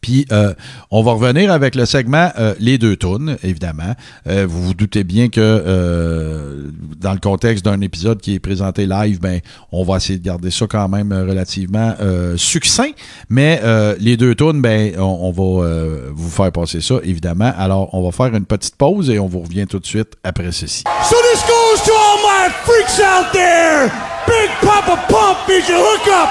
Puis 0.00 0.26
euh, 0.32 0.54
on 0.90 1.02
va 1.02 1.12
revenir 1.12 1.52
avec 1.52 1.74
le 1.74 1.86
segment 1.86 2.30
euh, 2.38 2.54
Les 2.58 2.78
deux 2.78 2.96
tunes, 2.96 3.36
évidemment. 3.42 3.94
Euh, 4.26 4.46
vous 4.48 4.62
vous 4.62 4.74
doutez 4.74 5.04
bien 5.04 5.28
que 5.28 6.70
dans 7.00 7.12
le 7.12 7.18
contexte 7.18 7.64
d'un 7.64 7.80
épisode 7.80 8.20
qui 8.20 8.34
est 8.34 8.40
présenté 8.40 8.86
live, 8.86 9.20
ben 9.20 9.40
on 9.70 9.84
va 9.84 9.96
essayer 9.96 10.18
de 10.18 10.24
garder 10.24 10.50
ça 10.50 10.66
quand 10.68 10.88
même 10.88 11.12
relativement 11.12 11.94
succinct. 12.36 12.90
Mais 13.28 13.60
les 13.98 14.16
deux 14.16 14.34
tunes, 14.34 14.60
ben 14.60 14.98
on, 14.98 15.30
va 15.30 15.66
vous 16.12 16.30
faire 16.30 16.52
passer 16.52 16.80
ça, 16.80 16.96
évidemment. 17.02 17.52
Alors 17.56 17.94
on 17.94 18.02
va 18.02 18.12
faire 18.12 18.34
une 18.34 18.44
petite 18.44 18.76
pause 18.76 19.10
et 19.10 19.18
on 19.18 19.26
vous 19.26 19.40
revient 19.40 19.66
tout 19.66 19.78
de 19.78 19.86
suite 19.86 20.14
après 20.24 20.52
ceci. 20.52 20.84
So 21.08 21.16
this 21.32 21.42
goes 21.42 21.82
to 21.84 21.92
all 21.92 22.18
my 22.22 22.50
freaks 22.64 23.00
out 23.00 23.32
there. 23.32 23.90
Big 24.26 24.50
Papa 24.60 24.96
Pump 25.08 25.48
is 25.48 25.68
your 25.68 25.78
hookup? 25.78 26.28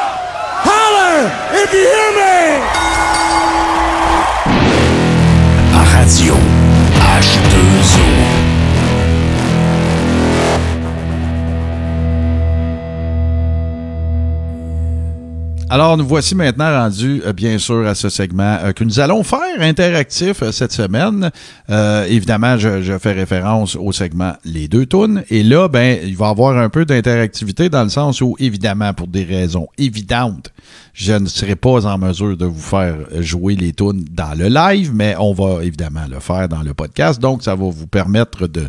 Holler 0.64 1.30
if 1.62 1.74
you 1.74 1.84
hear 1.84 2.12
me. 2.16 3.30
H2O. 7.12 7.51
Alors, 15.74 15.95
nous 15.95 16.05
voici 16.05 16.36
maintenant 16.36 16.69
rendus, 16.69 17.22
euh, 17.26 17.32
bien 17.32 17.57
sûr, 17.57 17.88
à 17.88 17.95
ce 17.95 18.09
segment 18.09 18.57
euh, 18.61 18.74
que 18.74 18.84
nous 18.84 18.99
allons 18.99 19.24
faire 19.24 19.39
interactif 19.61 20.43
euh, 20.43 20.51
cette 20.51 20.74
semaine. 20.74 21.32
Évidemment, 21.69 22.57
je, 22.57 22.82
je 22.82 22.97
fais 22.97 23.13
référence 23.13 23.78
au 23.78 23.93
segment 23.93 24.34
Les 24.43 24.67
deux 24.67 24.86
tunes. 24.86 25.24
Et 25.30 25.43
là, 25.43 25.69
ben, 25.69 25.97
il 26.03 26.17
va 26.17 26.28
y 26.28 26.30
avoir 26.30 26.57
un 26.57 26.67
peu 26.67 26.84
d'interactivité 26.84 27.69
dans 27.69 27.84
le 27.84 27.89
sens 27.89 28.19
où, 28.19 28.36
évidemment, 28.39 28.93
pour 28.93 29.07
des 29.07 29.24
raisons 29.24 29.67
évidentes, 29.78 30.51
je 30.93 31.13
ne 31.13 31.28
serai 31.28 31.55
pas 31.55 31.86
en 31.86 31.97
mesure 31.97 32.36
de 32.36 32.45
vous 32.45 32.59
faire 32.59 32.97
jouer 33.19 33.55
les 33.55 33.72
tunes 33.72 34.03
dans 34.11 34.38
le 34.38 34.49
live, 34.49 34.91
mais 34.93 35.15
on 35.17 35.32
va 35.32 35.63
évidemment 35.63 36.05
le 36.11 36.19
faire 36.19 36.49
dans 36.49 36.63
le 36.63 36.74
podcast. 36.74 37.22
Donc, 37.22 37.43
ça 37.43 37.55
va 37.55 37.69
vous 37.69 37.88
permettre 37.88 38.47
de 38.47 38.65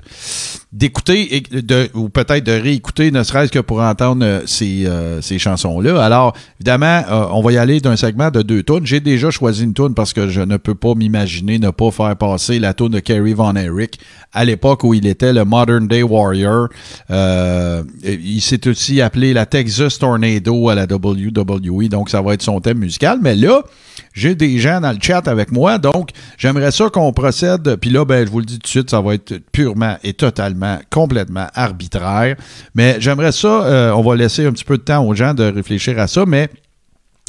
d'écouter 0.73 1.37
et 1.37 1.41
de 1.41 1.91
ou 1.93 2.09
peut-être 2.09 2.45
de 2.45 2.53
réécouter, 2.53 3.11
ne 3.11 3.23
serait-ce 3.25 3.53
que 3.53 3.59
pour 3.59 3.81
entendre 3.81 4.43
ces, 4.47 4.89
ces 5.21 5.39
chansons-là. 5.39 6.03
Alors, 6.03 6.35
évidemment, 6.61 6.92
euh, 7.01 7.27
on 7.33 7.43
va 7.43 7.53
y 7.53 7.59
aller 7.59 7.81
d'un 7.81 7.97
segment 7.97 8.31
de 8.31 8.43
deux 8.43 8.63
tunes. 8.63 8.85
J'ai 8.87 9.01
déjà 9.01 9.31
choisi 9.31 9.65
une 9.65 9.75
tune 9.75 9.95
parce 9.95 10.13
que 10.13 10.29
je 10.29 10.41
ne 10.41 10.57
peux 10.57 10.75
pas 10.75 10.95
m'imaginer 10.95 11.59
ne 11.59 11.71
pas 11.71 11.91
faire 11.91 12.17
passer 12.17 12.59
la 12.59 12.75
tune 12.75 12.89
de 12.89 13.01
Kerry 13.01 13.35
Von 13.35 13.55
Erich 13.57 13.99
à 14.33 14.45
l'époque 14.45 14.85
où 14.85 14.95
il 14.95 15.07
était 15.07 15.33
le 15.33 15.45
Modern 15.45 15.87
Day 15.87 16.03
Warrior. 16.03 16.69
Euh, 17.11 17.83
il 18.03 18.41
s'est 18.41 18.67
aussi 18.69 19.01
appelé 19.01 19.33
la 19.33 19.47
Texas 19.47 19.99
Tornado 19.99 20.69
à 20.69 20.75
la 20.75 20.85
WWE, 20.85 21.89
donc 21.89 22.11
ça 22.11 22.23
va 22.23 22.35
être 22.35 22.43
son 22.43 22.61
thème 22.61 22.79
musical. 22.79 23.19
Mais 23.23 23.35
là, 23.35 23.63
j'ai 24.15 24.35
des 24.35 24.59
gens 24.59 24.81
dans 24.81 24.93
le 24.93 24.99
chat 25.01 25.27
avec 25.29 25.53
moi, 25.53 25.79
donc 25.79 26.11
j'aimerais 26.39 26.71
ça 26.71 26.89
qu'on 26.89 27.13
procède. 27.13 27.77
Puis 27.77 27.91
là, 27.91 28.05
ben, 28.05 28.27
je 28.27 28.31
vous 28.31 28.41
le 28.41 28.47
dis 28.47 28.59
tout 28.59 28.63
de 28.63 28.69
suite, 28.69 28.91
ça 28.91 29.01
va 29.01 29.15
être 29.15 29.39
purement 29.53 29.97
et 30.03 30.15
totalement, 30.15 30.79
complètement 30.91 31.47
arbitraire. 31.55 32.37
Mais 32.75 32.97
j'aimerais 33.01 33.33
ça, 33.33 33.65
euh, 33.65 33.93
on 33.93 34.03
va 34.03 34.17
laisser 34.17 34.47
un 34.47 34.53
petit 34.53 34.65
peu 34.65 34.79
de 34.79 34.83
temps 34.83 35.05
aux 35.07 35.15
gens 35.15 35.35
de 35.35 35.45
réfléchir 35.45 35.99
à 35.99 36.07
ça, 36.07 36.25
mais 36.27 36.49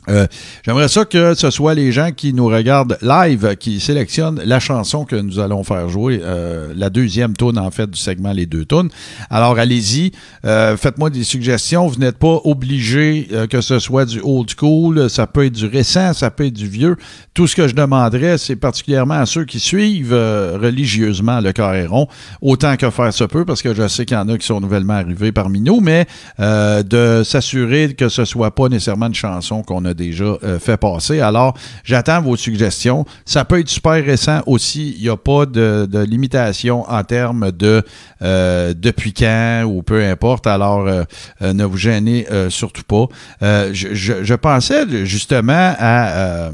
euh, 0.10 0.28
J'aimerais 0.66 0.88
ça 0.88 1.06
que 1.06 1.34
ce 1.34 1.50
soit 1.50 1.74
les 1.74 1.92
gens 1.92 2.12
qui 2.12 2.34
nous 2.34 2.48
regardent 2.48 2.98
live 3.02 3.56
qui 3.58 3.80
sélectionnent 3.80 4.42
la 4.44 4.60
chanson 4.60 5.06
que 5.06 5.16
nous 5.16 5.40
allons 5.40 5.64
faire 5.64 5.90
jouer, 5.90 6.20
euh, 6.22 6.74
la 6.76 6.90
deuxième 6.90 7.36
tune 7.36 7.58
en 7.58 7.72
fait 7.72 7.90
du 7.90 8.00
segment 8.00 8.32
Les 8.32 8.46
deux 8.46 8.66
tunes. 8.66 8.90
Alors 9.30 9.58
allez-y, 9.58 10.12
euh, 10.46 10.78
faites-moi 10.78 11.10
des 11.10 11.24
suggestions. 11.24 11.88
Vous 11.88 12.00
n'êtes 12.00 12.18
pas 12.18 12.40
obligé 12.44 13.28
euh, 13.32 13.48
que 13.48 13.62
ce 13.62 13.80
soit 13.80 14.06
du 14.06 14.20
old 14.24 14.50
school, 14.50 15.10
ça 15.10 15.28
peut 15.28 15.46
être 15.46 15.54
du 15.54 15.66
récent, 15.66 16.14
ça 16.14 16.32
peut 16.32 16.46
être 16.46 16.54
du 16.54 16.68
vieux. 16.68 16.98
Tout 17.34 17.48
ce 17.48 17.56
que 17.56 17.68
je 17.68 17.76
demanderais, 17.76 18.38
c'est 18.38 18.56
particulièrement 18.56 19.16
à 19.16 19.26
ceux 19.26 19.46
qui 19.46 19.60
suivent 19.60 20.14
euh, 20.14 20.58
religieusement 20.62 21.40
le 21.40 21.52
carré 21.52 21.86
rond, 21.86 22.08
autant 22.42 22.76
que 22.78 22.90
faire 22.90 23.14
se 23.14 23.24
peut, 23.24 23.46
parce 23.46 23.62
que 23.62 23.74
je 23.74 23.88
sais 23.88 24.06
qu'il 24.06 24.18
y 24.18 24.20
en 24.20 24.30
a 24.30 24.38
qui 24.38 24.46
sont 24.46 24.60
nouvellement 24.60 24.94
arrivés 24.94 25.32
parmi 25.32 25.62
nous, 25.62 25.80
mais 25.80 26.06
de 26.40 27.24
s'assurer 27.24 27.94
que 27.94 28.10
ce 28.10 28.26
soit 28.26 28.54
pas 28.54 28.70
nécessairement 28.70 29.08
une 29.08 29.16
chanson 29.16 29.64
qu'on 29.64 29.86
a 29.86 29.93
déjà 29.94 30.24
euh, 30.44 30.60
fait 30.60 30.78
passer. 30.78 31.20
Alors, 31.22 31.56
j'attends 31.84 32.22
vos 32.22 32.36
suggestions. 32.36 33.06
Ça 33.26 33.46
peut 33.46 33.60
être 33.60 33.70
super 33.70 33.94
récent 34.04 34.42
aussi. 34.46 34.96
Il 34.98 35.04
n'y 35.04 35.10
a 35.10 35.18
pas 35.18 35.46
de, 35.46 35.88
de 35.90 36.00
limitation 36.00 36.90
en 36.90 37.04
termes 37.04 37.52
de 37.52 37.84
euh, 38.22 38.74
depuis 38.78 39.14
quand 39.14 39.64
ou 39.66 39.82
peu 39.84 40.04
importe. 40.04 40.48
Alors, 40.48 40.88
euh, 40.88 41.04
ne 41.42 41.64
vous 41.64 41.78
gênez 41.78 42.26
surtout 42.50 42.84
pas. 42.84 43.08
Je, 43.42 43.94
je- 43.94 44.24
pensais 44.36 45.06
justement 45.06 45.74
à... 45.80 46.52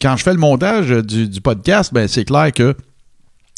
quand 0.00 0.16
je 0.16 0.22
fais 0.22 0.32
le 0.32 0.38
montage 0.38 0.88
du, 0.90 1.28
du 1.28 1.40
podcast, 1.40 1.92
ben 1.92 2.06
c'est 2.08 2.24
clair 2.24 2.52
que 2.52 2.74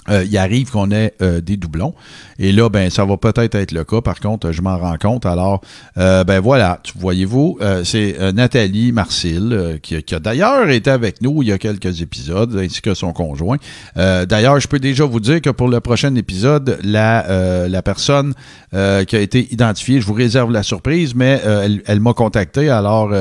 euh, 0.09 0.24
il 0.24 0.36
arrive 0.38 0.70
qu'on 0.70 0.90
ait 0.90 1.14
euh, 1.22 1.40
des 1.40 1.57
doublons. 1.57 1.94
Et 2.38 2.52
là, 2.52 2.68
ben, 2.68 2.90
ça 2.90 3.04
va 3.04 3.16
peut-être 3.16 3.54
être 3.54 3.72
le 3.72 3.84
cas. 3.84 4.00
Par 4.00 4.20
contre, 4.20 4.52
je 4.52 4.61
m'en 4.62 4.76
rends 4.76 4.98
compte. 4.98 5.24
Alors, 5.26 5.62
euh, 5.96 6.22
ben 6.24 6.40
voilà, 6.40 6.80
voyez-vous, 6.98 7.59
euh, 7.61 7.82
c'est 7.84 8.16
euh, 8.20 8.32
Nathalie 8.32 8.92
Marcil, 8.92 9.52
euh, 9.52 9.78
qui, 9.78 10.02
qui 10.02 10.14
a 10.14 10.20
d'ailleurs 10.20 10.68
été 10.68 10.90
avec 10.90 11.22
nous 11.22 11.42
il 11.42 11.48
y 11.48 11.52
a 11.52 11.59
quelques 11.59 12.02
épisodes, 12.02 12.57
ainsi 12.57 12.82
que 12.82 12.94
son 12.94 13.12
conjoint. 13.12 13.57
D'ailleurs, 13.96 14.61
je 14.61 14.68
peux 14.68 14.78
déjà 14.78 15.04
vous 15.04 15.20
dire 15.20 15.40
que 15.40 15.50
pour 15.50 15.68
le 15.68 15.80
prochain 15.80 16.14
épisode, 16.14 16.78
la, 16.82 17.68
la 17.68 17.82
personne 17.82 18.34
qui 18.72 18.76
a 19.16 19.20
été 19.20 19.48
identifiée, 19.52 20.00
je 20.00 20.07
vous 20.07 20.12
réserve 20.12 20.52
la 20.52 20.62
surprise, 20.62 21.14
mais 21.14 21.40
elle, 21.44 21.82
elle 21.86 22.00
m'a 22.00 22.12
contacté. 22.12 22.68
Alors, 22.68 23.12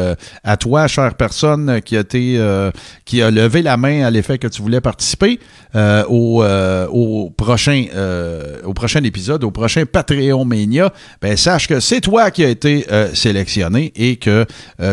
à 0.44 0.58
toi, 0.58 0.88
chère 0.88 1.16
personne 1.16 1.82
qui 1.82 1.98
a 1.98 2.02
été, 2.02 2.40
qui 3.06 3.22
a 3.22 3.32
levé 3.32 3.62
la 3.62 3.78
main 3.78 4.06
à 4.06 4.12
l'effet 4.12 4.38
que 4.38 4.48
tu 4.48 4.62
voulais 4.62 4.82
participer 4.82 5.40
au, 6.10 6.44
euh, 6.76 6.88
au, 6.90 7.30
prochain, 7.30 7.86
euh, 7.96 8.58
au 8.64 8.74
prochain 8.74 9.04
épisode, 9.04 9.44
au 9.44 9.52
prochain 9.52 9.84
Patreon 9.86 10.46
Mania, 10.46 10.92
ben, 11.22 11.38
sache 11.38 11.68
que 11.68 11.80
c'est 11.80 12.02
toi 12.02 12.32
qui 12.32 12.44
as 12.44 12.50
été 12.50 12.86
euh, 12.92 13.14
sélectionné 13.14 13.94
et 13.96 14.18
que 14.18 14.46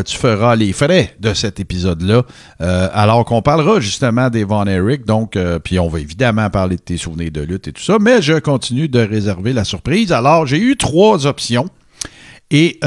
tu 0.05 0.17
feras 0.17 0.57
les 0.57 0.73
frais 0.73 1.15
de 1.21 1.35
cet 1.35 1.61
épisode-là. 1.61 2.23
Alors 2.61 3.25
qu'on 3.25 3.43
parlera 3.43 3.81
justement 3.81 4.31
des 4.31 4.45
Von 4.45 4.67
Eric. 4.67 5.05
Donc, 5.05 5.37
puis 5.65 5.79
on 5.79 5.89
va 5.89 6.01
évidemment 6.01 6.49
parler 6.51 6.77
de 6.77 6.83
tes 6.83 6.97
souvenirs 6.97 7.33
de 7.33 7.41
lutte 7.41 7.69
et 7.69 7.73
tout 7.73 7.83
ça, 7.83 7.99
mais 8.01 8.23
je 8.23 8.35
continue 8.35 8.89
de 8.89 9.01
réserver 9.01 9.53
la 9.53 9.65
surprise. 9.65 10.13
Alors, 10.13 10.47
j'ai 10.47 10.59
eu 10.59 10.77
trois 10.77 11.27
options. 11.27 11.69
Et 12.51 12.79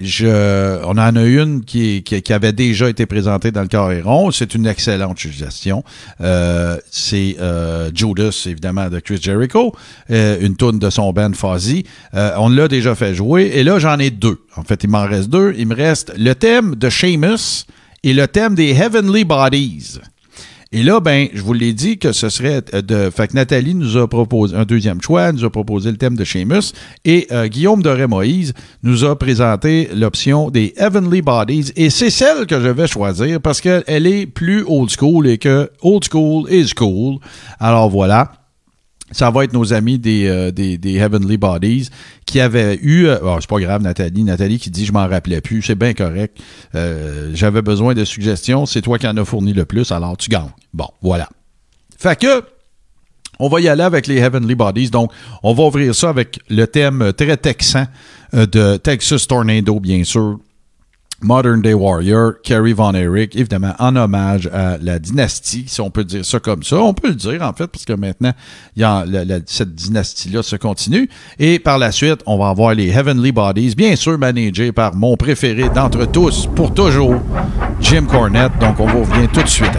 je, 0.00 0.82
on 0.84 0.92
en 0.92 1.16
a 1.16 1.24
une 1.24 1.64
qui, 1.64 2.02
qui, 2.02 2.22
qui 2.22 2.32
avait 2.32 2.52
déjà 2.52 2.88
été 2.88 3.04
présentée 3.06 3.50
dans 3.50 3.60
le 3.60 3.68
carré 3.68 4.00
rond. 4.00 4.30
C'est 4.30 4.54
une 4.54 4.66
excellente 4.66 5.18
suggestion. 5.18 5.84
Euh, 6.20 6.78
c'est 6.90 7.36
euh, 7.40 7.90
Judas, 7.94 8.44
évidemment, 8.46 8.88
de 8.88 9.00
Chris 9.00 9.20
Jericho, 9.20 9.74
euh, 10.10 10.38
une 10.40 10.56
tourne 10.56 10.78
de 10.78 10.88
son 10.88 11.12
band 11.12 11.32
Fuzzy. 11.34 11.84
Euh, 12.14 12.32
on 12.38 12.48
l'a 12.48 12.68
déjà 12.68 12.94
fait 12.94 13.14
jouer. 13.14 13.50
Et 13.54 13.64
là, 13.64 13.78
j'en 13.78 13.98
ai 13.98 14.10
deux. 14.10 14.40
En 14.56 14.62
fait, 14.62 14.82
il 14.84 14.90
m'en 14.90 15.06
reste 15.06 15.28
deux. 15.28 15.54
Il 15.58 15.66
me 15.66 15.74
reste 15.74 16.12
le 16.16 16.34
thème 16.34 16.74
de 16.74 16.88
Sheamus 16.88 17.66
et 18.02 18.14
le 18.14 18.26
thème 18.26 18.54
des 18.54 18.70
Heavenly 18.70 19.24
Bodies. 19.24 20.00
Et 20.74 20.82
là, 20.82 21.00
ben, 21.00 21.28
je 21.34 21.42
vous 21.42 21.52
l'ai 21.52 21.74
dit 21.74 21.98
que 21.98 22.12
ce 22.12 22.30
serait 22.30 22.62
euh, 22.72 22.80
de. 22.80 23.10
Fait 23.10 23.28
que 23.28 23.34
Nathalie 23.34 23.74
nous 23.74 23.98
a 23.98 24.08
proposé 24.08 24.56
un 24.56 24.64
deuxième 24.64 25.02
choix, 25.02 25.30
nous 25.30 25.44
a 25.44 25.50
proposé 25.50 25.90
le 25.90 25.98
thème 25.98 26.16
de 26.16 26.24
Sheamus. 26.24 26.72
Et 27.04 27.26
euh, 27.30 27.46
Guillaume 27.46 27.82
Doré 27.82 28.06
Moïse 28.06 28.54
nous 28.82 29.04
a 29.04 29.18
présenté 29.18 29.90
l'option 29.94 30.50
des 30.50 30.72
Heavenly 30.78 31.20
Bodies. 31.20 31.72
Et 31.76 31.90
c'est 31.90 32.10
celle 32.10 32.46
que 32.46 32.58
je 32.58 32.68
vais 32.68 32.86
choisir 32.86 33.40
parce 33.40 33.60
qu'elle 33.60 34.06
est 34.06 34.26
plus 34.26 34.64
old 34.66 34.88
school 34.90 35.26
et 35.26 35.36
que 35.36 35.70
old 35.82 36.04
school 36.10 36.50
is 36.50 36.72
cool. 36.74 37.18
Alors 37.60 37.90
voilà. 37.90 38.32
Ça 39.12 39.30
va 39.30 39.44
être 39.44 39.52
nos 39.52 39.72
amis 39.72 39.98
des, 39.98 40.26
euh, 40.26 40.50
des, 40.50 40.78
des 40.78 40.96
Heavenly 40.96 41.36
Bodies 41.36 41.90
qui 42.26 42.40
avaient 42.40 42.78
eu. 42.82 43.06
euh, 43.06 43.18
oh, 43.22 43.36
c'est 43.40 43.48
pas 43.48 43.60
grave, 43.60 43.82
Nathalie. 43.82 44.24
Nathalie 44.24 44.58
qui 44.58 44.70
dit 44.70 44.84
Je 44.84 44.92
m'en 44.92 45.06
rappelais 45.06 45.40
plus. 45.40 45.62
C'est 45.62 45.74
bien 45.74 45.94
correct. 45.94 46.38
Euh, 46.74 47.30
J'avais 47.34 47.62
besoin 47.62 47.94
de 47.94 48.04
suggestions. 48.04 48.66
C'est 48.66 48.82
toi 48.82 48.98
qui 48.98 49.06
en 49.06 49.16
as 49.16 49.24
fourni 49.24 49.52
le 49.52 49.64
plus, 49.64 49.92
alors 49.92 50.16
tu 50.16 50.28
gagnes. 50.30 50.50
Bon, 50.74 50.88
voilà. 51.00 51.28
Fait 51.98 52.18
que. 52.18 52.42
On 53.38 53.48
va 53.48 53.60
y 53.60 53.68
aller 53.68 53.82
avec 53.82 54.06
les 54.06 54.18
Heavenly 54.18 54.54
Bodies. 54.54 54.90
Donc, 54.90 55.10
on 55.42 55.52
va 55.54 55.64
ouvrir 55.64 55.94
ça 55.94 56.10
avec 56.10 56.38
le 56.48 56.66
thème 56.66 57.12
très 57.16 57.36
texan 57.36 57.86
de 58.32 58.76
Texas 58.76 59.26
Tornado, 59.26 59.80
bien 59.80 60.04
sûr. 60.04 60.38
Modern 61.22 61.62
Day 61.62 61.74
Warrior, 61.74 62.34
Kerry 62.42 62.72
Von 62.72 62.94
Erich, 62.94 63.36
évidemment 63.36 63.74
en 63.78 63.96
hommage 63.96 64.48
à 64.52 64.76
la 64.78 64.98
dynastie, 64.98 65.64
si 65.66 65.80
on 65.80 65.90
peut 65.90 66.04
dire 66.04 66.24
ça 66.24 66.40
comme 66.40 66.62
ça. 66.62 66.76
On 66.76 66.94
peut 66.94 67.08
le 67.08 67.14
dire 67.14 67.42
en 67.42 67.52
fait, 67.52 67.66
parce 67.66 67.84
que 67.84 67.92
maintenant, 67.92 68.32
cette 69.46 69.74
dynastie-là 69.74 70.42
se 70.42 70.56
continue. 70.56 71.08
Et 71.38 71.58
par 71.58 71.78
la 71.78 71.92
suite, 71.92 72.20
on 72.26 72.38
va 72.38 72.48
avoir 72.48 72.74
les 72.74 72.88
Heavenly 72.88 73.32
Bodies, 73.32 73.74
bien 73.74 73.96
sûr 73.96 74.18
managés 74.18 74.72
par 74.72 74.94
mon 74.94 75.16
préféré 75.16 75.68
d'entre 75.68 76.06
tous, 76.06 76.48
pour 76.54 76.74
toujours, 76.74 77.20
Jim 77.80 78.04
Cornette. 78.10 78.58
Donc 78.60 78.80
on 78.80 78.86
vous 78.86 79.04
revient 79.04 79.28
tout 79.32 79.42
de 79.42 79.48
suite. 79.48 79.70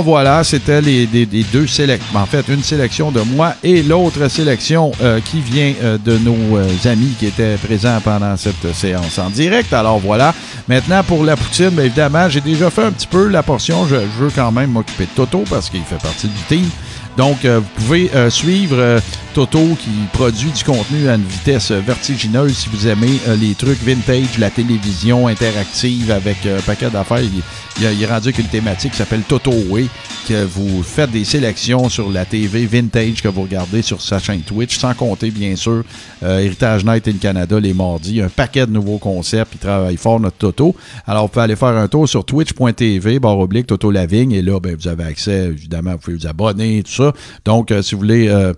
Voilà, 0.00 0.42
c'était 0.44 0.80
les, 0.80 1.06
deux 1.52 1.66
sélections. 1.66 2.18
En 2.18 2.24
fait, 2.24 2.46
une 2.48 2.62
sélection 2.62 3.10
de 3.10 3.20
moi 3.20 3.54
et 3.62 3.82
l'autre 3.82 4.28
sélection 4.28 4.92
euh, 5.02 5.20
qui 5.20 5.40
vient 5.40 5.74
euh, 5.82 5.98
de 5.98 6.16
nos 6.18 6.56
euh, 6.56 6.66
amis 6.86 7.14
qui 7.18 7.26
étaient 7.26 7.56
présents 7.56 7.98
pendant 8.02 8.36
cette 8.36 8.72
séance 8.74 9.18
en 9.18 9.28
direct. 9.28 9.72
Alors 9.72 9.98
voilà. 9.98 10.34
Maintenant, 10.68 11.02
pour 11.02 11.24
la 11.24 11.36
poutine, 11.36 11.70
bien 11.70 11.84
évidemment, 11.84 12.28
j'ai 12.28 12.40
déjà 12.40 12.70
fait 12.70 12.84
un 12.84 12.92
petit 12.92 13.06
peu 13.06 13.28
la 13.28 13.42
portion. 13.42 13.86
Je 13.86 13.96
veux 13.96 14.30
quand 14.34 14.52
même 14.52 14.70
m'occuper 14.70 15.04
de 15.04 15.10
Toto 15.14 15.44
parce 15.50 15.68
qu'il 15.68 15.82
fait 15.82 16.00
partie 16.00 16.28
du 16.28 16.42
team. 16.48 16.68
Donc, 17.16 17.44
euh, 17.44 17.60
vous 17.60 17.82
pouvez 17.82 18.10
euh, 18.14 18.30
suivre 18.30 18.76
euh, 18.78 19.00
Toto 19.34 19.76
qui 19.78 19.90
produit 20.14 20.50
du 20.50 20.64
contenu 20.64 21.08
à 21.08 21.16
une 21.16 21.24
vitesse 21.24 21.70
vertigineuse 21.70 22.56
si 22.56 22.68
vous 22.70 22.86
aimez 22.86 23.18
les 23.40 23.54
trucs 23.54 23.82
vintage, 23.82 24.38
la 24.38 24.50
télévision 24.50 25.26
interactive 25.26 26.10
avec 26.10 26.36
un 26.46 26.60
paquet 26.60 26.90
d'affaires. 26.90 27.22
Il, 27.22 27.42
il 27.80 28.06
rendu 28.06 28.28
avec 28.28 28.38
une 28.38 28.46
thématique 28.46 28.92
qui 28.92 28.98
s'appelle 28.98 29.22
Toto 29.22 29.50
Way, 29.70 29.86
que 30.28 30.44
vous 30.44 30.82
faites 30.82 31.10
des 31.10 31.24
sélections 31.24 31.88
sur 31.88 32.10
la 32.10 32.26
TV 32.26 32.66
vintage 32.66 33.22
que 33.22 33.28
vous 33.28 33.42
regardez 33.42 33.80
sur 33.80 34.02
sa 34.02 34.18
chaîne 34.18 34.42
Twitch, 34.42 34.78
sans 34.78 34.92
compter, 34.92 35.30
bien 35.30 35.56
sûr, 35.56 35.82
Héritage 36.22 36.84
Night 36.84 37.08
in 37.08 37.16
Canada 37.18 37.58
les 37.58 37.72
mardis. 37.72 38.20
Un 38.20 38.28
paquet 38.28 38.66
de 38.66 38.72
nouveaux 38.72 38.98
concepts. 38.98 39.54
Il 39.54 39.58
travaille 39.58 39.96
fort, 39.96 40.20
notre 40.20 40.36
Toto. 40.36 40.76
Alors, 41.06 41.22
vous 41.22 41.28
pouvez 41.28 41.44
aller 41.44 41.56
faire 41.56 41.68
un 41.68 41.88
tour 41.88 42.06
sur 42.06 42.22
twitch.tv, 42.24 43.18
barre 43.18 43.38
oblique, 43.38 43.66
Toto 43.66 43.90
Lavigne. 43.90 44.32
Et 44.32 44.42
là, 44.42 44.60
ben, 44.60 44.76
vous 44.78 44.88
avez 44.88 45.04
accès, 45.04 45.46
évidemment, 45.46 45.92
vous 45.92 45.98
pouvez 45.98 46.16
vous 46.18 46.26
abonner, 46.26 46.82
tout 46.82 46.92
ça. 46.92 47.01
Donc, 47.44 47.70
euh, 47.70 47.82
si 47.82 47.94
vous 47.94 48.00
voulez... 48.00 48.52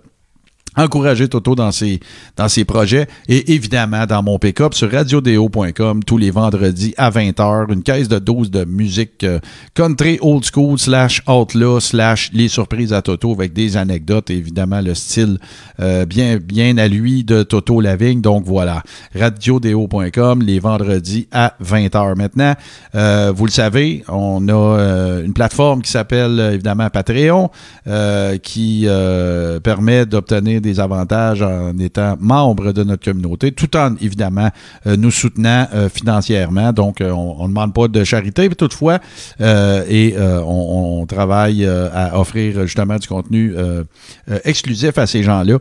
encourager 0.75 1.27
Toto 1.27 1.55
dans 1.55 1.71
ses, 1.71 1.99
dans 2.35 2.49
ses 2.49 2.65
projets 2.65 3.07
et 3.27 3.53
évidemment 3.53 4.05
dans 4.05 4.23
mon 4.23 4.39
pick-up 4.39 4.73
sur 4.73 4.91
radiodéo.com 4.91 6.03
tous 6.03 6.17
les 6.17 6.31
vendredis 6.31 6.93
à 6.97 7.09
20h, 7.09 7.71
une 7.73 7.83
caisse 7.83 8.07
de 8.07 8.19
12 8.19 8.51
de 8.51 8.65
musique 8.65 9.23
euh, 9.23 9.39
country 9.73 10.17
old 10.21 10.43
school 10.43 10.77
slash 10.77 11.21
outlaw 11.27 11.79
slash 11.79 12.31
les 12.33 12.47
surprises 12.47 12.93
à 12.93 13.01
Toto 13.01 13.31
avec 13.31 13.53
des 13.53 13.77
anecdotes 13.77 14.29
et 14.29 14.35
évidemment 14.35 14.81
le 14.81 14.93
style 14.93 15.37
euh, 15.79 16.05
bien, 16.05 16.37
bien 16.37 16.77
à 16.77 16.87
lui 16.87 17.23
de 17.23 17.43
Toto 17.43 17.81
Lavigne. 17.81 18.21
Donc 18.21 18.45
voilà, 18.45 18.83
radiodéo.com 19.13 20.41
les 20.41 20.59
vendredis 20.59 21.27
à 21.31 21.53
20h. 21.63 22.15
Maintenant, 22.15 22.53
euh, 22.95 23.31
vous 23.35 23.45
le 23.45 23.51
savez, 23.51 24.03
on 24.07 24.47
a 24.49 25.21
une 25.23 25.33
plateforme 25.33 25.81
qui 25.81 25.91
s'appelle 25.91 26.39
évidemment 26.53 26.89
Patreon 26.89 27.49
qui 28.41 28.87
permet 29.63 30.05
d'obtenir 30.05 30.61
des 30.65 30.79
avantages 30.81 31.41
en 31.41 31.77
étant 31.77 32.17
membre 32.19 32.73
de 32.73 32.83
notre 32.83 33.05
communauté, 33.05 33.51
tout 33.51 33.77
en 33.77 33.95
évidemment 34.01 34.49
euh, 34.87 34.97
nous 34.97 35.11
soutenant 35.11 35.67
euh, 35.73 35.87
financièrement. 35.87 36.73
Donc, 36.73 36.99
euh, 36.99 37.11
on 37.11 37.43
ne 37.43 37.49
demande 37.49 37.73
pas 37.73 37.87
de 37.87 38.03
charité, 38.03 38.49
mais 38.49 38.55
toutefois, 38.55 38.99
et 39.39 40.15
on, 40.17 41.05
travaille 41.07 41.65
à 41.65 42.19
offrir 42.19 42.65
justement 42.65 42.97
du 42.97 43.07
contenu 43.07 43.53
exclusif 44.43 44.97
à 44.97 45.05
ces 45.05 45.21
gens-là. 45.21 45.59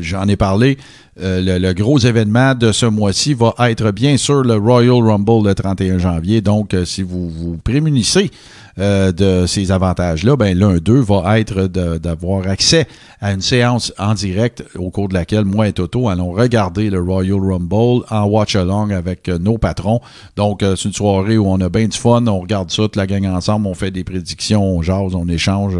J'en 0.00 0.28
ai 0.28 0.36
parlé. 0.36 0.78
Le, 1.18 1.72
gros 1.72 1.98
événement 1.98 2.54
de 2.54 2.70
ce 2.70 2.86
mois-ci 2.86 3.34
va 3.34 3.54
être 3.70 3.90
bien 3.90 4.16
sûr 4.16 4.42
le 4.42 4.54
Royal 4.56 5.02
Rumble 5.02 5.48
le 5.48 5.54
31 5.54 5.98
janvier. 5.98 6.40
Donc, 6.40 6.76
si 6.84 7.02
vous 7.02 7.28
vous 7.28 7.58
prémunissez 7.58 8.30
euh, 8.78 9.12
de 9.12 9.46
ces 9.46 9.70
avantages-là, 9.70 10.36
ben 10.36 10.56
l'un 10.56 10.78
d'eux 10.78 11.00
va 11.00 11.38
être 11.38 11.66
d'avoir 11.66 12.46
accès 12.48 12.86
à 13.20 13.32
une 13.32 13.40
séance 13.40 13.92
en 13.98 14.14
direct 14.14 14.64
au 14.76 14.90
cours 14.90 15.08
de 15.08 15.14
laquelle 15.14 15.44
moi 15.44 15.68
et 15.68 15.72
Toto 15.72 16.08
allons 16.08 16.32
regarder 16.32 16.90
le 16.90 17.00
Royal 17.00 17.38
Rumble 17.38 18.04
en 18.10 18.24
watch-along 18.24 18.90
avec 18.92 19.28
euh, 19.28 19.38
nos 19.38 19.58
patrons. 19.58 20.00
Donc, 20.36 20.62
euh, 20.62 20.74
c'est 20.76 20.88
une 20.88 20.94
soirée 20.94 21.38
où 21.38 21.46
on 21.46 21.60
a 21.60 21.68
bien 21.68 21.86
du 21.86 21.96
fun, 21.96 22.26
on 22.26 22.40
regarde 22.40 22.70
ça, 22.70 22.82
toute 22.82 22.96
la 22.96 23.06
gang 23.06 23.26
ensemble, 23.26 23.66
on 23.66 23.74
fait 23.74 23.90
des 23.90 24.04
prédictions, 24.04 24.64
on 24.64 24.82
jase, 24.82 25.14
on 25.14 25.28
échange. 25.28 25.78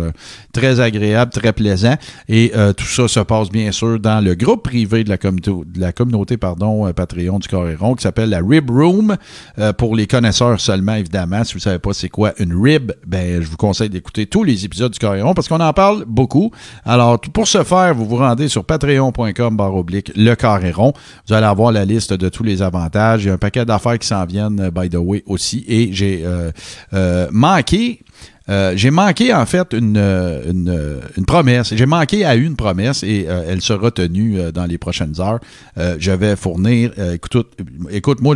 très 0.52 0.80
agréable, 0.80 1.32
très 1.32 1.52
plaisant. 1.52 1.94
Et 2.28 2.52
tout 2.76 2.84
ça 2.84 3.08
se 3.08 3.20
passe 3.20 3.48
bien 3.50 3.72
sûr 3.72 3.98
dans 3.98 4.22
le 4.22 4.34
groupe 4.34 4.62
privé 4.64 5.04
de 5.04 5.08
la, 5.08 5.16
communauté- 5.16 5.64
de 5.66 5.80
la 5.80 5.92
communauté 5.92 6.36
pardon, 6.36 6.92
Patreon 6.92 7.38
du 7.38 7.48
Coréron 7.48 7.94
qui 7.94 8.02
s'appelle 8.02 8.30
la 8.30 8.40
Rib 8.40 8.70
Room. 8.70 9.16
Pour 9.78 9.96
les 9.96 10.06
connaisseurs 10.06 10.60
seulement, 10.60 10.94
évidemment. 10.94 11.44
Si 11.44 11.54
vous 11.54 11.58
ne 11.58 11.62
savez 11.62 11.78
pas 11.78 11.92
c'est 11.92 12.08
quoi 12.08 12.32
une 12.38 12.54
rib, 12.54 12.81
ben, 13.06 13.42
je 13.42 13.48
vous 13.48 13.56
conseille 13.56 13.90
d'écouter 13.90 14.26
tous 14.26 14.44
les 14.44 14.64
épisodes 14.64 14.92
du 14.92 14.98
Coréron 14.98 15.34
parce 15.34 15.48
qu'on 15.48 15.60
en 15.60 15.72
parle 15.72 16.04
beaucoup. 16.06 16.50
Alors, 16.84 17.20
pour 17.20 17.48
ce 17.48 17.62
faire, 17.64 17.94
vous 17.94 18.06
vous 18.06 18.16
rendez 18.16 18.48
sur 18.48 18.64
patreon.com 18.64 19.56
barre 19.56 19.74
oblique 19.74 20.12
le 20.16 20.34
Coréron. 20.34 20.92
Vous 21.26 21.34
allez 21.34 21.46
avoir 21.46 21.72
la 21.72 21.84
liste 21.84 22.12
de 22.12 22.28
tous 22.28 22.42
les 22.42 22.62
avantages. 22.62 23.24
Il 23.24 23.28
y 23.28 23.30
a 23.30 23.34
un 23.34 23.38
paquet 23.38 23.64
d'affaires 23.64 23.98
qui 23.98 24.06
s'en 24.06 24.24
viennent, 24.24 24.60
euh, 24.60 24.70
by 24.70 24.88
the 24.88 24.96
way, 24.96 25.22
aussi. 25.26 25.64
Et 25.68 25.92
j'ai 25.92 26.22
euh, 26.24 26.50
euh, 26.92 27.28
manqué 27.30 28.00
euh, 28.48 28.72
j'ai 28.76 28.90
manqué 28.90 29.32
en 29.32 29.46
fait 29.46 29.72
une, 29.72 29.96
euh, 29.96 30.52
euh, 30.68 31.00
une 31.16 31.24
promesse. 31.24 31.74
J'ai 31.74 31.86
manqué 31.86 32.24
à 32.24 32.34
une 32.34 32.56
promesse 32.56 33.02
et 33.02 33.24
elle 33.24 33.60
sera 33.60 33.90
tenue 33.90 34.38
dans 34.52 34.66
les 34.66 34.78
prochaines 34.78 35.20
heures. 35.20 35.40
Je 35.76 36.10
vais 36.12 36.36
fournir, 36.36 36.92
écoute, 37.12 37.46
écoute, 37.90 38.20
moi, 38.20 38.34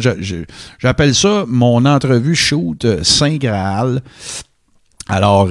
j'appelle 0.79 1.15
ça 1.15 1.45
mon 1.49 1.85
entrevue 1.85 2.35
shoot 2.35 2.87
Saint 3.03 3.37
Graal. 3.37 4.03
Alors, 5.09 5.49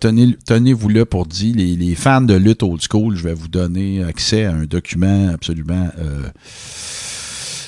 tenez, 0.00 0.36
tenez-vous 0.46 0.88
là 0.88 1.04
pour 1.04 1.26
dire, 1.26 1.54
les, 1.56 1.76
les 1.76 1.94
fans 1.94 2.22
de 2.22 2.34
lutte 2.34 2.62
old 2.62 2.80
school, 2.80 3.16
je 3.16 3.22
vais 3.22 3.34
vous 3.34 3.48
donner 3.48 4.02
accès 4.02 4.44
à 4.44 4.52
un 4.52 4.64
document 4.64 5.30
absolument 5.32 5.88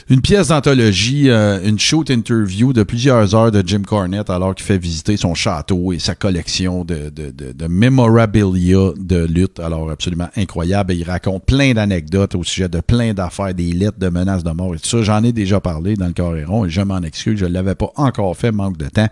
une 0.08 0.20
pièce 0.20 0.48
d'anthologie, 0.48 1.30
euh, 1.30 1.58
une 1.64 1.80
shoot 1.80 2.10
interview 2.10 2.72
de 2.72 2.84
plusieurs 2.84 3.34
heures 3.34 3.50
de 3.50 3.62
Jim 3.66 3.82
Cornette 3.84 4.30
alors 4.30 4.54
qu'il 4.54 4.64
fait 4.64 4.78
visiter 4.78 5.16
son 5.16 5.34
château 5.34 5.92
et 5.92 5.98
sa 5.98 6.14
collection 6.14 6.84
de, 6.84 7.10
de, 7.10 7.30
de, 7.30 7.52
de 7.52 8.94
de 8.96 9.26
lutte. 9.26 9.58
Alors 9.58 9.90
absolument 9.90 10.28
incroyable. 10.36 10.92
Et 10.92 10.96
il 10.96 11.04
raconte 11.04 11.44
plein 11.44 11.74
d'anecdotes 11.74 12.36
au 12.36 12.44
sujet 12.44 12.68
de 12.68 12.80
plein 12.80 13.14
d'affaires, 13.14 13.52
des 13.52 13.72
lettres 13.72 13.98
de 13.98 14.08
menaces 14.08 14.44
de 14.44 14.50
mort 14.50 14.74
et 14.74 14.78
tout 14.78 14.88
ça. 14.88 15.02
J'en 15.02 15.24
ai 15.24 15.32
déjà 15.32 15.60
parlé 15.60 15.94
dans 15.94 16.06
le 16.06 16.12
Coréron 16.12 16.64
et 16.64 16.70
je 16.70 16.82
m'en 16.82 17.02
excuse. 17.02 17.38
Je 17.40 17.46
ne 17.46 17.52
l'avais 17.52 17.74
pas 17.74 17.90
encore 17.96 18.36
fait, 18.36 18.52
manque 18.52 18.76
de 18.76 18.88
temps. 18.88 19.08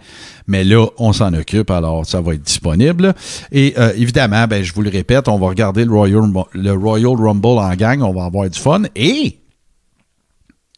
Mais 0.47 0.63
là, 0.63 0.87
on 0.99 1.13
s'en 1.13 1.35
occupe, 1.35 1.71
alors 1.71 2.07
ça 2.07 2.21
va 2.21 2.35
être 2.35 2.43
disponible. 2.43 3.15
Et 3.51 3.75
euh, 3.79 3.93
évidemment, 3.97 4.47
ben, 4.47 4.63
je 4.63 4.73
vous 4.73 4.83
le 4.83 4.91
répète, 4.91 5.27
on 5.27 5.39
va 5.39 5.49
regarder 5.49 5.85
le 5.85 5.91
Royal, 5.91 6.23
le 6.53 6.73
Royal 6.73 7.17
Rumble 7.17 7.47
en 7.47 7.75
gang. 7.75 8.03
On 8.03 8.13
va 8.13 8.27
avoir 8.27 8.49
du 8.49 8.59
fun. 8.59 8.83
Et 8.95 9.39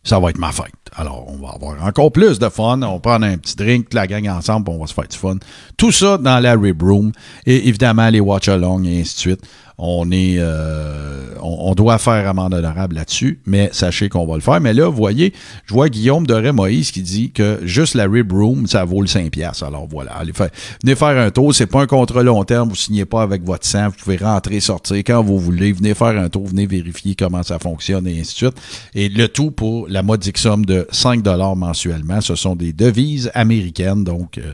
ça 0.06 0.20
va 0.20 0.30
être 0.30 0.38
ma 0.38 0.52
fête. 0.52 0.72
Alors, 0.94 1.26
on 1.28 1.36
va 1.44 1.52
avoir 1.52 1.84
encore 1.84 2.12
plus 2.12 2.38
de 2.38 2.48
fun. 2.48 2.80
On 2.82 3.00
prend 3.00 3.20
un 3.20 3.36
petit 3.36 3.56
drink, 3.56 3.92
la 3.92 4.06
gang 4.06 4.28
ensemble, 4.28 4.70
on 4.70 4.78
va 4.78 4.86
se 4.86 4.94
faire 4.94 5.08
du 5.08 5.16
fun. 5.16 5.36
Tout 5.76 5.90
ça 5.90 6.16
dans 6.16 6.38
la 6.38 6.54
Rib 6.54 6.80
Room. 6.80 7.10
Et 7.44 7.68
évidemment, 7.68 8.08
les 8.08 8.20
watch-along 8.20 8.84
et 8.84 9.00
ainsi 9.00 9.16
de 9.16 9.20
suite. 9.20 9.40
On 9.78 10.10
est, 10.10 10.36
euh, 10.38 11.34
on, 11.42 11.70
on 11.70 11.74
doit 11.74 11.98
faire 11.98 12.28
amende 12.28 12.54
honorable 12.54 12.96
là-dessus, 12.96 13.40
mais 13.46 13.68
sachez 13.72 14.08
qu'on 14.08 14.26
va 14.26 14.36
le 14.36 14.40
faire. 14.40 14.60
Mais 14.60 14.72
là, 14.72 14.88
vous 14.88 14.96
voyez, 14.96 15.32
je 15.66 15.74
vois 15.74 15.88
Guillaume 15.88 16.26
Doré 16.26 16.52
Moïse 16.52 16.90
qui 16.90 17.02
dit 17.02 17.30
que 17.30 17.60
juste 17.62 17.94
la 17.94 18.06
Rib 18.06 18.32
Room, 18.32 18.66
ça 18.66 18.84
vaut 18.84 19.00
le 19.00 19.06
5 19.06 19.30
piastres. 19.30 19.64
Alors 19.64 19.86
voilà, 19.86 20.12
allez 20.12 20.32
faire, 20.32 20.50
venez 20.82 20.94
faire 20.94 21.18
un 21.18 21.30
tour. 21.30 21.54
C'est 21.54 21.66
pas 21.66 21.82
un 21.82 21.86
contrat 21.86 22.22
long 22.22 22.42
terme. 22.44 22.68
Vous 22.68 22.76
signez 22.76 23.04
pas 23.04 23.22
avec 23.22 23.44
votre 23.44 23.66
sang. 23.66 23.88
Vous 23.88 23.96
pouvez 24.02 24.16
rentrer, 24.16 24.60
sortir 24.60 24.98
quand 24.98 25.22
vous 25.22 25.38
voulez. 25.38 25.72
Venez 25.72 25.94
faire 25.94 26.18
un 26.18 26.28
tour, 26.28 26.46
venez 26.46 26.66
vérifier 26.66 27.14
comment 27.14 27.42
ça 27.42 27.58
fonctionne 27.58 28.06
et 28.06 28.20
ainsi 28.20 28.32
de 28.32 28.36
suite. 28.36 28.56
Et 28.94 29.08
le 29.08 29.28
tout 29.28 29.50
pour 29.50 29.88
la 29.88 30.02
modique 30.02 30.38
somme 30.38 30.64
de 30.64 30.86
5 30.90 31.22
mensuellement. 31.56 32.20
Ce 32.20 32.34
sont 32.34 32.56
des 32.56 32.72
devises 32.72 33.30
américaines, 33.34 34.04
donc 34.04 34.38
euh, 34.38 34.52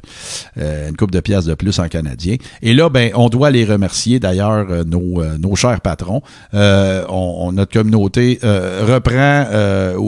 euh, 0.58 0.88
une 0.88 0.96
coupe 0.96 1.10
de 1.10 1.20
pièces 1.20 1.44
de 1.44 1.54
plus 1.54 1.78
en 1.78 1.88
canadien. 1.88 2.36
Et 2.62 2.74
là, 2.74 2.88
ben, 2.88 3.12
on 3.14 3.28
doit 3.28 3.50
les 3.50 3.64
remercier 3.64 4.20
d'ailleurs 4.20 4.66
euh, 4.70 4.84
nos, 5.12 5.22
euh, 5.22 5.38
nos 5.38 5.56
chers 5.56 5.80
patrons. 5.80 6.22
Euh, 6.54 7.04
on, 7.08 7.48
on- 7.48 7.52
notre 7.52 7.72
communauté 7.72 8.38
euh, 8.44 8.84
reprend 8.88 9.12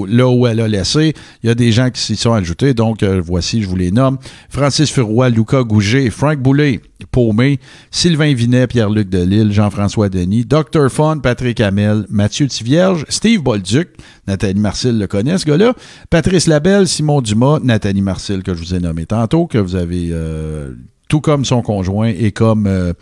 là 0.08 0.28
où 0.28 0.46
elle 0.46 0.60
a 0.60 0.68
laissé. 0.68 1.14
Il 1.42 1.48
y 1.48 1.50
a 1.50 1.54
des 1.54 1.72
gens 1.72 1.90
qui 1.90 2.00
s'y 2.00 2.16
sont 2.16 2.32
ajoutés, 2.32 2.74
donc 2.74 3.02
voici, 3.04 3.62
je 3.62 3.68
vous 3.68 3.76
les 3.76 3.90
nomme. 3.90 4.18
Francis 4.48 4.90
Furoy, 4.90 5.28
Lucas 5.30 5.62
Gouget, 5.62 6.10
Frank 6.10 6.38
Boulet, 6.38 6.80
Paumé, 7.10 7.58
Sylvain 7.90 8.32
Vinet, 8.34 8.66
Pierre-Luc 8.66 9.08
Delille, 9.08 9.52
Jean-François 9.52 10.08
Denis, 10.08 10.44
Dr. 10.44 10.88
Fun, 10.90 11.18
Patrick 11.18 11.60
Hamel, 11.60 12.06
Mathieu 12.08 12.46
Tivierge, 12.48 13.04
Steve 13.08 13.42
Bolduc, 13.42 13.88
Nathalie 14.26 14.58
Marcel 14.60 14.98
le 14.98 15.06
connaît, 15.06 15.36
ce 15.38 15.44
gars-là, 15.46 15.74
Patrice 16.10 16.46
Labelle, 16.46 16.88
Simon 16.88 17.20
Dumas, 17.20 17.58
Nathalie 17.62 18.02
Marcel, 18.02 18.42
que 18.42 18.54
je 18.54 18.60
vous 18.60 18.74
ai 18.74 18.80
nommé 18.80 19.06
tantôt, 19.06 19.46
que 19.46 19.58
vous 19.58 19.76
avez... 19.76 20.12
tout 21.08 21.20
comme 21.20 21.44
son 21.44 21.60
conjoint 21.62 22.08
et 22.08 22.32
comme 22.32 22.66
euh, 22.66 22.92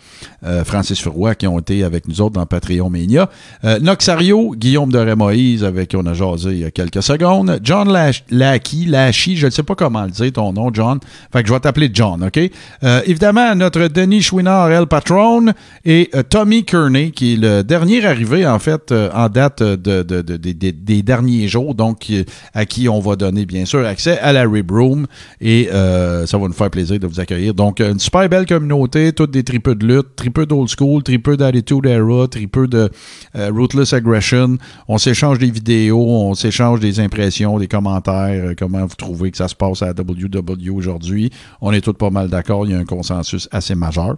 euh, 0.45 0.63
Francis 0.65 0.99
Furoy 0.99 1.35
qui 1.35 1.47
ont 1.47 1.57
été 1.59 1.83
avec 1.83 2.07
nous 2.07 2.19
autres 2.21 2.33
dans 2.33 2.45
Patreon 2.45 2.89
Mania. 2.89 3.29
Euh, 3.63 3.79
Noxario, 3.79 4.53
Guillaume 4.57 4.91
de 4.91 5.13
Moïse 5.13 5.63
avec 5.63 5.89
qui 5.89 5.95
on 5.95 6.05
a 6.05 6.13
jasé 6.13 6.51
il 6.51 6.57
y 6.59 6.65
a 6.65 6.71
quelques 6.71 7.01
secondes. 7.01 7.59
John 7.63 7.89
Lash- 7.91 8.23
Lackey, 8.29 8.87
je 9.35 9.45
ne 9.45 9.49
sais 9.51 9.63
pas 9.63 9.75
comment 9.75 10.03
le 10.03 10.11
dire 10.11 10.31
ton 10.33 10.51
nom, 10.53 10.69
John. 10.73 10.99
Fait 11.31 11.41
que 11.43 11.47
je 11.47 11.53
vais 11.53 11.59
t'appeler 11.61 11.89
John, 11.93 12.23
OK? 12.23 12.39
Euh, 12.83 13.01
évidemment, 13.05 13.55
notre 13.55 13.87
Denis 13.87 14.21
Chouinard, 14.21 14.69
El 14.71 14.87
Patron, 14.87 15.53
et 15.85 16.09
euh, 16.13 16.23
Tommy 16.23 16.65
Kearney, 16.65 17.11
qui 17.11 17.33
est 17.33 17.37
le 17.37 17.63
dernier 17.63 18.05
arrivé, 18.05 18.45
en 18.45 18.59
fait, 18.59 18.93
en 19.13 19.29
date 19.29 19.63
de, 19.63 19.75
de- 20.03 20.21
de- 20.21 20.37
de- 20.37 20.51
des- 20.71 21.01
derniers 21.03 21.47
jours, 21.47 21.73
donc 21.73 22.11
à 22.53 22.65
qui 22.65 22.87
on 22.89 22.99
va 22.99 23.15
donner, 23.15 23.45
bien 23.45 23.65
sûr, 23.65 23.85
accès 23.85 24.19
à 24.19 24.33
la 24.33 24.43
Rib 24.43 24.71
Room. 24.71 25.07
Et 25.41 25.69
ça 25.71 26.37
va 26.37 26.47
nous 26.47 26.53
faire 26.53 26.69
plaisir 26.69 26.99
de 26.99 27.07
vous 27.07 27.19
accueillir. 27.19 27.53
Donc, 27.53 27.81
une 27.93 27.99
super 27.99 28.27
belle 28.27 28.45
communauté, 28.45 29.13
toutes 29.13 29.31
des 29.31 29.43
tripeux 29.43 29.75
de 29.75 29.85
lutte, 29.85 30.15
tripeux 30.15 30.45
d'old 30.45 30.67
school, 30.67 31.03
tripeux 31.03 31.37
d'attitude 31.37 31.85
era, 31.85 32.27
tripeux 32.27 32.67
de 32.67 32.89
euh, 33.35 33.51
ruthless 33.53 33.93
aggression. 33.93 34.57
On 34.87 34.97
s'échange 34.97 35.37
des 35.37 35.51
vidéos, 35.51 36.03
on 36.03 36.33
s'échange 36.33 36.79
des 36.79 36.99
impressions, 36.99 37.59
des 37.59 37.67
commentaires, 37.67 38.49
euh, 38.49 38.53
comment 38.57 38.85
vous 38.85 38.95
trouvez 38.95 39.31
que 39.31 39.37
ça 39.37 39.47
se 39.47 39.55
passe 39.55 39.83
à 39.83 39.91
WW 39.91 40.71
aujourd'hui. 40.71 41.31
On 41.61 41.71
est 41.71 41.81
tous 41.81 41.93
pas 41.93 42.09
mal 42.09 42.29
d'accord, 42.29 42.65
il 42.65 42.71
y 42.71 42.75
a 42.75 42.79
un 42.79 42.85
consensus 42.85 43.47
assez 43.51 43.75
majeur. 43.75 44.17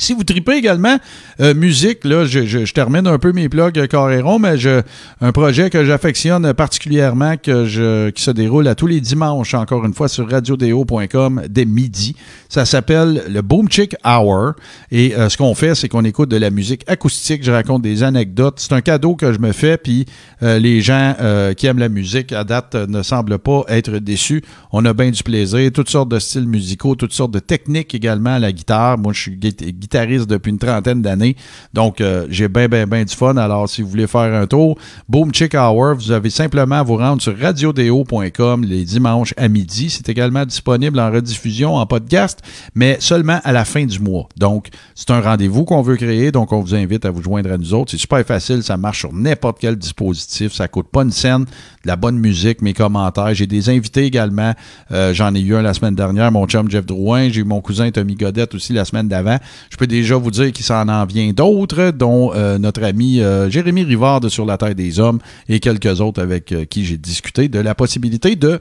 Si 0.00 0.14
vous 0.14 0.24
tripez 0.24 0.54
également 0.54 0.96
euh, 1.40 1.54
musique, 1.54 2.06
là, 2.06 2.24
je, 2.24 2.46
je, 2.46 2.64
je, 2.64 2.72
termine 2.72 3.06
un 3.06 3.18
peu 3.18 3.32
mes 3.32 3.50
plugs 3.50 3.78
euh, 3.78 3.86
Carréron, 3.86 4.38
mais 4.38 4.56
je, 4.56 4.80
un 5.20 5.30
projet 5.30 5.68
que 5.68 5.84
j'affectionne 5.84 6.54
particulièrement, 6.54 7.36
que 7.36 7.66
je, 7.66 8.08
qui 8.08 8.22
se 8.22 8.30
déroule 8.30 8.66
à 8.66 8.74
tous 8.74 8.86
les 8.86 9.02
dimanches, 9.02 9.52
encore 9.52 9.84
une 9.84 9.92
fois, 9.92 10.08
sur 10.08 10.30
radiodéo.com 10.30 11.42
dès 11.50 11.66
midi. 11.66 12.16
Ça 12.48 12.64
s'appelle 12.64 13.24
le 13.28 13.42
Boom 13.42 13.70
Chick 13.70 13.94
Hour. 14.02 14.54
Et 14.90 15.14
euh, 15.14 15.28
ce 15.28 15.36
qu'on 15.36 15.54
fait, 15.54 15.74
c'est 15.74 15.90
qu'on 15.90 16.04
écoute 16.04 16.30
de 16.30 16.38
la 16.38 16.48
musique 16.48 16.82
acoustique. 16.88 17.44
Je 17.44 17.52
raconte 17.52 17.82
des 17.82 18.02
anecdotes. 18.02 18.54
C'est 18.58 18.72
un 18.72 18.80
cadeau 18.80 19.16
que 19.16 19.34
je 19.34 19.38
me 19.38 19.52
fais, 19.52 19.76
puis 19.76 20.06
euh, 20.42 20.58
les 20.58 20.80
gens 20.80 21.14
euh, 21.20 21.52
qui 21.52 21.66
aiment 21.66 21.78
la 21.78 21.90
musique 21.90 22.32
à 22.32 22.44
date 22.44 22.74
ne 22.74 23.02
semblent 23.02 23.38
pas 23.38 23.64
être 23.68 23.98
déçus. 23.98 24.42
On 24.72 24.86
a 24.86 24.94
bien 24.94 25.10
du 25.10 25.22
plaisir, 25.22 25.70
toutes 25.74 25.90
sortes 25.90 26.08
de 26.08 26.18
styles 26.18 26.48
musicaux, 26.48 26.94
toutes 26.94 27.12
sortes 27.12 27.32
de 27.32 27.38
techniques 27.38 27.94
également 27.94 28.36
à 28.36 28.38
la 28.38 28.50
guitare. 28.50 28.96
Moi, 28.96 29.12
je 29.12 29.20
suis 29.20 29.36
guitariste 29.36 29.89
depuis 29.90 30.50
une 30.50 30.58
trentaine 30.58 31.02
d'années. 31.02 31.36
Donc, 31.74 32.00
euh, 32.00 32.26
j'ai 32.30 32.48
bien, 32.48 32.68
bien, 32.68 32.86
bien 32.86 33.04
du 33.04 33.14
fun. 33.14 33.36
Alors, 33.36 33.68
si 33.68 33.82
vous 33.82 33.88
voulez 33.88 34.06
faire 34.06 34.32
un 34.34 34.46
tour, 34.46 34.78
Boom 35.08 35.32
Chick 35.34 35.54
Hour, 35.54 35.94
vous 35.94 36.12
avez 36.12 36.30
simplement 36.30 36.76
à 36.76 36.82
vous 36.82 36.96
rendre 36.96 37.20
sur 37.20 37.38
radiodéo.com 37.38 38.64
les 38.64 38.84
dimanches 38.84 39.34
à 39.36 39.48
midi. 39.48 39.90
C'est 39.90 40.08
également 40.08 40.44
disponible 40.44 40.98
en 40.98 41.10
rediffusion, 41.10 41.76
en 41.76 41.86
podcast, 41.86 42.40
mais 42.74 42.96
seulement 43.00 43.40
à 43.44 43.52
la 43.52 43.64
fin 43.64 43.84
du 43.84 44.00
mois. 44.00 44.28
Donc, 44.36 44.68
c'est 44.94 45.10
un 45.10 45.20
rendez-vous 45.20 45.64
qu'on 45.64 45.82
veut 45.82 45.96
créer. 45.96 46.32
Donc, 46.32 46.52
on 46.52 46.60
vous 46.60 46.74
invite 46.74 47.04
à 47.04 47.10
vous 47.10 47.22
joindre 47.22 47.52
à 47.52 47.58
nous 47.58 47.74
autres. 47.74 47.90
C'est 47.90 47.98
super 47.98 48.24
facile. 48.24 48.62
Ça 48.62 48.76
marche 48.76 49.00
sur 49.00 49.12
n'importe 49.12 49.58
quel 49.60 49.76
dispositif. 49.76 50.52
Ça 50.52 50.68
coûte 50.68 50.88
pas 50.90 51.02
une 51.02 51.12
scène. 51.12 51.46
La 51.86 51.96
bonne 51.96 52.18
musique, 52.18 52.60
mes 52.60 52.74
commentaires. 52.74 53.32
J'ai 53.32 53.46
des 53.46 53.70
invités 53.70 54.04
également. 54.04 54.52
Euh, 54.92 55.14
J'en 55.14 55.34
ai 55.34 55.40
eu 55.40 55.54
un 55.54 55.62
la 55.62 55.72
semaine 55.72 55.94
dernière, 55.94 56.30
mon 56.30 56.46
chum 56.46 56.70
Jeff 56.70 56.84
Drouin. 56.84 57.30
J'ai 57.30 57.40
eu 57.40 57.44
mon 57.44 57.62
cousin 57.62 57.90
Tommy 57.90 58.16
Godette 58.16 58.54
aussi 58.54 58.74
la 58.74 58.84
semaine 58.84 59.08
d'avant. 59.08 59.38
Je 59.70 59.78
peux 59.78 59.86
déjà 59.86 60.16
vous 60.16 60.30
dire 60.30 60.52
qu'il 60.52 60.64
s'en 60.64 60.88
en 60.88 61.06
vient 61.06 61.32
d'autres, 61.32 61.90
dont 61.90 62.32
euh, 62.34 62.58
notre 62.58 62.82
ami 62.82 63.22
euh, 63.22 63.48
Jérémy 63.48 63.84
Rivard 63.84 64.20
de 64.20 64.28
Sur 64.28 64.44
la 64.44 64.58
Terre 64.58 64.74
des 64.74 65.00
Hommes 65.00 65.20
et 65.48 65.58
quelques 65.58 66.02
autres 66.02 66.20
avec 66.20 66.54
qui 66.68 66.84
j'ai 66.84 66.98
discuté 66.98 67.48
de 67.48 67.58
la 67.58 67.74
possibilité 67.74 68.36
de 68.36 68.60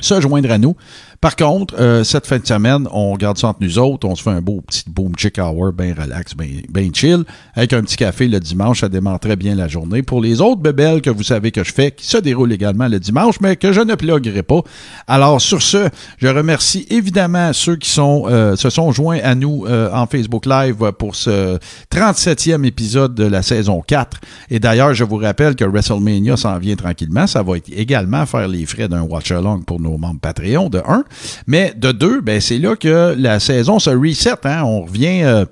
se 0.00 0.20
joindre 0.20 0.50
à 0.50 0.58
nous. 0.58 0.76
Par 1.22 1.36
contre, 1.36 1.76
euh, 1.78 2.02
cette 2.02 2.26
fin 2.26 2.40
de 2.40 2.46
semaine, 2.48 2.88
on 2.90 3.14
garde 3.14 3.38
ça 3.38 3.46
entre 3.46 3.60
nous 3.62 3.78
autres. 3.78 4.08
On 4.08 4.16
se 4.16 4.24
fait 4.24 4.30
un 4.30 4.40
beau 4.40 4.60
petit 4.60 4.82
boom 4.88 5.12
chick 5.16 5.38
hour, 5.38 5.72
bien 5.72 5.94
relax, 5.96 6.34
bien 6.34 6.62
ben 6.68 6.92
chill, 6.92 7.22
avec 7.54 7.72
un 7.74 7.82
petit 7.82 7.96
café 7.96 8.26
le 8.26 8.40
dimanche. 8.40 8.80
Ça 8.80 8.88
démarre 8.88 9.20
très 9.20 9.36
bien 9.36 9.54
la 9.54 9.68
journée. 9.68 10.02
Pour 10.02 10.20
les 10.20 10.40
autres 10.40 10.60
bebelles 10.60 11.00
que 11.00 11.10
vous 11.10 11.22
savez 11.22 11.52
que 11.52 11.62
je 11.62 11.72
fais, 11.72 11.92
qui 11.92 12.08
se 12.08 12.16
déroulent 12.16 12.52
également 12.52 12.88
le 12.88 12.98
dimanche, 12.98 13.36
mais 13.40 13.54
que 13.54 13.72
je 13.72 13.80
ne 13.80 13.94
pluguerai 13.94 14.42
pas. 14.42 14.62
Alors, 15.06 15.40
sur 15.40 15.62
ce, 15.62 15.88
je 16.18 16.26
remercie 16.26 16.88
évidemment 16.90 17.52
ceux 17.52 17.76
qui 17.76 17.88
sont 17.88 18.24
euh, 18.26 18.56
se 18.56 18.68
sont 18.68 18.90
joints 18.90 19.20
à 19.22 19.36
nous 19.36 19.64
euh, 19.68 19.92
en 19.92 20.08
Facebook 20.08 20.44
Live 20.44 20.90
pour 20.98 21.14
ce 21.14 21.56
37e 21.94 22.64
épisode 22.64 23.14
de 23.14 23.26
la 23.26 23.42
saison 23.42 23.80
4. 23.86 24.20
Et 24.50 24.58
d'ailleurs, 24.58 24.92
je 24.92 25.04
vous 25.04 25.18
rappelle 25.18 25.54
que 25.54 25.64
WrestleMania 25.64 26.36
s'en 26.36 26.58
vient 26.58 26.74
tranquillement. 26.74 27.28
Ça 27.28 27.44
va 27.44 27.58
également 27.70 28.26
faire 28.26 28.48
les 28.48 28.66
frais 28.66 28.88
d'un 28.88 29.02
watch-along 29.02 29.62
pour 29.64 29.78
nos 29.78 29.96
membres 29.98 30.18
Patreon, 30.20 30.68
de 30.68 30.82
1. 30.84 31.04
Mais 31.46 31.72
de 31.76 31.92
deux, 31.92 32.20
ben, 32.20 32.40
c'est 32.40 32.58
là 32.58 32.76
que 32.76 33.14
la 33.18 33.40
saison 33.40 33.78
se 33.78 33.90
reset. 33.90 34.34
Hein? 34.44 34.62
On 34.64 34.82
revient. 34.82 35.22
Euh, 35.22 35.44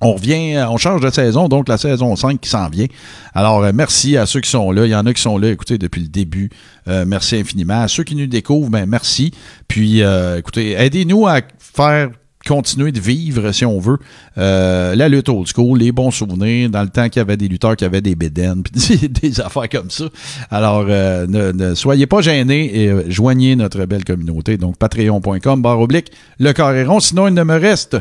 on 0.00 0.14
revient, 0.14 0.64
on 0.68 0.78
change 0.78 1.02
de 1.02 1.10
saison, 1.10 1.48
donc 1.48 1.68
la 1.68 1.76
saison 1.76 2.16
5 2.16 2.40
qui 2.40 2.48
s'en 2.48 2.68
vient. 2.68 2.86
Alors, 3.34 3.62
euh, 3.62 3.72
merci 3.74 4.16
à 4.16 4.24
ceux 4.24 4.40
qui 4.40 4.50
sont 4.50 4.70
là. 4.70 4.86
Il 4.86 4.90
y 4.90 4.94
en 4.94 5.04
a 5.04 5.12
qui 5.12 5.20
sont 5.20 5.36
là, 5.36 5.50
écoutez, 5.50 5.76
depuis 5.76 6.00
le 6.00 6.08
début. 6.08 6.50
Euh, 6.88 7.04
merci 7.06 7.36
infiniment. 7.36 7.82
À 7.82 7.88
ceux 7.88 8.04
qui 8.04 8.16
nous 8.16 8.26
découvrent, 8.26 8.70
ben 8.70 8.86
merci. 8.86 9.32
Puis, 9.68 10.02
euh, 10.02 10.38
écoutez, 10.38 10.72
aidez-nous 10.72 11.26
à 11.26 11.40
faire 11.58 12.10
continuer 12.46 12.90
de 12.90 13.00
vivre, 13.00 13.52
si 13.52 13.64
on 13.64 13.78
veut, 13.78 13.98
euh, 14.38 14.94
la 14.94 15.08
lutte 15.08 15.28
old 15.28 15.46
school, 15.46 15.78
les 15.78 15.92
bons 15.92 16.10
souvenirs, 16.10 16.70
dans 16.70 16.82
le 16.82 16.88
temps 16.88 17.08
qu'il 17.08 17.20
y 17.20 17.22
avait 17.22 17.36
des 17.36 17.48
lutteurs 17.48 17.76
qui 17.76 17.84
avaient 17.84 18.00
des 18.00 18.14
bédaines, 18.14 18.62
puis 18.64 19.08
des 19.08 19.40
affaires 19.40 19.68
comme 19.68 19.90
ça. 19.90 20.04
Alors, 20.50 20.86
euh, 20.88 21.26
ne, 21.26 21.74
soyez 21.74 22.06
pas 22.06 22.22
gênés 22.22 22.82
et 22.82 22.88
euh, 22.88 23.04
joignez 23.08 23.56
notre 23.56 23.84
belle 23.84 24.04
communauté. 24.04 24.56
Donc, 24.56 24.78
patreon.com, 24.78 25.62
barre 25.62 25.80
oblique, 25.80 26.10
le 26.38 26.52
carréron. 26.52 27.00
Sinon, 27.00 27.28
il 27.28 27.34
ne 27.34 27.44
me 27.44 27.58
reste 27.58 27.96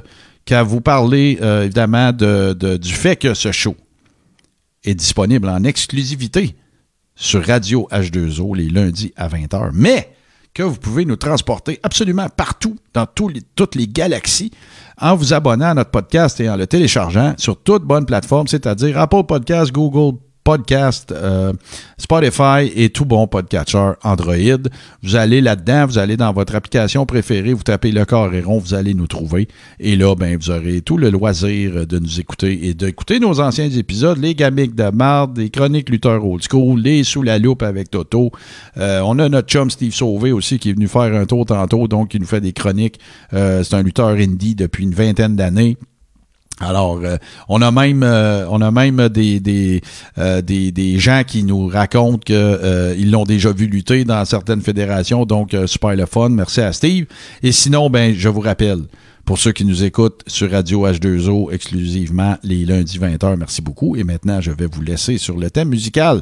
qu'à 0.46 0.64
vous 0.64 0.82
parler, 0.82 1.38
évidemment, 1.42 2.12
de, 2.12 2.54
de, 2.54 2.78
du 2.78 2.94
fait 2.94 3.18
que 3.18 3.34
ce 3.34 3.52
show 3.52 3.76
est 4.84 4.96
disponible 4.96 5.48
en 5.48 5.64
exclusivité 5.64 6.56
sur 7.14 7.46
Radio 7.46 7.88
H2O 7.92 8.56
les 8.56 8.70
lundis 8.70 9.14
à 9.16 9.28
20h. 9.28 9.72
Mais 9.74 10.10
vous 10.64 10.78
pouvez 10.78 11.06
nous 11.06 11.16
transporter 11.16 11.80
absolument 11.84 12.28
partout 12.30 12.76
dans 12.94 13.06
toutes 13.06 13.76
les 13.76 13.88
galaxies 13.88 14.52
en 15.00 15.16
vous 15.16 15.34
abonnant 15.34 15.70
à 15.70 15.74
notre 15.74 15.92
podcast 15.92 16.40
et 16.40 16.50
en 16.50 16.58
le 16.58 16.68
téléchargeant 16.68 17.34
sur 17.38 17.62
toute 17.62 17.84
bonne 17.84 18.06
plateforme, 18.06 18.48
c'est-à-dire 18.48 19.00
Apple 19.00 19.24
Podcast, 19.24 19.72
Google 19.72 20.18
Podcast, 20.50 21.12
euh, 21.12 21.54
Spotify 22.00 22.72
et 22.76 22.90
tout 22.90 23.06
bon 23.06 23.28
podcatcher 23.28 23.92
Android. 24.04 24.58
Vous 25.04 25.16
allez 25.16 25.42
là-dedans, 25.42 25.86
vous 25.86 26.00
allez 26.00 26.18
dans 26.18 26.34
votre 26.34 26.56
application 26.56 27.06
préférée, 27.06 27.54
vous 27.54 27.62
tapez 27.62 27.92
le 27.92 28.04
carréron, 28.04 28.58
vous 28.58 28.74
allez 28.74 28.96
nous 28.96 29.06
trouver. 29.06 29.48
Et 29.80 29.96
là, 29.96 30.16
ben, 30.16 30.36
vous 30.38 30.50
aurez 30.50 30.82
tout 30.82 30.98
le 30.98 31.12
loisir 31.12 31.86
de 31.86 32.00
nous 32.00 32.20
écouter 32.20 32.68
et 32.68 32.74
d'écouter 32.74 33.20
nos 33.20 33.40
anciens 33.40 33.70
épisodes, 33.70 34.18
les 34.18 34.34
gamiques 34.34 34.74
de 34.74 34.90
marde, 34.90 35.38
les 35.38 35.52
chroniques 35.52 35.90
lutteurs 35.92 36.26
old 36.26 36.42
school, 36.42 36.82
les 36.82 37.04
sous 37.04 37.22
la 37.22 37.38
loupe 37.38 37.62
avec 37.62 37.92
Toto. 37.92 38.32
Euh, 38.78 39.02
on 39.06 39.20
a 39.20 39.30
notre 39.30 39.50
chum 39.50 39.70
Steve 39.70 39.94
Sauvé 39.94 40.32
aussi 40.32 40.58
qui 40.58 40.72
est 40.72 40.74
venu 40.74 40.88
faire 40.88 41.14
un 41.14 41.28
tour 41.28 41.46
tantôt, 41.46 41.88
donc 41.88 42.16
il 42.16 42.22
nous 42.22 42.28
fait 42.28 42.42
des 42.42 42.54
chroniques. 42.54 43.00
Euh, 43.34 43.62
C'est 43.64 43.76
un 43.76 43.84
lutteur 43.84 44.10
indie 44.10 44.56
depuis 44.56 44.84
une 44.84 44.96
vingtaine 44.96 45.36
d'années. 45.36 45.78
Alors, 46.60 47.00
euh, 47.04 47.18
on 47.48 47.62
a 47.62 47.72
même, 47.72 48.04
euh, 48.04 48.46
on 48.50 48.62
a 48.62 48.70
même 48.72 49.08
des 49.10 49.40
des, 49.40 49.82
euh, 50.18 50.42
des, 50.42 50.72
des 50.72 51.00
gens 51.00 51.24
qui 51.26 51.44
nous 51.44 51.68
racontent 51.68 52.20
que 52.26 52.96
ils 52.98 53.12
l'ont 53.12 53.24
déjà 53.24 53.52
vu 53.52 53.68
lutter 53.68 54.04
dans 54.04 54.24
certaines 54.26 54.62
fédérations, 54.62 55.26
donc 55.26 55.56
super 55.66 55.96
le 55.96 56.06
fun. 56.06 56.30
Merci 56.30 56.62
à 56.62 56.74
Steve. 56.74 57.06
Et 57.44 57.52
sinon, 57.52 57.90
ben, 57.90 58.14
je 58.16 58.28
vous 58.30 58.42
rappelle, 58.42 58.80
pour 59.26 59.38
ceux 59.38 59.52
qui 59.52 59.64
nous 59.64 59.84
écoutent 59.84 60.22
sur 60.28 60.52
Radio 60.52 60.88
H2O 60.88 61.54
exclusivement 61.54 62.38
les 62.44 62.66
lundis 62.66 63.00
20h, 63.00 63.38
merci 63.38 63.62
beaucoup. 63.62 63.96
Et 63.96 64.04
maintenant, 64.04 64.42
je 64.42 64.52
vais 64.52 64.68
vous 64.70 64.82
laisser 64.82 65.18
sur 65.18 65.38
le 65.38 65.50
thème 65.50 65.70
musical 65.70 66.22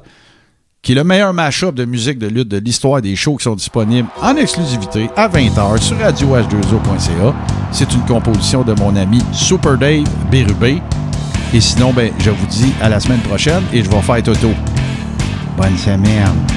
qui 0.88 0.94
est 0.94 0.96
le 0.96 1.04
meilleur 1.04 1.34
mashup 1.34 1.76
de 1.76 1.84
musique 1.84 2.18
de 2.18 2.28
lutte 2.28 2.48
de 2.48 2.60
l'histoire 2.60 3.02
des 3.02 3.14
shows 3.14 3.36
qui 3.36 3.44
sont 3.44 3.56
disponibles 3.56 4.08
en 4.22 4.38
exclusivité 4.38 5.10
à 5.18 5.28
20h 5.28 5.82
sur 5.82 5.98
radioh2o.ca. 5.98 7.36
C'est 7.74 7.94
une 7.94 8.06
composition 8.06 8.64
de 8.64 8.72
mon 8.72 8.96
ami 8.96 9.22
Super 9.34 9.78
Dave 9.78 10.06
Bérubé. 10.32 10.82
Et 11.54 11.60
sinon, 11.60 11.92
ben, 11.92 12.10
je 12.20 12.30
vous 12.30 12.48
dis 12.48 12.72
à 12.82 12.88
la 12.88 13.02
semaine 13.02 13.20
prochaine 13.20 13.64
et 13.74 13.84
je 13.84 13.90
vais 13.90 14.02
faire 14.02 14.24
Toto. 14.24 14.52
Bonne 15.58 15.78
semaine. 15.78 16.57